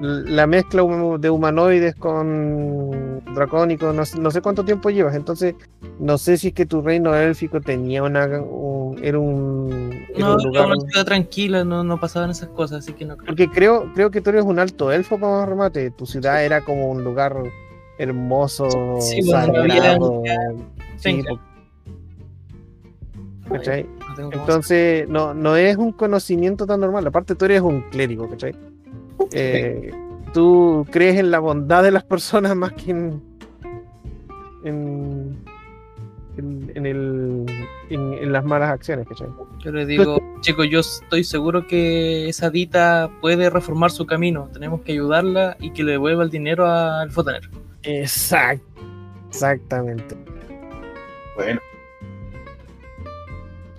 la 0.00 0.46
mezcla 0.46 0.82
de 1.18 1.28
humanoides 1.30 1.94
con 1.94 3.20
dracónicos, 3.34 3.94
no, 3.94 4.04
sé- 4.04 4.18
no 4.18 4.30
sé 4.30 4.40
cuánto 4.40 4.64
tiempo 4.64 4.88
llevas, 4.90 5.14
entonces 5.14 5.54
no 5.98 6.16
sé 6.16 6.38
si 6.38 6.48
es 6.48 6.54
que 6.54 6.64
tu 6.66 6.80
reino 6.80 7.14
élfico 7.14 7.60
tenía 7.60 8.02
una, 8.02 8.24
un- 8.40 8.98
era 9.02 9.18
un, 9.18 10.06
era 10.14 10.26
No, 10.26 10.34
un 10.34 10.40
era 10.40 10.48
lugar... 10.48 10.66
una 10.66 10.80
ciudad 10.90 11.04
tranquila, 11.04 11.64
no, 11.64 11.84
no 11.84 12.00
pasaban 12.00 12.30
esas 12.30 12.48
cosas, 12.48 12.78
así 12.78 12.94
que 12.94 13.04
no 13.04 13.16
creo. 13.16 13.26
Porque 13.26 13.48
creo, 13.50 13.92
creo 13.94 14.10
que 14.10 14.20
tú 14.22 14.30
eres 14.30 14.44
un 14.44 14.58
alto 14.58 14.90
elfo 14.90 15.18
para 15.18 15.44
remate. 15.46 15.90
Tu 15.90 16.06
ciudad 16.06 16.44
era 16.44 16.62
como 16.62 16.88
un 16.90 17.04
lugar 17.04 17.36
hermoso, 17.98 18.98
Sí, 19.00 19.22
sagrado. 19.22 20.22
Sí, 20.96 21.22
¿cachai? 23.50 23.86
No 24.18 24.30
Entonces, 24.32 25.08
no, 25.08 25.34
no 25.34 25.56
es 25.56 25.76
un 25.76 25.92
conocimiento 25.92 26.66
tan 26.66 26.80
normal. 26.80 27.06
Aparte, 27.06 27.34
tú 27.34 27.44
eres 27.44 27.60
un 27.60 27.82
clérigo, 27.90 28.28
¿cachai? 28.28 28.54
Eh, 29.32 29.92
tú 30.32 30.86
crees 30.90 31.18
en 31.18 31.30
la 31.30 31.38
bondad 31.38 31.82
de 31.82 31.90
las 31.90 32.04
personas 32.04 32.54
más 32.56 32.72
que 32.72 32.90
en. 32.90 33.22
en. 34.64 35.38
en, 36.36 36.72
en 36.74 36.86
el, 36.86 37.46
en, 37.90 38.14
en 38.14 38.32
las 38.32 38.44
malas 38.44 38.70
acciones, 38.70 39.06
¿cachai? 39.08 39.28
Yo 39.62 39.72
le 39.72 39.86
digo, 39.86 40.18
chicos, 40.40 40.66
yo 40.70 40.80
estoy 40.80 41.24
seguro 41.24 41.66
que 41.66 42.28
esa 42.28 42.50
Dita 42.50 43.10
puede 43.20 43.50
reformar 43.50 43.90
su 43.90 44.06
camino. 44.06 44.48
Tenemos 44.52 44.80
que 44.82 44.92
ayudarla 44.92 45.56
y 45.60 45.70
que 45.70 45.84
le 45.84 45.92
devuelva 45.92 46.22
el 46.22 46.30
dinero 46.30 46.66
al 46.66 47.10
fotanero. 47.10 47.48
Exacto. 47.82 48.64
Exactamente. 49.28 50.16
Bueno, 51.36 51.60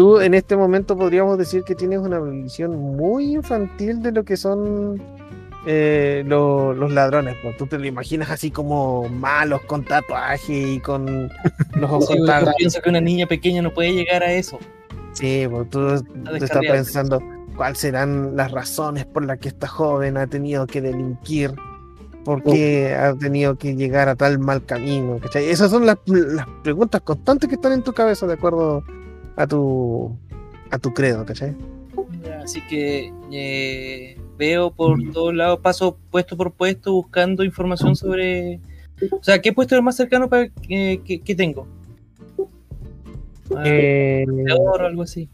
Tú 0.01 0.19
en 0.19 0.33
este 0.33 0.57
momento 0.57 0.97
podríamos 0.97 1.37
decir 1.37 1.63
que 1.63 1.75
tienes 1.75 1.99
una 1.99 2.19
visión 2.19 2.75
muy 2.75 3.35
infantil 3.35 4.01
de 4.01 4.11
lo 4.11 4.23
que 4.23 4.35
son 4.35 4.99
eh, 5.65 6.23
lo- 6.25 6.73
los 6.73 6.91
ladrones. 6.91 7.35
pues. 7.43 7.55
Tú 7.57 7.67
te 7.67 7.77
lo 7.77 7.85
imaginas 7.85 8.29
así 8.31 8.51
como 8.51 9.07
malos 9.09 9.61
con 9.61 9.83
tatuaje 9.85 10.53
y 10.73 10.79
con 10.79 11.29
los 11.75 11.91
ojos 11.91 12.07
Sí, 12.07 12.17
yo 12.17 12.51
pienso 12.57 12.81
que 12.81 12.89
una 12.89 13.01
niña 13.01 13.25
pequeña 13.27 13.61
no 13.61 13.71
puede 13.73 13.93
llegar 13.93 14.23
a 14.23 14.31
eso. 14.33 14.59
Sí, 15.13 15.45
pues, 15.49 15.69
tú, 15.69 15.79
tú 16.03 16.35
estás 16.35 16.61
pensando 16.61 17.21
cuáles 17.55 17.77
serán 17.79 18.35
las 18.35 18.51
razones 18.51 19.05
por 19.05 19.25
las 19.25 19.37
que 19.39 19.49
esta 19.49 19.67
joven 19.67 20.17
ha 20.17 20.25
tenido 20.27 20.65
que 20.65 20.81
delinquir, 20.81 21.53
por 22.23 22.41
qué 22.43 22.95
ha 22.95 23.13
tenido 23.13 23.55
que 23.57 23.75
llegar 23.75 24.07
a 24.09 24.15
tal 24.15 24.39
mal 24.39 24.63
camino. 24.65 25.19
¿cachai? 25.19 25.49
Esas 25.49 25.69
son 25.69 25.85
las, 25.85 25.97
las 26.05 26.47
preguntas 26.63 27.01
constantes 27.01 27.49
que 27.49 27.55
están 27.55 27.73
en 27.73 27.81
tu 27.83 27.93
cabeza 27.93 28.25
de 28.25 28.33
acuerdo 28.35 28.83
a 29.35 29.45
tu, 29.47 30.15
a 30.69 30.77
tu 30.77 30.93
credo, 30.93 31.25
¿cachai? 31.25 31.55
Así 32.43 32.61
que 32.67 33.11
eh, 33.31 34.17
veo 34.37 34.71
por 34.71 34.97
todos 35.11 35.33
lados, 35.33 35.59
paso 35.59 35.97
puesto 36.09 36.35
por 36.37 36.51
puesto 36.53 36.91
buscando 36.93 37.43
información 37.43 37.95
sobre... 37.95 38.59
O 39.11 39.23
sea, 39.23 39.41
¿qué 39.41 39.51
puesto 39.53 39.75
es 39.75 39.79
el 39.79 39.83
más 39.83 39.95
cercano 39.95 40.29
para 40.29 40.47
que, 40.49 41.01
que- 41.03 41.21
que 41.21 41.35
tengo? 41.35 41.67
Ah, 43.55 43.63
Eh, 43.65 44.25
de 44.27 44.53
oro 44.53 44.83
o 44.85 44.87
algo 44.87 45.01
así. 45.03 45.27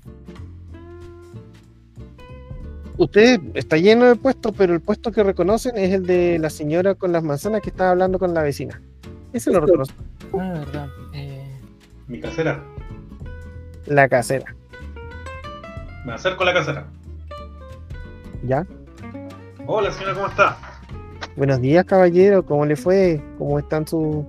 usted 2.98 3.40
está 3.53 3.78
lleno 3.78 4.06
de 4.06 4.15
puestos, 4.15 4.53
pero 4.57 4.74
el 4.74 4.82
puesto 4.82 5.11
que 5.11 5.22
reconocen 5.24 5.78
es 5.78 5.94
el 5.94 6.06
de 6.06 6.40
la 6.40 6.49
señora 6.49 6.95
con 6.95 7.11
las 7.11 7.24
manzanas 7.24 7.61
que 7.61 7.69
estaba 7.69 7.91
hablando 7.91 8.18
con 8.19 8.34
la 8.34 8.41
vecina. 8.41 8.82
Ese 9.34 9.52
lo 9.52 9.60
reconocen. 9.60 9.95
Ah, 10.34 10.53
verdad. 10.65 10.88
Eh, 11.14 11.60
mi 12.07 12.19
casera. 12.19 12.64
La 13.86 14.07
casera. 14.10 14.56
Me 16.06 16.14
acerco 16.14 16.44
a 16.44 16.45
la 16.48 16.53
casera. 16.53 16.88
¿Ya? 18.48 18.65
Hola, 19.68 19.91
señora, 19.91 20.14
¿cómo 20.15 20.27
está? 20.27 20.57
Buenos 21.35 21.61
días, 21.61 21.85
caballero. 21.85 22.45
¿Cómo 22.45 22.65
le 22.65 22.76
fue? 22.76 23.22
¿Cómo 23.38 23.60
están 23.60 23.88
sus 23.88 24.26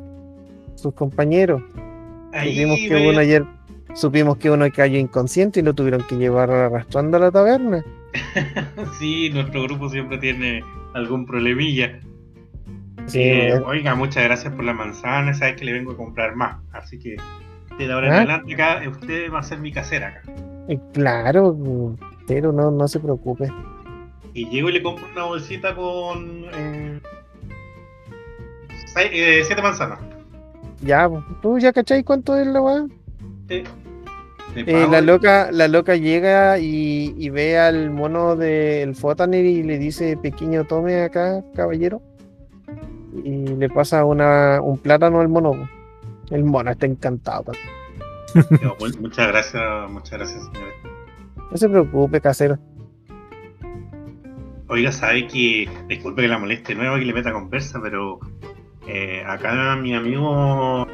sus 0.75 0.93
compañeros? 0.95 1.63
Supimos 2.33 2.79
que 2.79 3.09
uno 3.09 3.19
ayer, 3.19 3.45
supimos 3.95 4.37
que 4.37 4.51
uno 4.51 4.67
cayó 4.75 4.99
inconsciente 4.99 5.61
y 5.61 5.63
lo 5.63 5.75
tuvieron 5.75 6.03
que 6.07 6.17
llevar 6.17 6.51
arrastrando 6.51 7.17
a 7.17 7.21
la 7.21 7.31
taberna. 7.31 7.85
Sí, 8.99 9.31
nuestro 9.31 9.63
grupo 9.65 9.89
siempre 9.89 10.19
tiene 10.19 10.63
algún 10.95 11.27
problemilla. 11.27 12.01
Sí, 13.07 13.21
Eh, 13.21 13.49
eh, 13.49 13.59
oiga, 13.65 13.95
muchas 13.95 14.25
gracias 14.25 14.53
por 14.55 14.65
la 14.65 14.73
manzana. 14.73 15.35
Sabes 15.35 15.57
que 15.57 15.65
le 15.65 15.73
vengo 15.73 15.93
a 15.93 15.97
comprar 15.97 16.35
más. 16.37 16.59
Así 16.73 16.99
que 16.99 17.17
de 17.79 17.93
ahora 17.93 18.09
en 18.09 18.13
¿Ah? 18.13 18.17
adelante 18.19 18.55
acá, 18.55 18.83
eh, 18.85 18.89
usted 18.89 19.33
va 19.33 19.39
a 19.41 19.43
ser 19.43 19.59
mi 19.61 19.73
casera 19.73 20.09
acá. 20.09 20.23
eh, 20.69 20.79
claro, 20.93 21.57
pero 22.27 22.53
no, 22.53 22.71
no 22.71 22.89
se 22.89 23.01
preocupe. 23.01 23.49
Y 24.39 24.49
llego 24.51 24.69
y 24.69 24.73
le 24.73 24.83
compro 24.83 25.05
una 25.13 25.25
bolsita 25.25 25.75
con 25.75 26.45
eh, 26.55 27.01
seis- 28.95 29.11
eh, 29.13 29.43
siete 29.45 29.61
manzanas. 29.63 29.99
Ya, 30.81 31.09
tú 31.43 31.59
ya 31.59 31.73
cachai 31.73 32.05
cuánto 32.05 32.37
es 32.37 32.47
la 32.47 32.61
weá. 32.61 32.87
Eh, 33.49 33.65
le 34.55 34.61
Eh, 34.61 34.87
la 34.89 35.01
loca, 35.01 35.51
la 35.51 35.67
loca 35.67 35.97
llega 35.97 36.59
y, 36.59 37.15
y 37.19 37.31
ve 37.31 37.59
al 37.59 37.91
mono 37.91 38.37
del 38.37 38.95
Fotaner 38.95 39.45
y 39.45 39.63
le 39.65 39.77
dice 39.79 40.17
pequeño 40.17 40.65
tome 40.65 41.03
acá, 41.03 41.43
caballero. 41.57 42.01
Y 43.25 43.49
le 43.49 43.69
pasa 43.69 44.05
una, 44.05 44.61
un 44.63 44.79
plátano 44.79 45.21
al 45.21 45.29
mono. 45.29 45.69
El 46.31 46.45
mono 46.45 46.71
está 46.71 46.87
encantado. 46.87 47.53
mu- 48.35 48.87
muchas 49.01 49.27
gracias, 49.29 49.91
muchas 49.91 50.13
gracias, 50.13 50.45
señora. 50.45 50.73
No 51.51 51.57
se 51.57 51.69
preocupe, 51.69 52.21
casero. 52.21 52.59
Oiga, 54.69 54.93
sabe 54.93 55.27
que, 55.27 55.69
disculpe 55.89 56.23
que 56.23 56.29
la 56.29 56.39
moleste 56.39 56.75
de 56.75 56.81
nuevo 56.81 56.97
que 56.99 57.05
le 57.05 57.13
meta 57.15 57.33
conversa, 57.33 57.81
pero 57.83 58.19
eh, 58.87 59.23
acá 59.27 59.77
mi 59.77 59.95
amigo 59.95 60.87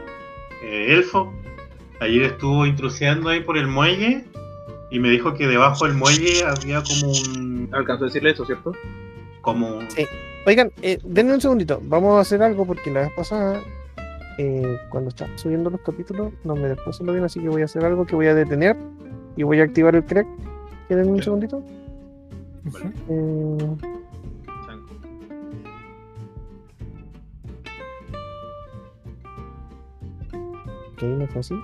eh, 0.62 0.86
Elfo 0.94 1.32
ayer 2.00 2.22
estuvo 2.22 2.66
intrusiando 2.66 3.28
ahí 3.30 3.40
por 3.40 3.56
el 3.58 3.66
muelle 3.66 4.24
y 4.90 4.98
me 5.00 5.08
dijo 5.08 5.34
que 5.34 5.46
debajo 5.46 5.86
del 5.86 5.94
muelle 5.94 6.44
había 6.44 6.82
como 6.82 7.10
un. 7.12 7.68
Alcanzó 7.72 8.04
a 8.04 8.06
decirle 8.06 8.30
eso, 8.30 8.44
¿cierto? 8.44 8.72
como 9.40 9.66
un- 9.78 9.90
Sí. 9.90 10.06
Oigan, 10.46 10.70
eh, 10.82 10.98
denme 11.04 11.34
un 11.34 11.40
segundito. 11.40 11.80
Vamos 11.84 12.16
a 12.16 12.20
hacer 12.20 12.42
algo 12.42 12.66
porque 12.66 12.90
la 12.90 13.00
vez 13.02 13.12
pasada, 13.12 13.60
eh, 14.38 14.78
cuando 14.90 15.08
estaba 15.10 15.36
subiendo 15.36 15.68
los 15.70 15.80
capítulos, 15.82 16.32
no 16.44 16.54
me 16.54 16.68
después 16.68 17.00
lo 17.00 17.12
bien, 17.12 17.24
así 17.24 17.40
que 17.40 17.48
voy 17.48 17.62
a 17.62 17.66
hacer 17.66 17.84
algo 17.84 18.06
que 18.06 18.14
voy 18.14 18.26
a 18.26 18.34
detener 18.34 18.76
y 19.36 19.42
voy 19.42 19.60
a 19.60 19.64
activar 19.64 19.94
el 19.96 20.04
crack. 20.04 20.26
¿Quieren 20.88 21.08
un 21.08 21.22
segundito? 21.22 21.62
Vale. 22.64 22.92
Eh, 23.08 23.76
ok, 30.92 31.02
no 31.02 31.26
fue 31.28 31.40
así. 31.40 31.54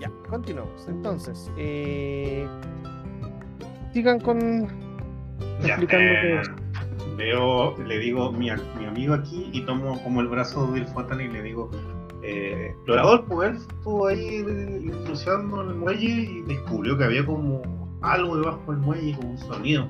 Ya, 0.00 0.10
continuamos. 0.28 0.86
Entonces, 0.88 1.50
eh, 1.56 2.46
sigan 3.92 4.20
con 4.20 4.68
Ya, 5.62 5.74
explicando 5.74 6.04
eh, 6.12 6.18
qué 6.20 6.40
es. 6.40 6.61
Veo, 7.16 7.76
le 7.86 7.98
digo 7.98 8.32
mi, 8.32 8.48
mi 8.78 8.86
amigo 8.86 9.14
aquí 9.14 9.48
y 9.52 9.62
tomo 9.62 10.02
como 10.02 10.20
el 10.20 10.28
brazo 10.28 10.66
del 10.72 10.86
Fotan 10.86 11.20
y 11.20 11.28
le 11.28 11.42
digo, 11.42 11.70
eh, 12.22 12.68
explorador, 12.70 13.24
pues 13.26 13.50
él 13.50 13.56
estuvo 13.56 14.06
ahí 14.06 14.36
en 14.36 14.88
el 15.68 15.74
muelle 15.74 16.04
y 16.08 16.42
descubrió 16.42 16.96
que 16.96 17.04
había 17.04 17.24
como 17.26 17.62
algo 18.02 18.36
debajo 18.36 18.60
del 18.72 18.78
muelle, 18.78 19.14
como 19.16 19.30
un 19.32 19.38
sonido. 19.38 19.88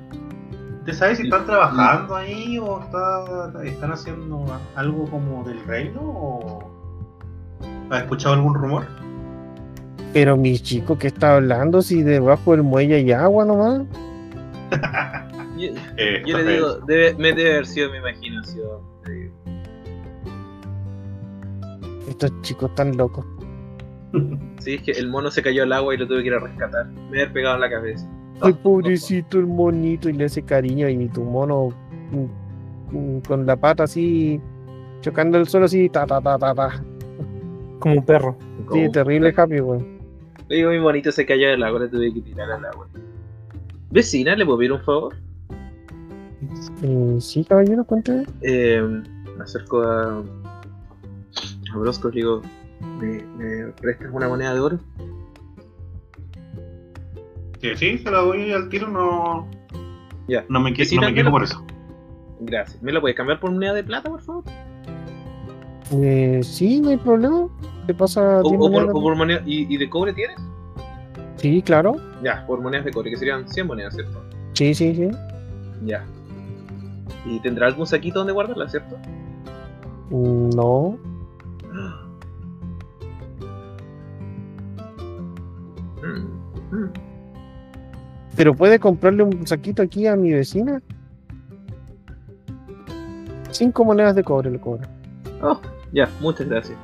¿Usted 0.81 0.93
sabe 0.95 1.17
si 1.17 1.23
están 1.25 1.47
trabajando 1.47 2.17
ahí 2.17 2.59
o 2.59 2.81
está- 2.81 3.53
están 3.65 3.93
haciendo 3.93 4.45
algo 4.75 5.09
como 5.11 5.45
del 5.45 5.63
reino 5.65 6.01
o 6.03 6.71
ha 7.91 7.99
escuchado 7.99 8.35
algún 8.35 8.55
rumor? 8.55 8.85
Pero 10.13 10.37
mi 10.37 10.59
chico, 10.59 10.99
¿qué 10.99 11.07
está 11.07 11.37
hablando? 11.37 11.81
Si 11.83 12.03
debajo 12.03 12.53
del 12.53 12.63
muelle 12.65 12.97
hay 12.97 13.13
agua 13.13 13.45
nomás. 13.45 13.83
Yo, 15.63 15.73
Eh, 15.97 16.23
yo 16.27 16.39
le 16.39 16.53
digo, 16.55 16.75
debe, 16.87 17.15
me 17.15 17.33
debe 17.33 17.53
haber 17.53 17.67
sido 17.67 17.91
mi 17.91 17.99
imaginación. 17.99 18.81
Estos 22.09 22.33
chicos 22.43 22.71
están 22.71 22.97
locos. 22.97 23.25
Sí, 24.59 24.75
es 24.75 24.83
que 24.83 24.91
el 24.93 25.09
mono 25.09 25.31
se 25.31 25.43
cayó 25.43 25.63
al 25.63 25.73
agua 25.73 25.95
y 25.95 25.99
lo 25.99 26.07
tuve 26.07 26.23
que 26.23 26.29
ir 26.29 26.35
a 26.35 26.41
rescatar. 26.41 26.87
Me 26.87 27.23
había 27.23 27.33
pegado 27.33 27.55
en 27.57 27.61
la 27.63 27.71
cabeza. 27.71 28.09
Ay, 28.41 28.53
pobrecito 28.55 29.39
el 29.39 29.47
monito, 29.47 30.09
y 30.09 30.15
le 30.15 30.25
hace 30.25 30.43
cariño, 30.43 30.89
y 30.89 31.09
tu 31.09 31.23
mono 31.23 31.69
mm, 32.11 32.97
mm, 32.97 33.21
con 33.23 33.47
la 33.47 33.57
pata 33.57 33.85
así, 33.85 34.41
chocando 35.01 35.39
el 35.39 35.47
suelo 35.47 35.67
así, 35.67 35.89
ta 35.89 36.07
ta 36.07 36.21
ta 36.21 36.39
ta 36.39 36.55
ta. 36.55 36.85
Como 37.79 37.97
un 37.97 38.05
perro. 38.05 38.37
Sí, 38.73 38.91
terrible 38.93 39.33
happy, 39.37 39.61
weón. 39.61 39.99
Le 40.49 40.57
digo, 40.57 40.71
mi 40.71 40.81
monito 40.81 41.11
se 41.13 41.25
cayó 41.25 41.49
del 41.49 41.63
agua, 41.63 41.81
le 41.81 41.89
tuve 41.89 42.13
que 42.13 42.21
tirar 42.21 42.51
al 42.51 42.65
agua. 42.65 42.89
Vecina, 43.91 44.35
¿le 44.37 44.45
puedo 44.45 44.59
pedir 44.59 44.73
un 44.73 44.81
favor? 44.81 45.15
Eh, 46.83 47.17
sí, 47.21 47.45
caballero, 47.45 47.85
cuéntame. 47.85 48.25
Eh, 48.43 48.83
me 49.37 49.43
acerco 49.45 49.83
a, 49.83 50.19
a 50.19 51.77
Brosco 51.79 52.09
y 52.09 52.13
le 52.13 52.17
digo, 52.21 52.43
¿me, 53.01 53.23
me 53.37 53.73
prestas 53.73 54.09
una 54.13 54.29
moneda 54.29 54.55
de 54.55 54.61
oro? 54.61 54.79
Que 57.61 57.77
sí, 57.77 57.99
se 57.99 58.11
la 58.11 58.19
doy 58.19 58.51
al 58.53 58.69
tiro, 58.69 58.89
no. 58.89 59.49
Ya. 60.29 60.45
No 60.49 60.61
me, 60.61 60.73
que- 60.73 60.85
no 60.97 61.01
me 61.03 61.09
¿me 61.09 61.15
quejo 61.15 61.31
por 61.31 61.45
eso. 61.45 61.65
Gracias. 62.41 62.83
¿Me 62.83 62.93
la 62.93 63.01
puedes 63.01 63.17
cambiar 63.17 63.39
por 63.39 63.53
moneda 63.53 63.73
de 63.75 63.85
plata, 63.85 64.09
por 64.11 64.21
favor? 64.21 64.45
Eh, 65.93 66.41
sí, 66.43 66.81
no 66.81 66.91
hay 66.91 66.97
problema. 66.97 67.49
¿Qué 67.87 67.95
pasa? 67.95 68.41
O, 68.41 68.43
¿Tiene 68.43 68.57
o 68.57 68.61
por, 68.61 68.71
moneda? 68.73 68.93
o 68.93 69.01
por 69.01 69.17
moneda, 69.17 69.43
¿y, 69.47 69.73
y 69.73 69.77
de 69.77 69.89
cobre 69.89 70.13
tienes? 70.13 70.37
Sí, 71.37 71.63
claro. 71.63 71.97
Ya, 72.23 72.45
por 72.47 72.61
monedas 72.61 72.85
de 72.85 72.93
cobre, 72.93 73.11
que 73.11 73.17
serían 73.17 73.49
100 73.49 73.67
monedas, 73.67 73.95
¿cierto? 73.95 74.23
Sí, 74.55 74.75
sí, 74.75 74.95
sí. 74.95 75.09
Ya. 75.85 76.05
¿Y 77.25 77.41
tendrá 77.41 77.67
algún 77.69 77.87
saquito 77.87 78.19
donde 78.21 78.33
guardarla, 78.33 78.69
cierto? 78.69 78.97
Mm, 80.11 80.51
No. 80.51 80.99
Pero 88.37 88.55
puede 88.55 88.79
comprarle 88.79 89.23
un 89.23 89.47
saquito 89.47 89.83
aquí 89.83 90.07
a 90.07 90.17
mi 90.17 90.33
vecina. 90.33 90.81
Cinco 93.51 93.85
monedas 93.85 94.15
de 94.15 94.25
cobre 94.25 94.51
le 94.51 94.59
cobra. 94.59 94.89
Oh, 95.43 95.61
ya, 95.93 96.09
muchas 96.21 96.49
gracias. 96.49 96.79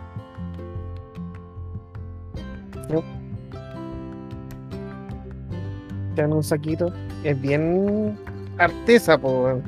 Te 6.15 6.23
dan 6.23 6.32
un 6.32 6.43
saquito. 6.43 6.93
Es 7.24 7.40
bien 7.40 8.19
artesa, 8.59 9.16
po. 9.19 9.60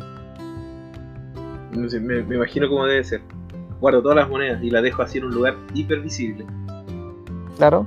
Me, 1.73 2.23
me 2.23 2.37
imagino 2.37 2.69
cómo 2.69 2.87
debe 2.87 3.05
ser. 3.05 3.23
Guardo 3.81 4.03
todas 4.03 4.17
las 4.17 4.29
monedas 4.29 4.63
y 4.63 4.71
las 4.71 4.83
dejo 4.83 5.03
así 5.03 5.19
en 5.19 5.25
un 5.25 5.35
lugar 5.35 5.57
hiper 5.75 6.01
visible. 6.01 6.47
Claro. 7.57 7.87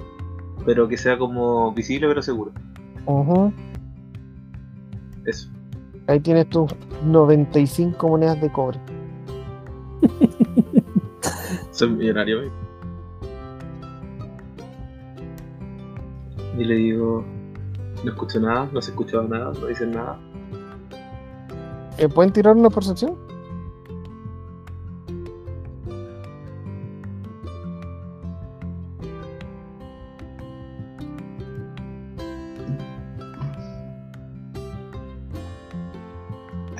Pero 0.65 0.87
que 0.87 0.97
sea 0.97 1.17
como 1.17 1.73
visible 1.73 2.07
pero 2.07 2.21
seguro. 2.21 2.51
Ujú. 3.05 3.51
Eso. 5.25 5.49
Ahí 6.07 6.19
tienes 6.19 6.49
tus 6.49 6.71
95 7.05 8.07
monedas 8.07 8.41
de 8.41 8.51
cobre. 8.51 8.79
Soy 11.71 11.89
millonario. 11.89 12.43
¿eh? 12.43 12.51
Y 16.57 16.63
le 16.65 16.75
digo, 16.75 17.23
no 18.03 18.11
escucho 18.11 18.39
nada, 18.39 18.69
no 18.71 18.81
se 18.81 18.91
ha 18.91 18.93
escuchado 18.93 19.23
nada, 19.23 19.51
no 19.59 19.67
dicen 19.67 19.91
nada. 19.91 20.19
Eh, 21.97 22.07
¿Pueden 22.09 22.31
tirar 22.31 22.55
una 22.55 22.69
percepción? 22.69 23.17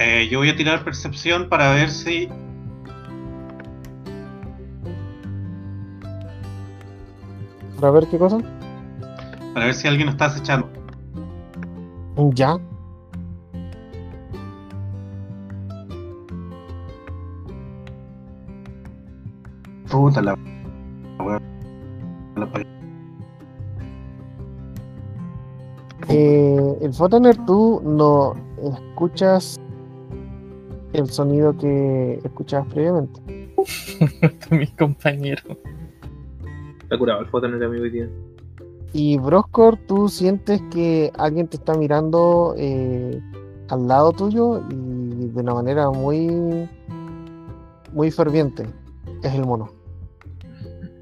Eh, 0.05 0.27
yo 0.30 0.39
voy 0.39 0.49
a 0.49 0.55
tirar 0.55 0.84
percepción 0.84 1.47
para 1.47 1.71
ver 1.71 1.89
si. 1.89 2.27
Para 7.80 7.91
ver 7.91 8.07
qué 8.07 8.17
cosa. 8.17 8.39
Para 9.53 9.67
ver 9.67 9.73
si 9.73 9.88
alguien 9.88 10.07
nos 10.07 10.15
está 10.15 10.25
acechando. 10.25 10.69
Ya. 12.34 12.57
Puta 19.89 20.21
la. 20.21 20.38
Eh, 26.09 26.77
el 26.81 26.93
Photoner, 26.93 27.38
tú 27.45 27.81
no 27.85 28.35
escuchas 28.61 29.57
el 30.94 31.10
sonido 31.10 31.57
que 31.57 32.20
escuchabas 32.24 32.68
previamente. 32.68 33.20
mi 34.52 34.68
compañero. 34.68 35.57
Está 36.84 36.98
curado 36.98 37.22
el 37.22 37.28
foto 37.28 37.48
en 37.48 37.56
el 37.56 37.64
amigo 37.64 37.84
hoy 37.84 37.90
día. 37.90 38.07
Y 38.94 39.18
Broscor, 39.18 39.78
tú 39.88 40.07
sientes 40.07 40.61
que 40.72 41.11
alguien 41.18 41.48
te 41.48 41.57
está 41.57 41.74
mirando 41.74 42.53
eh, 42.57 43.20
al 43.70 43.88
lado 43.88 44.11
tuyo 44.11 44.61
y 44.70 45.30
de 45.30 45.41
una 45.41 45.56
manera 45.56 45.90
muy, 45.90 46.70
muy 47.91 48.11
ferviente. 48.11 48.68
Es 49.24 49.34
el 49.34 49.45
mono. 49.45 49.72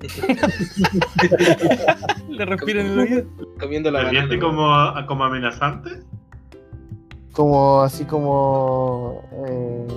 Le 2.30 2.46
respiro 2.46 2.80
en 2.82 2.88
el 2.88 3.00
oído. 3.00 3.24
Comiendo 3.60 3.92
la 3.92 4.04
¿Ferviente 4.04 4.38
banana. 4.38 4.94
como, 4.96 5.08
como 5.08 5.24
amenazante? 5.26 5.90
Como 7.34 7.82
así 7.82 8.06
como. 8.06 9.22
eh, 9.48 9.88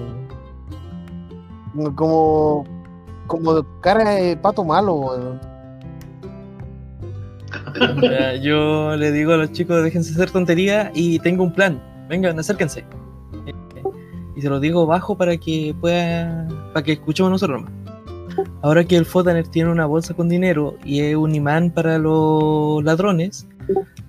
como. 1.94 2.64
Como 3.26 3.80
cara 3.80 4.10
de 4.10 4.36
pato 4.36 4.64
malo. 4.64 5.38
Ya, 8.02 8.34
yo 8.36 8.96
le 8.96 9.10
digo 9.12 9.32
a 9.32 9.36
los 9.36 9.52
chicos, 9.52 9.82
déjense 9.82 10.12
hacer 10.12 10.30
tontería 10.30 10.90
y 10.94 11.18
tengo 11.20 11.42
un 11.42 11.52
plan. 11.52 11.82
Vengan, 12.08 12.38
acérquense. 12.38 12.84
Y 14.36 14.40
se 14.40 14.48
lo 14.48 14.60
digo 14.60 14.86
bajo 14.86 15.16
para 15.16 15.36
que 15.36 15.74
pueda, 15.80 16.46
para 16.72 16.84
que 16.84 16.92
escuchemos 16.92 17.30
nosotros 17.30 17.62
más. 17.62 17.72
Ahora 18.62 18.84
que 18.84 18.96
el 18.96 19.06
Fotaner 19.06 19.46
tiene 19.46 19.70
una 19.70 19.86
bolsa 19.86 20.14
con 20.14 20.28
dinero 20.28 20.76
y 20.84 21.00
es 21.00 21.16
un 21.16 21.34
imán 21.34 21.70
para 21.70 21.98
los 21.98 22.82
ladrones, 22.82 23.46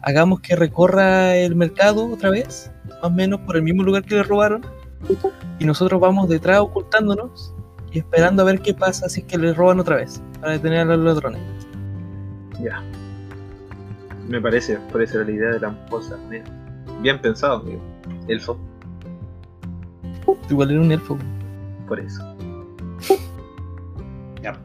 hagamos 0.01 0.39
que 0.39 0.55
recorra 0.55 1.35
el 1.35 1.55
mercado 1.55 2.11
otra 2.11 2.31
vez, 2.31 2.71
más 3.05 3.11
o 3.11 3.15
menos 3.15 3.39
por 3.41 3.55
el 3.55 3.63
mismo 3.63 3.83
lugar 3.83 4.03
que 4.03 4.15
le 4.15 4.23
robaron, 4.23 4.65
y 5.59 5.65
nosotros 5.65 6.01
vamos 6.01 6.27
detrás 6.27 6.59
ocultándonos 6.59 7.53
y 7.91 7.99
esperando 7.99 8.41
a 8.41 8.45
ver 8.45 8.61
qué 8.61 8.73
pasa 8.73 9.07
si 9.07 9.21
es 9.21 9.27
que 9.27 9.37
le 9.37 9.53
roban 9.53 9.79
otra 9.79 9.97
vez, 9.97 10.21
para 10.39 10.53
detener 10.53 10.79
a 10.79 10.85
los 10.85 10.99
ladrones. 10.99 11.41
Ya. 12.61 12.81
Me 14.27 14.41
parece, 14.41 14.79
parece 14.91 15.23
la 15.23 15.31
idea 15.31 15.51
de 15.51 15.59
la. 15.59 15.75
Mira. 16.29 16.45
Bien 17.01 17.21
pensado, 17.21 17.57
amigo. 17.57 17.79
Elfo, 18.27 18.57
Igual 20.49 20.71
era 20.71 20.81
un 20.81 20.91
elfo. 20.91 21.17
por 21.87 21.99
eso. 21.99 22.23
Ya. 24.41 24.57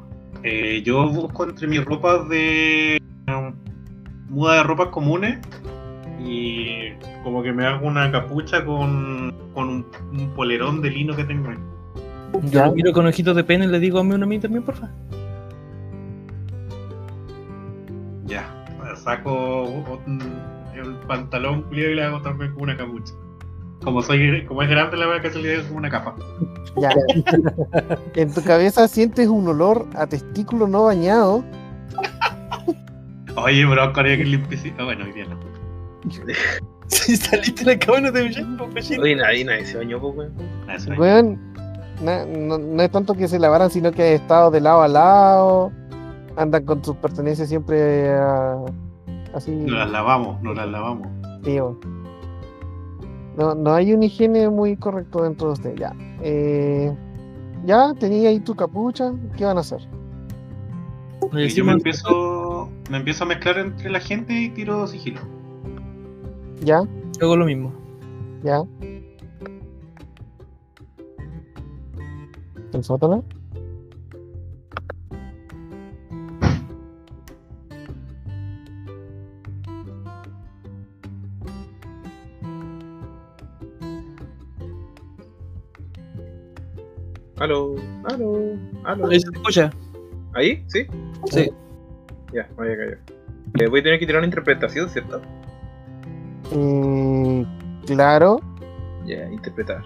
Eh, 0.43 0.83
yo 0.85 1.07
busco 1.11 1.45
entre 1.45 1.67
mis 1.67 1.85
ropas 1.85 2.27
de. 2.31 2.99
um, 3.29 3.55
muda 4.31 4.55
de 4.55 4.63
ropas 4.63 4.89
comunes. 4.89 5.39
Y 6.27 6.93
como 7.25 7.43
que 7.43 7.53
me 7.53 7.67
hago 7.67 7.87
una 7.87 8.11
capucha 8.13 8.65
con, 8.65 9.35
con 9.55 9.69
un, 9.69 9.87
un 10.13 10.31
polerón 10.35 10.83
de 10.83 10.91
lino 10.91 11.17
que 11.17 11.25
tengo 11.25 11.49
ahí. 11.51 11.57
Yo 12.45 12.51
Ya. 12.51 12.67
lo 12.67 12.73
miro 12.75 12.93
con 12.93 13.07
ojitos 13.07 13.35
de 13.35 13.43
pena 13.45 13.65
y 13.65 13.69
le 13.69 13.81
digo 13.81 13.99
a 13.99 14.05
mí 14.05 14.13
una 14.15 14.25
a 14.25 14.29
mí 14.29 14.39
también, 14.39 14.63
porfa. 14.63 14.89
Ya. 18.27 18.45
Saco 18.97 19.67
el 20.75 20.95
pantalón 21.07 21.63
culiado 21.63 21.91
y 21.91 21.95
le 21.95 22.05
hago 22.05 22.21
también 22.23 22.53
como 22.53 22.65
una 22.65 22.77
capucha. 22.77 23.15
Como 23.83 24.03
soy, 24.03 24.45
como 24.45 24.63
es 24.63 24.69
grande 24.69 24.97
la 24.99 25.07
verdad 25.07 25.23
que 25.23 25.31
se 25.31 25.39
le 25.41 25.55
hago 25.57 25.67
como 25.69 25.79
una 25.79 25.89
capa. 25.91 26.15
Ya. 26.77 26.91
en 28.15 28.35
tu 28.35 28.43
cabeza 28.43 28.87
sientes 28.89 29.27
un 29.29 29.49
olor 29.49 29.87
a 29.95 30.07
testículo 30.07 30.67
no 30.69 30.85
bañado. 30.85 31.43
Oye, 33.37 33.65
bro, 33.65 33.93
con 33.93 34.05
que 34.05 34.17
limpiecito. 34.25 34.85
Bueno, 34.85 35.05
hoy 35.05 35.13
día 35.13 35.25
no. 35.25 35.50
Si 36.87 37.17
saliste 37.17 37.65
de 37.65 37.75
la 37.75 37.79
cama 37.79 38.01
no 38.01 38.13
te 38.13 38.23
ves, 38.23 38.37
pollito. 38.37 39.01
Oye, 39.01 39.15
nadie, 39.15 39.45
nadie 39.45 39.65
se 39.65 39.79
bañó, 39.79 40.01
pues, 40.01 40.31
weón. 40.99 41.39
Na- 42.03 42.25
no, 42.27 42.59
no 42.59 42.83
es 42.83 42.91
tanto 42.91 43.15
que 43.15 43.29
se 43.29 43.39
lavaran, 43.39 43.71
sino 43.71 43.93
que 43.93 44.03
han 44.03 44.15
estado 44.15 44.51
de 44.51 44.61
lado 44.61 44.83
a 44.83 44.89
lado. 44.89 45.73
Andan 46.37 46.65
con 46.65 46.85
sus 46.85 46.97
pertenencias 46.97 47.49
siempre 47.49 48.11
ah, 48.13 48.65
así. 49.35 49.53
Nos 49.53 49.79
las 49.79 49.91
lavamos, 49.91 50.43
nos 50.43 50.57
las 50.57 50.69
lavamos. 50.69 51.07
weón. 51.45 51.79
No, 53.37 53.55
no 53.55 53.73
hay 53.73 53.93
un 53.93 54.03
higiene 54.03 54.49
muy 54.51 54.77
correcto 54.77 55.23
dentro 55.23 55.49
de 55.49 55.53
usted. 55.53 55.75
Ya. 55.77 55.95
Eh, 56.23 56.93
ya, 57.65 57.95
tenía 57.95 58.31
ahí 58.31 58.41
tu 58.41 58.55
capucha. 58.55 59.13
¿Qué 59.37 59.45
van 59.45 59.59
a 59.59 59.61
hacer? 59.61 59.81
Yo 61.55 61.65
me 61.65 61.73
empiezo, 61.73 62.69
me 62.91 62.97
empiezo 62.97 63.25
a 63.25 63.27
mezclar 63.29 63.59
entre 63.59 63.91
la 63.91 64.01
gente 64.01 64.33
y 64.33 64.49
tiro 64.51 64.87
sigilo. 64.87 65.21
Ya, 66.61 66.83
yo 67.19 67.27
hago 67.27 67.37
lo 67.37 67.47
mismo. 67.47 67.73
ya. 68.43 68.63
¿El 72.73 72.85
sótano? 72.85 73.25
Aló, 87.39 87.75
aló, 88.05 88.55
aló. 88.85 89.07
Ahí 89.09 89.21
se 89.21 89.31
escucha. 89.33 89.71
¿Ahí? 90.35 90.63
¿Sí? 90.67 90.87
Sí. 91.31 91.51
Ya, 92.35 92.49
me 92.57 92.65
había 92.65 92.77
caído. 92.77 92.97
Eh, 93.59 93.67
voy 93.69 93.81
a 93.81 93.83
tener 93.83 93.99
que 93.99 94.07
tirar 94.07 94.21
una 94.21 94.27
interpretación, 94.27 94.89
¿cierto? 94.91 95.23
Mm, 96.55 97.43
claro. 97.87 98.41
Ya, 99.07 99.25
interpretar. 99.31 99.83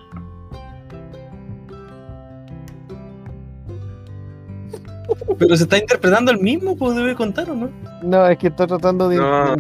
Pero 5.39 5.57
se 5.57 5.65
está 5.65 5.79
interpretando 5.79 6.31
el 6.31 6.39
mismo, 6.41 6.77
pues 6.77 6.97
debe 6.97 7.15
contar 7.15 7.51
o 7.51 7.55
no. 7.55 7.69
No, 8.03 8.27
es 8.27 8.39
que 8.39 8.49
está 8.49 8.67
tratando 8.67 9.09
de 9.09 9.17
No. 9.17 9.55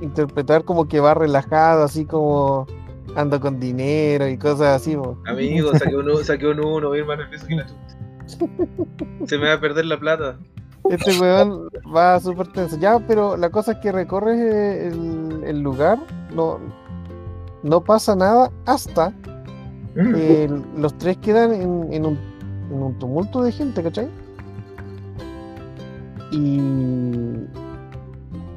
interpretar 0.00 0.64
como 0.64 0.86
que 0.88 1.00
va 1.00 1.14
relajado, 1.14 1.84
así 1.84 2.04
como 2.04 2.66
ando 3.14 3.40
con 3.40 3.58
dinero 3.60 4.26
y 4.28 4.36
cosas 4.38 4.80
así. 4.80 4.96
po. 4.96 5.18
Amigo, 5.26 5.72
saqué 5.76 5.96
un, 5.96 6.24
saqué 6.24 6.46
un 6.46 6.60
uno, 6.60 6.88
voy 6.88 6.98
a 6.98 7.00
ir 7.02 7.06
más 7.06 7.18
nervioso 7.18 7.46
que 7.46 7.54
la. 7.56 7.66
Se 9.26 9.38
me 9.38 9.46
va 9.48 9.54
a 9.54 9.60
perder 9.60 9.86
la 9.86 9.98
plata. 9.98 10.38
Este 10.88 11.18
weón 11.20 11.68
va 11.94 12.18
súper 12.20 12.46
tenso. 12.48 12.76
Ya, 12.78 12.98
pero 13.00 13.36
la 13.36 13.50
cosa 13.50 13.72
es 13.72 13.78
que 13.78 13.90
recorres 13.92 14.38
el, 14.38 15.42
el 15.44 15.60
lugar, 15.60 15.98
no, 16.36 16.58
no 17.62 17.82
pasa 17.82 18.14
nada 18.14 18.50
hasta 18.66 19.12
que 19.94 20.48
los 20.76 20.96
tres 20.98 21.16
quedan 21.18 21.52
en, 21.54 21.92
en 21.92 22.04
un, 22.06 22.18
en 22.70 22.82
un 22.82 22.98
tumulto 22.98 23.42
de 23.42 23.50
gente, 23.50 23.82
¿cachai? 23.82 24.08
Y, 26.32 26.60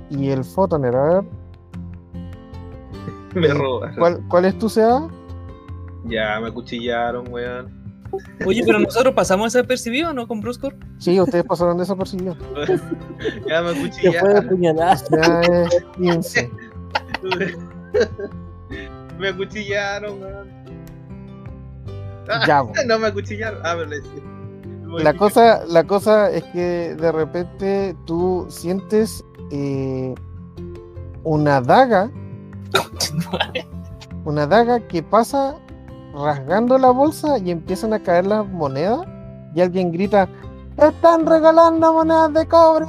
y 0.09 0.29
el 0.29 0.43
Photoner, 0.43 0.95
a 0.95 1.03
ver, 1.03 1.23
Me 3.35 3.47
robaron. 3.53 3.95
¿cuál, 3.95 4.21
cuál 4.27 4.45
es 4.45 4.57
tu 4.57 4.67
CA? 4.69 5.07
Ya, 6.05 6.39
me 6.41 6.47
acuchillaron, 6.47 7.31
weón. 7.31 7.77
Oye, 8.45 8.63
pero 8.65 8.79
nosotros 8.79 9.13
pasamos 9.13 9.53
desapercibidos, 9.53 10.15
¿no? 10.15 10.27
Con 10.27 10.41
Bruscor. 10.41 10.75
Sí, 10.97 11.19
ustedes 11.21 11.43
pasaron 11.43 11.77
desapercibidos. 11.77 12.37
Ya 13.47 13.61
me 13.61 13.73
Que 13.73 14.11
fue 14.11 14.29
acuchillaron. 14.31 14.37
apuñalada. 14.37 14.95
Ya 15.11 15.41
es 15.41 15.85
15. 15.97 16.51
me 19.19 19.27
acuchillaron, 19.29 20.21
weón. 20.21 20.49
Ah, 22.29 22.45
Ya, 22.47 22.63
po. 22.63 22.73
no 22.87 22.99
me 22.99 23.07
acuchillaron. 23.07 23.59
Ah, 23.65 23.73
pero 23.77 23.85
le 23.85 23.97
decía. 24.01 24.23
La 25.03 25.13
cosa, 25.13 25.65
la 25.67 25.83
cosa 25.83 26.31
es 26.31 26.43
que 26.45 26.95
de 26.95 27.11
repente 27.11 27.95
tú 28.05 28.47
sientes 28.49 29.23
eh, 29.51 30.15
una 31.23 31.61
daga, 31.61 32.09
una 34.25 34.47
daga 34.47 34.79
que 34.87 35.03
pasa 35.03 35.55
rasgando 36.15 36.77
la 36.79 36.89
bolsa 36.89 37.37
y 37.37 37.51
empiezan 37.51 37.93
a 37.93 37.99
caer 38.01 38.25
las 38.25 38.47
monedas 38.47 39.01
y 39.53 39.61
alguien 39.61 39.91
grita, 39.91 40.27
están 40.77 41.25
regalando 41.27 41.93
monedas 41.93 42.33
de 42.33 42.47
cobre. 42.47 42.85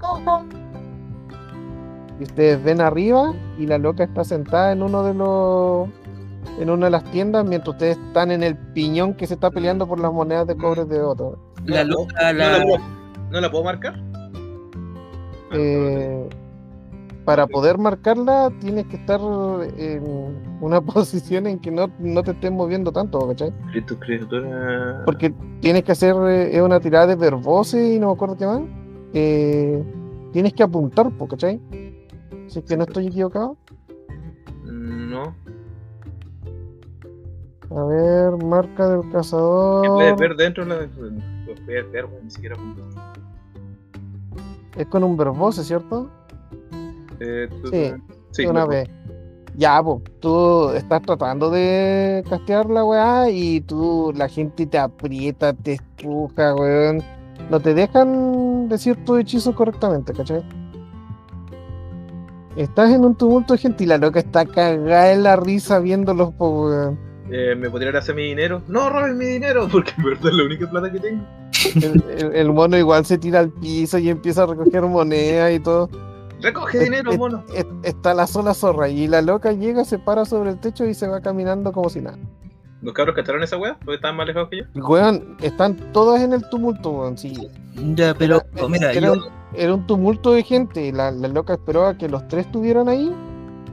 ¡Cojan!". 0.00 0.63
Y 2.20 2.24
ustedes 2.24 2.62
ven 2.62 2.80
arriba 2.80 3.34
y 3.58 3.66
la 3.66 3.78
loca 3.78 4.04
está 4.04 4.24
sentada 4.24 4.72
en 4.72 4.82
uno 4.82 5.02
de 5.02 5.14
los 5.14 5.88
en 6.60 6.70
una 6.70 6.86
de 6.86 6.90
las 6.90 7.04
tiendas 7.04 7.44
mientras 7.44 7.74
ustedes 7.74 7.96
están 7.96 8.30
en 8.30 8.42
el 8.42 8.56
piñón 8.56 9.14
que 9.14 9.26
se 9.26 9.34
está 9.34 9.50
peleando 9.50 9.86
por 9.88 9.98
las 9.98 10.12
monedas 10.12 10.46
de 10.46 10.56
cobre 10.56 10.84
de 10.84 11.00
otro. 11.00 11.38
La 11.64 11.82
loca, 11.84 12.32
¿No 12.32 12.38
la. 12.38 12.62
puedo, 12.62 12.78
¿no 13.30 13.40
la 13.40 13.50
puedo 13.50 13.64
marcar? 13.64 14.00
Eh, 15.52 16.28
para 17.24 17.46
poder 17.46 17.78
marcarla 17.78 18.50
tienes 18.60 18.86
que 18.86 18.96
estar 18.96 19.20
en 19.78 20.36
una 20.60 20.80
posición 20.82 21.46
en 21.46 21.58
que 21.58 21.70
no, 21.70 21.90
no 21.98 22.22
te 22.22 22.32
estés 22.32 22.52
moviendo 22.52 22.92
tanto, 22.92 23.26
¿cachai? 23.28 23.52
Criatura. 24.00 25.02
Porque 25.04 25.32
tienes 25.60 25.84
que 25.84 25.92
hacer 25.92 26.14
eh, 26.28 26.56
es 26.56 26.62
una 26.62 26.80
tirada 26.80 27.06
de 27.08 27.16
verbose 27.16 27.94
y 27.94 27.98
no 27.98 28.08
me 28.08 28.12
acuerdo 28.12 28.36
qué 28.36 28.46
más. 28.46 28.60
Eh, 29.14 29.82
tienes 30.32 30.52
que 30.52 30.62
apuntar, 30.62 31.10
¿cachai? 31.28 31.60
Si 32.54 32.60
es 32.60 32.66
que 32.66 32.76
no 32.76 32.84
estoy 32.84 33.08
equivocado. 33.08 33.56
No. 34.64 35.34
A 37.74 37.84
ver, 37.86 38.44
marca 38.44 38.88
del 38.88 39.00
¿Qué 39.02 39.10
cazador. 39.10 39.88
puedes 39.88 40.16
ver 40.16 40.36
dentro? 40.36 40.64
de 40.64 40.86
La... 40.86 40.88
Puedes 41.44 41.90
ver, 41.90 42.08
ni 42.22 42.30
siquiera. 42.30 42.54
Es 44.76 44.86
con 44.86 45.02
un 45.02 45.16
verbose, 45.16 45.64
¿cierto? 45.64 46.08
Eh, 47.18 47.48
tú- 47.60 47.68
Sí, 47.72 47.92
sí, 48.30 48.46
una 48.46 48.66
vez. 48.66 48.88
Ya, 49.56 49.82
pues, 49.82 50.00
tú 50.20 50.70
estás 50.70 51.02
tratando 51.02 51.50
de 51.50 52.22
castear 52.28 52.70
la 52.70 52.84
weá 52.84 53.30
y 53.30 53.62
tú, 53.62 54.12
la 54.14 54.28
gente 54.28 54.64
te 54.66 54.78
aprieta, 54.78 55.52
te 55.54 55.72
estruja, 55.72 56.54
weón. 56.54 57.02
No 57.50 57.58
te 57.58 57.74
dejan 57.74 58.68
decir 58.68 59.04
tu 59.04 59.16
hechizo 59.16 59.52
correctamente, 59.56 60.12
¿cachai? 60.12 60.44
Estás 62.56 62.90
en 62.92 63.04
un 63.04 63.16
tumulto 63.16 63.54
y 63.78 63.86
la 63.86 63.98
loca 63.98 64.20
está 64.20 64.46
cagada 64.46 65.12
en 65.12 65.22
la 65.24 65.36
risa 65.36 65.78
viéndolos, 65.80 66.32
po, 66.34 66.66
weón. 66.68 66.98
Eh, 67.30 67.54
¿Me 67.56 67.68
podría 67.70 67.98
hacer 67.98 68.14
mi 68.14 68.22
dinero? 68.26 68.62
No, 68.68 68.90
roben 68.90 69.16
mi 69.18 69.24
dinero, 69.24 69.66
porque 69.72 69.92
en 69.98 70.04
verdad 70.04 70.26
es 70.28 70.34
la 70.34 70.44
única 70.44 70.70
plata 70.70 70.92
que 70.92 71.00
tengo. 71.00 71.24
El, 71.76 72.04
el- 72.18 72.34
el 72.34 72.52
mono 72.52 72.76
igual 72.76 73.04
se 73.06 73.18
tira 73.18 73.40
al 73.40 73.50
piso 73.50 73.98
y 73.98 74.08
empieza 74.10 74.42
a 74.42 74.46
recoger 74.46 74.82
monedas 74.82 75.52
y 75.52 75.60
todo. 75.60 75.88
Recoge 76.42 76.78
Es- 76.78 76.84
dinero, 76.84 77.10
es- 77.12 77.18
mono. 77.18 77.42
es- 77.54 77.66
Está 77.82 78.12
la 78.14 78.26
sola 78.26 78.54
zorra 78.54 78.88
y 78.88 79.08
la 79.08 79.22
loca 79.22 79.52
llega, 79.52 79.84
se 79.84 79.98
para 79.98 80.24
sobre 80.24 80.50
el 80.50 80.60
techo 80.60 80.84
y 80.84 80.94
se 80.94 81.08
va 81.08 81.20
caminando 81.20 81.72
como 81.72 81.88
si 81.88 82.00
nada. 82.02 82.18
¿Los 82.84 82.92
cabros 82.94 83.16
cacharon 83.16 83.42
esa 83.42 83.56
weá? 83.56 83.76
¿Porque 83.84 83.96
estaban 83.96 84.16
más 84.16 84.24
alejados 84.24 84.48
que 84.50 84.58
yo? 84.58 84.64
Weón, 84.86 85.36
están 85.40 85.74
todas 85.92 86.20
en 86.22 86.32
el 86.34 86.48
tumulto, 86.50 86.90
weón. 86.90 87.18
Sí, 87.18 87.34
Ya, 87.96 88.14
pero 88.14 88.42
Era- 88.54 88.68
mira, 88.68 88.92
era, 88.92 89.06
yo. 89.08 89.12
un, 89.14 89.20
era 89.56 89.74
un 89.74 89.86
tumulto 89.86 90.32
de 90.32 90.42
gente. 90.42 90.92
La, 90.92 91.10
la 91.10 91.28
loca 91.28 91.54
esperó 91.54 91.86
a 91.86 91.96
que 91.96 92.08
los 92.08 92.28
tres 92.28 92.46
estuvieran 92.46 92.88
ahí 92.88 93.12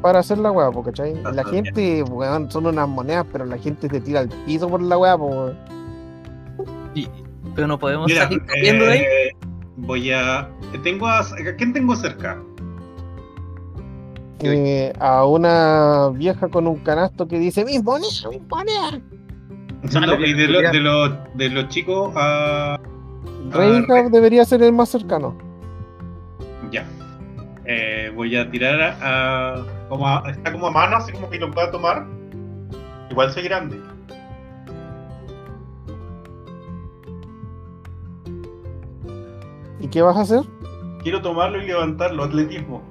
para 0.01 0.19
hacer 0.19 0.37
la 0.39 0.49
weá, 0.51 0.71
¿cachai? 0.83 1.13
La 1.21 1.41
Ajá. 1.41 1.51
gente, 1.51 2.01
weón, 2.03 2.49
son 2.49 2.65
unas 2.65 2.87
monedas, 2.87 3.25
pero 3.31 3.45
la 3.45 3.57
gente 3.57 3.87
te 3.87 3.99
tira 4.01 4.21
al 4.21 4.29
piso 4.45 4.67
por 4.67 4.81
la 4.81 4.97
weá, 4.97 5.15
weón. 5.15 5.55
y- 6.95 7.07
Pero 7.55 7.67
no 7.67 7.77
podemos 7.77 8.07
Mira, 8.07 8.23
salir 8.23 8.41
corriendo 8.45 8.85
de 8.85 8.91
ahí. 8.91 8.99
eh, 9.01 9.31
voy 9.75 10.11
a. 10.11 10.49
Tengo 10.83 11.05
a. 11.07 11.19
¿A 11.19 11.55
quién 11.57 11.73
tengo 11.73 11.95
cerca? 11.97 12.41
Eh, 14.43 14.93
a 14.99 15.25
una 15.25 16.09
vieja 16.13 16.47
con 16.49 16.67
un 16.67 16.77
canasto 16.77 17.27
que 17.27 17.37
dice: 17.39 17.63
¡Mis 17.65 17.83
monedas, 17.83 18.25
mis 18.29 18.41
No, 19.93 20.15
y 20.25 20.33
de, 20.33 20.47
lo- 20.47 20.59
de, 20.61 20.79
los- 20.79 21.11
de 21.35 21.49
los 21.49 21.67
chicos 21.69 22.11
a. 22.15 22.79
Reinhardt 23.51 24.11
debería 24.11 24.45
ser 24.45 24.63
el 24.63 24.71
más 24.73 24.89
cercano. 24.89 25.37
Ya. 26.71 26.85
Eh, 27.65 28.11
voy 28.15 28.35
a 28.37 28.49
tirar 28.49 28.79
a, 28.81 29.53
a- 29.55 29.65
como 29.89 30.07
a- 30.07 30.23
Está 30.29 30.51
como 30.51 30.67
a 30.67 30.71
mano, 30.71 30.97
así 30.97 31.11
como 31.11 31.29
que 31.29 31.37
lo 31.39 31.51
pueda 31.51 31.69
tomar. 31.71 32.05
Igual 33.09 33.31
soy 33.31 33.43
grande. 33.43 33.77
¿Y 39.79 39.87
qué 39.87 40.01
vas 40.01 40.17
a 40.17 40.21
hacer? 40.21 40.41
Quiero 41.03 41.21
tomarlo 41.21 41.61
y 41.61 41.67
levantarlo, 41.67 42.23
atletismo. 42.23 42.83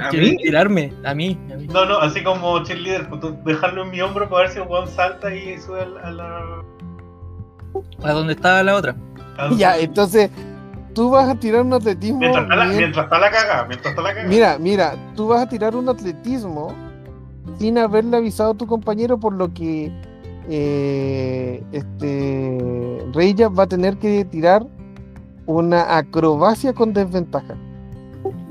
¿A 0.00 0.08
Quiero 0.08 0.26
mí? 0.26 0.36
tirarme, 0.38 0.92
a 1.04 1.14
mí, 1.14 1.38
a 1.52 1.56
mí. 1.56 1.66
No, 1.68 1.84
no, 1.86 1.98
así 1.98 2.22
como 2.22 2.62
cheerleader, 2.64 3.08
pues, 3.08 3.20
tú 3.20 3.36
dejarlo 3.44 3.84
en 3.84 3.90
mi 3.90 4.00
hombro 4.00 4.28
para 4.28 4.42
ver 4.44 4.50
si 4.52 4.58
el 4.60 4.68
weón 4.68 4.88
salta 4.88 5.34
y 5.34 5.58
sube 5.58 5.80
al- 5.82 5.98
a 5.98 6.10
la. 6.10 6.62
A 8.02 8.12
donde 8.12 8.34
estaba 8.34 8.62
la 8.62 8.74
otra. 8.76 8.94
Ya, 9.56 9.76
entonces 9.78 10.30
tú 10.94 11.10
vas 11.10 11.28
a 11.28 11.34
tirar 11.34 11.62
un 11.62 11.72
atletismo. 11.72 12.18
Mientras 12.20 12.44
está 12.44 12.56
la, 12.56 12.64
bien- 12.66 12.76
mientras 12.78 13.04
está 13.04 13.18
la 13.18 13.30
cagada, 13.30 13.64
mientras 13.66 13.90
está 13.92 14.02
la 14.02 14.08
cagada. 14.10 14.28
Mira, 14.28 14.58
mira, 14.58 14.94
tú 15.16 15.28
vas 15.28 15.42
a 15.42 15.48
tirar 15.48 15.74
un 15.74 15.88
atletismo 15.88 16.72
sin 17.58 17.78
haberle 17.78 18.16
avisado 18.16 18.52
a 18.52 18.54
tu 18.54 18.66
compañero, 18.66 19.18
por 19.18 19.32
lo 19.32 19.52
que 19.52 19.90
eh, 20.48 21.62
este 21.72 23.04
Reya 23.12 23.48
va 23.48 23.64
a 23.64 23.66
tener 23.66 23.96
que 23.98 24.24
tirar 24.24 24.64
una 25.46 25.96
acrobacia 25.96 26.72
con 26.72 26.92
desventaja. 26.92 27.54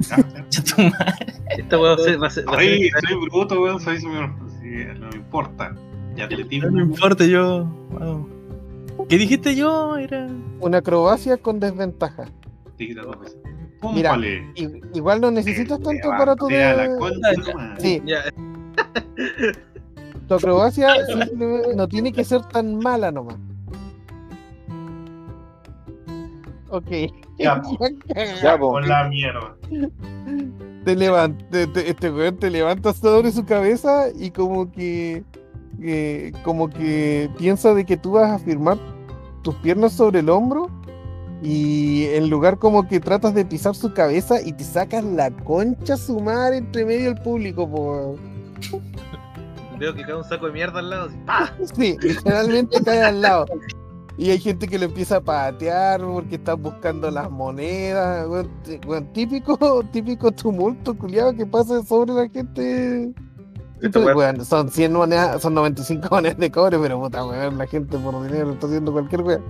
Cha 0.49 0.63
tu 0.63 0.81
madre. 0.81 1.34
Esta 1.57 1.77
va 1.77 1.93
a 1.93 1.97
ser. 1.97 2.21
Va 2.21 2.27
a 2.55 2.59
Ay, 2.59 2.89
soy 3.07 3.30
bruto, 3.30 3.61
weón, 3.61 3.80
soy 3.80 3.99
señor. 3.99 4.30
No 4.99 5.09
me 5.09 5.15
importa. 5.15 5.75
Y 6.15 6.21
atletismo. 6.21 6.69
No 6.69 6.77
me 6.77 6.84
importa, 6.84 7.25
yo. 7.25 7.65
wow. 7.91 8.27
¿Qué 9.09 9.17
dijiste 9.17 9.55
yo? 9.55 9.97
Era. 9.97 10.27
Una 10.59 10.80
acrobacia 10.80 11.38
con 11.38 11.59
desventaja. 11.59 12.25
Tira 12.77 13.03
dos 13.03 13.19
veces. 13.19 13.38
Mira, 13.93 14.17
igual 14.93 15.19
no 15.19 15.30
necesitas 15.30 15.77
Te 15.80 15.84
tanto 15.84 16.09
para 16.09 16.35
tu 16.35 16.49
levanté 16.49 16.84
a 16.84 16.88
la 16.88 17.73
de-. 17.75 17.81
Sí, 17.81 18.01
Ya, 18.05 18.23
tu 20.27 20.34
acrobacia 20.35 20.88
no 21.75 21.88
tiene 21.88 22.13
que 22.13 22.23
ser 22.23 22.41
tan 22.43 22.77
mala 22.77 23.11
nomás. 23.11 23.35
Ok. 26.69 26.91
Ya. 27.39 27.61
Ya, 28.43 28.57
po. 28.57 28.72
Con 28.73 28.88
la 28.88 29.05
mierda. 29.10 29.55
te 30.85 30.95
levanta, 30.95 31.43
te- 31.49 31.68
te- 31.68 31.89
este 31.89 32.11
weón 32.11 32.38
te 32.38 32.49
levanta 32.49 32.93
sobre 32.93 33.31
su 33.31 33.43
cabeza 33.45 34.05
y 34.15 34.30
como 34.31 34.72
que, 34.72 35.23
que- 35.81 36.31
como 36.43 36.69
que 36.69 37.30
piensa 37.38 37.73
de 37.73 37.85
que 37.85 37.97
tú 37.97 38.11
vas 38.11 38.30
a 38.31 38.39
firmar 38.39 38.77
tus 39.41 39.55
piernas 39.55 39.93
sobre 39.93 40.19
el 40.19 40.30
hombro 40.30 40.69
y 41.41 42.05
en 42.14 42.30
lugar 42.30 42.57
como 42.60 42.88
que 42.88 42.99
tratas 42.99 43.34
de 43.34 43.43
pisar 43.45 43.76
su 43.76 43.93
cabeza 43.93 44.35
y 44.41 44.53
te 44.53 44.64
sacas 44.64 45.03
la 45.03 45.31
concha 45.31 45.95
a 45.95 45.97
su 45.97 46.19
madre 46.19 46.57
entre 46.57 46.85
medio 46.85 47.14
del 47.14 47.22
público, 47.22 47.69
po. 47.69 48.15
veo 49.80 49.93
que 49.93 50.03
cae 50.03 50.15
un 50.15 50.23
saco 50.23 50.45
de 50.45 50.51
mierda 50.53 50.80
al 50.80 50.89
lado. 50.89 51.05
así, 51.07 51.18
¡pah! 51.26 51.51
Sí, 51.76 51.97
literalmente 52.01 52.81
cae 52.84 53.01
al 53.03 53.22
lado. 53.22 53.45
Y 54.18 54.30
hay 54.30 54.40
gente 54.40 54.68
que 54.68 54.77
lo 54.77 54.85
empieza 54.85 55.18
a 55.18 55.22
patear 55.22 56.02
porque 56.02 56.35
están 56.35 56.61
buscando 56.61 57.10
las 57.10 57.31
monedas. 57.31 58.27
típico, 59.14 59.84
típico 59.91 60.31
tumulto 60.31 60.95
culiado 60.95 61.35
que 61.35 61.45
pasa 61.45 61.81
sobre 61.84 62.14
la 62.14 62.30
gente. 62.30 63.11
Son 64.45 64.69
100 64.69 64.94
monedas, 64.94 65.41
son 65.41 65.56
95 65.56 66.07
monedas 66.10 66.38
de 66.38 66.52
cobre, 66.52 66.80
pero 66.80 67.02
puta 67.02 67.26
weón, 67.26 67.57
la 67.57 67.68
gente 67.68 67.98
por 67.98 68.23
dinero 68.23 68.52
está 68.53 68.68
haciendo 68.68 68.94
cualquier 68.94 69.22
weón. 69.23 69.44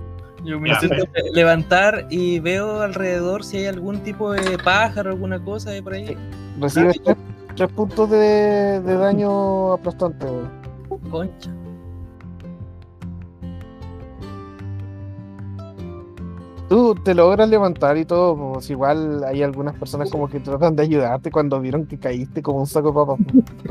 Yo 0.44 0.58
me 0.58 0.70
intento 0.70 1.06
levantar 1.32 2.06
y 2.10 2.40
veo 2.40 2.82
alrededor 2.82 3.44
si 3.44 3.58
hay 3.58 3.66
algún 3.66 4.00
tipo 4.00 4.32
de 4.32 4.58
pájaro, 4.58 5.10
alguna 5.10 5.42
cosa 5.42 5.70
de 5.70 5.82
por 5.82 5.94
ahí. 5.94 6.16
Recibes 6.60 7.00
3, 7.54 7.72
puntos 7.72 8.10
de, 8.10 8.80
de 8.80 8.94
daño 8.96 9.74
aplastante, 9.74 10.26
weón. 10.26 10.50
Concha. 11.10 11.50
Tú 16.74 16.96
te 16.96 17.14
logras 17.14 17.48
levantar 17.48 17.96
y 17.96 18.04
todo, 18.04 18.36
pues 18.54 18.68
igual 18.68 19.22
hay 19.22 19.44
algunas 19.44 19.78
personas 19.78 20.10
como 20.10 20.28
que 20.28 20.40
tratan 20.40 20.74
de 20.74 20.82
ayudarte 20.82 21.30
cuando 21.30 21.60
vieron 21.60 21.86
que 21.86 22.00
caíste 22.00 22.42
como 22.42 22.58
un 22.58 22.66
saco 22.66 22.88
de 22.88 22.94
papas. 22.94 23.18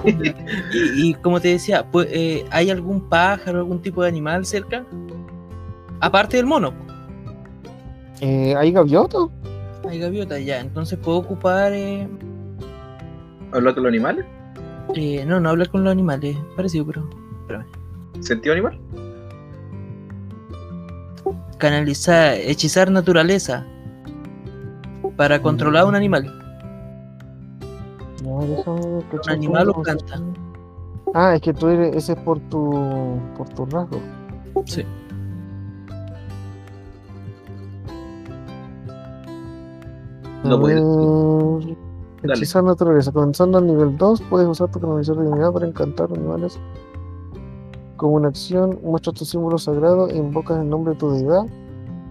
Y, 0.73 1.09
y 1.09 1.13
como 1.15 1.41
te 1.41 1.49
decía, 1.49 1.85
pues, 1.91 2.07
eh, 2.11 2.45
¿hay 2.49 2.69
algún 2.69 3.09
pájaro, 3.09 3.57
algún 3.57 3.81
tipo 3.81 4.03
de 4.03 4.07
animal 4.07 4.45
cerca? 4.45 4.85
Aparte 5.99 6.37
del 6.37 6.45
mono. 6.45 6.71
Eh, 8.21 8.55
¿Hay 8.57 8.71
gaviotas? 8.71 9.23
Hay 9.85 9.99
gaviota, 9.99 10.39
ya. 10.39 10.61
Entonces 10.61 10.97
puedo 10.97 11.17
ocupar. 11.17 11.73
Eh, 11.73 12.07
¿Hablar 13.51 13.73
con 13.73 13.83
los 13.83 13.89
animales? 13.89 14.25
eh, 14.95 15.25
no, 15.27 15.41
no 15.41 15.49
hablar 15.49 15.69
con 15.69 15.83
los 15.83 15.91
animales. 15.91 16.37
Parecido, 16.55 16.85
pero. 16.85 17.09
¿Sentido 18.21 18.53
animal? 18.53 18.79
Canalizar, 21.57 22.35
hechizar 22.35 22.91
naturaleza. 22.91 23.65
Para 25.15 25.41
controlar 25.41 25.83
a 25.83 25.85
un 25.85 25.95
animal. 25.95 26.25
No, 28.23 28.39
déjame 28.39 29.03
cachar 29.11 29.35
animal 29.35 29.69
o 29.69 29.81
planta? 29.81 30.21
Ah, 31.13 31.35
es 31.35 31.41
que 31.41 31.53
tú 31.53 31.67
eres, 31.67 31.95
ese 31.95 32.13
es 32.13 32.19
por 32.19 32.39
tu, 32.49 33.19
por 33.37 33.47
tu 33.49 33.65
rasgo. 33.65 33.99
Sí. 34.65 34.83
No 40.43 40.59
puedes. 40.59 41.77
Hechizar 42.23 42.63
naturaleza. 42.63 43.11
Comenzando 43.11 43.57
al 43.57 43.67
nivel 43.67 43.97
2, 43.97 44.21
puedes 44.29 44.47
usar 44.47 44.71
tu 44.71 44.79
canalizador 44.79 45.23
de 45.23 45.25
divinidad 45.25 45.51
para 45.51 45.67
encantar 45.67 46.09
animales. 46.11 46.59
Como 48.03 48.15
una 48.15 48.27
acción, 48.27 48.81
muestras 48.83 49.15
tu 49.15 49.23
símbolo 49.23 49.57
sagrado 49.57 50.09
e 50.09 50.17
invocas 50.17 50.59
el 50.59 50.67
nombre 50.67 50.91
de 50.91 50.99
tu 50.99 51.11
deidad. 51.11 51.45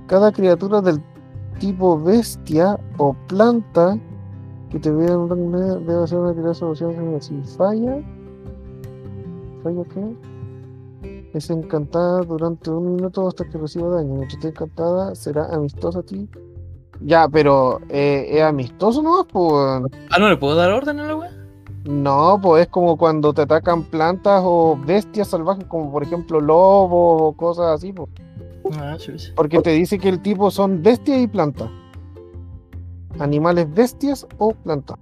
Cada 0.07 0.33
criatura 0.33 0.81
del 0.81 1.03
tipo 1.59 2.01
bestia 2.01 2.81
o 2.97 3.15
planta 3.29 3.99
que 4.71 4.79
te 4.79 4.91
vea 4.91 5.19
un 5.19 5.53
debe 5.53 6.03
hacer 6.03 6.19
una 6.19 6.33
tirada 6.33 6.49
de 6.49 6.55
solución. 6.55 7.21
Si 7.21 7.39
falla, 7.59 8.01
¿falla 9.63 9.85
qué? 9.93 11.29
Es 11.35 11.51
encantada 11.51 12.23
durante 12.23 12.71
un 12.71 12.95
minuto 12.95 13.29
hasta 13.29 13.45
que 13.45 13.59
reciba 13.59 13.91
daño. 13.91 14.15
Mientras 14.15 14.33
esté 14.33 14.49
encantada, 14.49 15.15
será 15.15 15.45
amistosa 15.55 15.99
a 15.99 16.03
ti. 16.05 16.27
Ya, 17.03 17.29
pero 17.29 17.81
eh, 17.91 18.29
¿es 18.31 18.43
amistoso 18.43 19.03
nomás? 19.03 19.27
Pues 19.31 19.93
Ah, 20.11 20.19
no 20.19 20.31
le 20.31 20.39
puedo 20.39 20.57
dar 20.57 20.71
orden 20.71 21.01
a 21.01 21.07
la 21.07 21.17
wea. 21.17 21.42
No, 21.85 22.39
pues 22.41 22.63
es 22.63 22.69
como 22.69 22.97
cuando 22.97 23.33
te 23.33 23.43
atacan 23.43 23.83
plantas 23.83 24.43
o 24.45 24.79
bestias 24.87 25.29
salvajes, 25.29 25.65
como 25.65 25.91
por 25.91 26.03
ejemplo 26.03 26.41
lobos 26.41 27.23
o 27.23 27.33
cosas 27.33 27.67
así, 27.67 27.93
pues. 27.93 28.09
Ah. 28.75 28.97
Porque 29.35 29.61
te 29.61 29.71
dice 29.71 29.99
que 29.99 30.09
el 30.09 30.21
tipo 30.21 30.51
son 30.51 30.83
bestias 30.83 31.21
y 31.21 31.27
plantas. 31.27 31.69
Animales 33.19 33.73
bestias 33.73 34.27
o 34.39 34.53
plantas. 34.53 34.99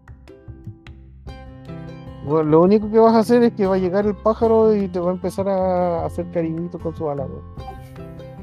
Bueno, 2.24 2.50
lo 2.50 2.62
único 2.62 2.90
que 2.90 2.98
vas 2.98 3.14
a 3.14 3.20
hacer 3.20 3.42
es 3.42 3.52
que 3.52 3.66
va 3.66 3.74
a 3.74 3.78
llegar 3.78 4.06
el 4.06 4.14
pájaro 4.14 4.74
y 4.74 4.88
te 4.88 5.00
va 5.00 5.10
a 5.10 5.14
empezar 5.14 5.48
a 5.48 6.04
hacer 6.04 6.30
cariñito 6.30 6.78
con 6.78 6.94
su 6.96 7.08
ala. 7.08 7.24
weón. 7.24 7.79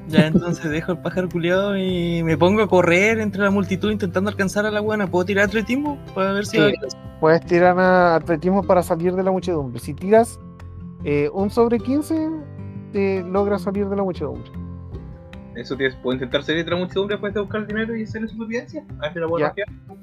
Ya 0.07 0.27
entonces 0.27 0.69
dejo 0.71 0.93
el 0.93 0.99
pájaro 0.99 1.27
culiado 1.29 1.77
y 1.77 2.23
me 2.23 2.37
pongo 2.37 2.61
a 2.61 2.67
correr 2.67 3.19
entre 3.19 3.41
la 3.41 3.51
multitud 3.51 3.91
intentando 3.91 4.29
alcanzar 4.29 4.65
a 4.65 4.71
la 4.71 4.79
buena. 4.79 5.07
¿Puedo 5.07 5.25
tirar 5.25 5.45
atletismo? 5.45 5.97
Para 6.15 6.31
ver 6.33 6.45
si 6.45 6.57
Sí. 6.57 6.73
Puedes 7.19 7.41
tirar 7.45 7.77
a 7.79 8.15
atletismo 8.15 8.63
para 8.63 8.83
salir 8.83 9.13
de 9.15 9.23
la 9.23 9.31
muchedumbre. 9.31 9.79
Si 9.79 9.93
tiras 9.93 10.39
eh, 11.03 11.29
un 11.33 11.49
sobre 11.49 11.79
15, 11.79 12.29
te 12.93 13.23
logras 13.23 13.63
salir 13.63 13.87
de 13.89 13.95
la 13.95 14.03
muchedumbre. 14.03 14.49
Eso 15.55 15.75
tienes, 15.75 15.95
puedo 15.97 16.13
intentar 16.13 16.43
salir 16.43 16.63
de 16.63 16.71
la 16.71 16.77
muchedumbre 16.77 17.15
después 17.15 17.33
de 17.33 17.39
buscar 17.41 17.61
el 17.61 17.67
dinero 17.67 17.95
y 17.95 18.03
hacerle 18.03 18.27
supervivencia. 18.27 18.85
A 18.99 19.09
ver 19.09 19.13
si 19.13 19.19
la. 19.41 19.53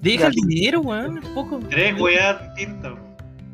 Deja 0.00 0.20
Ya. 0.22 0.26
el 0.26 0.32
dinero, 0.34 0.80
weón, 0.80 1.18
es 1.18 1.28
poco. 1.28 1.60
Tres 1.70 2.00
weas 2.00 2.54
distintas. 2.56 2.92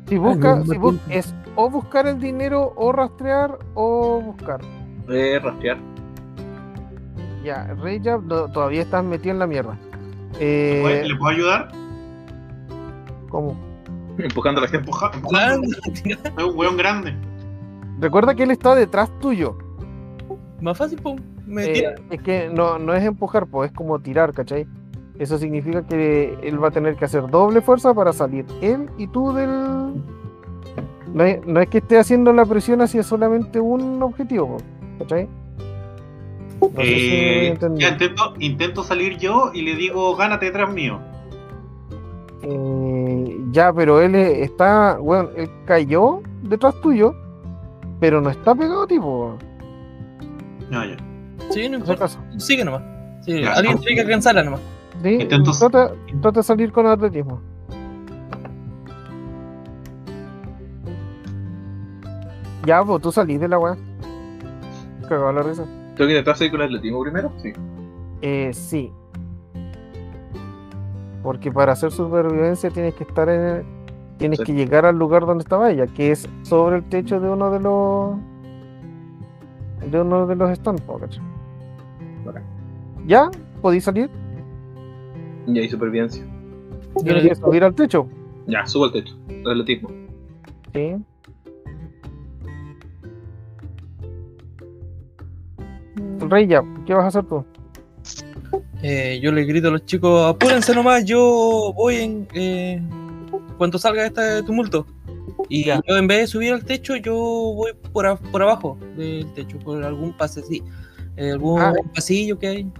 Si 0.07 0.17
busca, 0.17 0.63
si 0.63 0.69
bu- 0.71 0.89
tiempo. 0.99 1.01
es 1.11 1.33
o 1.55 1.69
buscar 1.69 2.07
el 2.07 2.19
dinero, 2.19 2.73
o 2.75 2.91
rastrear, 2.91 3.57
o 3.75 4.19
buscar. 4.21 4.59
Eh, 5.09 5.39
rastrear. 5.41 5.77
Ya, 7.43 7.73
Rey 7.81 7.99
ya 7.99 8.17
no, 8.17 8.47
todavía 8.51 8.81
estás 8.81 9.03
metido 9.03 9.31
en 9.33 9.39
la 9.39 9.47
mierda. 9.47 9.77
¿Le 10.39 10.79
Eh, 10.79 10.81
puedo- 10.81 11.03
¿Le 11.07 11.15
puedo 11.15 11.31
ayudar? 11.35 11.71
¿cómo? 13.29 13.55
Empujando 14.17 14.59
a 14.59 14.63
la 14.63 14.67
gente. 14.69 14.85
Empuja- 14.89 15.11
empujando. 15.13 15.67
Es 15.93 16.43
un 16.43 16.57
weón 16.57 16.77
grande. 16.77 17.15
Recuerda 17.99 18.35
que 18.35 18.43
él 18.43 18.51
está 18.51 18.75
detrás 18.75 19.09
tuyo. 19.19 19.57
Más 20.59 20.77
fácil, 20.77 21.01
pum. 21.01 21.17
Me 21.47 21.65
Eh, 21.65 21.73
tira. 21.73 21.95
es 22.09 22.21
que 22.21 22.49
no, 22.49 22.77
no 22.77 22.93
es 22.93 23.03
empujar, 23.03 23.47
pues 23.47 23.71
es 23.71 23.75
como 23.77 23.99
tirar, 23.99 24.33
¿cachai? 24.33 24.67
Eso 25.17 25.37
significa 25.37 25.83
que 25.85 26.37
él 26.43 26.63
va 26.63 26.69
a 26.69 26.71
tener 26.71 26.95
que 26.95 27.05
hacer 27.05 27.27
doble 27.29 27.61
fuerza 27.61 27.93
para 27.93 28.11
salir. 28.13 28.45
Él 28.61 28.89
y 28.97 29.07
tú 29.07 29.33
del. 29.33 29.49
No 31.13 31.23
es, 31.23 31.45
no 31.45 31.59
es 31.59 31.67
que 31.69 31.79
esté 31.79 31.97
haciendo 31.99 32.31
la 32.33 32.45
presión 32.45 32.81
hacia 32.81 33.03
solamente 33.03 33.59
un 33.59 34.01
objetivo, 34.01 34.57
¿cachai? 34.99 35.27
No 36.61 36.67
sé 36.81 36.85
si 36.85 37.09
me 37.09 37.47
Eh, 37.47 37.57
ya 37.75 37.89
intento, 37.89 38.33
intento 38.39 38.83
salir 38.83 39.17
yo 39.17 39.51
y 39.53 39.63
le 39.63 39.75
digo, 39.75 40.15
gánate 40.15 40.45
detrás 40.47 40.71
mío. 40.71 40.99
Eh, 42.43 43.37
ya, 43.51 43.73
pero 43.73 43.99
él 44.01 44.15
está, 44.15 44.97
bueno, 44.97 45.29
él 45.35 45.49
cayó 45.65 46.21
detrás 46.43 46.79
tuyo, 46.81 47.13
pero 47.99 48.21
no 48.21 48.29
está 48.29 48.53
pegado, 48.55 48.85
tipo. 48.87 49.37
No, 50.69 50.85
ya. 50.85 50.97
Sí, 51.49 51.67
no 51.69 51.77
importa. 51.77 52.07
Sigue 52.37 52.63
nomás. 52.63 52.81
Sí, 53.25 53.41
Ya. 53.41 53.53
alguien 53.53 53.77
tiene 53.79 53.95
que 53.95 54.01
alcanzarla 54.01 54.43
nomás. 54.43 54.61
Sí, 55.03 55.17
Intento- 55.19 55.51
trata, 55.57 55.93
trata 56.21 56.39
de 56.39 56.43
salir 56.43 56.71
con 56.71 56.85
atletismo. 56.87 57.41
Ya, 62.65 62.83
pues 62.83 63.01
tú 63.01 63.11
salís 63.11 63.39
de 63.39 63.47
la 63.47 63.57
weá. 63.57 63.75
Cagado 65.09 65.31
la 65.33 65.41
risa. 65.41 65.65
¿Tengo 66.01 66.07
que 66.09 66.13
intentar 66.15 66.35
salir 66.35 66.51
con 66.51 66.61
el 66.61 66.65
atletismo 66.67 67.03
primero? 67.03 67.31
Sí. 67.37 67.53
Eh, 68.23 68.49
sí. 68.55 68.91
Porque 71.21 71.51
para 71.51 71.73
hacer 71.73 71.91
supervivencia 71.91 72.71
tienes 72.71 72.95
que 72.95 73.03
estar 73.03 73.29
en 73.29 73.41
el- 73.41 73.65
Tienes 74.17 74.39
Sí. 74.39 74.45
que 74.45 74.53
llegar 74.53 74.85
al 74.87 74.97
lugar 74.97 75.25
donde 75.27 75.43
estaba 75.43 75.69
ella, 75.71 75.85
que 75.87 76.09
es 76.11 76.27
sobre 76.43 76.77
el 76.77 76.83
techo 76.89 77.19
de 77.19 77.29
uno 77.29 77.51
de 77.51 77.59
los. 77.59 78.15
de 79.91 80.01
uno 80.01 80.25
de 80.27 80.35
los 80.35 80.55
stands. 80.57 80.83
¿Ya? 83.05 83.29
¿Podéis 83.61 83.83
salir? 83.83 84.09
Y 85.47 85.59
ahí 85.59 85.69
supervivencia. 85.69 86.23
Tienes 87.03 87.27
que 87.29 87.35
subir 87.35 87.63
al 87.63 87.73
techo. 87.75 88.07
Ya, 88.47 88.65
subo 88.65 88.85
al 88.85 88.91
techo. 88.91 89.15
Atletismo. 89.45 89.89
Sí. 90.73 90.95
Rey, 96.31 96.47
ya, 96.47 96.63
¿qué 96.85 96.93
vas 96.93 97.03
a 97.03 97.07
hacer 97.09 97.25
tú? 97.25 97.43
Eh, 98.81 99.19
yo 99.21 99.31
le 99.31 99.43
grito 99.43 99.67
a 99.67 99.71
los 99.71 99.85
chicos, 99.85 100.25
apúrense 100.27 100.73
nomás, 100.73 101.03
yo 101.05 101.71
voy 101.75 101.95
en... 101.97 102.27
eh, 102.33 102.81
cuando 103.57 103.77
salga 103.77 104.05
este 104.05 104.41
tumulto. 104.43 104.85
Y 105.49 105.65
Ya. 105.65 105.81
yo 105.87 105.97
en 105.97 106.07
vez 106.07 106.19
de 106.21 106.27
subir 106.27 106.53
al 106.53 106.63
techo, 106.63 106.95
yo 106.95 107.13
voy 107.13 107.73
por, 107.93 108.05
a- 108.07 108.15
por 108.15 108.41
abajo 108.41 108.77
del 108.97 109.31
techo, 109.33 109.59
por 109.59 109.83
algún 109.83 110.13
pase, 110.17 110.41
sí. 110.41 110.63
eh, 111.17 111.31
algún 111.31 111.61
Ah. 111.61 111.73
pasillo 111.93 112.39
que 112.39 112.47
hay. 112.47 112.71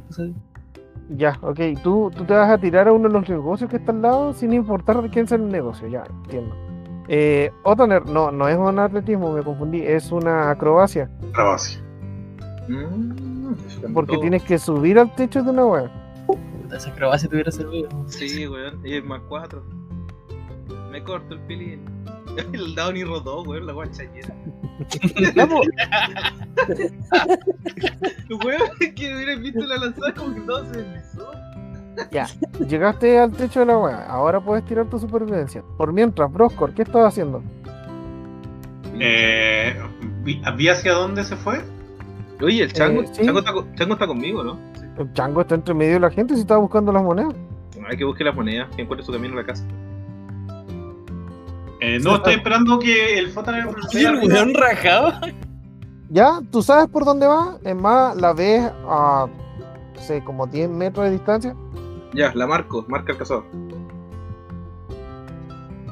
Ya, 1.10 1.38
ok. 1.41 1.60
¿Tú, 1.84 2.10
tú 2.15 2.23
te 2.23 2.34
vas 2.34 2.49
a 2.49 2.57
tirar 2.57 2.88
a 2.88 2.94
uno 2.94 3.10
de 3.10 3.14
los 3.14 3.28
negocios 3.30 3.69
que 3.69 3.76
está 3.76 3.91
al 3.91 4.02
lado 4.02 4.34
sin 4.34 4.53
importar 4.53 5.02
de 5.02 5.10
quién 5.10 5.28
sea 5.28 5.38
el 5.38 5.49
negocio, 5.49 5.88
ya, 5.90 6.03
entiendo. 6.23 6.56
Eh, 7.10 7.52
Otaner, 7.64 8.06
no, 8.06 8.32
no 8.32 8.48
es 8.48 8.57
un 8.57 8.80
atletismo, 8.80 9.34
me 9.34 9.44
confundí, 9.44 9.82
es 9.82 10.11
una 10.14 10.49
acrobacia, 10.49 11.10
Trabacio. 11.34 11.82
Mm, 12.69 13.31
porque 13.94 14.18
tienes 14.18 14.44
que 14.44 14.57
subir 14.57 14.98
al 14.99 15.14
techo 15.15 15.44
de 15.44 15.49
una 15.49 15.65
wea. 15.65 15.91
Puta, 16.28 16.78
Esa 16.78 16.90
acrobacia 16.90 17.30
te 17.30 17.36
hubiera 17.36 17.52
servido. 17.52 17.90
Sí, 18.07 18.48
weón. 18.48 18.80
Y 18.86 18.95
es 18.95 19.03
más 19.03 19.22
cuatro. 19.28 19.64
Me 20.91 21.03
corto 21.03 21.34
el 21.36 21.40
pilín. 21.41 21.82
El 22.53 22.76
Downey 22.76 23.03
rodó, 23.03 23.44
weón, 23.44 23.65
la 23.68 23.73
guacha 23.73 24.03
llena. 24.03 24.34
Po, 25.48 25.61
Weón, 28.45 28.69
que 28.95 29.15
hubieras 29.15 29.40
visto 29.41 29.65
la 29.65 29.78
lanzada 29.78 30.14
como 30.14 30.34
que 30.34 30.41
todo 30.41 30.65
se 30.65 30.82
deslizó. 30.82 31.32
ya, 32.11 32.28
llegaste 32.68 33.19
al 33.19 33.32
techo 33.34 33.60
de 33.61 33.65
la 33.68 33.78
wea, 33.78 34.06
ahora 34.07 34.40
puedes 34.40 34.65
tirar 34.65 34.90
tu 34.90 34.98
supervivencia. 34.98 35.61
Por 35.78 35.94
mientras, 35.94 36.32
Broscor, 36.32 36.73
¿qué 36.73 36.82
estás 36.84 37.06
haciendo? 37.06 37.44
Eh, 38.99 39.76
vi, 40.23 40.41
vi 40.56 40.69
hacia 40.69 40.94
dónde 40.94 41.23
se 41.23 41.36
fue? 41.36 41.61
Oye, 42.43 42.63
el 42.63 42.73
chango, 42.73 43.01
Eh, 43.03 43.07
sí. 43.11 43.23
chango, 43.26 43.39
está, 43.39 43.51
chango 43.76 43.93
está 43.93 44.07
conmigo, 44.07 44.43
¿no? 44.43 44.57
Sí. 44.76 44.85
El 44.97 45.13
chango 45.13 45.41
está 45.41 45.55
entre 45.55 45.73
medio 45.73 45.93
de 45.93 45.99
la 46.01 46.09
gente 46.11 46.35
si 46.35 46.41
está 46.41 46.57
buscando 46.57 46.91
las 46.91 47.03
monedas. 47.03 47.34
Hay 47.89 47.97
que 47.97 48.05
buscar 48.05 48.27
las 48.27 48.35
monedas, 48.35 48.69
que 48.76 48.81
encuentre 48.84 49.05
su 49.05 49.11
camino 49.11 49.34
a 49.34 49.38
la 49.41 49.45
casa. 49.45 49.65
Eh, 51.80 51.99
no, 51.99 52.15
estoy 52.15 52.35
esperando 52.35 52.77
que 52.77 53.18
el 53.18 53.34
¿Y 53.91 54.05
el 54.05 54.15
weón 54.18 54.53
rajado? 54.53 55.13
Ya, 56.09 56.39
tú 56.51 56.61
sabes 56.61 56.88
por 56.88 57.05
dónde 57.05 57.26
va, 57.26 57.57
es 57.63 57.76
más, 57.76 58.15
la 58.18 58.34
ves 58.34 58.69
a, 58.88 59.27
no 59.95 60.01
sé, 60.01 60.23
como 60.23 60.45
10 60.45 60.69
metros 60.69 61.05
de 61.05 61.11
distancia. 61.11 61.55
Ya, 62.13 62.31
la 62.35 62.45
marco, 62.45 62.85
marca 62.88 63.13
el 63.13 63.18
cazador. 63.18 63.45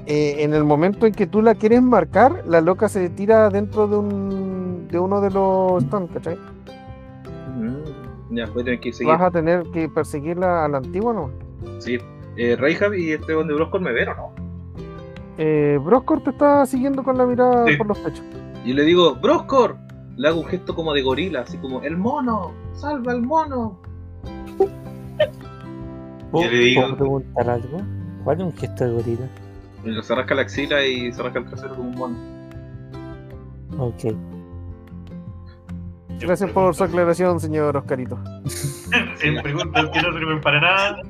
Eh, 0.06 0.44
en 0.44 0.54
el 0.54 0.64
momento 0.64 1.06
en 1.06 1.14
que 1.14 1.26
tú 1.26 1.42
la 1.42 1.56
quieres 1.56 1.82
marcar, 1.82 2.44
la 2.48 2.62
loca 2.62 2.90
se 2.90 3.10
tira 3.10 3.50
dentro 3.50 3.88
de 3.88 3.98
un 3.98 4.59
de 4.90 5.00
uno 5.00 5.22
de 5.22 5.30
los 5.32 5.84
stands, 5.84 6.12
¿cachai? 6.14 6.38
Mm, 7.56 8.36
Ya, 8.36 8.46
voy 8.48 8.62
a 8.62 8.66
tener 8.66 8.80
que 8.80 8.94
seguir. 8.94 9.12
Vas 9.14 9.22
a 9.22 9.32
tener 9.32 9.64
que 9.72 9.90
perseguirla 9.90 10.66
a 10.66 10.68
la 10.68 10.78
antigua, 10.78 11.14
¿no? 11.14 11.32
Sí. 11.80 11.98
Eh, 12.38 12.56
Reinhard 12.58 12.94
y 12.96 13.12
este 13.14 13.34
donde 13.34 13.54
Broscor 13.54 13.82
me 13.82 13.92
ven, 13.92 14.10
¿o 14.10 14.16
no? 14.16 14.32
Eh, 15.38 15.78
Broscor 15.84 16.22
te 16.24 16.30
está 16.32 16.66
siguiendo 16.66 17.04
con 17.04 17.18
la 17.18 17.26
mirada 17.26 17.66
Sí. 17.68 17.76
por 17.78 17.88
los 17.88 17.98
pechos. 18.00 18.24
Y 18.66 18.74
le 18.74 18.84
digo, 18.84 19.16
Broscor. 19.16 19.78
Le 20.18 20.28
hago 20.28 20.42
un 20.42 20.46
gesto 20.48 20.76
como 20.76 20.94
de 20.94 21.02
gorila, 21.02 21.42
así 21.42 21.58
como, 21.60 21.82
el 21.82 21.96
mono, 21.96 22.52
salva 22.74 23.14
al 23.14 23.22
mono. 23.22 23.80
¿Puedo, 26.32 26.52
le 26.52 26.58
digo- 26.58 26.82
puedo 26.82 26.98
preguntar 26.98 27.50
algo? 27.50 27.82
¿Cuál 28.26 28.38
es 28.40 28.44
un 28.44 28.54
gesto 28.54 28.84
de 28.86 28.92
gorila? 28.92 29.28
Y 29.86 30.02
se 30.04 30.14
rasca 30.16 30.36
la 30.36 30.42
axila 30.42 30.86
y 30.86 31.12
se 31.14 31.24
rasca 31.24 31.40
el 31.40 31.46
trasero 31.46 31.76
como 31.76 31.90
un 31.90 31.96
mono. 31.96 32.18
Ok. 33.78 34.14
Gracias 36.20 36.52
por 36.52 36.76
su 36.76 36.84
aclaración, 36.84 37.40
señor 37.40 37.76
Oscarito. 37.78 38.20
En 39.22 39.42
preguntas 39.42 39.90
que 39.94 40.02
no 40.02 40.12
sirven 40.14 40.42
para 40.42 40.62
nada. 40.62 41.02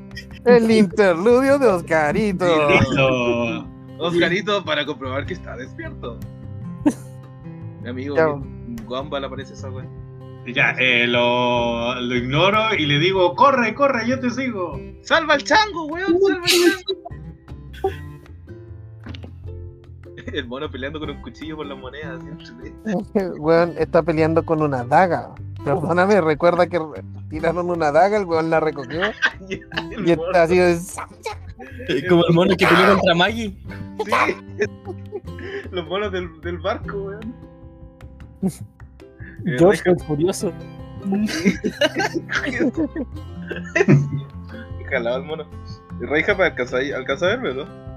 El 0.46 0.70
interludio 0.72 1.58
de 1.60 1.68
Oscarito. 1.68 2.70
Listo. 2.70 3.68
Oscarito 4.00 4.64
para 4.66 4.86
comprobar 4.86 5.26
que 5.26 5.34
está 5.34 5.56
despierto. 5.56 6.18
Mi 7.82 7.90
amigo 7.90 8.16
Ya. 8.16 8.28
Guamba 8.86 9.20
le 9.20 9.28
aparece 9.28 9.54
esa 9.54 9.70
wea. 9.70 9.86
Ya, 10.48 10.72
eh, 10.80 11.06
lo, 11.08 12.00
lo 12.02 12.16
ignoro 12.16 12.74
y 12.76 12.86
le 12.86 12.98
digo, 12.98 13.36
corre, 13.36 13.76
corre, 13.76 14.08
yo 14.08 14.20
te 14.20 14.30
sigo. 14.32 14.80
¡Salva 15.02 15.36
al 15.36 15.44
chango, 15.44 15.86
weón! 15.86 16.18
¡Salva 16.20 16.42
al 16.44 16.50
chango! 16.50 17.09
El 20.34 20.48
mono 20.48 20.70
peleando 20.70 21.00
con 21.00 21.10
un 21.10 21.22
cuchillo 21.22 21.58
por 21.58 21.66
las 21.66 21.78
monedas. 21.78 22.20
Weón 23.40 23.74
está 23.78 24.02
peleando 24.04 24.44
con 24.46 24.62
una 24.62 24.84
daga. 24.84 25.32
Perdóname, 25.64 26.22
recuerda 26.22 26.68
que 26.68 26.80
tiraron 27.30 27.70
una 27.70 27.92
daga, 27.92 28.16
el 28.18 28.26
weón 28.26 28.50
la 28.50 28.62
recogió 28.62 29.02
y 29.50 29.60
mono- 30.16 30.28
está 30.28 30.44
así. 30.44 30.58
es- 30.58 30.96
Como 32.08 32.26
el 32.28 32.34
mono 32.34 32.56
que 32.56 32.66
peleó 32.66 32.94
contra 32.96 33.14
Maggie. 33.16 33.58
Sí. 34.06 34.12
Los 35.72 35.86
monos 35.88 36.12
del, 36.14 36.40
del 36.42 36.58
barco, 36.60 36.98
weón. 36.98 37.36
Eh, 38.42 39.56
George 39.58 39.82
el 39.90 40.00
Furioso. 40.00 40.54
Jalaba 44.90 45.18
el 45.18 45.24
mono. 45.24 45.46
Reija 46.00 46.36
para 46.38 46.50
alcanzar, 46.50 46.82
alcanzar 46.96 47.32
a 47.32 47.36
verme, 47.38 47.54
¿no? 47.64 47.89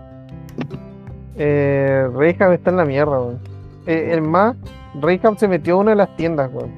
Eh, 1.37 2.09
Reinhard 2.15 2.53
está 2.53 2.71
en 2.71 2.77
la 2.77 2.85
mierda, 2.85 3.19
weón. 3.19 3.41
Eh, 3.87 4.11
el 4.13 4.23
más, 4.23 4.57
Reinhard 5.01 5.39
se 5.39 5.49
metió 5.49 5.75
a 5.75 5.79
una 5.79 5.91
de 5.91 5.97
las 5.97 6.17
tiendas, 6.17 6.51
weón. 6.53 6.71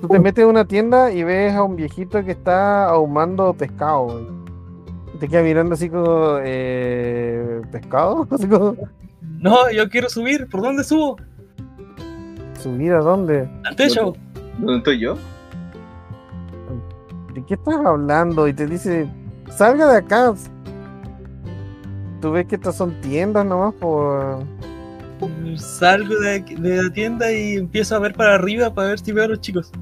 Tú 0.00 0.08
te 0.08 0.18
metes 0.18 0.44
a 0.44 0.48
una 0.48 0.64
tienda 0.64 1.10
y 1.10 1.24
ves 1.24 1.54
a 1.54 1.62
un 1.62 1.74
viejito 1.74 2.22
que 2.24 2.32
está 2.32 2.88
ahumando 2.88 3.54
pescado, 3.54 4.06
weón. 4.06 4.46
Te 5.18 5.28
queda 5.28 5.42
mirando 5.42 5.74
así 5.74 5.88
como, 5.88 6.38
eh, 6.42 7.62
¿pescado? 7.72 8.28
Así 8.30 8.46
como, 8.46 8.76
No, 9.40 9.70
yo 9.70 9.88
quiero 9.88 10.10
subir. 10.10 10.46
¿Por 10.48 10.60
dónde 10.60 10.84
subo? 10.84 11.16
¿subir 12.66 12.92
a 12.92 13.00
dónde? 13.00 13.48
Al 13.64 13.76
techo. 13.76 14.14
¿Dónde 14.58 14.78
estoy 14.78 14.98
yo? 14.98 15.16
¿De 17.32 17.44
qué 17.44 17.54
estás 17.54 17.76
hablando? 17.76 18.48
Y 18.48 18.54
te 18.54 18.66
dice, 18.66 19.08
salga 19.50 19.92
de 19.92 19.98
acá. 19.98 20.34
Tú 22.20 22.32
ves 22.32 22.46
que 22.46 22.56
estas 22.56 22.76
son 22.76 23.00
tiendas 23.00 23.44
nomás 23.44 23.74
por... 23.74 24.44
Salgo 25.56 26.14
de, 26.16 26.40
de 26.40 26.82
la 26.82 26.90
tienda 26.90 27.32
y 27.32 27.56
empiezo 27.56 27.96
a 27.96 27.98
ver 27.98 28.14
para 28.14 28.34
arriba 28.34 28.74
para 28.74 28.88
ver 28.88 28.98
si 28.98 29.12
veo 29.12 29.24
a 29.24 29.28
los 29.28 29.40
chicos. 29.40 29.72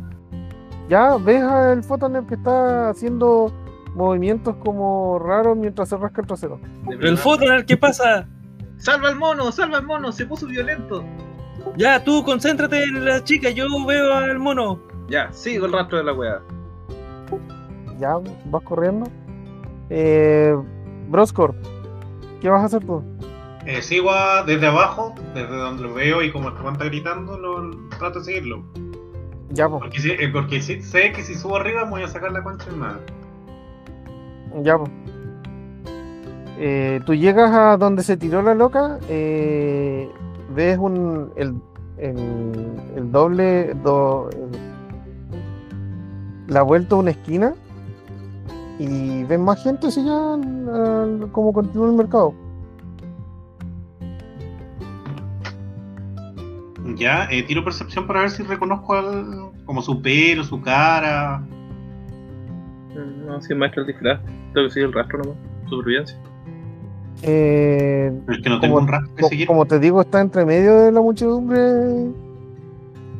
Ya 0.88 1.16
ves 1.16 1.42
al 1.42 1.82
Photoner 1.82 2.22
que 2.24 2.34
está 2.34 2.90
haciendo 2.90 3.52
movimientos 3.94 4.54
como 4.56 5.18
raros 5.18 5.56
mientras 5.56 5.88
se 5.88 5.96
rasca 5.96 6.20
el 6.20 6.26
trasero. 6.26 6.60
El 7.00 7.16
foto, 7.16 7.46
¿qué 7.66 7.76
pasa? 7.76 8.28
¡Salva 8.76 9.08
al 9.08 9.16
mono! 9.16 9.50
¡Salva 9.50 9.78
al 9.78 9.86
mono! 9.86 10.12
Se 10.12 10.26
puso 10.26 10.46
violento. 10.46 11.04
Ya, 11.76 12.02
tú 12.02 12.22
concéntrate 12.22 12.82
en 12.82 13.04
la 13.04 13.22
chica, 13.24 13.50
yo 13.50 13.66
veo 13.86 14.12
al 14.12 14.38
mono. 14.38 14.80
Ya, 15.08 15.32
sigo 15.32 15.66
el 15.66 15.72
rastro 15.72 15.98
de 15.98 16.04
la 16.04 16.12
weá. 16.12 16.42
Ya 17.98 18.16
vas 18.46 18.62
corriendo. 18.62 19.06
Eh, 19.90 20.54
Broscor, 21.08 21.54
¿qué 22.44 22.50
vas 22.50 22.60
a 22.60 22.66
hacer 22.66 22.84
tú? 22.84 23.02
Eh, 23.64 23.80
sigo 23.80 24.10
a- 24.12 24.42
desde 24.42 24.66
abajo, 24.66 25.14
desde 25.32 25.56
donde 25.56 25.82
lo 25.84 25.94
veo 25.94 26.22
y 26.22 26.30
como 26.30 26.48
el 26.50 26.54
está 26.74 26.84
gritando, 26.84 27.38
lo, 27.38 27.70
trato 27.98 28.18
de 28.18 28.26
seguirlo. 28.26 28.62
Ya, 29.48 29.66
po, 29.66 29.78
Porque, 29.78 29.98
eh, 30.20 30.28
porque 30.28 30.60
si- 30.60 30.82
sé 30.82 31.12
que 31.12 31.22
si 31.22 31.34
subo 31.36 31.56
arriba 31.56 31.86
me 31.86 31.92
voy 31.92 32.02
a 32.02 32.08
sacar 32.08 32.32
la 32.32 32.42
concha 32.42 32.68
en 32.70 32.80
nada. 32.80 33.00
ya. 34.62 34.76
po. 34.76 34.84
Eh, 36.58 37.00
tú 37.06 37.14
llegas 37.14 37.50
a 37.52 37.78
donde 37.78 38.02
se 38.02 38.18
tiró 38.18 38.42
la 38.42 38.54
loca, 38.54 38.98
eh, 39.08 40.10
ves 40.54 40.76
un 40.76 41.32
el, 41.36 41.54
el, 41.96 42.16
el 42.96 43.10
doble 43.10 43.72
do- 43.82 44.28
el- 44.30 44.50
la 46.52 46.60
vuelta 46.60 46.94
a 46.96 46.98
una 46.98 47.10
esquina 47.12 47.54
y 48.78 49.24
ves 49.24 49.38
más 49.38 49.62
gente 49.62 49.86
así 49.88 50.04
ya 50.04 50.34
al- 50.34 51.28
como 51.32 51.52
continúa 51.52 51.88
el 51.88 51.94
mercado. 51.94 52.34
Ya, 56.96 57.24
eh, 57.30 57.42
tiro 57.42 57.64
percepción 57.64 58.06
para 58.06 58.20
ver 58.20 58.30
si 58.30 58.42
reconozco 58.42 58.94
al, 58.94 59.50
como 59.64 59.80
su 59.82 60.00
pelo, 60.02 60.44
su 60.44 60.60
cara. 60.60 61.42
No, 63.26 63.40
si 63.40 63.52
es 63.52 63.58
maestro 63.58 63.82
el 63.82 63.88
disfraz. 63.88 64.20
Tengo 64.52 64.66
que 64.68 64.70
seguir 64.74 64.88
el 64.88 64.92
rastro 64.92 65.18
nomás. 65.18 65.36
Supervivencia. 65.68 66.16
Eh, 67.22 68.12
Es 68.28 68.38
que 68.42 68.50
no 68.50 68.60
tengo 68.60 68.74
Como- 68.74 68.86
un 68.86 68.92
rastro 68.92 69.14
que 69.16 69.24
seguir. 69.24 69.46
como 69.46 69.64
te 69.64 69.78
digo, 69.78 70.00
está 70.02 70.20
entre 70.20 70.44
medio 70.44 70.74
de 70.82 70.92
la 70.92 71.00
muchedumbre. 71.00 71.58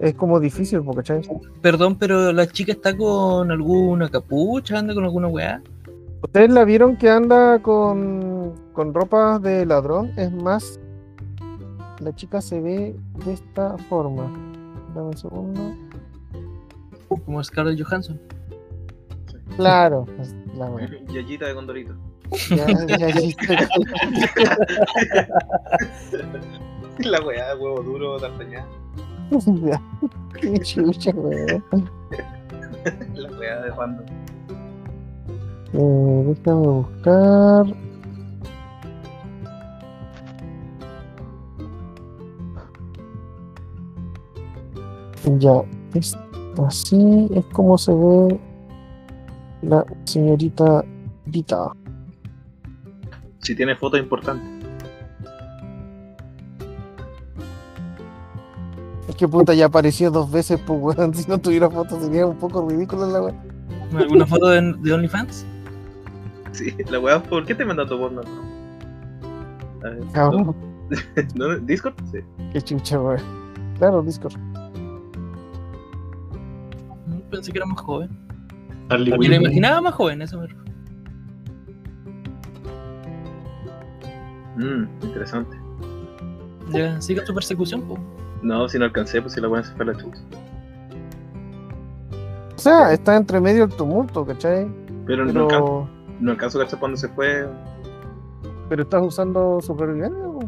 Es 0.01 0.15
como 0.15 0.41
difícil, 0.41 0.83
porque 0.83 1.13
¿cachai? 1.13 1.23
Perdón, 1.61 1.97
pero 1.97 2.33
la 2.33 2.47
chica 2.47 2.73
está 2.73 2.97
con 2.97 3.51
alguna 3.51 4.09
capucha, 4.09 4.79
anda 4.79 4.95
con 4.95 5.05
alguna 5.05 5.29
weá. 5.29 5.63
Ustedes 6.23 6.51
la 6.51 6.65
vieron 6.65 6.97
que 6.97 7.11
anda 7.11 7.59
con, 7.61 8.55
con 8.73 8.95
ropas 8.95 9.43
de 9.43 9.67
ladrón. 9.67 10.13
Es 10.17 10.33
más, 10.33 10.81
la 12.01 12.15
chica 12.15 12.41
se 12.41 12.61
ve 12.61 12.97
de 13.25 13.35
esta 13.35 13.77
forma. 13.91 14.25
Dame 14.95 15.09
un 15.09 15.17
segundo. 15.17 15.61
Como 17.09 17.45
Scarlett 17.45 17.81
Johansson. 17.81 18.21
Claro, 19.57 20.07
pues. 20.17 20.35
Yayita 21.13 21.47
de 21.47 21.55
Condorito. 21.55 21.95
Ya, 22.49 22.67
ya, 22.67 23.09
ya, 23.09 23.09
La 26.99 27.21
weá 27.21 27.49
de 27.49 27.55
huevo 27.61 27.83
duro, 27.83 28.19
D'Artagnan. 28.19 28.65
Qué 30.41 30.59
chucha, 30.61 31.11
weón. 31.15 31.91
La 33.15 33.31
weá 33.39 33.63
de 33.63 33.71
random. 33.71 34.07
Eh, 35.73 36.35
déjame 36.45 36.67
buscar. 36.67 37.67
Ya, 45.39 45.65
es 45.95 46.17
así 46.67 47.29
es 47.35 47.45
como 47.47 47.79
se 47.79 47.93
ve 47.95 48.39
la 49.63 49.85
señorita 50.05 50.85
Vita. 51.27 51.73
Si 53.41 53.57
tiene 53.57 53.75
foto 53.75 53.97
importante. 53.97 54.54
Es 59.09 59.17
que 59.17 59.29
puta 59.29 59.53
ya 59.55 59.67
apareció 59.67 60.11
dos 60.11 60.31
veces, 60.31 60.61
pues 60.67 60.81
weón. 60.81 61.15
Si 61.15 61.29
no 61.29 61.39
tuviera 61.39 61.71
foto 61.71 62.01
sería 62.01 62.27
un 62.27 62.39
poco 62.39 62.69
ridículo 62.69 63.07
la 63.07 63.23
weón. 63.23 63.37
¿Alguna 63.97 64.27
foto 64.27 64.49
de, 64.49 64.75
de 64.81 64.93
OnlyFans? 64.93 65.47
Sí, 66.53 66.75
la 66.91 67.01
weá, 67.01 67.23
¿por 67.23 67.45
qué 67.45 67.55
te 67.55 67.65
mandando 67.65 67.99
porno? 67.99 68.23
A 69.85 69.89
ver, 69.89 70.05
¿no? 70.15 70.55
¿No? 71.35 71.59
¿Discord? 71.59 71.95
Sí. 72.13 72.19
qué 72.53 72.63
chucha, 72.63 73.01
weón. 73.01 73.21
Claro, 73.79 74.03
Discord. 74.03 74.35
Pensé 77.31 77.53
que 77.53 77.59
era 77.59 77.67
más 77.67 77.81
joven. 77.81 78.09
Me 78.91 78.99
lo 78.99 79.35
imaginaba 79.35 79.81
más 79.81 79.95
joven, 79.95 80.23
eso 80.23 80.41
me. 80.41 80.49
Mmm, 84.57 84.87
interesante. 85.03 85.57
Ya, 86.71 87.01
siga 87.01 87.27
su 87.27 87.35
persecución, 87.35 87.83
po. 87.83 87.99
No, 88.45 88.69
si 88.69 88.79
no 88.79 88.85
alcancé, 88.85 89.21
pues 89.23 89.33
si 89.35 89.41
la 89.41 89.49
weá 89.49 89.63
se 89.65 89.73
fue 89.75 89.85
a 89.85 89.89
la 89.89 89.95
chucha. 89.97 90.21
O 92.55 92.59
sea, 92.59 92.93
está 92.93 93.17
entre 93.17 93.41
medio 93.41 93.65
el 93.65 93.71
tumulto, 93.75 94.25
¿cachai? 94.25 94.69
Pero, 95.07 95.25
no, 95.25 95.43
alcanzo, 95.43 95.89
Pero, 95.89 95.89
no 96.21 96.31
alcanzo 96.31 96.61
a 96.61 96.65
cachar 96.65 96.79
cuando 96.79 96.97
se 96.97 97.09
fue. 97.09 97.47
pero 98.69 98.83
estás 98.83 99.03
usando 99.03 99.61
supervivencia. 99.61 100.25
¿o? 100.29 100.41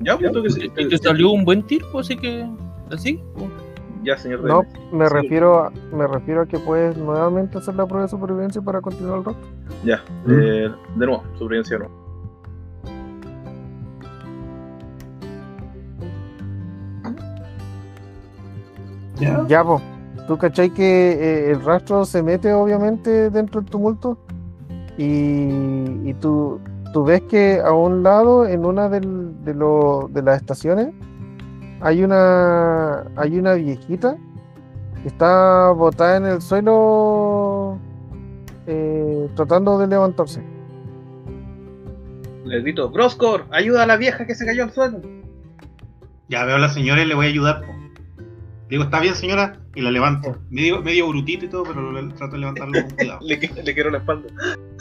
Ya, 0.00 0.16
pues, 0.18 0.32
que 0.32 0.50
sí. 0.50 0.72
Y 0.76 0.88
te 0.88 0.98
salió 0.98 1.30
un 1.30 1.44
buen 1.44 1.62
tiro, 1.62 1.86
pues, 1.92 2.06
así 2.06 2.16
que. 2.16 2.48
Así. 2.92 3.22
Ya, 4.04 4.16
señor. 4.16 4.44
No, 4.44 4.62
me 4.92 5.08
Sí. 5.08 5.14
refiero, 5.14 5.64
a, 5.64 5.70
me 5.92 6.06
refiero 6.06 6.42
a 6.42 6.46
que 6.46 6.58
puedes 6.60 6.96
nuevamente 6.96 7.58
hacer 7.58 7.74
la 7.74 7.86
prueba 7.86 8.04
de 8.04 8.10
supervivencia 8.10 8.60
para 8.62 8.80
continuar 8.80 9.18
el 9.18 9.24
rato. 9.24 9.38
Ya, 9.84 10.00
eh, 10.28 10.70
de 10.96 11.06
nuevo, 11.06 11.24
supervivencia 11.34 11.78
no. 11.78 12.05
¿Ya? 19.18 19.44
Ya, 19.48 19.64
pues. 19.64 19.82
¿Tú 20.26 20.36
cachai 20.38 20.70
que 20.70 21.12
eh, 21.12 21.50
el 21.52 21.62
rastro 21.64 22.04
se 22.04 22.20
mete 22.22 22.52
obviamente 22.52 23.30
dentro 23.30 23.60
del 23.60 23.70
tumulto? 23.70 24.18
Y, 24.98 25.48
y 26.04 26.14
tú, 26.20 26.58
tú 26.92 27.04
ves 27.04 27.22
que 27.22 27.60
a 27.64 27.72
un 27.72 28.02
lado, 28.02 28.46
en 28.46 28.64
una 28.64 28.88
del- 28.88 29.44
de, 29.44 29.54
lo- 29.54 30.08
de 30.12 30.22
las 30.22 30.40
estaciones, 30.40 30.88
hay 31.80 32.02
una, 32.02 33.04
hay 33.16 33.38
una 33.38 33.54
viejita 33.54 34.16
que 35.02 35.08
está 35.08 35.70
botada 35.70 36.16
en 36.16 36.24
el 36.26 36.40
suelo 36.42 37.78
eh, 38.66 39.28
tratando 39.36 39.78
de 39.78 39.86
levantarse. 39.86 40.42
Le 42.44 42.60
grito, 42.62 42.90
Groscor, 42.90 43.44
ayuda 43.50 43.82
a 43.82 43.86
la 43.86 43.96
vieja 43.96 44.26
que 44.26 44.34
se 44.34 44.44
cayó 44.46 44.64
al 44.64 44.72
suelo. 44.72 45.00
Ya 46.28 46.44
veo 46.44 46.56
a 46.56 46.58
la 46.58 46.68
señora 46.68 47.02
y 47.02 47.06
le 47.06 47.14
voy 47.14 47.26
a 47.26 47.28
ayudar. 47.28 47.60
po. 47.60 47.75
Digo, 48.68 48.82
está 48.84 48.98
bien, 49.00 49.14
señora, 49.14 49.60
y 49.74 49.80
la 49.80 49.90
levanto. 49.92 50.36
Medio, 50.50 50.82
medio 50.82 51.08
brutito 51.08 51.44
y 51.44 51.48
todo, 51.48 51.62
pero 51.64 51.92
le- 51.92 52.12
trato 52.14 52.32
de 52.32 52.38
levantarlo 52.40 52.82
con 52.82 52.90
cuidado. 52.96 53.18
Le, 53.26 53.36
le 53.38 53.74
quiero 53.74 53.90
la 53.90 53.98
espalda. 53.98 54.28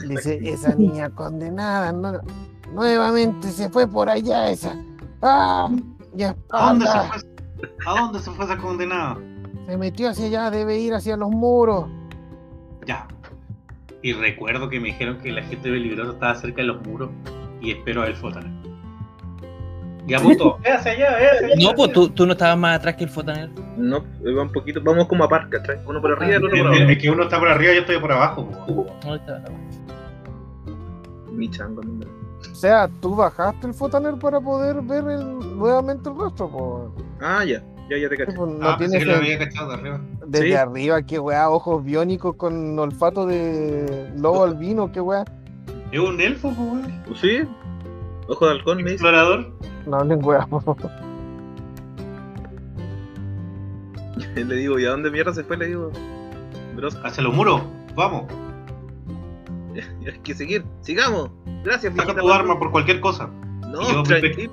Dice, 0.07 0.39
esa 0.43 0.73
niña 0.75 1.09
condenada, 1.11 1.91
no- 1.91 2.19
nuevamente 2.73 3.49
se 3.49 3.69
fue 3.69 3.87
por 3.87 4.09
allá 4.09 4.49
esa. 4.49 4.75
¡Ah! 5.21 5.69
Ya, 6.15 6.35
¿A 6.51 6.67
dónde 6.69 6.85
se 6.87 6.91
fue? 6.99 7.69
¿A 7.85 7.99
dónde 7.99 8.19
se 8.19 8.31
fue 8.31 8.45
esa 8.45 8.57
condenada? 8.57 9.17
se 9.67 9.77
metió 9.77 10.09
hacia 10.09 10.25
allá, 10.27 10.51
debe 10.51 10.79
ir 10.79 10.93
hacia 10.93 11.17
los 11.17 11.29
muros. 11.31 11.85
Ya. 12.85 13.07
Y 14.03 14.13
recuerdo 14.13 14.69
que 14.69 14.79
me 14.79 14.87
dijeron 14.89 15.17
que 15.17 15.31
la 15.31 15.41
gente 15.43 15.69
peligrosa 15.71 16.11
estaba 16.13 16.35
cerca 16.35 16.57
de 16.61 16.67
los 16.67 16.85
muros 16.85 17.09
y 17.61 17.71
espero 17.71 18.03
a 18.03 18.07
el 18.07 18.15
fótano. 18.15 18.47
Ya 20.07 20.19
punto. 20.19 20.57
Ve 20.63 20.71
hacia 20.71 20.91
allá, 20.91 21.07
hacia 21.17 21.47
allá. 21.47 21.55
No, 21.63 21.73
pues 21.75 21.91
tú, 21.93 22.09
tú 22.09 22.25
no 22.25 22.33
estabas 22.33 22.57
más 22.57 22.77
atrás 22.77 22.95
que 22.95 23.03
el 23.05 23.09
fotanero. 23.09 23.51
No, 23.77 24.03
va 24.37 24.41
un 24.43 24.51
poquito, 24.51 24.79
vamos 24.83 25.07
como 25.07 25.23
a 25.23 25.29
parca, 25.29 25.61
trae 25.63 25.79
uno 25.85 25.99
por 26.01 26.11
arriba 26.11 26.31
y 26.33 26.35
otro 26.35 26.47
Es 26.47 26.61
por 26.63 26.73
es 26.75 26.81
abajo. 26.81 26.97
que 27.01 27.09
uno 27.09 27.23
está 27.23 27.39
por 27.39 27.47
arriba 27.49 27.71
y 27.71 27.75
yo 27.75 27.81
estoy 27.81 27.97
por 27.99 28.11
abajo. 28.11 28.45
po. 28.67 28.85
Ahí 29.03 29.15
está, 29.15 29.39
la- 29.39 29.49
Mi 31.31 31.49
chango, 31.49 31.81
no. 31.83 32.05
O 32.51 32.55
sea, 32.55 32.87
tú 33.01 33.15
bajaste 33.15 33.67
el 33.67 33.73
fotaner 33.73 34.15
para 34.15 34.39
poder 34.39 34.81
ver 34.81 35.03
el- 35.09 35.57
nuevamente 35.57 36.09
el 36.09 36.15
rostro, 36.15 36.49
po. 36.49 36.93
Ah, 37.19 37.43
ya, 37.43 37.61
ya, 37.89 37.97
ya 37.97 38.07
te 38.09 38.17
caché. 38.17 38.33
pues, 38.33 38.51
no 38.51 38.69
Ah, 38.69 38.77
tienes 38.77 38.99
que 38.99 39.05
lo 39.05 39.15
había 39.15 39.37
cachado 39.39 39.69
de 39.69 39.73
arriba. 39.73 39.99
desde 40.27 40.47
Sí. 40.47 40.53
arriba, 40.53 41.01
qué 41.01 41.19
weá, 41.19 41.49
ojos 41.49 41.83
biónicos 41.83 42.35
con 42.35 42.77
olfato 42.79 43.25
de 43.25 44.09
lobo 44.15 44.43
albino, 44.43 44.91
qué 44.91 45.01
weá. 45.01 45.25
Es 45.91 45.99
un 45.99 46.21
elfo, 46.21 46.51
po, 46.53 46.61
weón. 46.61 47.03
Pues 47.07 47.19
sí, 47.19 47.39
ojo 48.27 48.45
de 48.45 48.51
halcón, 48.51 48.77
me 48.83 48.91
dice. 48.91 49.03
No 49.87 49.97
hablen 49.97 50.19
weá. 50.25 50.47
Le 54.35 54.55
digo, 54.55 54.79
¿y 54.79 54.85
a 54.85 54.91
dónde 54.91 55.11
mierda 55.11 55.33
se 55.33 55.43
fue? 55.43 55.57
Le 55.57 55.67
digo, 55.67 55.91
Groscor, 56.75 57.07
Hacia 57.07 57.23
los 57.23 57.33
muros. 57.33 57.61
Vamos. 57.95 58.23
hay 60.05 60.19
que 60.19 60.33
seguir, 60.33 60.63
sigamos. 60.81 61.29
Gracias, 61.63 61.93
Saca 61.95 62.15
tu 62.15 62.31
arma 62.31 62.57
por 62.59 62.71
cualquier 62.71 62.99
cosa. 63.01 63.29
No, 63.71 63.81
Y 63.81 63.93
yo- 63.93 64.03
tranquilo. 64.03 64.51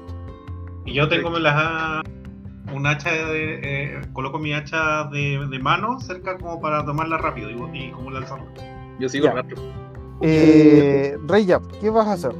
Y 0.84 0.94
yo 0.94 1.08
tengo 1.08 1.30
las 1.38 1.54
ah, 1.56 2.02
un 2.74 2.86
hacha 2.88 3.10
de. 3.12 3.60
eh, 3.62 4.00
coloco 4.12 4.38
mi 4.40 4.52
hacha 4.52 5.04
de, 5.12 5.46
de 5.48 5.58
mano 5.60 6.00
cerca 6.00 6.36
como 6.38 6.60
para 6.60 6.84
tomarla 6.84 7.18
rápido 7.18 7.50
y, 7.50 7.78
y 7.78 7.90
como 7.92 8.10
lanzarla. 8.10 8.46
Yo 8.98 9.08
sigo 9.08 9.28
rastro. 9.30 9.56
Eh, 10.22 11.16
Reyap, 11.26 11.62
¿qué 11.80 11.88
vas 11.90 12.08
a 12.08 12.12
hacer? 12.14 12.32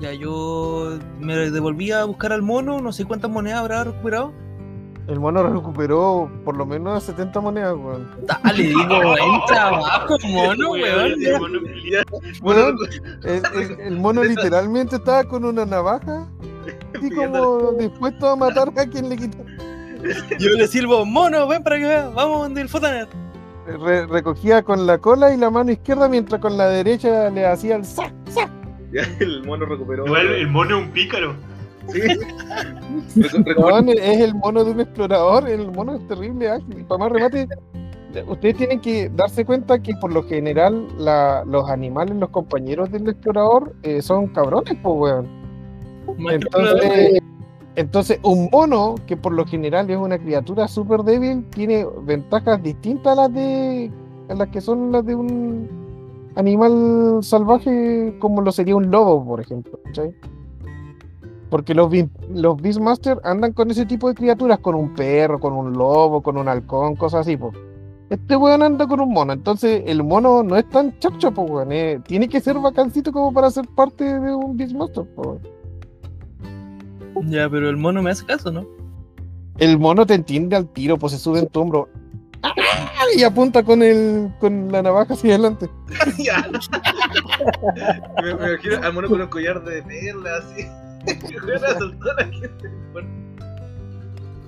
Ya, 0.00 0.12
yo 0.12 0.98
me 1.20 1.36
devolví 1.50 1.92
a 1.92 2.04
buscar 2.04 2.32
al 2.32 2.42
mono, 2.42 2.80
no 2.80 2.92
sé 2.92 3.04
cuántas 3.04 3.30
monedas 3.30 3.60
habrá 3.60 3.84
recuperado. 3.84 4.32
El 5.06 5.20
mono 5.20 5.42
recuperó 5.42 6.30
por 6.44 6.56
lo 6.56 6.64
menos 6.64 7.04
70 7.04 7.38
monedas, 7.40 7.74
weón. 7.74 8.08
Dale, 8.26 8.62
digo, 8.62 8.82
entra 9.18 9.68
abajo, 9.68 10.16
mono, 10.28 10.70
weón. 10.72 11.12
El, 13.22 13.42
el- 13.54 13.80
el 13.80 13.98
mono 13.98 14.24
literalmente 14.24 14.96
estaba 14.96 15.24
con 15.24 15.44
una 15.44 15.64
navaja 15.66 16.26
y 17.00 17.10
como 17.10 17.72
dispuesto 17.72 18.28
a 18.28 18.36
matar 18.36 18.70
a 18.76 18.86
quien 18.86 19.08
le 19.10 19.16
quitó. 19.16 19.38
Yo 20.38 20.50
le 20.50 20.66
sirvo, 20.68 21.04
mono, 21.04 21.46
ven 21.48 21.62
para 21.62 21.76
acá, 21.76 22.10
vamos 22.14 22.40
donde 22.42 22.62
el 22.62 22.68
fotaner. 22.68 23.08
Re- 23.66 24.06
recogía 24.06 24.62
con 24.62 24.86
la 24.86 24.98
cola 24.98 25.32
y 25.32 25.36
la 25.38 25.50
mano 25.50 25.70
izquierda 25.70 26.08
mientras 26.08 26.40
con 26.40 26.56
la 26.56 26.66
derecha 26.68 27.30
le 27.30 27.46
hacía 27.46 27.76
el 27.76 27.84
sac. 27.84 28.12
Ya, 28.94 29.02
el 29.20 29.44
mono 29.44 29.66
recuperó. 29.66 30.06
Igual 30.06 30.26
el 30.28 30.48
mono 30.48 30.78
es 30.78 30.84
un 30.86 30.90
pícaro. 30.92 31.34
Sí. 31.88 32.00
Es 33.16 34.20
el 34.20 34.34
mono 34.34 34.64
de 34.64 34.70
un 34.70 34.80
explorador, 34.80 35.48
el 35.48 35.70
mono 35.70 35.96
es 35.96 36.08
terrible 36.08 36.48
ágil. 36.50 36.78
Y 36.80 36.82
para 36.84 36.98
más 36.98 37.12
remate, 37.12 37.46
ustedes 38.26 38.56
tienen 38.56 38.80
que 38.80 39.10
darse 39.10 39.44
cuenta 39.44 39.78
que 39.82 39.94
por 40.00 40.12
lo 40.12 40.22
general 40.24 40.86
la- 40.98 41.44
los 41.46 41.68
animales, 41.68 42.16
los 42.16 42.30
compañeros 42.30 42.90
del 42.90 43.08
explorador, 43.08 43.74
eh, 43.82 44.00
son 44.02 44.28
cabrones, 44.28 44.74
pues 44.82 44.94
weón. 44.96 45.28
Entonces, 46.30 47.20
entonces, 47.76 48.18
un 48.22 48.48
mono, 48.52 48.94
que 49.06 49.16
por 49.16 49.32
lo 49.32 49.44
general 49.46 49.90
es 49.90 49.96
una 49.96 50.18
criatura 50.18 50.68
súper 50.68 51.00
débil, 51.02 51.44
tiene 51.50 51.86
ventajas 52.02 52.62
distintas 52.62 53.18
a 53.18 53.22
las 53.22 53.34
de 53.34 53.90
a 54.28 54.34
las 54.34 54.48
que 54.48 54.60
son 54.60 54.90
las 54.92 55.04
de 55.04 55.14
un 55.14 55.68
animal 56.36 57.18
salvaje, 57.22 58.16
como 58.18 58.40
lo 58.42 58.52
sería 58.52 58.76
un 58.76 58.90
lobo, 58.90 59.24
por 59.24 59.40
ejemplo. 59.40 59.78
¿cachai? 59.84 60.14
Porque 61.50 61.74
los, 61.74 61.92
los 62.30 62.60
Beastmasters 62.60 63.20
andan 63.24 63.52
con 63.52 63.70
ese 63.70 63.86
tipo 63.86 64.08
de 64.08 64.14
criaturas, 64.14 64.58
con 64.58 64.74
un 64.74 64.94
perro, 64.94 65.38
con 65.38 65.52
un 65.52 65.72
lobo, 65.72 66.22
con 66.22 66.36
un 66.36 66.48
halcón, 66.48 66.96
cosas 66.96 67.20
así, 67.22 67.36
po. 67.36 67.52
Este 68.10 68.36
weón 68.36 68.62
anda 68.62 68.86
con 68.86 69.00
un 69.00 69.12
mono, 69.12 69.32
entonces 69.32 69.82
el 69.86 70.02
mono 70.02 70.42
no 70.42 70.56
es 70.56 70.68
tan 70.68 70.98
chacho, 70.98 71.32
po, 71.32 71.42
weón. 71.42 71.72
eh, 71.72 72.00
tiene 72.06 72.28
que 72.28 72.40
ser 72.40 72.58
bacancito 72.58 73.12
como 73.12 73.32
para 73.32 73.50
ser 73.50 73.66
parte 73.68 74.04
de 74.04 74.34
un 74.34 74.56
Beastmaster, 74.56 75.04
po. 75.14 75.38
Ya, 77.26 77.48
pero 77.48 77.70
el 77.70 77.76
mono 77.76 78.02
me 78.02 78.10
hace 78.10 78.26
caso, 78.26 78.50
¿no? 78.50 78.66
El 79.58 79.78
mono 79.78 80.04
te 80.04 80.14
entiende 80.14 80.56
al 80.56 80.66
tiro, 80.68 80.98
pues 80.98 81.12
se 81.12 81.18
sube 81.18 81.38
en 81.38 81.46
tu 81.46 81.60
hombro. 81.60 81.88
Y 83.16 83.22
apunta 83.22 83.62
con 83.62 83.82
el 83.82 84.32
con 84.40 84.72
la 84.72 84.82
navaja 84.82 85.14
hacia 85.14 85.34
adelante. 85.34 85.68
Me, 88.22 88.34
me 88.34 88.48
imagino 88.50 88.76
al 88.82 88.92
mono 88.92 89.08
con 89.08 89.20
un 89.20 89.28
collar 89.28 89.62
de 89.64 89.82
perlas 89.82 90.44
así. 90.44 90.66
Que 91.28 91.38
juega 91.38 91.68
a 91.68 91.78
soltar 91.78 92.12
a 92.18 92.26
la 92.26 92.32
gente. 92.32 92.70
Bueno, 92.92 93.08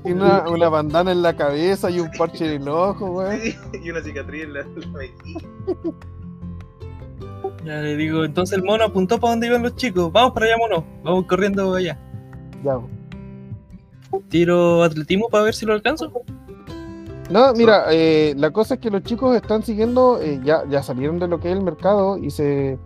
Tiene 0.02 0.24
una, 0.24 0.48
una 0.48 0.68
bandana 0.70 1.12
en 1.12 1.22
la 1.22 1.36
cabeza 1.36 1.90
y 1.90 2.00
un 2.00 2.10
parche 2.12 2.54
en 2.54 2.62
el 2.62 2.68
ojo, 2.68 3.22
sí, 3.30 3.54
y 3.82 3.90
una 3.90 4.00
cicatriz 4.00 4.44
en 4.44 4.54
la, 4.54 4.60
en 4.60 4.80
la 4.80 4.86
mejilla. 4.86 5.40
Ya 7.66 7.80
le 7.80 7.96
digo, 7.96 8.24
entonces 8.24 8.56
el 8.56 8.64
mono 8.64 8.84
apuntó 8.84 9.20
para 9.20 9.32
donde 9.32 9.48
iban 9.48 9.62
los 9.62 9.76
chicos. 9.76 10.10
Vamos 10.12 10.32
para 10.32 10.46
allá, 10.46 10.56
mono. 10.56 10.86
Vamos 11.02 11.26
corriendo 11.26 11.74
allá. 11.74 11.98
Ya. 12.64 12.78
Tiro 14.28 14.82
atletismo 14.82 15.28
para 15.28 15.44
ver 15.44 15.54
si 15.54 15.66
lo 15.66 15.74
alcanzo. 15.74 16.10
No, 17.30 17.52
mira, 17.54 17.86
eh, 17.90 18.34
la 18.36 18.50
cosa 18.52 18.74
es 18.74 18.80
que 18.80 18.90
los 18.90 19.02
chicos 19.02 19.34
están 19.34 19.62
siguiendo, 19.64 20.20
eh, 20.20 20.40
ya, 20.44 20.62
ya 20.68 20.82
salieron 20.82 21.18
de 21.18 21.26
lo 21.26 21.40
que 21.40 21.50
es 21.50 21.56
el 21.56 21.62
mercado 21.64 22.18
y 22.18 22.30
se 22.30 22.78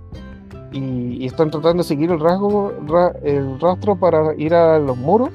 y, 0.72 1.22
y 1.22 1.26
están 1.26 1.50
tratando 1.50 1.82
de 1.82 1.88
seguir 1.88 2.10
el 2.10 2.20
rasgo, 2.20 2.72
ra- 2.86 3.12
el 3.22 3.58
rastro 3.60 3.96
para 3.96 4.34
ir 4.36 4.54
a 4.54 4.78
los 4.78 4.96
muros 4.96 5.28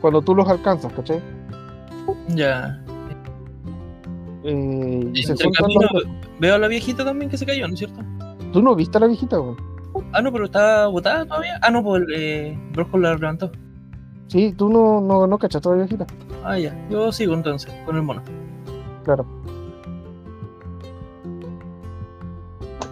cuando 0.00 0.20
tú 0.22 0.34
los 0.34 0.46
alcanzas, 0.48 0.92
¿cachai? 0.92 1.20
Ya. 2.28 2.80
Eh, 4.44 5.10
y 5.14 5.22
se 5.24 5.34
camino 5.50 5.80
los- 5.92 6.04
veo 6.38 6.54
a 6.54 6.58
la 6.58 6.68
viejita 6.68 7.04
también 7.04 7.30
que 7.30 7.36
se 7.38 7.46
cayó, 7.46 7.66
¿no 7.66 7.72
es 7.72 7.78
cierto? 7.80 8.00
¿Tú 8.52 8.62
no 8.62 8.74
viste 8.76 8.98
a 8.98 9.00
la 9.00 9.06
viejita, 9.08 9.40
weón? 9.40 9.56
Ah, 10.12 10.20
no, 10.22 10.30
pero 10.30 10.44
está 10.44 10.86
botada 10.88 11.24
todavía. 11.24 11.58
Ah, 11.62 11.70
no, 11.70 11.82
pues 11.82 12.02
eh, 12.14 12.56
Brosco 12.72 12.98
la 12.98 13.14
levantó. 13.14 13.50
Sí, 14.28 14.52
tú 14.56 14.68
no, 14.68 15.00
no, 15.00 15.26
no 15.26 15.38
cachaste 15.38 15.68
a 15.68 15.72
la 15.72 15.78
viejita. 15.78 16.06
Ah, 16.44 16.58
ya. 16.58 16.74
Yo 16.90 17.12
sigo 17.12 17.34
entonces 17.34 17.72
con 17.84 17.96
el 17.96 18.02
mono. 18.02 18.22
Claro. 19.04 19.24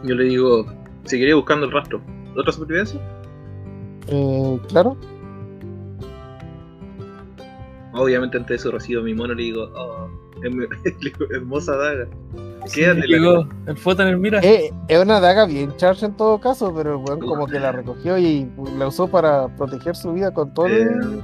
Yo 0.05 0.15
le 0.15 0.25
digo, 0.25 0.67
seguiré 1.05 1.35
buscando 1.35 1.67
el 1.67 1.73
rastro. 1.73 2.01
¿Otra 2.37 2.53
supervivencia? 2.53 3.01
Eh, 4.09 4.61
claro. 4.69 4.97
Obviamente 7.95 8.37
ante 8.37 8.55
eso 8.55 8.71
recibo 8.71 9.01
a 9.01 9.05
mi 9.05 9.15
mono 9.15 9.33
y 9.35 9.37
le 9.37 9.43
digo, 9.45 9.71
oh, 9.75 10.09
hem- 10.43 10.69
le 10.85 11.11
digo, 11.11 11.27
hermosa 11.33 11.77
daga. 11.77 12.09
Quédate 12.73 13.07
la 13.09 13.47
el 13.67 13.77
Fotaner, 13.77 14.17
mira. 14.17 14.41
Eh, 14.43 14.71
es 14.89 14.99
una 14.99 15.21
daga 15.21 15.47
bien 15.47 15.77
charge 15.77 16.07
en 16.07 16.17
todo 16.17 16.39
caso, 16.41 16.73
pero 16.75 16.93
el 16.93 17.05
weón 17.05 17.21
como 17.21 17.47
que 17.47 17.61
la 17.61 17.73
recogió 17.73 18.17
y 18.19 18.51
la 18.79 18.89
usó 18.89 19.09
para 19.09 19.49
proteger 19.57 19.97
su 19.97 20.13
vida 20.13 20.33
con 20.33 20.53
todo 20.55 20.67
el... 20.67 20.83
Eh, 20.83 21.23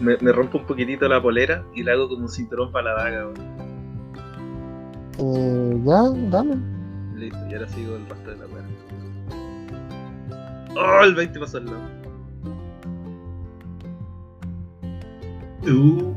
me, 0.00 0.16
me 0.18 0.32
rompo 0.32 0.58
un 0.58 0.66
poquitito 0.66 1.08
la 1.08 1.22
polera 1.22 1.64
y 1.74 1.82
le 1.82 1.92
hago 1.92 2.08
como 2.08 2.22
un 2.22 2.28
cinturón 2.28 2.72
para 2.72 2.94
la 2.94 3.02
daga. 3.02 3.26
weón. 3.26 3.56
Eh, 5.18 5.80
ya, 5.84 6.02
dale. 6.30 6.56
Listo, 7.14 7.38
y 7.50 7.54
ahora 7.54 7.68
sigo 7.68 7.96
el 7.96 8.06
rastro 8.08 8.32
de 8.32 8.38
la 8.38 8.46
weá. 8.46 8.62
¡Oh! 10.76 11.04
El 11.04 11.14
20 11.14 11.40
pasó 11.40 11.56
al 11.58 11.66
lado. 11.66 11.96
Uh, 15.66 16.14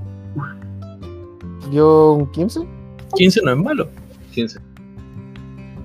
Dio 1.71 2.13
un 2.13 2.31
15. 2.31 2.67
15 3.15 3.41
no 3.43 3.51
es 3.51 3.57
malo. 3.57 3.89
15. 4.31 4.59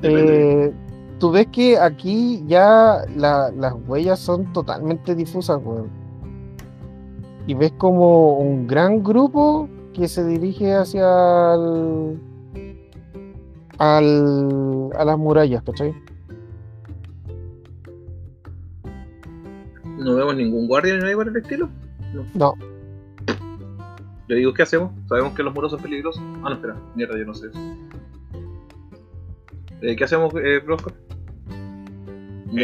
Eh, 0.03 0.73
tú 1.19 1.31
ves 1.31 1.47
que 1.49 1.79
aquí 1.79 2.43
ya 2.47 3.05
la- 3.17 3.51
las 3.53 3.75
huellas 3.87 4.19
son 4.21 4.53
totalmente 4.53 5.15
difusas, 5.15 5.59
weón. 5.65 5.89
Y 7.47 7.55
ves 7.55 7.73
como 7.79 8.39
un 8.39 8.67
gran 8.67 9.03
grupo 9.03 9.69
que 9.93 10.09
se 10.09 10.27
dirige 10.27 10.75
hacia 10.75 11.55
el, 11.55 12.19
al, 13.79 14.91
a 14.99 15.05
las 15.05 15.19
murallas, 15.19 15.63
¿cachai? 15.63 15.95
¿No 19.99 20.15
vemos 20.17 20.37
ningún 20.37 20.67
guardia 20.67 20.95
ni 20.95 21.01
nadie 21.01 21.15
por 21.15 21.29
el 21.29 21.37
estilo? 21.37 21.69
No, 22.35 22.55
Le 24.29 24.37
digo, 24.37 24.53
¿qué 24.55 24.63
hacemos? 24.63 24.91
Sabemos 25.09 25.35
que 25.35 25.43
los 25.43 25.53
muros 25.55 25.71
son 25.73 25.81
peligrosos. 25.83 26.23
Ah, 26.43 26.49
no, 26.51 26.53
espera. 26.53 26.77
Mierda, 26.95 27.19
yo 27.19 27.25
no 27.27 27.35
sé 27.35 27.49
eso. 27.49 27.59
Eh, 29.85 29.97
¿Qué 29.97 30.05
hacemos, 30.05 30.33
eh, 30.37 30.57
eh, 30.57 30.61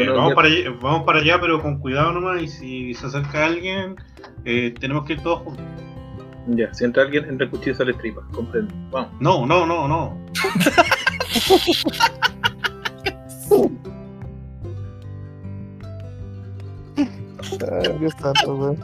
vamos, 0.08 0.34
para 0.34 0.48
allá, 0.48 0.70
vamos 0.80 1.02
para 1.04 1.18
allá, 1.18 1.38
pero 1.38 1.60
con 1.60 1.78
cuidado 1.78 2.12
nomás. 2.12 2.42
Y 2.42 2.48
si 2.48 2.94
se 2.94 3.06
acerca 3.06 3.44
alguien, 3.44 3.96
eh, 4.46 4.72
tenemos 4.80 5.04
que 5.04 5.12
ir 5.14 5.22
todos 5.22 5.40
juntos. 5.40 5.66
Ya, 6.46 6.72
si 6.72 6.84
entra 6.84 7.02
alguien, 7.02 7.26
entra 7.26 7.44
el 7.44 7.50
cuchillo 7.50 7.72
y 7.72 7.74
sale 7.74 7.92
tripa. 7.92 8.22
Comprendo. 8.32 8.74
Vamos. 8.90 9.10
No, 9.20 9.44
no, 9.44 9.66
no, 9.66 9.86
no. 9.86 10.18
Ay, 17.70 17.98
Dios 17.98 18.14
santo. 18.18 18.76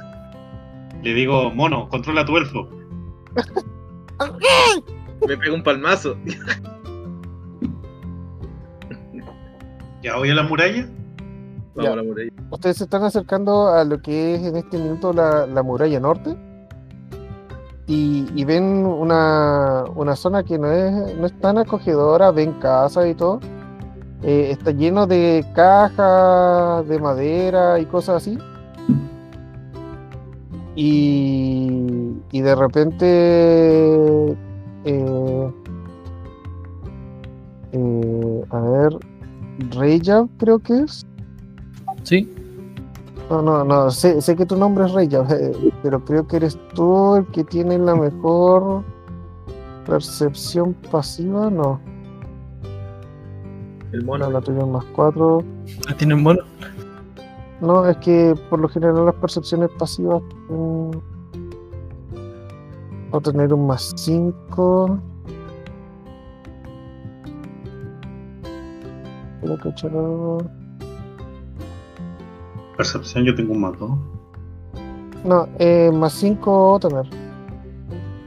Le 1.03 1.15
digo, 1.15 1.51
mono, 1.53 1.89
controla 1.89 2.27
tu 2.27 2.37
elfo. 2.37 2.69
Me 5.27 5.39
pega 5.39 5.55
un 5.55 5.63
palmazo. 5.63 6.19
Ya 10.03 10.17
voy 10.17 10.31
a 10.31 10.35
la 10.35 10.43
muralla. 10.43 10.87
Vamos 11.75 11.85
Ya. 11.85 11.93
a 11.93 11.97
la 11.97 12.03
muralla. 12.03 12.31
Ustedes 12.51 12.77
se 12.79 12.85
están 12.85 13.03
acercando 13.05 13.69
a 13.69 13.85
lo 13.85 14.01
que 14.01 14.35
es 14.37 14.43
en 14.43 14.57
este 14.57 14.79
minuto 14.79 15.13
la, 15.13 15.47
la 15.47 15.63
muralla 15.63 15.99
norte 16.01 16.37
y, 17.87 18.27
y 18.35 18.45
ven 18.45 18.65
una, 18.87 19.85
una 19.95 20.17
zona 20.17 20.43
que 20.43 20.59
no 20.59 20.71
es, 20.71 21.17
no 21.17 21.27
es 21.27 21.39
tan 21.41 21.59
acogedora, 21.59 22.31
ven 22.31 22.53
casas 22.55 23.07
y 23.09 23.15
todo. 23.15 23.41
Eh, 24.23 24.49
está 24.51 24.71
lleno 24.71 25.07
de 25.07 25.45
cajas 25.55 26.87
de 26.89 26.99
madera 26.99 27.79
y 27.79 27.85
cosas 27.87 28.17
así. 28.17 28.39
Y, 30.75 32.13
y 32.33 32.41
de 32.43 32.55
repente, 32.55 33.07
eh, 34.85 35.53
eh, 37.73 38.45
a 38.51 38.61
ver, 38.61 38.99
Reya 39.71 40.27
creo 40.39 40.59
que 40.59 40.81
es. 40.83 41.07
Sí. 42.03 42.31
No, 43.31 43.43
no, 43.43 43.65
no, 43.65 43.91
sé, 43.91 44.21
sé 44.23 44.37
que 44.37 44.47
tu 44.47 44.57
nombre 44.57 44.85
es 44.87 44.93
Rey, 44.93 45.09
ya, 45.09 45.21
eh, 45.31 45.73
pero 45.83 46.05
creo 46.05 46.27
que 46.29 46.37
eres 46.37 46.57
tú 46.75 47.17
el 47.17 47.27
que 47.27 47.43
tiene 47.45 47.77
la 47.79 47.97
mejor 47.97 48.85
percepción 49.85 50.75
pasiva, 50.91 51.51
no, 51.51 51.81
El 53.93 54.01
no, 54.01 54.07
mono. 54.07 54.31
la 54.31 54.41
tuya 54.41 54.61
es 54.61 54.67
más 54.69 54.85
4. 54.95 55.43
¿La 55.89 55.97
tienen 55.97 56.23
mono? 56.23 56.41
No, 57.61 57.87
es 57.89 57.97
que 57.99 58.35
por 58.51 58.61
lo 58.61 58.69
general 58.69 59.07
las 59.07 59.15
percepciones 59.15 59.71
pasivas 59.79 60.23
o 63.11 63.21
tener 63.23 63.53
un 63.55 63.67
más 63.67 63.93
5. 63.97 65.01
Quiero 69.47 69.63
cachar 69.63 69.91
algo. 69.93 70.39
Percepción, 72.77 73.25
yo 73.25 73.35
tengo 73.37 73.53
un 73.53 73.61
mato. 73.61 73.97
No, 75.25 75.47
eh, 75.61 75.91
más 75.95 76.15
5 76.15 76.81
tener. 76.81 77.07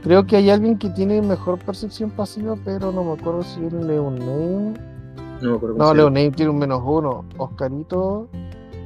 Creo 0.02 0.26
que 0.26 0.36
hay 0.36 0.48
alguien 0.48 0.78
que 0.78 0.88
tiene 0.88 1.20
mejor 1.20 1.58
percepción 1.58 2.10
pasiva, 2.10 2.56
pero 2.64 2.90
no 2.90 3.04
me 3.04 3.12
acuerdo 3.12 3.42
si 3.42 3.62
es 3.66 3.72
Leoname. 3.72 4.72
No 5.42 5.50
me 5.50 5.56
acuerdo 5.56 5.76
cómo 5.76 5.84
No. 5.84 5.94
Leoname 5.94 6.30
tiene 6.30 6.52
un 6.52 6.58
menos 6.58 6.80
1. 6.82 7.24
Oscarito 7.36 8.28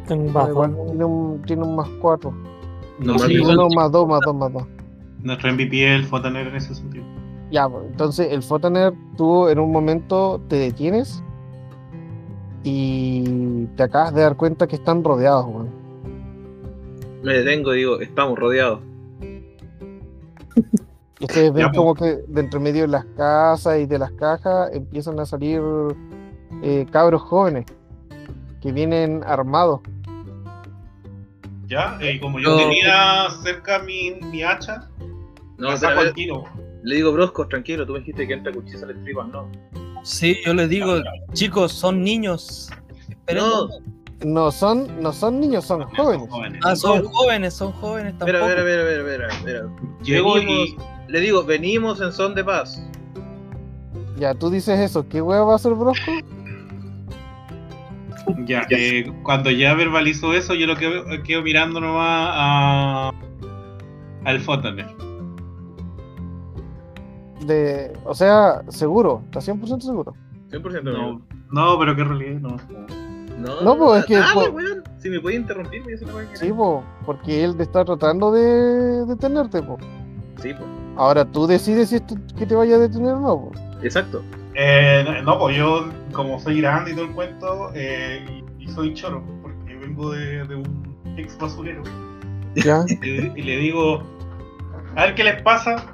Tengo 0.09 0.23
un 0.25 0.51
igual 0.51 0.77
tiene 0.87 1.05
un, 1.05 1.43
tiene 1.43 1.63
un 1.63 1.77
más 1.77 1.89
4. 2.01 2.35
No, 2.99 3.13
más 3.13 3.23
sí, 3.23 3.39
Uno 3.39 3.69
más 3.77 3.93
2, 3.93 4.09
más 4.09 4.21
2, 4.27 4.35
más 4.35 4.53
2. 4.53 4.63
Nuestro 5.23 5.53
MVP 5.53 5.95
es 5.95 6.01
el 6.01 6.05
Fotaner 6.07 6.49
en 6.49 6.57
ese 6.57 6.75
sentido. 6.75 7.05
Ya, 7.53 7.69
pues, 7.69 7.85
entonces 7.87 8.33
el 8.33 8.43
Fotaner, 8.43 8.93
tú 9.17 9.47
en 9.47 9.61
un 9.61 9.71
momento 9.71 10.41
te 10.49 10.57
detienes 10.57 11.23
y 12.65 13.67
te 13.77 13.83
acabas 13.85 14.15
de 14.15 14.23
dar 14.23 14.37
cuenta 14.37 14.67
que 14.67 14.77
están 14.77 15.05
rodeados, 15.05 15.47
weón. 15.47 15.69
Me 17.23 17.35
detengo 17.35 17.73
y 17.75 17.79
digo, 17.79 18.01
estamos 18.01 18.39
rodeados. 18.39 18.81
Y 21.21 21.25
Ustedes 21.25 21.53
ven 21.53 21.67
pues. 21.67 21.77
como 21.77 21.95
que 21.95 22.17
de 22.27 22.41
entre 22.41 22.59
medio 22.61 22.83
de 22.83 22.89
las 22.89 23.05
casas 23.17 23.79
y 23.79 23.87
de 23.87 23.99
las 23.99 24.11
cajas 24.13 24.71
empiezan 24.73 25.19
a 25.21 25.27
salir 25.27 25.61
eh, 26.63 26.87
cabros 26.91 27.23
jóvenes 27.23 27.67
que 28.61 28.73
vienen 28.73 29.23
armados. 29.27 29.81
Ya, 31.67 31.97
eh, 32.01 32.21
como 32.21 32.39
yo 32.41 32.51
No. 32.51 32.57
tenía 32.59 33.29
cerca 33.43 33.79
mi, 33.81 34.13
mi 34.31 34.43
hacha, 34.43 34.89
No, 35.57 35.75
saco 35.77 36.01
al 36.01 36.13
tiro. 36.13 36.45
le 36.83 36.97
digo, 36.97 37.11
Brosco, 37.13 37.47
tranquilo, 37.49 37.87
tú 37.87 37.95
me 37.95 38.01
dijiste 38.01 38.27
que 38.27 38.35
entra 38.35 38.53
cuchillo 38.53 38.77
y 38.77 38.81
sale 38.81 38.95
tripas, 38.95 39.29
no. 39.29 39.49
Sí, 40.05 40.37
yo 40.47 40.55
les 40.55 40.69
digo, 40.69 41.03
chicos, 41.33 41.73
son 41.73 42.03
niños. 42.05 42.71
Esperen. 43.09 43.43
No. 43.43 43.69
No 44.25 44.51
son, 44.53 45.03
no 45.03 45.13
son 45.13 45.41
niños, 45.41 45.65
son 45.67 45.83
jóvenes. 45.83 46.29
Ah, 46.63 46.77
son 46.77 47.05
jóvenes, 47.05 47.53
son 47.53 47.73
jóvenes 47.73 48.17
tampoco. 48.17 48.39
Espera, 48.39 48.61
espera, 48.61 48.81
espera, 48.81 49.01
espera, 49.01 49.29
espera, 49.29 49.67
espera. 49.67 50.03
Llego 50.03 50.35
Venimos- 50.37 50.69
y 50.69 51.13
Le 51.13 51.21
digo, 51.21 51.45
venimos 51.45 52.01
en 52.01 52.13
son 52.13 52.35
de 52.35 52.43
paz. 52.45 52.83
Ya, 54.17 54.33
tú 54.35 54.49
dices 54.49 54.79
eso. 54.79 55.07
¿Qué 55.09 55.21
hueá 55.21 55.43
va 55.43 55.55
a 55.55 55.57
hacer 55.57 55.75
Brosco? 55.75 56.13
Ya, 58.47 58.67
eh, 58.71 59.13
cuando 59.23 59.51
ya 59.51 59.75
verbalizó 59.75 60.33
eso, 60.33 60.55
yo 60.55 60.67
lo 60.67 60.77
quedo, 60.77 61.05
quedo 61.25 61.43
mirando 61.43 61.81
nomás 61.81 62.29
a, 62.33 63.13
al 64.25 64.41
Fotaner. 64.41 64.87
De, 67.47 67.93
o 68.05 68.15
sea, 68.15 68.63
seguro. 68.69 69.23
¿Estás 69.27 69.49
100% 69.49 69.81
seguro? 69.81 70.15
100% 70.51 70.83
No, 70.83 71.21
no, 71.51 71.79
pero 71.79 71.95
qué 71.97 72.05
realidad, 72.05 72.41
no. 72.41 72.57
No, 73.39 73.61
No, 73.63 73.77
pues, 73.77 74.01
es 74.01 74.07
que- 74.07 74.17
Ah, 74.17 74.31
pues- 74.35 74.51
weón. 74.51 74.83
Si 74.99 75.11
me 75.11 75.21
puede 75.21 75.37
interrumpir, 75.37 75.83
weá 75.85 76.31
que- 76.31 76.37
Sí, 76.37 76.51
po, 76.53 76.83
porque 77.05 77.45
él 77.45 77.57
te 77.57 77.65
está 77.65 77.85
tratando 77.85 78.33
de 78.33 79.05
detenerte, 79.07 79.63
po. 79.63 79.77
Sí, 80.41 80.55
pues. 80.55 80.65
Ahora 80.97 81.25
tú 81.27 81.47
decides 81.47 81.91
si 81.91 81.97
esto 81.97 82.15
que 82.39 82.47
te 82.47 82.55
vaya 82.55 82.77
a 82.77 82.79
detener 82.79 83.13
o 83.15 83.21
no, 83.21 83.37
po. 83.41 83.53
Exacto. 83.83 84.23
Eh, 84.55 85.05
no, 85.25 85.39
pues 85.39 85.57
yo, 85.57 85.89
como 86.13 86.39
soy 86.41 86.61
grande 86.63 86.93
y 86.93 86.95
todo 86.95 87.05
el 87.07 87.13
cuento, 87.13 87.71
eh, 87.75 88.25
y, 88.59 88.65
y 88.65 88.69
soy 88.69 88.95
choro, 88.95 89.23
porque 89.43 89.75
vengo 89.77 90.11
de, 90.13 90.45
de 90.45 90.55
un 90.55 90.97
ex 91.19 91.37
basurero, 91.37 91.83
Ya. 92.55 92.85
y, 93.03 93.09
y 93.39 93.43
le 93.43 93.57
digo, 93.59 94.03
a 94.97 95.07
ver 95.07 95.15
qué 95.17 95.25
les 95.25 95.43
pasa. 95.43 95.85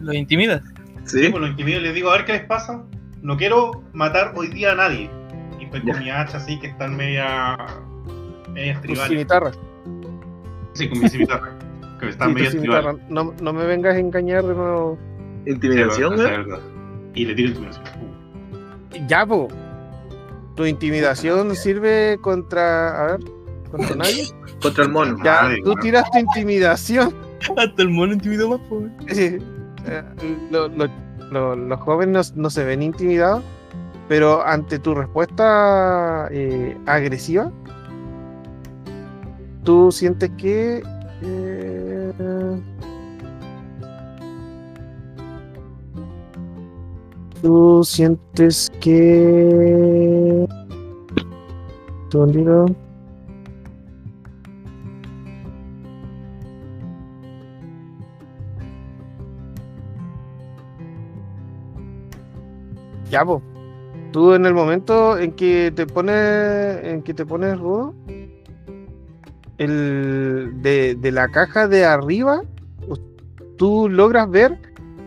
Lo 0.00 0.14
intimidas. 0.14 0.62
Sí, 1.04 1.28
pues 1.28 1.40
lo 1.40 1.46
intimido 1.46 1.80
y 1.80 1.82
les 1.82 1.94
digo, 1.94 2.10
a 2.10 2.16
ver 2.16 2.24
qué 2.24 2.32
les 2.32 2.44
pasa. 2.44 2.82
No 3.22 3.36
quiero 3.36 3.82
matar 3.92 4.32
hoy 4.36 4.48
día 4.48 4.72
a 4.72 4.74
nadie. 4.74 5.10
Y 5.60 5.64
estoy 5.64 5.80
con 5.82 5.92
Ya. 5.94 6.00
mi 6.00 6.10
hacha 6.10 6.36
así 6.38 6.58
que 6.58 6.68
están 6.68 6.96
media. 6.96 7.56
media 8.52 8.80
tribales. 8.80 9.08
cimitarras. 9.10 9.58
Sí, 10.74 10.88
con 10.88 11.00
mi 11.00 11.08
cimitarra. 11.08 11.52
Que 12.00 12.08
están 12.08 12.36
Sí, 12.36 12.58
media. 12.58 12.94
No, 13.08 13.34
no 13.40 13.52
me 13.52 13.64
vengas 13.66 13.94
a 13.94 13.98
engañar 13.98 14.44
de 14.44 14.54
nuevo. 14.54 14.98
Intimidación, 15.46 16.16
Sí, 16.18 16.24
verdad. 16.24 16.58
Y 17.14 17.24
le 17.26 17.34
tiro 17.34 17.48
intimidación. 17.48 17.84
Ya, 19.08 19.26
po. 19.26 19.48
Tu 20.56 20.66
intimidación 20.66 21.54
sirve 21.56 22.18
contra. 22.20 23.00
A 23.02 23.06
ver. 23.12 23.20
¿Contra 23.70 23.96
nadie? 23.96 24.24
Contra 24.62 24.84
el 24.84 24.90
mono. 24.90 25.16
Ya, 25.24 25.42
Madre, 25.42 25.60
tú 25.64 25.74
tiras 25.76 26.10
tu 26.10 26.18
intimidación. 26.18 27.14
Hasta 27.56 27.82
el 27.82 27.90
mono 27.90 28.12
intimidó 28.14 28.50
más, 28.50 28.60
pues. 28.68 28.84
Sí. 29.16 29.38
Lo- 30.50 30.68
lo- 30.68 30.88
lo- 31.30 31.56
los 31.56 31.80
jóvenes 31.80 32.34
no, 32.34 32.42
no 32.42 32.50
se 32.50 32.64
ven 32.64 32.82
intimidados, 32.82 33.42
pero 34.08 34.44
ante 34.44 34.78
tu 34.78 34.94
respuesta 34.94 36.28
eh, 36.30 36.76
agresiva, 36.86 37.50
tú 39.64 39.90
sientes 39.92 40.30
que. 40.38 40.82
eh, 41.22 42.12
tú 47.42 47.82
sientes 47.84 48.70
que. 48.80 50.46
Un 52.14 52.76
Ya, 63.14 63.24
po. 63.24 63.40
Tú 64.10 64.34
en 64.34 64.44
el 64.44 64.54
momento 64.54 65.16
en 65.16 65.30
que 65.30 65.72
te 65.72 65.86
pones 65.86 66.84
en 66.84 67.00
que 67.00 67.14
te 67.14 67.24
pones 67.24 67.56
rudo, 67.60 67.94
el 69.58 70.50
de, 70.62 70.96
de 70.96 71.12
la 71.12 71.28
caja 71.28 71.68
de 71.68 71.84
arriba, 71.84 72.42
tú 73.56 73.88
logras 73.88 74.28
ver 74.28 74.58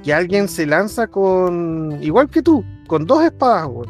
que 0.04 0.14
alguien 0.14 0.48
se 0.48 0.66
lanza 0.66 1.08
con 1.08 2.02
igual 2.02 2.30
que 2.30 2.42
tú, 2.42 2.64
con 2.88 3.06
dos 3.06 3.26
espadas, 3.26 3.68
weón. 3.68 3.90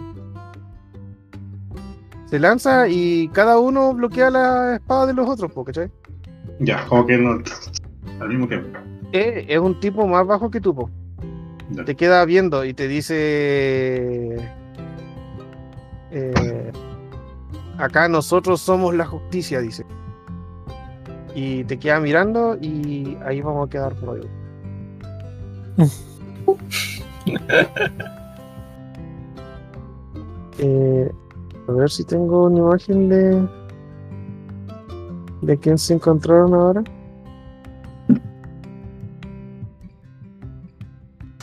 Se 2.26 2.40
lanza 2.40 2.88
y 2.90 3.28
cada 3.34 3.60
uno 3.60 3.94
bloquea 3.94 4.32
la 4.32 4.76
espada 4.78 5.06
de 5.06 5.14
los 5.14 5.30
otros, 5.30 5.52
po, 5.52 5.64
¿cachai? 5.64 5.92
Ya, 6.60 6.84
como 6.88 7.06
que 7.06 7.20
no. 7.20 7.44
Al 8.20 8.30
mismo 8.30 8.48
tiempo. 8.48 8.80
Eh, 9.12 9.46
es 9.48 9.60
un 9.60 9.80
tipo 9.80 10.08
más 10.08 10.26
bajo 10.26 10.50
que 10.50 10.60
tú, 10.60 10.74
po. 10.74 10.90
Te 11.86 11.96
queda 11.96 12.24
viendo 12.26 12.64
y 12.64 12.74
te 12.74 12.88
dice 12.88 14.38
eh, 16.12 16.72
acá 17.78 18.08
nosotros 18.08 18.62
somos 18.62 18.96
la 18.96 19.06
justicia 19.06 19.60
dice. 19.60 19.86
Y 21.36 21.64
te 21.66 21.78
queda 21.78 22.00
mirando 22.00 22.58
y 22.60 23.18
ahí 23.26 23.42
vamos 23.42 23.68
a 23.68 23.70
quedar 23.70 23.94
por 23.96 24.10
hoy. 24.10 24.28
Eh, 30.60 31.12
a 31.68 31.72
ver 31.72 31.88
si 31.92 32.04
tengo 32.04 32.48
una 32.48 32.58
imagen 32.58 33.10
de 33.10 33.48
de 35.44 35.58
quién 35.60 35.78
se 35.78 35.94
encontraron 35.94 36.56
ahora 36.56 36.84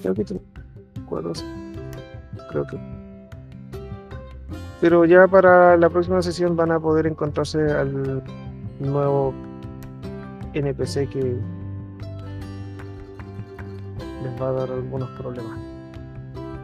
creo 0.04 0.14
que 0.14 0.24
tengo 0.24 0.42
cuadros 1.08 1.42
creo 2.50 2.66
que 2.66 2.78
pero 4.80 5.06
ya 5.06 5.26
para 5.26 5.78
la 5.78 5.88
próxima 5.88 6.20
sesión 6.20 6.56
van 6.56 6.70
a 6.70 6.78
poder 6.78 7.06
encontrarse 7.06 7.58
al 7.72 8.22
nuevo 8.80 9.32
NPC 10.52 11.08
que 11.08 11.36
les 14.22 14.42
va 14.42 14.48
a 14.48 14.52
dar 14.52 14.70
algunos 14.70 15.08
problemas 15.12 15.58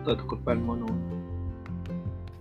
Todo 0.04 0.16
es 0.16 0.22
culpa 0.24 0.50
del 0.50 0.60
mono. 0.60 0.86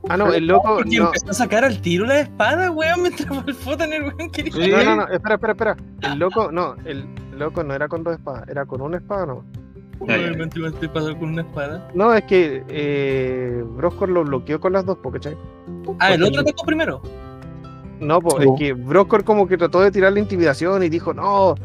ah 0.09 0.17
no 0.17 0.33
el 0.33 0.47
loco 0.47 0.75
Porque 0.75 0.97
no, 0.97 1.05
empezó 1.05 1.29
a 1.29 1.33
sacar 1.33 1.63
al 1.63 1.79
tiro 1.79 2.05
la 2.05 2.19
espada, 2.19 2.71
weón, 2.71 3.01
mientras 3.03 3.47
el 3.47 3.53
Fotaner, 3.53 4.03
weón, 4.03 4.29
quería. 4.31 4.83
No, 4.83 4.83
no, 4.83 4.95
no, 4.97 5.07
espera, 5.13 5.35
espera, 5.35 5.53
espera. 5.53 5.77
El 6.01 6.19
loco, 6.19 6.51
no, 6.51 6.75
el 6.83 7.05
loco 7.37 7.63
no 7.63 7.73
era 7.73 7.87
con 7.87 8.03
dos 8.03 8.15
espadas, 8.15 8.49
era 8.49 8.65
con 8.65 8.81
una 8.81 8.97
espada, 8.97 9.25
no. 9.27 9.45
Ya. 10.07 10.15
Obviamente 10.15 10.59
me 10.59 10.67
estoy 10.69 10.87
pasando 10.87 11.17
con 11.19 11.29
una 11.29 11.41
espada. 11.41 11.87
No, 11.93 12.13
es 12.13 12.23
que 12.23 12.63
eh, 12.69 13.63
Broscor 13.75 14.09
lo 14.09 14.23
bloqueó 14.23 14.59
con 14.59 14.73
las 14.73 14.85
dos, 14.85 14.97
¿cachai? 15.11 15.35
Ah, 15.99 16.13
el 16.13 16.23
otro 16.23 16.41
atacó 16.41 16.63
primero. 16.65 17.01
No, 17.99 18.21
pues 18.21 18.35
Oh. 18.47 18.53
es 18.55 18.59
que 18.59 18.73
Broscor 18.73 19.23
como 19.25 19.45
que 19.47 19.57
trató 19.57 19.81
de 19.81 19.91
tirar 19.91 20.13
la 20.13 20.19
intimidación 20.19 20.81
y 20.83 20.89
dijo, 20.89 21.13
no, 21.13 21.55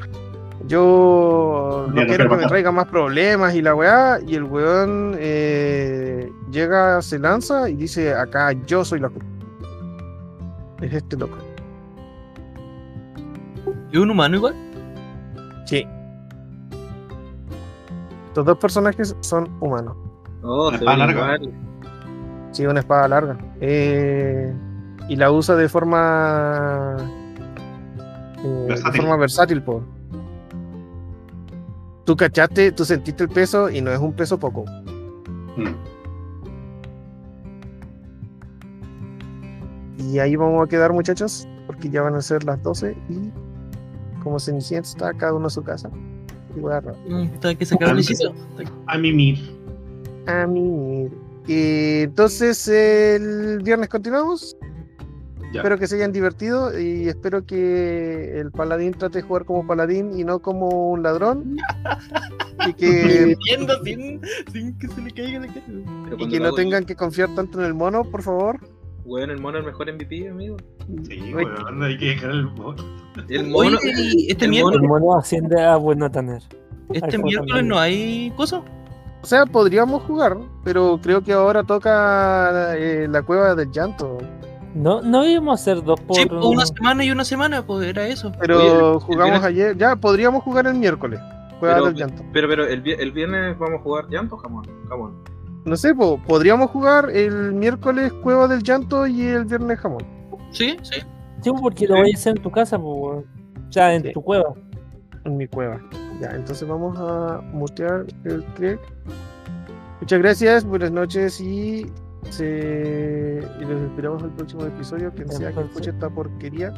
yo 0.67 1.87
no 1.89 2.07
quiero 2.07 2.25
que 2.25 2.31
me 2.31 2.37
matar". 2.37 2.49
traiga 2.49 2.73
más 2.73 2.87
problemas 2.89 3.55
y 3.55 3.63
la 3.63 3.75
weá, 3.75 4.19
y 4.27 4.35
el 4.35 4.43
weón 4.45 5.15
eh, 5.19 6.29
llega, 6.51 7.01
se 7.03 7.21
lanza 7.21 7.71
y 7.71 7.77
dice, 7.77 8.15
acá 8.15 8.51
yo 8.67 8.85
soy 8.85 8.99
la 8.99 9.11
culpa. 9.11 9.27
Es 10.83 10.93
este 10.93 11.17
loco. 11.17 11.37
¿Es 13.93 13.99
un 13.99 14.11
humano 14.11 14.37
igual? 14.37 14.55
Sí. 15.67 15.87
Estos 18.35 18.47
dos 18.47 18.59
personajes 18.59 19.17
son 19.21 19.49
humanos. 19.61 19.97
Oh, 20.43 20.67
Una 20.67 20.79
se 20.79 20.85
espada 20.85 21.07
ve 21.07 21.15
larga. 21.15 21.39
Sí, 22.51 22.67
una 22.67 22.81
espada 22.81 23.07
larga. 23.07 23.39
Eh, 23.61 24.53
y 25.09 25.15
la 25.15 25.31
usa 25.31 25.55
de 25.55 25.69
forma. 25.69 26.97
eh, 28.39 28.43
de 28.45 28.67
Versátil. 28.67 29.01
forma 29.03 29.17
versátil, 29.19 29.63
po. 29.63 29.85
Tú 32.05 32.17
cachaste, 32.17 32.73
tú 32.73 32.85
sentiste 32.85 33.23
el 33.23 33.31
peso 33.31 33.71
y 33.71 33.81
no 33.81 33.93
es 33.93 34.01
un 34.01 34.13
peso 34.13 34.37
poco. 34.37 34.65
Mm. 35.57 35.75
Y 40.11 40.19
ahí 40.19 40.35
vamos 40.35 40.67
a 40.67 40.69
quedar, 40.69 40.93
muchachos, 40.93 41.47
porque 41.69 41.89
ya 41.89 42.03
van 42.03 42.17
a 42.17 42.21
ser 42.21 42.43
las 42.43 42.61
12 42.65 42.97
y 43.09 43.31
como 44.25 44.41
Cenicienta 44.41 44.89
está 44.89 45.13
cada 45.15 45.35
uno 45.35 45.47
a 45.47 45.51
su 45.51 45.63
casa. 45.63 45.89
Agarrar. 46.65 46.95
Mm, 47.07 47.29
Hay 47.43 47.57
que 47.57 47.67
sacar. 47.67 47.97
A 48.87 48.99
mimir. 48.99 49.39
A 50.27 50.47
mí. 50.47 51.09
Y 51.47 52.03
entonces 52.03 52.67
el 52.69 53.61
viernes 53.63 53.89
continuamos. 53.89 54.57
Ya. 55.53 55.61
Espero 55.61 55.79
que 55.79 55.87
se 55.87 55.97
hayan 55.97 56.11
divertido 56.11 56.77
y 56.77 57.09
espero 57.09 57.47
que 57.47 58.41
el 58.41 58.51
paladín 58.51 58.93
trate 58.93 59.19
de 59.19 59.23
jugar 59.23 59.45
como 59.45 59.65
paladín 59.67 60.19
y 60.19 60.25
no 60.25 60.41
como 60.41 60.91
un 60.91 61.03
ladrón. 61.05 61.57
y 62.67 62.73
que, 62.73 63.37
Viendo 63.45 63.75
sin, 63.85 64.21
sin 64.53 64.77
que 64.79 64.89
se 64.89 65.01
le 65.01 65.11
caiga 65.13 65.41
la 65.41 65.47
cara. 65.47 65.63
Pero 65.67 65.85
y 65.85 66.19
cuando 66.19 66.29
que 66.29 66.41
lo 66.41 66.49
no 66.51 66.55
tengan 66.55 66.85
que 66.85 66.97
confiar 66.97 67.33
tanto 67.37 67.61
en 67.61 67.67
el 67.67 67.75
mono, 67.75 68.03
por 68.05 68.23
favor. 68.23 68.59
Weón, 69.05 69.31
el 69.31 69.41
mono 69.41 69.59
es 69.59 69.65
el 69.65 69.71
mejor 69.71 69.93
MVP, 69.93 70.29
amigo. 70.29 70.57
Sí, 71.09 71.33
weón, 71.35 71.83
hay 71.83 71.99
que 71.99 72.07
dejar 72.07 72.31
el 72.31 72.47
bot. 72.47 72.81
El 73.29 73.53
Oye, 73.55 73.71
mono. 73.71 73.79
y 73.85 74.31
este 74.31 74.45
el 74.47 74.51
miércoles, 74.51 74.81
El 74.83 74.89
mono 74.89 75.17
asciende 75.19 75.63
a 75.63 75.77
bueno 75.77 76.11
tener. 76.11 76.43
este 76.93 77.19
miércoles 77.19 77.65
no 77.65 77.79
hay 77.79 78.33
cosa. 78.37 78.63
O 79.23 79.27
sea, 79.27 79.47
podríamos 79.47 80.03
jugar, 80.03 80.37
pero 80.65 80.99
creo 81.03 81.23
que 81.23 81.33
ahora 81.33 81.63
toca 81.65 82.75
eh, 82.77 83.07
la 83.09 83.23
cueva 83.23 83.55
del 83.55 83.71
llanto. 83.71 84.19
No, 84.75 85.01
no 85.03 85.25
íbamos 85.25 85.61
a 85.61 85.63
hacer 85.63 85.83
dos 85.85 86.01
por. 86.01 86.17
Sí, 86.17 86.27
pues, 86.27 86.45
una 86.45 86.67
semana 86.67 87.05
y 87.05 87.11
una 87.11 87.25
semana, 87.25 87.65
pues 87.65 87.87
era 87.87 88.07
eso. 88.09 88.33
Pero 88.41 88.59
Oye, 88.59 88.95
el- 88.95 89.01
jugamos 89.01 89.43
ayer. 89.45 89.77
Ya, 89.79 89.97
podríamos 89.97 90.43
jugar 90.43 90.67
el 90.67 90.75
miércoles. 90.75 91.21
Cueva 91.61 91.77
Pero- 91.77 91.87
del 91.87 91.95
llanto. 91.95 92.23
Pero, 92.33 92.49
pero 92.49 92.67
el, 92.67 92.81
vi- 92.83 92.97
el 92.99 93.13
viernes 93.13 93.57
vamos 93.59 93.81
a 93.81 93.83
jugar 93.83 94.07
llanto 94.11 94.35
o 94.35 94.39
jamón. 94.39 94.67
Jamón. 94.89 95.23
No 95.65 95.77
sé, 95.77 95.95
po, 95.95 96.21
podríamos 96.27 96.71
jugar 96.71 97.11
el 97.11 97.53
miércoles 97.55 98.13
Cueva 98.23 98.47
del 98.49 98.63
Llanto 98.63 99.07
y 99.07 99.23
el 99.23 99.45
viernes 99.45 99.79
Jamón. 99.81 100.05
Sí, 100.51 100.77
sí. 100.83 101.01
Sí, 101.41 101.51
porque 101.61 101.87
lo 101.87 101.97
voy 101.97 102.11
a 102.13 102.15
hacer 102.15 102.37
en 102.37 102.43
tu 102.43 102.51
casa, 102.51 102.77
weón. 102.79 103.25
O 103.69 103.73
sea, 103.73 103.95
en 103.95 104.03
Sí. 104.03 104.13
tu 104.13 104.23
cueva. 104.23 104.55
en 105.25 105.37
mi 105.39 105.47
cueva. 105.49 105.81
Ya, 106.21 106.31
entonces 106.31 106.69
vamos 106.69 106.97
a 106.99 107.41
mutear 107.53 108.05
el 108.25 108.45
click. 108.57 108.79
Muchas 110.01 110.19
gracias, 110.19 110.65
buenas 110.65 110.91
noches 110.93 111.41
y, 111.41 111.87
se... 112.29 113.43
y 113.59 113.65
los 113.65 113.81
esperamos 113.81 114.23
al 114.23 114.31
próximo 114.33 114.65
episodio. 114.67 115.11
Quien 115.15 115.31
sea 115.33 115.51
que 115.53 115.61
escuche 115.63 115.91
esta 115.91 116.11
porquería. 116.11 116.73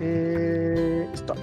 Eh... 0.00 1.06
Stop. 1.14 1.36